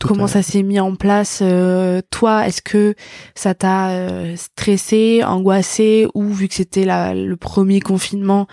comment 0.08 0.26
ça 0.26 0.42
s'est 0.42 0.62
mis 0.62 0.80
en 0.80 0.94
place 0.94 1.40
euh, 1.42 2.00
Toi, 2.10 2.46
est-ce 2.46 2.62
que 2.62 2.94
ça 3.34 3.54
t'a 3.54 3.90
euh, 3.90 4.36
stressé, 4.36 5.22
angoissé, 5.24 6.06
ou 6.14 6.28
vu 6.32 6.48
que 6.48 6.54
c'était 6.54 6.84
le 6.86 7.34
premier 7.36 7.80
confinement, 7.80 8.46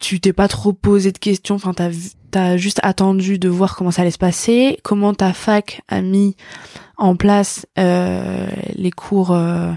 tu 0.00 0.20
t'es 0.20 0.32
pas 0.32 0.48
trop 0.48 0.72
posé 0.72 1.12
de 1.12 1.18
questions 1.18 1.54
Enfin, 1.54 1.72
t'as 1.74 1.90
t'as 2.32 2.56
juste 2.56 2.80
attendu 2.82 3.38
de 3.38 3.48
voir 3.48 3.76
comment 3.76 3.92
ça 3.92 4.02
allait 4.02 4.10
se 4.10 4.18
passer? 4.18 4.78
Comment 4.82 5.14
ta 5.14 5.32
fac 5.32 5.82
a 5.86 6.00
mis 6.00 6.34
en 6.96 7.14
place 7.14 7.66
euh, 7.78 8.48
les 8.74 8.90
cours, 8.90 9.30
euh, 9.30 9.70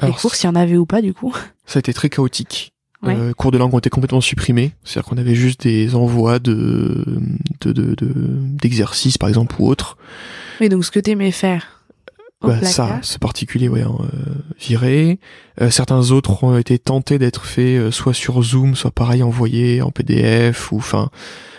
les 0.00 0.06
Alors, 0.06 0.20
cours 0.20 0.34
s'il 0.36 0.48
y 0.48 0.52
en 0.52 0.54
avait 0.54 0.76
ou 0.76 0.86
pas 0.86 1.02
du 1.02 1.12
coup? 1.12 1.34
Ça 1.66 1.78
a 1.78 1.80
été 1.80 1.92
très 1.92 2.10
chaotique. 2.10 2.71
Ouais. 3.02 3.16
Euh, 3.16 3.32
cours 3.32 3.50
de 3.50 3.58
langue 3.58 3.74
ont 3.74 3.78
été 3.78 3.90
complètement 3.90 4.20
supprimés. 4.20 4.72
C'est-à-dire 4.84 5.08
qu'on 5.10 5.18
avait 5.18 5.34
juste 5.34 5.62
des 5.62 5.94
envois 5.94 6.38
de 6.38 7.04
de 7.60 7.72
de- 7.72 7.94
de- 7.94 8.12
d'exercices 8.60 9.18
par 9.18 9.28
exemple 9.28 9.56
ou 9.58 9.66
autres. 9.68 9.96
Oui, 10.60 10.68
donc 10.68 10.84
ce 10.84 10.90
que 10.90 11.00
t'aimais 11.00 11.32
faire. 11.32 11.80
Au 12.42 12.48
Bah, 12.48 12.60
ça, 12.64 12.98
ce 13.02 13.18
particulier, 13.18 13.68
ouais, 13.68 13.82
hein, 13.82 13.94
euh, 14.00 14.06
viré. 14.60 15.20
Euh, 15.60 15.70
certains 15.70 16.10
autres 16.10 16.42
ont 16.42 16.56
été 16.58 16.76
tentés 16.78 17.18
d'être 17.18 17.44
faits 17.44 17.78
euh, 17.78 17.90
soit 17.92 18.14
sur 18.14 18.42
Zoom, 18.42 18.74
soit 18.74 18.90
pareil 18.90 19.22
envoyés 19.22 19.80
en 19.80 19.90
PDF 19.92 20.72
ou 20.72 20.76
enfin. 20.78 21.10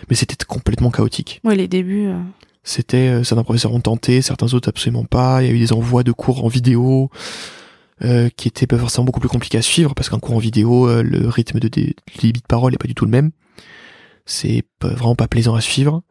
Mais 0.09 0.15
c'était 0.17 0.35
complètement 0.45 0.91
chaotique. 0.91 1.39
Ouais, 1.45 1.55
les 1.55 1.69
débuts. 1.69 2.07
euh. 2.07 2.19
C'était 2.65 2.97
euh, 3.09 3.23
certains 3.23 3.43
professeurs 3.43 3.73
ont 3.73 3.79
tenté, 3.81 4.21
certains 4.21 4.53
autres 4.53 4.67
absolument 4.69 5.05
pas. 5.05 5.41
Il 5.41 5.47
y 5.47 5.51
a 5.51 5.53
eu 5.53 5.59
des 5.59 5.71
envois 5.73 6.03
de 6.03 6.11
cours 6.13 6.43
en 6.43 6.47
vidéo. 6.49 7.09
Euh, 8.01 8.29
qui 8.35 8.47
étaient 8.47 8.67
pas 8.67 8.77
forcément 8.77 9.05
beaucoup 9.05 9.19
plus 9.19 9.29
compliqués 9.29 9.57
à 9.57 9.61
suivre 9.61 9.93
parce 9.93 10.09
qu'un 10.09 10.19
cours 10.19 10.35
en 10.35 10.39
vidéo, 10.39 10.87
euh, 10.87 11.03
le 11.03 11.27
rythme 11.29 11.59
de 11.59 11.67
dé- 11.67 11.95
de 12.15 12.21
débit 12.21 12.41
de 12.41 12.47
parole 12.47 12.73
est 12.73 12.77
pas 12.77 12.87
du 12.87 12.95
tout 12.95 13.05
le 13.05 13.11
même. 13.11 13.31
C'est 14.25 14.63
vraiment 14.81 15.15
pas 15.15 15.27
plaisant 15.27 15.55
à 15.55 15.61
suivre. 15.61 16.01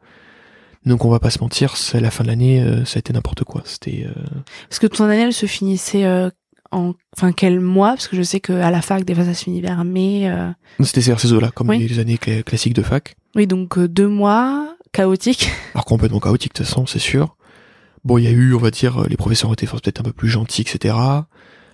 Donc 0.85 1.05
on 1.05 1.09
va 1.09 1.19
pas 1.19 1.29
se 1.29 1.39
mentir, 1.39 1.77
c'est 1.77 2.01
la 2.01 2.11
fin 2.11 2.23
de 2.23 2.29
l'année, 2.29 2.61
euh, 2.61 2.83
ça 2.85 2.97
a 2.97 2.99
été 2.99 3.13
n'importe 3.13 3.43
quoi. 3.45 3.61
C'était 3.65 4.05
euh, 4.05 4.21
Parce 4.69 4.79
que 4.79 4.87
ton 4.87 5.05
année, 5.05 5.21
elle 5.21 5.33
se 5.33 5.45
finissait 5.45 6.03
euh, 6.03 6.29
en, 6.71 6.93
enfin, 7.17 7.31
quel 7.31 7.59
mois? 7.61 7.89
Parce 7.91 8.07
que 8.09 8.17
je 8.17 8.21
sais 8.21 8.41
qu'à 8.41 8.69
la 8.69 8.81
fac, 8.81 9.05
des 9.05 9.15
fois, 9.15 9.23
ça 9.23 9.33
se 9.33 9.45
finit 9.45 9.61
vers 9.61 9.83
mai. 9.85 10.29
euh. 10.29 10.51
c'était 10.83 10.99
ces 11.01 11.31
eaux-là, 11.33 11.51
comme 11.51 11.69
Oui. 11.69 11.87
les 11.87 11.99
années 11.99 12.17
cla- 12.17 12.43
classiques 12.43 12.73
de 12.73 12.81
fac. 12.81 13.15
Oui, 13.35 13.47
donc 13.47 13.77
euh, 13.77 13.87
deux 13.87 14.09
mois 14.09 14.75
chaotiques. 14.91 15.49
Alors 15.73 15.85
complètement 15.85 16.19
chaotique 16.19 16.53
de 16.53 16.57
toute 16.57 16.67
façon, 16.67 16.85
c'est 16.85 16.99
sûr. 16.99 17.37
Bon, 18.03 18.17
il 18.17 18.25
y 18.25 18.27
a 18.27 18.31
eu, 18.31 18.53
on 18.53 18.57
va 18.59 18.69
dire, 18.69 19.03
euh, 19.03 19.07
les 19.09 19.15
professeurs 19.15 19.49
ont 19.49 19.53
été 19.53 19.65
peut-être 19.65 20.01
un 20.01 20.03
peu 20.03 20.11
plus 20.13 20.27
gentils, 20.29 20.61
etc. 20.63 20.95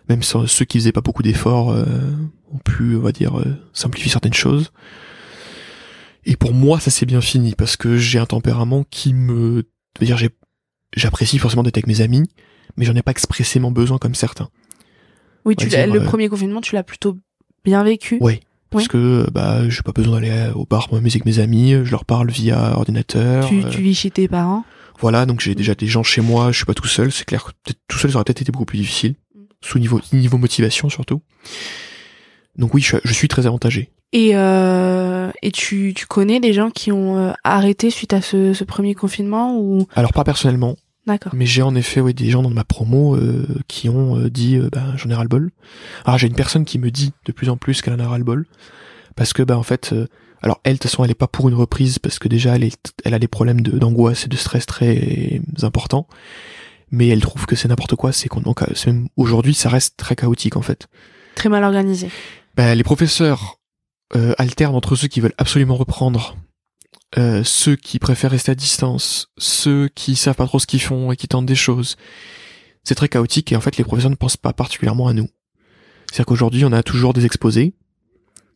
Même 0.10 0.24
ceux 0.24 0.66
qui 0.66 0.80
faisaient 0.80 0.92
pas 0.92 1.02
beaucoup 1.02 1.22
d'efforts 1.22 1.72
euh, 1.72 1.86
ont 2.52 2.58
pu, 2.58 2.96
on 2.96 3.02
va 3.02 3.12
dire, 3.12 3.40
euh, 3.40 3.56
simplifier 3.74 4.12
certaines 4.12 4.34
choses. 4.34 4.72
Et 6.26 6.36
pour 6.36 6.54
moi, 6.54 6.80
ça 6.80 6.90
s'est 6.90 7.06
bien 7.06 7.22
fini 7.22 7.54
parce 7.56 7.78
que 7.78 7.96
j'ai 7.96 8.18
un 8.18 8.26
tempérament 8.26 8.84
qui 8.90 9.14
me, 9.14 9.64
dire, 10.02 10.18
j'apprécie 10.96 11.38
forcément 11.38 11.64
d'être 11.64 11.78
avec 11.78 11.88
mes 11.88 12.02
amis, 12.02 12.28
mais 12.76 12.86
j'en 12.86 12.96
ai 12.96 13.04
pas 13.04 13.12
expressément 13.12 13.72
besoin 13.72 14.00
comme 14.00 14.16
certains. 14.16 14.50
Oui, 15.46 15.56
tu 15.56 15.68
le 15.68 15.76
euh, 15.76 16.04
premier 16.04 16.28
confinement, 16.28 16.60
tu 16.60 16.76
l'as 16.76 16.84
plutôt 16.84 17.18
bien 17.64 17.84
vécu. 17.84 18.18
Oui. 18.20 18.40
Parce 18.72 18.88
que 18.88 19.28
bah 19.32 19.68
j'ai 19.68 19.82
pas 19.82 19.94
besoin 19.94 20.22
d'aller 20.22 20.52
au 20.54 20.64
bar 20.64 20.90
moi 20.92 21.00
avec 21.00 21.26
mes 21.26 21.40
amis, 21.40 21.72
je 21.72 21.90
leur 21.90 22.06
parle 22.06 22.30
via 22.30 22.78
ordinateur. 22.78 23.48
Tu, 23.48 23.64
tu 23.72 23.82
vis 23.82 23.96
chez 23.96 24.12
tes 24.12 24.28
parents? 24.28 24.64
Voilà, 25.00 25.26
donc 25.26 25.40
j'ai 25.40 25.56
déjà 25.56 25.74
des 25.74 25.88
gens 25.88 26.04
chez 26.04 26.22
moi, 26.22 26.52
je 26.52 26.58
suis 26.58 26.66
pas 26.66 26.76
tout 26.76 26.88
seul, 26.88 27.12
c'est 27.12 27.26
clair 27.26 27.46
que 27.46 27.74
tout 27.88 27.98
seul 27.98 28.12
ça 28.12 28.18
aurait 28.18 28.26
peut-être 28.26 28.44
été 28.44 28.52
beaucoup 28.52 28.66
plus 28.66 28.78
difficile. 28.78 29.16
Sous 29.62 29.80
niveau 29.80 30.00
niveau 30.14 30.38
motivation 30.38 30.90
surtout. 30.90 31.22
Donc 32.58 32.74
oui, 32.74 32.82
je, 32.82 32.98
je 33.04 33.14
suis 33.14 33.28
très 33.28 33.48
avantagé. 33.48 33.92
Et, 34.12 34.32
euh, 34.34 35.30
et 35.44 35.52
tu, 35.52 35.94
tu 35.96 36.08
connais 36.08 36.40
des 36.40 36.52
gens 36.52 36.72
qui 36.72 36.92
ont 36.92 37.18
euh, 37.18 37.32
arrêté 37.44 37.92
suite 37.92 38.12
à 38.14 38.22
ce, 38.22 38.54
ce 38.54 38.64
premier 38.64 38.96
confinement 38.96 39.58
ou? 39.58 39.88
Alors 39.96 40.14
pas 40.14 40.24
personnellement. 40.24 40.76
D'accord. 41.06 41.32
Mais 41.36 41.46
j'ai 41.46 41.62
en 41.62 41.76
effet 41.76 42.02
oui, 42.02 42.14
des 42.14 42.30
gens 42.30 42.42
dans 42.42 42.50
ma 42.50 42.64
promo 42.64 43.16
euh, 43.16 43.46
qui 43.68 43.88
ont 43.88 44.18
euh, 44.18 44.30
dit 44.30 44.60
bah, 44.72 44.84
j'en 44.98 45.10
ai 45.10 45.14
ras 45.14 45.24
le 45.24 45.30
bol. 45.30 45.52
Alors 46.06 46.18
j'ai 46.18 46.28
une 46.28 46.36
personne 46.36 46.66
qui 46.66 46.80
me 46.80 46.92
dit 46.92 47.14
de 47.26 47.32
plus 47.32 47.50
en 47.50 47.58
plus 47.58 47.82
qu'elle 47.82 47.94
en 47.94 48.00
a 48.00 48.08
ras 48.08 48.18
le 48.18 48.24
bol 48.24 48.46
parce 49.16 49.34
que 49.34 49.44
bah 49.44 49.58
en 49.58 49.64
fait 49.64 49.94
alors 50.42 50.60
elle 50.64 50.74
de 50.74 50.78
toute 50.78 50.90
façon 50.90 51.04
elle 51.04 51.12
est 51.12 51.16
pas 51.16 51.28
pour 51.28 51.50
une 51.50 51.56
reprise 51.56 52.00
parce 52.00 52.20
que 52.20 52.28
déjà 52.28 52.56
elle 52.56 52.64
est 52.64 52.94
elle 53.06 53.14
a 53.14 53.20
des 53.20 53.28
problèmes 53.28 53.62
de 53.62 53.78
d'angoisse 53.78 54.26
et 54.26 54.28
de 54.28 54.38
stress 54.38 54.66
très 54.66 55.42
importants 55.62 56.08
mais 56.92 57.08
elle 57.08 57.22
trouve 57.22 57.46
que 57.46 57.56
c'est 57.56 57.68
n'importe 57.68 57.96
quoi 57.96 58.12
c'est 58.12 58.30
qu'on 58.30 58.42
donc 58.42 58.62
même 58.86 59.08
aujourd'hui 59.16 59.54
ça 59.54 59.70
reste 59.70 59.98
très 59.98 60.16
chaotique 60.16 60.58
en 60.58 60.62
fait. 60.62 60.88
Très 61.36 61.50
mal 61.50 61.64
organisé. 61.64 62.10
Bah, 62.56 62.76
les 62.76 62.84
professeurs 62.84 63.60
euh, 64.16 64.34
alterne 64.38 64.76
entre 64.76 64.96
ceux 64.96 65.08
qui 65.08 65.22
veulent 65.22 65.36
absolument 65.38 65.76
reprendre, 65.76 66.36
euh, 67.18 67.44
ceux 67.44 67.76
qui 67.76 68.00
préfèrent 68.00 68.32
rester 68.32 68.52
à 68.52 68.56
distance, 68.56 69.28
ceux 69.38 69.88
qui 69.90 70.16
savent 70.16 70.36
pas 70.36 70.48
trop 70.48 70.60
ce 70.60 70.68
qu'ils 70.68 70.82
font 70.82 71.12
et 71.12 71.16
qui 71.16 71.28
tentent 71.28 71.46
des 71.46 71.56
choses. 71.56 71.96
C'est 72.84 72.96
très 72.96 73.10
chaotique 73.10 73.52
et 73.52 73.56
en 73.56 73.62
fait 73.62 73.78
les 73.78 73.84
professeurs 73.84 74.12
ne 74.12 74.16
pensent 74.16 74.38
pas 74.38 74.54
particulièrement 74.54 75.08
à 75.08 75.14
nous. 75.14 75.30
C'est-à-dire 76.08 76.26
qu'aujourd'hui 76.26 76.66
on 76.66 76.72
a 76.72 76.84
toujours 76.84 77.14
des 77.14 77.26
exposés 77.26 77.74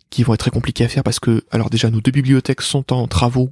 qui 0.10 0.24
vont 0.24 0.34
être 0.34 0.40
très 0.40 0.52
compliqués 0.52 0.86
à 0.86 0.88
faire 0.88 1.04
parce 1.04 1.20
que 1.20 1.44
alors 1.52 1.70
déjà 1.70 1.90
nos 1.90 2.02
deux 2.02 2.12
bibliothèques 2.12 2.62
sont 2.62 2.92
en 2.94 3.08
travaux 3.08 3.52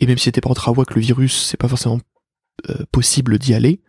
et 0.00 0.06
même 0.06 0.18
si 0.18 0.24
c'était 0.24 0.40
pas 0.40 0.50
en 0.50 0.54
travaux 0.54 0.82
avec 0.82 0.94
le 0.94 1.00
virus, 1.00 1.46
c'est 1.46 1.56
pas 1.56 1.68
forcément 1.68 2.00
euh, 2.70 2.84
possible 2.92 3.38
d'y 3.38 3.54
aller, 3.54 3.80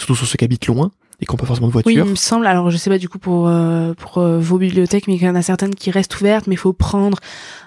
surtout 0.00 0.16
sur 0.16 0.26
ceux 0.26 0.36
qui 0.36 0.44
habitent 0.44 0.66
loin 0.66 0.90
et 1.20 1.26
qui 1.26 1.32
n'ont 1.32 1.36
pas 1.36 1.44
forcément 1.44 1.66
de 1.66 1.72
voiture. 1.72 1.88
Oui, 1.88 1.96
il 1.96 2.10
me 2.10 2.14
semble. 2.14 2.46
Alors, 2.46 2.70
je 2.70 2.76
sais 2.78 2.88
pas 2.88 2.96
du 2.96 3.08
coup 3.08 3.18
pour 3.18 3.46
euh, 3.46 3.92
pour 3.92 4.18
euh, 4.18 4.38
vos 4.38 4.56
bibliothèques, 4.56 5.06
mais 5.06 5.16
il 5.16 5.22
y 5.22 5.28
en 5.28 5.34
a 5.34 5.42
certaines 5.42 5.74
qui 5.74 5.90
restent 5.90 6.18
ouvertes, 6.18 6.46
mais 6.46 6.54
il 6.54 6.58
faut 6.58 6.72
prendre 6.72 7.18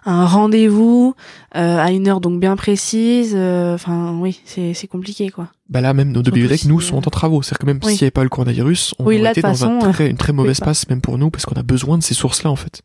un 0.05 0.25
rendez-vous 0.25 1.13
euh, 1.55 1.77
à 1.77 1.91
une 1.91 2.07
heure 2.07 2.19
donc 2.19 2.39
bien 2.39 2.55
précise. 2.55 3.35
Enfin, 3.35 4.17
oui, 4.19 4.41
c'est 4.45 4.73
c'est 4.73 4.87
compliqué 4.87 5.29
quoi. 5.29 5.49
Bah 5.69 5.81
là, 5.81 5.93
même 5.93 6.11
nos 6.11 6.23
deux 6.23 6.31
bibliothèques, 6.31 6.65
nous, 6.65 6.81
sont 6.81 6.97
en 6.97 7.11
travaux. 7.11 7.41
C'est-à-dire 7.41 7.59
que 7.59 7.65
même 7.67 7.81
s'il 7.83 7.93
n'y 7.93 8.03
avait 8.03 8.11
pas 8.11 8.23
le 8.23 8.29
coronavirus, 8.29 8.95
on 8.99 9.05
aurait 9.05 9.17
été 9.17 9.41
dans 9.41 9.65
un 9.65 9.91
très, 9.91 10.09
une 10.09 10.17
très 10.17 10.33
mauvaise 10.33 10.59
passe 10.59 10.89
même 10.89 11.01
pour 11.01 11.17
nous, 11.17 11.29
parce 11.29 11.45
qu'on 11.45 11.55
a 11.55 11.63
besoin 11.63 11.97
de 11.97 12.03
ces 12.03 12.15
sources-là 12.15 12.49
en 12.49 12.55
fait. 12.55 12.81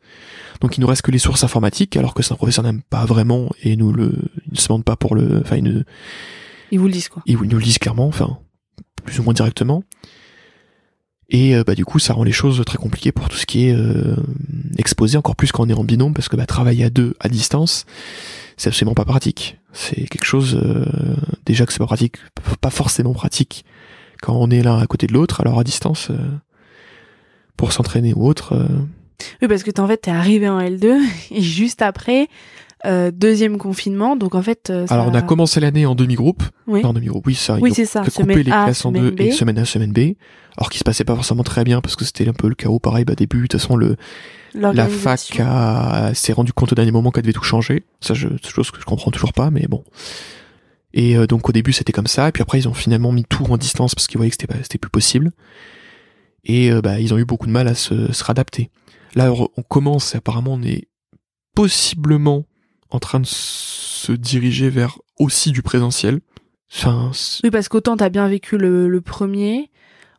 Donc 0.61 0.77
il 0.77 0.81
nous 0.81 0.87
reste 0.87 1.03
que 1.03 1.11
les 1.11 1.19
sources 1.19 1.45
informatiques, 1.45 1.97
alors 1.97 2.13
que 2.15 2.23
c'est 2.23 2.33
un 2.33 2.37
professeur 2.37 2.65
n'aime 2.65 2.83
pas 2.83 3.07
vraiment 3.07 3.49
et 3.63 3.77
nous 3.77 3.93
le, 3.93 4.13
il 4.47 4.53
ne 4.53 4.59
se 4.59 4.69
demande 4.69 4.85
pas 4.85 4.97
pour 4.97 5.15
le, 5.15 5.41
enfin 5.41 5.57
il, 5.57 5.85
ils 6.71 6.79
vous 6.79 6.87
le 6.87 6.93
disent 6.93 7.09
quoi. 7.09 7.23
Ils, 7.27 7.37
nous 7.37 7.59
le 7.59 7.63
disent 7.63 7.79
clairement, 7.79 8.07
enfin 8.07 8.39
plus 9.09 9.21
ou 9.21 9.23
moins 9.23 9.35
directement. 9.35 9.83
Et 11.31 11.55
euh, 11.55 11.63
bah 11.65 11.75
du 11.75 11.85
coup 11.85 11.99
ça 11.99 12.15
rend 12.15 12.25
les 12.25 12.33
choses 12.33 12.63
très 12.65 12.79
compliquées 12.79 13.13
pour 13.13 13.29
tout 13.29 13.37
ce 13.37 13.45
qui 13.45 13.69
est 13.69 13.75
euh, 13.75 14.17
exposé, 14.79 15.19
encore 15.19 15.37
plus 15.37 15.53
quand 15.53 15.65
on 15.65 15.69
est 15.69 15.75
en 15.75 15.85
binôme, 15.85 16.15
parce 16.15 16.29
que 16.29 16.37
bah, 16.37 16.47
travailler 16.47 16.85
à 16.85 16.91
deux 16.91 17.15
à 17.21 17.29
distance, 17.29 17.85
c'est 18.57 18.69
absolument 18.69 18.95
pas 18.95 19.05
pratique. 19.05 19.59
C'est 19.73 20.09
quelque 20.09 20.25
chose 20.25 20.59
euh, 20.63 20.87
déjà 21.45 21.67
que 21.67 21.73
c'est 21.73 21.79
pas 21.79 21.87
pratique, 21.87 22.17
pas 22.61 22.71
forcément 22.71 23.13
pratique 23.13 23.65
quand 24.23 24.35
on 24.35 24.51
est 24.51 24.63
l'un 24.63 24.79
à 24.79 24.87
côté 24.87 25.07
de 25.07 25.13
l'autre, 25.13 25.41
alors 25.43 25.59
à 25.61 25.65
distance 25.65 26.11
pour 27.57 27.73
s'entraîner 27.73 28.15
ou 28.15 28.27
autre. 28.27 28.59
Oui 29.43 29.49
parce 29.49 29.63
que 29.63 29.81
en 29.81 29.87
fait 29.87 29.99
t'es 29.99 30.11
arrivé 30.11 30.49
en 30.49 30.61
L2 30.61 30.99
et 31.31 31.43
juste 31.43 31.83
après 31.83 32.29
euh, 32.87 33.11
deuxième 33.11 33.59
confinement, 33.59 34.17
donc 34.17 34.35
en 34.35 34.43
fait. 34.43 34.73
Ça... 34.87 34.95
Alors 34.95 35.09
on 35.09 35.15
a 35.15 35.23
commencé 35.23 35.61
l'année 35.61 35.87
en 35.87 35.95
demi-groupe. 35.95 36.43
Oui. 36.67 36.85
en 36.85 36.93
demi-groupe, 36.93 37.27
oui 37.27 37.35
ça. 37.35 37.59
Oui 37.61 37.73
c'est 37.75 37.87
ça. 37.87 38.03
Couper 38.03 38.37
les 38.37 38.45
classes 38.45 38.85
en 38.85 38.93
deux 38.93 39.15
et 39.19 39.33
semaine 39.33 39.59
A, 39.59 39.65
semaine 39.65 39.93
B. 39.93 40.15
Alors 40.57 40.71
qui 40.71 40.79
se 40.79 40.85
passait 40.85 41.05
pas 41.05 41.15
forcément 41.15 41.45
très 41.45 41.65
bien 41.65 41.81
parce 41.81 41.97
que 41.97 42.05
c'était 42.05 42.29
un 42.29 42.33
peu 42.33 42.49
le 42.49 42.55
chaos. 42.55 42.79
Pareil, 42.79 43.05
bah 43.05 43.15
début, 43.15 43.43
de 43.43 43.43
toute 43.43 43.61
façon 43.61 43.77
le 43.77 43.97
la 44.55 44.89
fac 44.89 45.41
a... 45.41 46.13
s'est 46.15 46.33
rendu 46.33 46.53
compte 46.53 46.73
au 46.73 46.75
dernier 46.75 46.91
moment 46.91 47.11
qu'elle 47.11 47.23
devait 47.23 47.33
tout 47.33 47.45
changer. 47.45 47.85
Ça, 48.01 48.15
je, 48.15 48.29
c'est 48.43 48.51
chose 48.51 48.71
que 48.71 48.81
je 48.81 48.87
comprends 48.87 49.11
toujours 49.11 49.33
pas, 49.33 49.51
mais 49.51 49.67
bon. 49.69 49.85
Et 50.95 51.17
euh, 51.17 51.27
donc 51.27 51.49
au 51.49 51.53
début 51.53 51.73
c'était 51.73 51.93
comme 51.93 52.07
ça, 52.07 52.29
et 52.29 52.33
puis 52.33 52.43
après 52.43 52.59
ils 52.59 52.69
ont 52.69 52.75
finalement 52.75 53.13
mis 53.13 53.25
tout 53.25 53.45
en 53.51 53.57
distance 53.57 53.95
parce 53.95 54.07
qu'ils 54.07 54.17
voyaient 54.19 54.31
que 54.31 54.37
c'était 54.41 54.53
pas, 54.53 54.63
c'était 54.63 54.79
plus 54.79 54.91
possible. 54.91 55.33
Et 56.45 56.73
euh, 56.73 56.81
bah 56.81 56.99
ils 56.99 57.13
ont 57.13 57.19
eu 57.19 57.25
beaucoup 57.25 57.47
de 57.47 57.53
mal 57.53 57.69
à 57.69 57.75
se, 57.75 58.11
se 58.13 58.25
réadapter. 58.25 58.71
Là 59.15 59.33
on 59.33 59.63
commence, 59.63 60.15
apparemment 60.15 60.55
on 60.55 60.63
est 60.63 60.89
possiblement 61.55 62.47
en 62.91 62.99
train 62.99 63.21
de 63.21 63.27
se 63.27 64.13
diriger 64.13 64.71
vers 64.71 64.99
aussi 65.19 65.53
du 65.53 65.63
présentiel. 65.63 66.21
Enfin, 66.75 67.11
oui, 67.45 67.51
parce 67.51 67.69
qu'autant 67.69 67.97
t'as 67.97 68.11
bien 68.11 68.29
vécu 68.29 68.59
le, 68.59 68.89
le, 68.89 69.01
premier, 69.01 69.71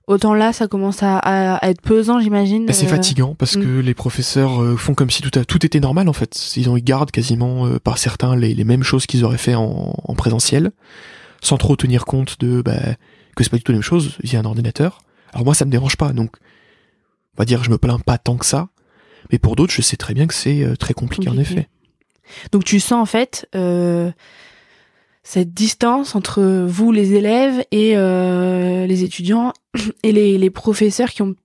autant 0.08 0.34
là 0.34 0.52
ça 0.52 0.68
commence 0.68 1.04
à, 1.04 1.18
à, 1.20 1.70
être 1.70 1.82
pesant, 1.82 2.20
j'imagine. 2.20 2.66
Bah, 2.66 2.74
c'est 2.74 2.88
euh, 2.88 2.90
fatigant 2.90 3.36
parce 3.36 3.56
mm. 3.56 3.62
que 3.62 3.80
les 3.80 3.94
professeurs 3.94 4.62
euh, 4.62 4.76
font 4.76 4.96
comme 4.96 5.12
si 5.12 5.22
tout, 5.22 5.38
a, 5.38 5.46
tout 5.46 5.64
était 5.64 5.80
normal 5.80 6.10
en 6.10 6.14
fait. 6.14 6.54
Ils 6.58 6.70
ont 6.70 6.76
ils 6.76 6.84
gardent 6.84 7.12
quasiment 7.12 7.68
euh, 7.68 7.80
par 7.80 8.00
certains 8.00 8.36
les, 8.36 8.56
les 8.56 8.64
mêmes 8.64 8.84
choses 8.84 9.06
qu'ils 9.06 9.24
auraient 9.24 9.38
fait 9.38 9.54
en, 9.54 9.94
en, 10.04 10.16
présentiel, 10.16 10.72
sans 11.44 11.58
trop 11.58 11.76
tenir 11.76 12.06
compte 12.06 12.40
de 12.40 12.64
bah, 12.64 12.80
que 13.36 13.44
c'est 13.44 13.52
pas 13.52 13.58
du 13.58 13.64
tout 13.64 13.72
la 13.72 13.78
même 13.78 13.84
chose 13.84 14.18
via 14.24 14.40
un 14.40 14.46
ordinateur. 14.46 15.02
Alors 15.34 15.46
moi 15.46 15.54
ça 15.54 15.66
me 15.66 15.72
dérange 15.72 15.98
pas, 15.98 16.14
donc 16.14 16.32
on 17.38 17.42
va 17.42 17.46
dire 17.46 17.64
je 17.64 17.70
me 17.70 17.78
plains 17.78 18.00
pas 18.00 18.18
tant 18.18 18.38
que 18.38 18.46
ça, 18.48 18.70
mais 19.32 19.38
pour 19.38 19.56
d'autres 19.56 19.74
je 19.74 19.84
sais 19.84 19.98
très 19.98 20.16
bien 20.16 20.26
que 20.26 20.34
c'est 20.34 20.76
très 20.80 20.96
compliqué, 20.96 21.30
en 21.30 21.38
effet. 21.38 21.70
Donc 22.52 22.64
tu 22.64 22.80
sens 22.80 23.02
en 23.02 23.06
fait 23.06 23.48
euh, 23.56 24.12
cette 25.24 25.54
distance 25.54 26.16
entre 26.16 26.66
vous 26.68 26.92
les 26.92 27.14
élèves 27.14 27.64
et 27.72 27.94
euh, 27.96 28.86
les 28.86 29.04
étudiants 29.04 29.54
et 30.04 30.12
les, 30.12 30.38
les, 30.38 30.50
professeurs 30.50 31.10
qui 31.10 31.22
ont 31.22 31.36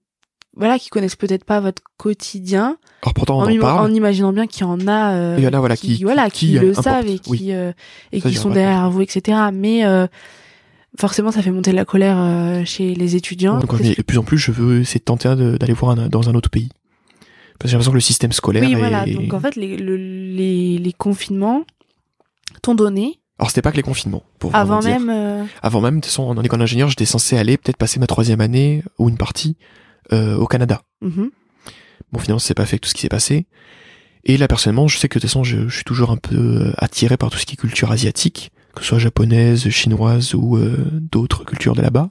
voilà 0.56 0.78
qui 0.78 0.88
connaissent 0.88 1.16
peut-être 1.16 1.44
pas 1.44 1.60
votre 1.60 1.82
quotidien. 1.96 2.76
Alors 3.02 3.14
pourtant 3.14 3.38
on 3.38 3.42
en, 3.42 3.56
en, 3.56 3.60
parle. 3.60 3.90
en 3.90 3.94
imaginant 3.94 4.32
bien 4.32 4.46
qu'il 4.46 4.62
y 4.62 4.64
en 4.64 4.86
a, 4.86 5.14
euh, 5.14 5.36
y 5.38 5.48
en 5.48 5.52
a 5.52 5.58
voilà, 5.58 5.76
qui, 5.76 5.96
qui, 5.96 6.04
voilà 6.04 6.30
qui, 6.30 6.52
le 6.58 6.74
savent 6.74 7.08
et 7.08 7.18
qui 7.18 7.50
et 7.50 8.20
qui 8.20 8.34
sont 8.34 8.50
derrière 8.50 8.90
vous 8.90 9.02
etc. 9.02 9.38
Mais 9.52 9.82
forcément 10.98 11.32
ça 11.32 11.42
fait 11.42 11.50
monter 11.50 11.72
la 11.72 11.84
colère 11.84 12.64
chez 12.64 12.94
les 12.94 13.16
étudiants. 13.16 13.58
Donc, 13.58 13.82
de 13.82 14.02
plus 14.02 14.18
en 14.18 14.22
plus 14.22 14.38
je 14.38 14.52
veux 14.52 14.80
essayer 14.80 15.00
de 15.00 15.04
tenter 15.04 15.34
d'aller 15.58 15.72
voir 15.72 15.96
dans 16.08 16.28
un 16.28 16.34
autre 16.34 16.50
pays. 16.50 16.68
Parce 17.58 17.64
que 17.64 17.68
j'ai 17.68 17.72
l'impression 17.72 17.92
que 17.92 17.96
le 17.96 18.00
système 18.00 18.32
scolaire. 18.32 18.64
Oui, 18.64 18.74
voilà. 18.74 19.06
Donc 19.06 19.32
en 19.32 19.40
fait, 19.40 19.56
les, 19.56 19.76
les, 19.76 20.78
les 20.78 20.92
confinements 20.92 21.64
t'ont 22.62 22.74
donné. 22.74 23.20
Alors 23.38 23.50
c'était 23.50 23.62
pas 23.62 23.72
que 23.72 23.76
les 23.76 23.82
confinements. 23.82 24.22
Pour 24.38 24.54
Avant 24.54 24.80
même. 24.82 25.10
Euh... 25.10 25.44
Avant 25.62 25.80
même, 25.80 25.96
de 25.96 26.00
toute 26.00 26.06
façon, 26.06 26.24
en 26.24 26.42
école 26.42 26.60
d'ingénieur, 26.60 26.88
j'étais 26.88 27.04
censé 27.04 27.36
aller 27.36 27.56
peut-être 27.56 27.76
passer 27.76 27.98
ma 27.98 28.06
troisième 28.06 28.40
année 28.40 28.82
ou 28.98 29.08
une 29.08 29.16
partie 29.16 29.56
euh, 30.12 30.36
au 30.36 30.46
Canada. 30.46 30.82
Mm 31.00 31.26
Bon, 32.12 32.20
finalement, 32.20 32.38
c'est 32.38 32.54
pas 32.54 32.66
fait 32.66 32.78
tout 32.78 32.88
ce 32.88 32.94
qui 32.94 33.00
s'est 33.00 33.08
passé. 33.08 33.46
Et 34.24 34.36
là, 34.36 34.46
personnellement, 34.46 34.86
je 34.86 34.98
sais 34.98 35.08
que 35.08 35.18
de 35.18 35.22
toute 35.22 35.30
façon, 35.30 35.42
je, 35.42 35.68
je, 35.68 35.74
suis 35.74 35.84
toujours 35.84 36.12
un 36.12 36.16
peu 36.16 36.36
euh, 36.36 36.72
attiré 36.78 37.16
par 37.16 37.28
tout 37.28 37.38
ce 37.38 37.44
qui 37.44 37.54
est 37.54 37.56
culture 37.56 37.90
asiatique, 37.90 38.52
que 38.76 38.82
ce 38.82 38.88
soit 38.88 38.98
japonaise, 39.00 39.68
chinoise 39.68 40.34
ou 40.34 40.56
euh, 40.56 40.76
d'autres 40.92 41.44
cultures 41.44 41.74
de 41.74 41.82
là-bas, 41.82 42.10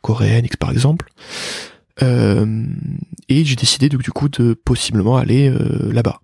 coréenne, 0.00 0.46
par 0.60 0.70
exemple. 0.70 1.10
Euh, 2.02 2.64
et 3.28 3.44
j'ai 3.44 3.56
décidé 3.56 3.88
du 3.88 4.10
coup 4.10 4.28
de 4.28 4.54
possiblement 4.54 5.16
aller 5.16 5.48
euh, 5.48 5.92
là-bas. 5.92 6.20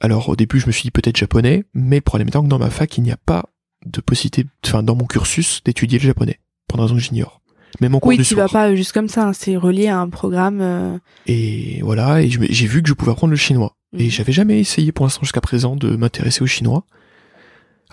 Alors 0.00 0.28
au 0.28 0.36
début 0.36 0.60
je 0.60 0.66
me 0.66 0.72
suis 0.72 0.84
dit 0.84 0.90
peut-être 0.90 1.16
japonais, 1.16 1.64
mais 1.74 1.96
le 1.96 2.02
problème 2.02 2.28
étant 2.28 2.42
que 2.42 2.48
dans 2.48 2.58
ma 2.58 2.70
fac 2.70 2.96
il 2.98 3.02
n'y 3.02 3.12
a 3.12 3.16
pas 3.16 3.46
de 3.86 4.00
possibilité, 4.00 4.46
enfin 4.64 4.82
dans 4.82 4.96
mon 4.96 5.06
cursus 5.06 5.62
d'étudier 5.64 5.98
le 5.98 6.04
japonais, 6.04 6.40
pour 6.68 6.80
raison 6.80 6.94
que 6.94 7.00
j'ignore. 7.00 7.40
Même 7.80 7.94
en 7.94 8.00
cours 8.00 8.10
oui, 8.10 8.22
tu 8.22 8.34
vas 8.34 8.48
pas 8.48 8.74
juste 8.74 8.92
comme 8.92 9.08
ça, 9.08 9.28
hein, 9.28 9.32
c'est 9.32 9.56
relié 9.56 9.88
à 9.88 9.98
un 9.98 10.08
programme. 10.08 10.60
Euh, 10.60 10.98
et 11.26 11.80
voilà, 11.82 12.22
et 12.22 12.30
j'ai 12.30 12.66
vu 12.66 12.82
que 12.82 12.88
je 12.88 12.94
pouvais 12.94 13.10
apprendre 13.10 13.32
le 13.32 13.36
chinois. 13.36 13.76
Et 13.96 14.04
mhm. 14.04 14.10
j'avais 14.10 14.32
jamais 14.32 14.60
essayé 14.60 14.92
pour 14.92 15.04
l'instant 15.04 15.22
jusqu'à 15.22 15.40
présent 15.40 15.74
de 15.74 15.96
m'intéresser 15.96 16.42
au 16.42 16.46
chinois, 16.46 16.84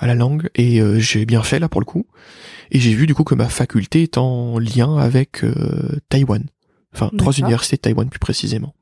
à 0.02 0.08
la 0.08 0.16
langue, 0.16 0.50
et 0.56 0.82
j'ai 0.98 1.26
bien 1.26 1.44
fait 1.44 1.60
là 1.60 1.70
pour 1.70 1.80
le 1.80 1.86
coup. 1.86 2.06
Et 2.72 2.80
j'ai 2.80 2.94
vu 2.94 3.06
du 3.06 3.14
coup 3.14 3.24
que 3.24 3.36
ma 3.36 3.50
faculté 3.50 4.04
est 4.04 4.18
en 4.18 4.58
lien 4.58 4.98
avec 4.98 5.44
euh, 5.44 6.00
Taïwan. 6.10 6.46
Enfin, 6.94 7.12
trois 7.18 7.34
universités 7.34 7.76
de 7.76 7.82
Taïwan 7.82 8.10
plus 8.10 8.20
précisément. 8.20 8.74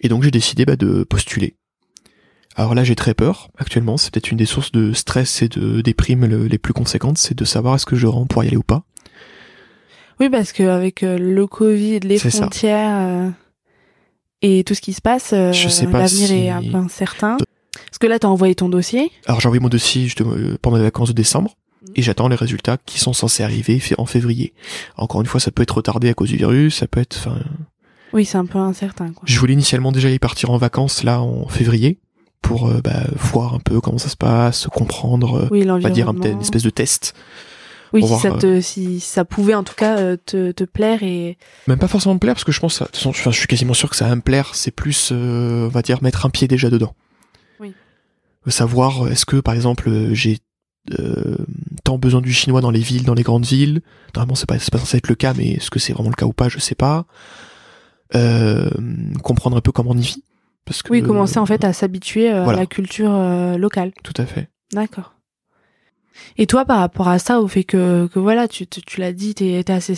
Et 0.00 0.08
donc 0.08 0.22
j'ai 0.22 0.30
décidé 0.30 0.64
bah, 0.64 0.76
de 0.76 1.04
postuler. 1.04 1.56
Alors 2.56 2.74
là 2.74 2.82
j'ai 2.84 2.96
très 2.96 3.14
peur 3.14 3.50
actuellement, 3.56 3.96
c'est 3.96 4.12
peut-être 4.12 4.30
une 4.30 4.36
des 4.38 4.46
sources 4.46 4.72
de 4.72 4.92
stress 4.92 5.42
et 5.42 5.48
de 5.48 5.80
déprime 5.80 6.26
les 6.26 6.58
plus 6.58 6.74
conséquentes, 6.74 7.16
c'est 7.16 7.36
de 7.36 7.44
savoir 7.44 7.76
est-ce 7.76 7.86
que 7.86 7.96
je 7.96 8.06
rentre 8.06 8.28
pour 8.28 8.44
y 8.44 8.48
aller 8.48 8.56
ou 8.56 8.62
pas. 8.62 8.84
Oui, 10.20 10.28
parce 10.28 10.52
qu'avec 10.52 11.00
le 11.02 11.46
Covid, 11.46 12.00
les 12.00 12.18
frontières 12.18 13.32
et 14.42 14.64
tout 14.64 14.74
ce 14.74 14.80
qui 14.80 14.92
se 14.92 15.00
passe, 15.00 15.32
l'avenir 15.32 16.32
est 16.32 16.50
un 16.50 16.62
peu 16.62 16.76
incertain. 16.76 17.36
Parce 17.92 17.98
que 17.98 18.06
là, 18.06 18.18
tu 18.18 18.26
as 18.26 18.30
envoyé 18.30 18.54
ton 18.54 18.70
dossier 18.70 19.12
Alors 19.26 19.40
j'ai 19.40 19.48
envoyé 19.48 19.60
mon 19.60 19.68
dossier 19.68 20.08
pendant 20.62 20.78
les 20.78 20.82
vacances 20.82 21.10
de 21.10 21.14
décembre 21.14 21.58
mm. 21.82 21.92
et 21.96 22.00
j'attends 22.02 22.28
les 22.28 22.36
résultats 22.36 22.78
qui 22.86 22.98
sont 22.98 23.12
censés 23.12 23.42
arriver 23.42 23.82
en 23.98 24.06
février. 24.06 24.54
Encore 24.96 25.20
une 25.20 25.26
fois, 25.26 25.40
ça 25.40 25.50
peut 25.50 25.62
être 25.62 25.76
retardé 25.76 26.08
à 26.08 26.14
cause 26.14 26.30
du 26.30 26.36
virus, 26.36 26.76
ça 26.76 26.86
peut 26.86 27.00
être... 27.00 27.16
Enfin, 27.18 27.36
oui, 28.14 28.24
c'est 28.24 28.38
un 28.38 28.46
peu 28.46 28.58
incertain. 28.58 29.12
Quoi. 29.12 29.24
Je 29.26 29.38
voulais 29.38 29.52
initialement 29.52 29.92
déjà 29.92 30.08
y 30.08 30.18
partir 30.18 30.50
en 30.50 30.56
vacances 30.56 31.02
là 31.02 31.20
en 31.20 31.48
février 31.48 31.98
pour 32.40 32.68
euh, 32.68 32.80
bah, 32.82 33.04
voir 33.14 33.54
un 33.54 33.58
peu 33.58 33.82
comment 33.82 33.98
ça 33.98 34.08
se 34.08 34.16
passe, 34.16 34.68
comprendre, 34.68 35.48
oui, 35.50 35.68
on 35.68 35.78
va 35.78 35.90
dire 35.90 36.08
un, 36.08 36.14
une 36.14 36.40
espèce 36.40 36.62
de 36.62 36.70
test. 36.70 37.14
Oui, 37.92 38.06
si, 38.06 38.18
ça 38.18 38.30
te, 38.32 38.46
euh, 38.46 38.60
si 38.62 39.00
ça 39.00 39.26
pouvait 39.26 39.54
en 39.54 39.64
tout 39.64 39.74
cas 39.74 39.98
euh, 39.98 40.16
te, 40.16 40.50
te 40.50 40.64
plaire 40.64 41.02
et 41.02 41.36
même 41.68 41.78
pas 41.78 41.88
forcément 41.88 42.14
me 42.14 42.18
plaire 42.18 42.34
parce 42.34 42.44
que 42.44 42.52
je 42.52 42.58
pense, 42.58 42.78
de 42.80 42.86
toute 42.86 42.96
façon, 42.96 43.12
je 43.12 43.38
suis 43.38 43.46
quasiment 43.46 43.74
sûr 43.74 43.90
que 43.90 43.96
ça 43.96 44.08
va 44.08 44.16
me 44.16 44.22
plaire. 44.22 44.54
C'est 44.54 44.70
plus, 44.70 45.12
on 45.12 45.68
va 45.68 45.82
dire, 45.82 46.02
mettre 46.02 46.24
un 46.24 46.30
pied 46.30 46.48
déjà 46.48 46.70
dedans. 46.70 46.94
Savoir, 48.48 49.08
est-ce 49.08 49.24
que 49.24 49.36
par 49.36 49.54
exemple 49.54 50.12
j'ai 50.12 50.38
euh, 50.98 51.36
tant 51.84 51.98
besoin 51.98 52.20
du 52.20 52.32
chinois 52.32 52.60
dans 52.60 52.70
les 52.70 52.80
villes, 52.80 53.04
dans 53.04 53.14
les 53.14 53.22
grandes 53.22 53.46
villes. 53.46 53.82
Normalement, 54.14 54.34
c'est 54.34 54.48
pas, 54.48 54.58
c'est 54.58 54.72
pas 54.72 54.78
censé 54.78 54.96
être 54.96 55.08
le 55.08 55.14
cas, 55.14 55.32
mais 55.34 55.52
est-ce 55.52 55.70
que 55.70 55.78
c'est 55.78 55.92
vraiment 55.92 56.10
le 56.10 56.14
cas 56.14 56.26
ou 56.26 56.32
pas, 56.32 56.48
je 56.48 56.58
sais 56.58 56.74
pas. 56.74 57.06
Euh, 58.14 58.68
comprendre 59.22 59.56
un 59.56 59.60
peu 59.60 59.72
comment 59.72 59.90
on 59.90 59.98
y 59.98 60.02
vit. 60.02 60.24
Parce 60.64 60.82
que, 60.82 60.92
oui, 60.92 61.02
commencer 61.02 61.38
en 61.38 61.46
fait 61.46 61.64
à 61.64 61.72
s'habituer 61.72 62.32
euh, 62.32 62.46
à 62.46 62.54
la 62.54 62.66
culture 62.66 63.12
euh, 63.12 63.56
locale. 63.56 63.92
Tout 64.04 64.14
à 64.16 64.26
fait. 64.26 64.48
D'accord. 64.72 65.14
Et 66.38 66.46
toi, 66.46 66.64
par 66.64 66.78
rapport 66.78 67.08
à 67.08 67.18
ça, 67.18 67.40
au 67.40 67.48
fait 67.48 67.64
que, 67.64 68.06
que 68.06 68.18
voilà, 68.18 68.48
tu, 68.48 68.66
tu, 68.66 69.00
l'as 69.00 69.12
dit, 69.12 69.34
t'es, 69.34 69.62
t'es 69.64 69.72
assez, 69.72 69.94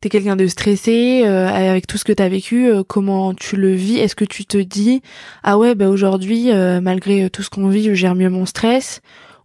t'es 0.00 0.08
quelqu'un 0.08 0.36
de 0.36 0.46
stressé 0.46 1.22
euh, 1.24 1.48
avec 1.48 1.86
tout 1.86 1.98
ce 1.98 2.04
que 2.04 2.12
t'as 2.12 2.28
vécu. 2.28 2.70
comment 2.86 3.34
tu 3.34 3.56
le 3.56 3.72
vis? 3.74 3.98
Est-ce 3.98 4.16
que 4.16 4.24
tu 4.24 4.44
te 4.44 4.58
dis, 4.58 5.02
ah 5.42 5.58
ouais, 5.58 5.74
bah 5.74 5.88
aujourd'hui, 5.88 6.50
malgré 6.82 7.30
tout 7.30 7.42
ce 7.42 7.50
qu'on 7.50 7.68
vit, 7.68 7.84
je 7.84 7.94
gère 7.94 8.14
mieux 8.14 8.30
mon 8.30 8.46
stress 8.46 9.00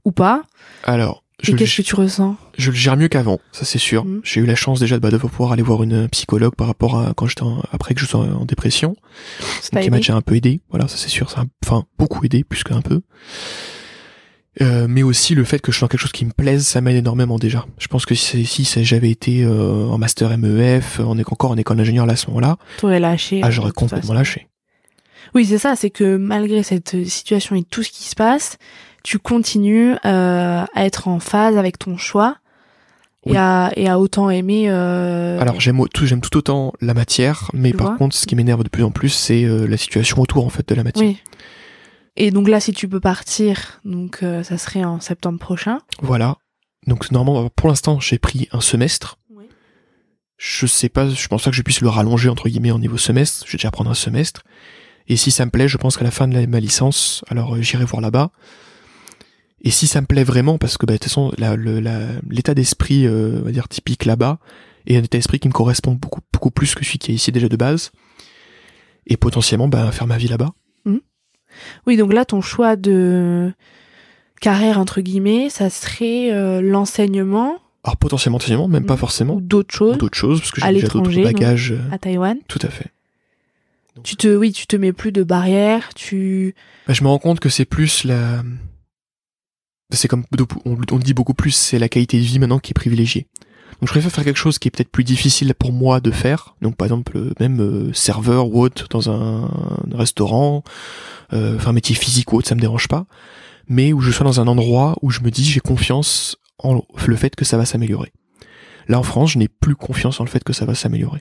ou 0.05 0.11
pas? 0.11 0.43
Alors, 0.83 1.23
et 1.47 1.55
qu'est-ce 1.55 1.77
que 1.77 1.81
tu 1.81 1.95
ressens? 1.95 2.37
Je 2.57 2.71
le 2.71 2.77
gère 2.77 2.95
mieux 2.95 3.07
qu'avant, 3.07 3.39
ça 3.51 3.65
c'est 3.65 3.79
sûr. 3.79 4.05
Mmh. 4.05 4.21
J'ai 4.23 4.39
eu 4.39 4.45
la 4.45 4.55
chance 4.55 4.79
déjà 4.79 4.95
de, 4.95 5.01
bah, 5.01 5.11
de 5.11 5.17
pouvoir 5.17 5.51
aller 5.51 5.63
voir 5.63 5.83
une 5.83 6.07
psychologue 6.09 6.55
par 6.55 6.67
rapport 6.67 6.99
à 6.99 7.13
quand 7.13 7.27
j'étais 7.27 7.43
après 7.71 7.93
que 7.93 7.99
je 7.99 8.05
sois 8.05 8.21
en 8.21 8.45
dépression, 8.45 8.95
qui 9.81 9.89
m'a 9.89 9.97
déjà 9.97 10.15
un 10.15 10.21
peu 10.21 10.35
aidé. 10.35 10.61
Voilà, 10.69 10.87
ça 10.87 10.97
c'est 10.97 11.09
sûr, 11.09 11.29
ça 11.29 11.41
a, 11.41 11.45
enfin 11.65 11.85
beaucoup 11.97 12.23
aidé 12.23 12.43
plus 12.43 12.63
qu'un 12.63 12.81
peu. 12.81 13.01
Euh, 14.61 14.85
mais 14.87 15.01
aussi 15.01 15.33
le 15.33 15.43
fait 15.43 15.59
que 15.59 15.71
je 15.71 15.77
sois 15.79 15.87
quelque 15.87 16.01
chose 16.01 16.11
qui 16.11 16.25
me 16.25 16.31
plaise, 16.31 16.65
ça 16.65 16.79
m'aide 16.79 16.97
énormément 16.97 17.39
déjà. 17.39 17.65
Je 17.79 17.87
pense 17.87 18.05
que 18.05 18.13
si, 18.13 18.45
si 18.45 18.85
j'avais 18.85 19.09
été 19.09 19.43
euh, 19.43 19.87
en 19.87 19.97
master 19.97 20.37
MEF, 20.37 20.99
on 21.03 21.17
est 21.17 21.31
encore 21.31 21.51
en 21.51 21.57
école 21.57 21.77
d'ingénieur 21.77 22.05
là 22.05 22.13
à 22.13 22.15
ce 22.15 22.27
moment-là, 22.27 22.57
t'aurais 22.77 22.99
lâché. 22.99 23.41
Ah, 23.43 23.49
j'aurais 23.49 23.71
complètement 23.71 24.13
lâché. 24.13 24.47
Oui, 25.33 25.45
c'est 25.45 25.57
ça, 25.57 25.75
c'est 25.75 25.89
que 25.89 26.17
malgré 26.17 26.61
cette 26.61 27.07
situation 27.07 27.55
et 27.55 27.63
tout 27.63 27.81
ce 27.81 27.89
qui 27.89 28.03
se 28.03 28.15
passe, 28.15 28.57
tu 29.03 29.17
continues 29.17 29.93
euh, 30.05 30.63
à 30.73 30.85
être 30.85 31.07
en 31.07 31.19
phase 31.19 31.57
avec 31.57 31.79
ton 31.79 31.97
choix 31.97 32.37
et, 33.25 33.37
à, 33.37 33.71
et 33.75 33.87
à 33.87 33.99
autant 33.99 34.29
aimer. 34.29 34.65
Euh... 34.67 35.39
Alors 35.39 35.59
j'aime 35.59 35.81
tout, 35.93 36.05
j'aime 36.05 36.21
tout 36.21 36.37
autant 36.37 36.73
la 36.81 36.93
matière, 36.93 37.49
mais 37.53 37.73
par 37.73 37.97
contre, 37.97 38.15
ce 38.15 38.25
qui 38.27 38.35
m'énerve 38.35 38.63
de 38.63 38.69
plus 38.69 38.83
en 38.83 38.91
plus, 38.91 39.09
c'est 39.09 39.43
euh, 39.43 39.65
la 39.65 39.77
situation 39.77 40.21
autour 40.21 40.45
en 40.45 40.49
fait 40.49 40.67
de 40.67 40.75
la 40.75 40.83
matière. 40.83 41.07
Oui. 41.07 41.17
Et 42.15 42.31
donc 42.31 42.47
là, 42.47 42.59
si 42.59 42.73
tu 42.73 42.87
peux 42.87 42.99
partir, 42.99 43.81
donc 43.85 44.21
euh, 44.21 44.43
ça 44.43 44.57
serait 44.57 44.83
en 44.83 44.99
septembre 44.99 45.39
prochain. 45.39 45.79
Voilà. 46.01 46.37
Donc 46.85 47.11
normalement, 47.11 47.49
pour 47.49 47.69
l'instant, 47.69 47.99
j'ai 47.99 48.19
pris 48.19 48.47
un 48.51 48.61
semestre. 48.61 49.17
Oui. 49.29 49.45
Je 50.37 50.65
sais 50.67 50.89
pas, 50.89 51.09
je 51.09 51.27
pense 51.27 51.43
pas 51.43 51.49
que 51.49 51.55
je 51.55 51.61
puisse 51.61 51.81
le 51.81 51.89
rallonger 51.89 52.29
entre 52.29 52.49
guillemets 52.49 52.71
en 52.71 52.79
niveau 52.79 52.97
semestre. 52.97 53.45
Je 53.47 53.53
vais 53.53 53.57
déjà 53.57 53.71
prendre 53.71 53.89
un 53.89 53.95
semestre. 53.95 54.43
Et 55.07 55.17
si 55.17 55.31
ça 55.31 55.45
me 55.45 55.51
plaît, 55.51 55.67
je 55.67 55.77
pense 55.77 55.97
qu'à 55.97 56.03
la 56.03 56.11
fin 56.11 56.27
de 56.27 56.45
ma 56.45 56.59
licence, 56.59 57.25
alors 57.29 57.61
j'irai 57.61 57.85
voir 57.85 58.01
là-bas. 58.01 58.31
Et 59.61 59.71
si 59.71 59.87
ça 59.87 60.01
me 60.01 60.05
plaît 60.05 60.23
vraiment, 60.23 60.57
parce 60.57 60.77
que 60.77 60.85
bah, 60.85 60.93
de 60.93 60.97
toute 60.97 61.05
façon, 61.05 61.31
l'état 62.29 62.53
d'esprit, 62.53 63.05
euh, 63.05 63.39
on 63.41 63.45
va 63.45 63.51
dire 63.51 63.67
typique 63.67 64.05
là-bas, 64.05 64.39
est 64.85 64.97
un 64.97 65.03
état 65.03 65.17
d'esprit 65.17 65.39
qui 65.39 65.47
me 65.47 65.53
correspond 65.53 65.93
beaucoup 65.93 66.19
beaucoup 66.33 66.51
plus 66.51 66.75
que 66.75 66.83
celui 66.83 66.99
qui 66.99 67.11
est 67.11 67.15
ici 67.15 67.31
déjà 67.31 67.47
de 67.47 67.55
base, 67.55 67.91
et 69.07 69.15
potentiellement 69.15 69.69
bah, 69.69 69.91
faire 69.91 70.07
ma 70.07 70.17
vie 70.17 70.27
là-bas. 70.27 70.51
Mmh. 70.83 70.97
Oui, 71.87 71.97
donc 71.97 72.13
là, 72.13 72.25
ton 72.25 72.41
choix 72.41 72.75
de 72.75 73.51
carrière 74.41 74.79
entre 74.79 75.01
guillemets, 75.01 75.49
ça 75.49 75.69
serait 75.69 76.31
euh, 76.31 76.61
l'enseignement. 76.61 77.55
Alors 77.83 77.97
potentiellement 77.97 78.37
enseignement, 78.37 78.67
même 78.67 78.85
pas 78.85 78.97
forcément. 78.97 79.39
D'autres 79.39 79.73
choses. 79.73 79.97
D'autres 79.97 80.17
choses, 80.17 80.39
parce 80.39 80.51
que 80.51 80.61
j'ai 80.61 80.73
déjà 80.73 80.87
d'autres 80.87 81.23
bagages. 81.23 81.71
Euh, 81.71 81.91
à 81.91 81.97
Taïwan. 81.97 82.37
Tout 82.47 82.59
à 82.61 82.69
fait. 82.69 82.91
tu 84.03 84.15
te, 84.15 84.35
oui, 84.35 84.51
tu 84.51 84.67
te 84.67 84.75
mets 84.75 84.93
plus 84.93 85.11
de 85.11 85.23
barrières, 85.23 85.93
tu. 85.93 86.55
Bah, 86.87 86.93
je 86.93 87.03
me 87.03 87.09
rends 87.09 87.19
compte 87.19 87.39
que 87.39 87.49
c'est 87.49 87.65
plus 87.65 88.03
la 88.03 88.43
c'est 89.95 90.07
comme 90.07 90.23
on, 90.65 90.77
on 90.91 90.97
dit 90.97 91.13
beaucoup 91.13 91.33
plus, 91.33 91.51
c'est 91.51 91.79
la 91.79 91.89
qualité 91.89 92.17
de 92.17 92.23
vie 92.23 92.39
maintenant 92.39 92.59
qui 92.59 92.71
est 92.71 92.73
privilégiée. 92.73 93.27
Donc 93.83 93.89
je 93.89 93.93
préfère 93.95 94.13
faire 94.13 94.23
quelque 94.23 94.37
chose 94.37 94.59
qui 94.59 94.69
est 94.69 94.71
peut-être 94.71 94.93
plus 94.93 95.03
difficile 95.03 95.53
pour 95.53 95.73
moi 95.73 95.99
de 95.99 96.09
faire. 96.09 96.55
Donc 96.61 96.77
par 96.77 96.85
exemple 96.85 97.17
euh, 97.17 97.33
même 97.41 97.59
euh, 97.59 97.91
serveur 97.91 98.47
ou 98.47 98.61
autre 98.61 98.87
dans 98.89 99.09
un, 99.09 99.51
restaurant, 99.93 100.63
euh, 101.33 101.57
enfin 101.57 101.73
métier 101.73 101.93
physique 101.93 102.31
ou 102.31 102.37
autre, 102.37 102.47
ça 102.47 102.55
me 102.55 102.61
dérange 102.61 102.87
pas. 102.87 103.07
Mais 103.67 103.91
où 103.91 103.99
je 103.99 104.09
sois 104.09 104.23
dans 104.23 104.39
un 104.39 104.47
endroit 104.47 104.95
où 105.01 105.09
je 105.09 105.19
me 105.19 105.29
dis 105.29 105.43
j'ai 105.43 105.59
confiance 105.59 106.37
en 106.59 106.81
le 107.05 107.15
fait 107.17 107.35
que 107.35 107.43
ça 107.43 107.57
va 107.57 107.65
s'améliorer. 107.65 108.13
Là 108.87 108.99
en 108.99 109.03
France, 109.03 109.31
je 109.31 109.37
n'ai 109.37 109.49
plus 109.49 109.75
confiance 109.75 110.17
en 110.21 110.23
le 110.23 110.29
fait 110.29 110.45
que 110.45 110.53
ça 110.53 110.63
va 110.63 110.75
s'améliorer. 110.75 111.19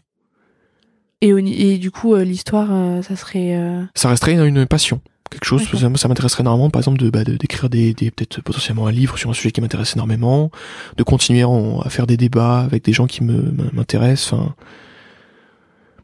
Et, 1.20 1.30
et, 1.30 1.78
du 1.78 1.90
coup, 1.90 2.14
l'histoire, 2.14 3.02
ça 3.02 3.16
serait... 3.16 3.58
Ça 3.96 4.08
resterait 4.08 4.34
une 4.34 4.66
passion 4.66 5.00
quelque 5.32 5.44
chose. 5.44 5.62
Ça, 5.96 6.08
m'intéresserait 6.08 6.42
énormément, 6.42 6.70
par 6.70 6.80
exemple, 6.80 6.98
de 6.98 7.10
bah, 7.10 7.24
d'écrire 7.24 7.68
des, 7.68 7.94
des 7.94 8.10
peut-être 8.10 8.40
potentiellement 8.42 8.86
un 8.86 8.92
livre 8.92 9.18
sur 9.18 9.30
un 9.30 9.34
sujet 9.34 9.50
qui 9.50 9.60
m'intéresse 9.60 9.94
énormément, 9.94 10.50
de 10.96 11.02
continuer 11.02 11.42
à 11.42 11.88
faire 11.90 12.06
des 12.06 12.16
débats 12.16 12.60
avec 12.60 12.84
des 12.84 12.92
gens 12.92 13.06
qui 13.06 13.24
me 13.24 13.52
m'intéressent. 13.72 14.32
Enfin, 14.34 14.54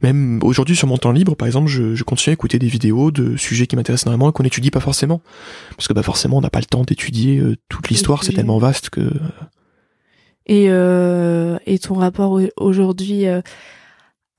même 0.03 0.41
aujourd'hui 0.43 0.77
sur 0.77 0.87
mon 0.87 0.97
temps 0.97 1.13
libre, 1.13 1.35
par 1.35 1.47
exemple, 1.47 1.69
je, 1.69 1.95
je 1.95 2.05
continue 2.05 2.33
à 2.33 2.35
écouter 2.35 2.59
des 2.59 2.69
vidéos 2.69 3.11
de 3.11 3.37
sujets 3.37 3.67
qui 3.67 3.77
m'intéressent 3.77 4.07
énormément 4.07 4.31
et 4.31 4.33
qu'on 4.33 4.45
n'étudie 4.45 4.71
pas 4.71 4.81
forcément, 4.81 5.21
parce 5.77 5.89
que 5.89 5.93
bah 5.93 6.03
forcément 6.03 6.39
on 6.39 6.41
n'a 6.41 6.51
pas 6.51 6.61
le 6.61 6.67
temps 6.67 6.83
d'étudier 6.83 7.39
euh, 7.39 7.57
toute 7.69 7.89
l'histoire, 7.89 8.25
c'est 8.25 8.33
tellement 8.33 8.59
vaste 8.59 8.91
que. 8.91 9.11
Et 10.47 10.67
euh, 10.69 11.59
et 11.67 11.79
ton 11.79 11.95
rapport 11.95 12.41
aujourd'hui 12.57 13.27
euh, 13.27 13.43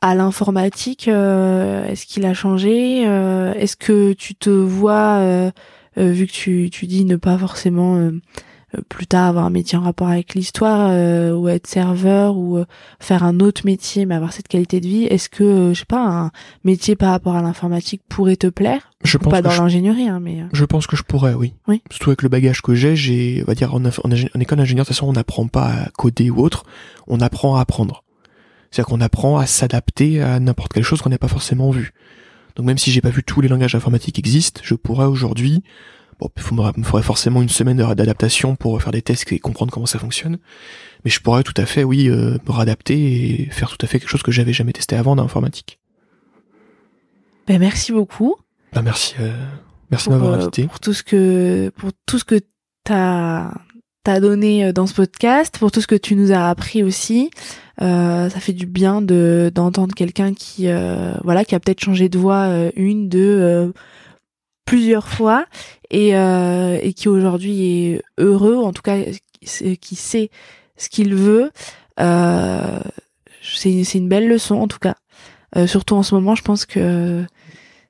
à 0.02 0.16
l'informatique 0.16 1.08
euh, 1.08 1.86
Est-ce 1.86 2.06
qu'il 2.06 2.26
a 2.26 2.34
changé 2.34 3.08
euh, 3.08 3.54
Est-ce 3.54 3.76
que 3.76 4.14
tu 4.14 4.36
te 4.36 4.50
vois, 4.50 5.18
euh, 5.20 5.52
vu 5.98 6.28
que 6.28 6.32
tu, 6.32 6.70
tu 6.72 6.88
dis 6.88 7.06
ne 7.06 7.16
pas 7.16 7.38
forcément 7.38 8.12
plus 8.88 9.08
tard 9.08 9.28
avoir 9.28 9.46
un 9.46 9.50
métier 9.50 9.80
en 9.80 9.82
rapport 9.82 10.10
avec 10.10 10.36
l'histoire 10.36 10.92
ou 11.36 11.50
être 11.50 11.66
serveur 11.66 12.38
ou 12.38 12.64
faire 13.00 13.24
un 13.24 13.40
autre 13.40 13.64
métier 13.66 14.06
mais 14.06 14.14
avoir 14.14 14.32
cette 14.32 14.48
qualité 14.48 14.80
de 14.80 14.88
vie 14.88 15.06
est-ce 15.06 15.28
que 15.28 15.72
je 15.74 15.80
sais 15.80 15.86
pas 15.86 16.06
un 16.06 16.32
métier 16.64 16.96
par 16.96 17.10
rapport 17.10 17.36
à 17.36 17.42
l'informatique 17.42 18.04
pourrait 18.08 18.36
te 18.36 18.46
plaire? 18.46 18.92
Je 19.04 19.18
pense 19.18 19.32
pas 19.32 19.42
dans 19.42 19.56
l'ingénierie 19.56 20.08
hein, 20.08 20.20
mais 20.22 20.44
je 20.54 20.66
pense 20.66 20.86
que 20.86 20.96
je 20.96 21.02
pourrais 21.02 21.34
oui. 21.34 21.56
Oui. 21.68 21.82
Surtout 21.90 22.12
avec 22.12 22.22
le 22.22 22.30
bagage 22.30 22.62
que 22.62 22.76
j'ai 22.76 22.96
j'ai 22.96 23.42
on 23.42 23.48
va 23.48 23.56
dire 23.56 23.74
en, 23.74 23.84
en 23.84 24.40
école 24.40 24.60
d'ingénieur 24.60 24.86
de 24.86 24.88
toute 24.88 24.96
façon 24.96 25.08
on 25.08 25.14
n'apprend 25.14 25.48
pas 25.48 25.66
à 25.66 25.90
coder 25.90 26.30
ou 26.30 26.38
autre. 26.38 26.64
On 27.08 27.22
apprend 27.22 27.56
à 27.56 27.62
apprendre 27.62 28.04
c'est-à-dire 28.72 28.88
qu'on 28.88 29.02
apprend 29.02 29.38
à 29.38 29.46
s'adapter 29.46 30.22
à 30.22 30.40
n'importe 30.40 30.74
quelle 30.74 30.84
chose 30.84 31.02
qu'on 31.02 31.10
n'a 31.10 31.18
pas 31.18 31.28
forcément 31.28 31.72
vu. 31.72 31.92
Donc 32.56 32.66
même 32.66 32.78
si 32.78 32.92
j'ai 32.92 33.02
pas 33.02 33.10
vu 33.10 33.24
tous 33.24 33.42
les 33.42 33.48
langages 33.48 33.76
informatiques 33.76 34.16
qui 34.16 34.22
existent, 34.22 34.62
je 34.64 34.76
pourrais 34.76 35.06
aujourd'hui, 35.06 35.64
bon, 36.20 36.30
il 36.52 36.58
me 36.78 36.84
faudrait 36.84 37.04
forcément 37.04 37.42
une 37.42 37.50
semaine 37.50 37.78
d'adaptation 37.78 38.56
pour 38.56 38.82
faire 38.82 38.92
des 38.92 39.02
tests 39.02 39.32
et 39.32 39.40
comprendre 39.40 39.72
comment 39.72 39.86
ça 39.86 40.00
fonctionne, 40.00 40.40
mais 41.06 41.12
je 41.12 41.20
pourrais 41.22 41.44
tout 41.44 41.54
à 41.58 41.66
fait, 41.66 41.84
oui, 41.84 42.10
euh, 42.10 42.38
me 42.46 42.52
réadapter 42.52 43.44
et 43.44 43.50
faire 43.50 43.70
tout 43.70 43.78
à 43.82 43.88
fait 43.88 44.00
quelque 44.00 44.10
chose 44.10 44.24
que 44.24 44.32
j'avais 44.32 44.54
jamais 44.54 44.74
testé 44.74 44.96
avant 44.96 45.16
dans 45.16 45.24
l'informatique. 45.24 45.80
Ben 47.48 47.60
merci 47.60 47.92
beaucoup. 47.92 48.36
Ben 48.74 48.82
merci, 48.82 49.16
euh, 49.20 49.32
merci 49.90 50.10
de 50.10 50.14
m'avoir 50.14 50.34
euh, 50.34 50.42
invité. 50.42 50.68
Pour 50.68 50.80
tout 50.80 50.94
ce 50.94 51.02
que, 51.02 51.70
pour 51.78 51.92
tout 52.06 52.20
ce 52.20 52.26
que 52.26 52.40
t'as 52.84 53.54
t'as 54.10 54.20
donné 54.20 54.66
euh, 54.66 54.74
dans 54.74 54.88
ce 54.88 54.96
podcast, 54.96 55.60
pour 55.60 55.72
tout 55.72 55.82
ce 55.82 55.88
que 55.88 55.94
tu 55.94 56.16
nous 56.16 56.32
as 56.32 56.50
appris 56.50 56.82
aussi. 56.82 57.30
Euh, 57.80 58.28
ça 58.28 58.40
fait 58.40 58.54
du 58.54 58.66
bien 58.66 59.04
de 59.04 59.52
d'entendre 59.54 59.94
quelqu'un 59.94 60.34
qui 60.34 60.68
euh, 60.68 61.14
voilà 61.24 61.46
qui 61.46 61.54
a 61.54 61.60
peut-être 61.60 61.80
changé 61.80 62.10
de 62.10 62.18
voix 62.18 62.50
une, 62.76 63.08
deux, 63.08 63.72
plusieurs 64.66 65.08
fois 65.08 65.46
et 65.92 66.10
et 66.10 66.94
qui 66.94 67.08
aujourd'hui 67.08 67.64
est 67.64 68.02
heureux, 68.18 68.58
en 68.58 68.74
tout 68.74 68.82
cas 68.82 68.98
qui 69.42 69.96
sait 69.96 70.32
ce 70.76 70.90
qu'il 70.90 71.14
veut. 71.14 71.52
c'est 71.98 73.84
c'est 73.84 73.98
une 74.00 74.10
belle 74.10 74.28
leçon 74.28 74.56
en 74.56 74.68
tout 74.68 74.80
cas. 74.80 74.96
surtout 75.68 75.96
en 75.96 76.04
ce 76.04 76.16
moment, 76.16 76.34
je 76.34 76.42
pense 76.42 76.66
que 76.66 77.24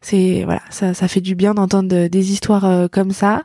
c'est 0.01 0.43
voilà 0.43 0.61
ça 0.69 0.93
ça 0.93 1.07
fait 1.07 1.21
du 1.21 1.35
bien 1.35 1.53
d'entendre 1.53 2.07
des 2.07 2.31
histoires 2.33 2.89
comme 2.91 3.11
ça. 3.11 3.43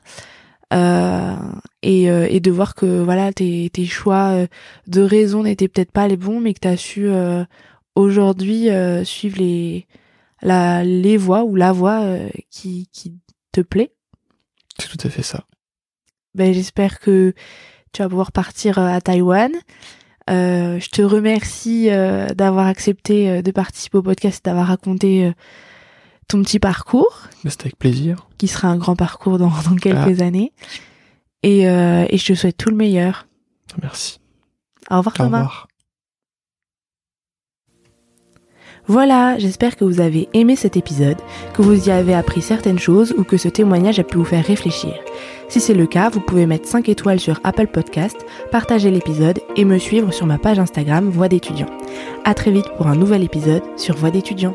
Et, 0.74 2.04
et, 2.04 2.40
de 2.40 2.50
voir 2.50 2.74
que 2.74 3.02
voilà 3.02 3.32
tes, 3.32 3.70
tes 3.70 3.86
choix 3.86 4.46
de 4.86 5.00
raison 5.00 5.44
n'étaient 5.44 5.68
peut-être 5.68 5.92
pas 5.92 6.08
les 6.08 6.16
bons, 6.16 6.40
mais 6.40 6.54
que 6.54 6.60
tu 6.60 6.68
as 6.68 6.76
su 6.76 7.08
aujourd'hui 7.94 8.68
suivre 9.04 9.38
les 9.38 9.86
la 10.42 10.84
les 10.84 11.16
voies 11.16 11.44
ou 11.44 11.56
la 11.56 11.72
voie 11.72 12.04
qui 12.50 12.88
qui 12.92 13.14
te 13.52 13.60
plaît. 13.60 13.92
C'est 14.78 14.88
tout 14.88 15.06
à 15.06 15.10
fait 15.10 15.22
ça. 15.22 15.44
Ben 16.34 16.52
j'espère 16.52 16.98
que 16.98 17.34
tu 17.92 18.02
vas 18.02 18.08
pouvoir 18.08 18.32
partir 18.32 18.78
à 18.78 19.00
Taïwan. 19.00 19.52
Euh, 20.30 20.80
je 20.80 20.88
te 20.88 21.02
remercie 21.02 21.90
euh, 21.90 22.26
d'avoir 22.28 22.66
accepté 22.66 23.28
euh, 23.28 23.42
de 23.42 23.50
participer 23.50 23.98
au 23.98 24.02
podcast, 24.02 24.44
d'avoir 24.44 24.66
raconté 24.68 25.32
ton 26.28 26.42
petit 26.42 26.58
parcours. 26.58 27.22
C'était 27.44 27.64
avec 27.64 27.78
plaisir. 27.78 28.28
Qui 28.38 28.48
sera 28.48 28.68
un 28.68 28.76
grand 28.76 28.96
parcours 28.96 29.38
dans, 29.38 29.50
dans 29.68 29.76
quelques 29.76 30.20
ah. 30.20 30.24
années. 30.24 30.52
Et, 31.42 31.62
et 31.62 32.16
je 32.16 32.26
te 32.26 32.34
souhaite 32.34 32.56
tout 32.56 32.70
le 32.70 32.76
meilleur. 32.76 33.26
Merci. 33.82 34.18
Au 34.90 34.98
revoir 34.98 35.14
Thomas. 35.14 35.40
Au 35.40 35.42
revoir. 35.42 35.68
Voilà, 38.86 39.38
j'espère 39.38 39.76
que 39.76 39.84
vous 39.84 40.00
avez 40.00 40.28
aimé 40.34 40.56
cet 40.56 40.76
épisode, 40.76 41.16
que 41.54 41.62
vous 41.62 41.88
y 41.88 41.90
avez 41.90 42.12
appris 42.12 42.42
certaines 42.42 42.78
choses 42.78 43.14
ou 43.16 43.24
que 43.24 43.38
ce 43.38 43.48
témoignage 43.48 43.98
a 43.98 44.04
pu 44.04 44.18
vous 44.18 44.24
faire 44.24 44.44
réfléchir. 44.44 44.92
Si 45.48 45.58
c'est 45.60 45.72
le 45.72 45.86
cas, 45.86 46.10
vous 46.10 46.20
pouvez 46.20 46.44
mettre 46.44 46.68
5 46.68 46.90
étoiles 46.90 47.20
sur 47.20 47.40
Apple 47.44 47.68
Podcast, 47.68 48.26
partager 48.50 48.90
l'épisode 48.90 49.40
et 49.56 49.64
me 49.64 49.78
suivre 49.78 50.12
sur 50.12 50.26
ma 50.26 50.36
page 50.36 50.58
Instagram 50.58 51.08
Voix 51.08 51.28
d'étudiant. 51.28 51.70
À 52.24 52.34
très 52.34 52.50
vite 52.50 52.68
pour 52.76 52.86
un 52.86 52.96
nouvel 52.96 53.22
épisode 53.22 53.62
sur 53.78 53.96
Voix 53.96 54.10
d'étudiant. 54.10 54.54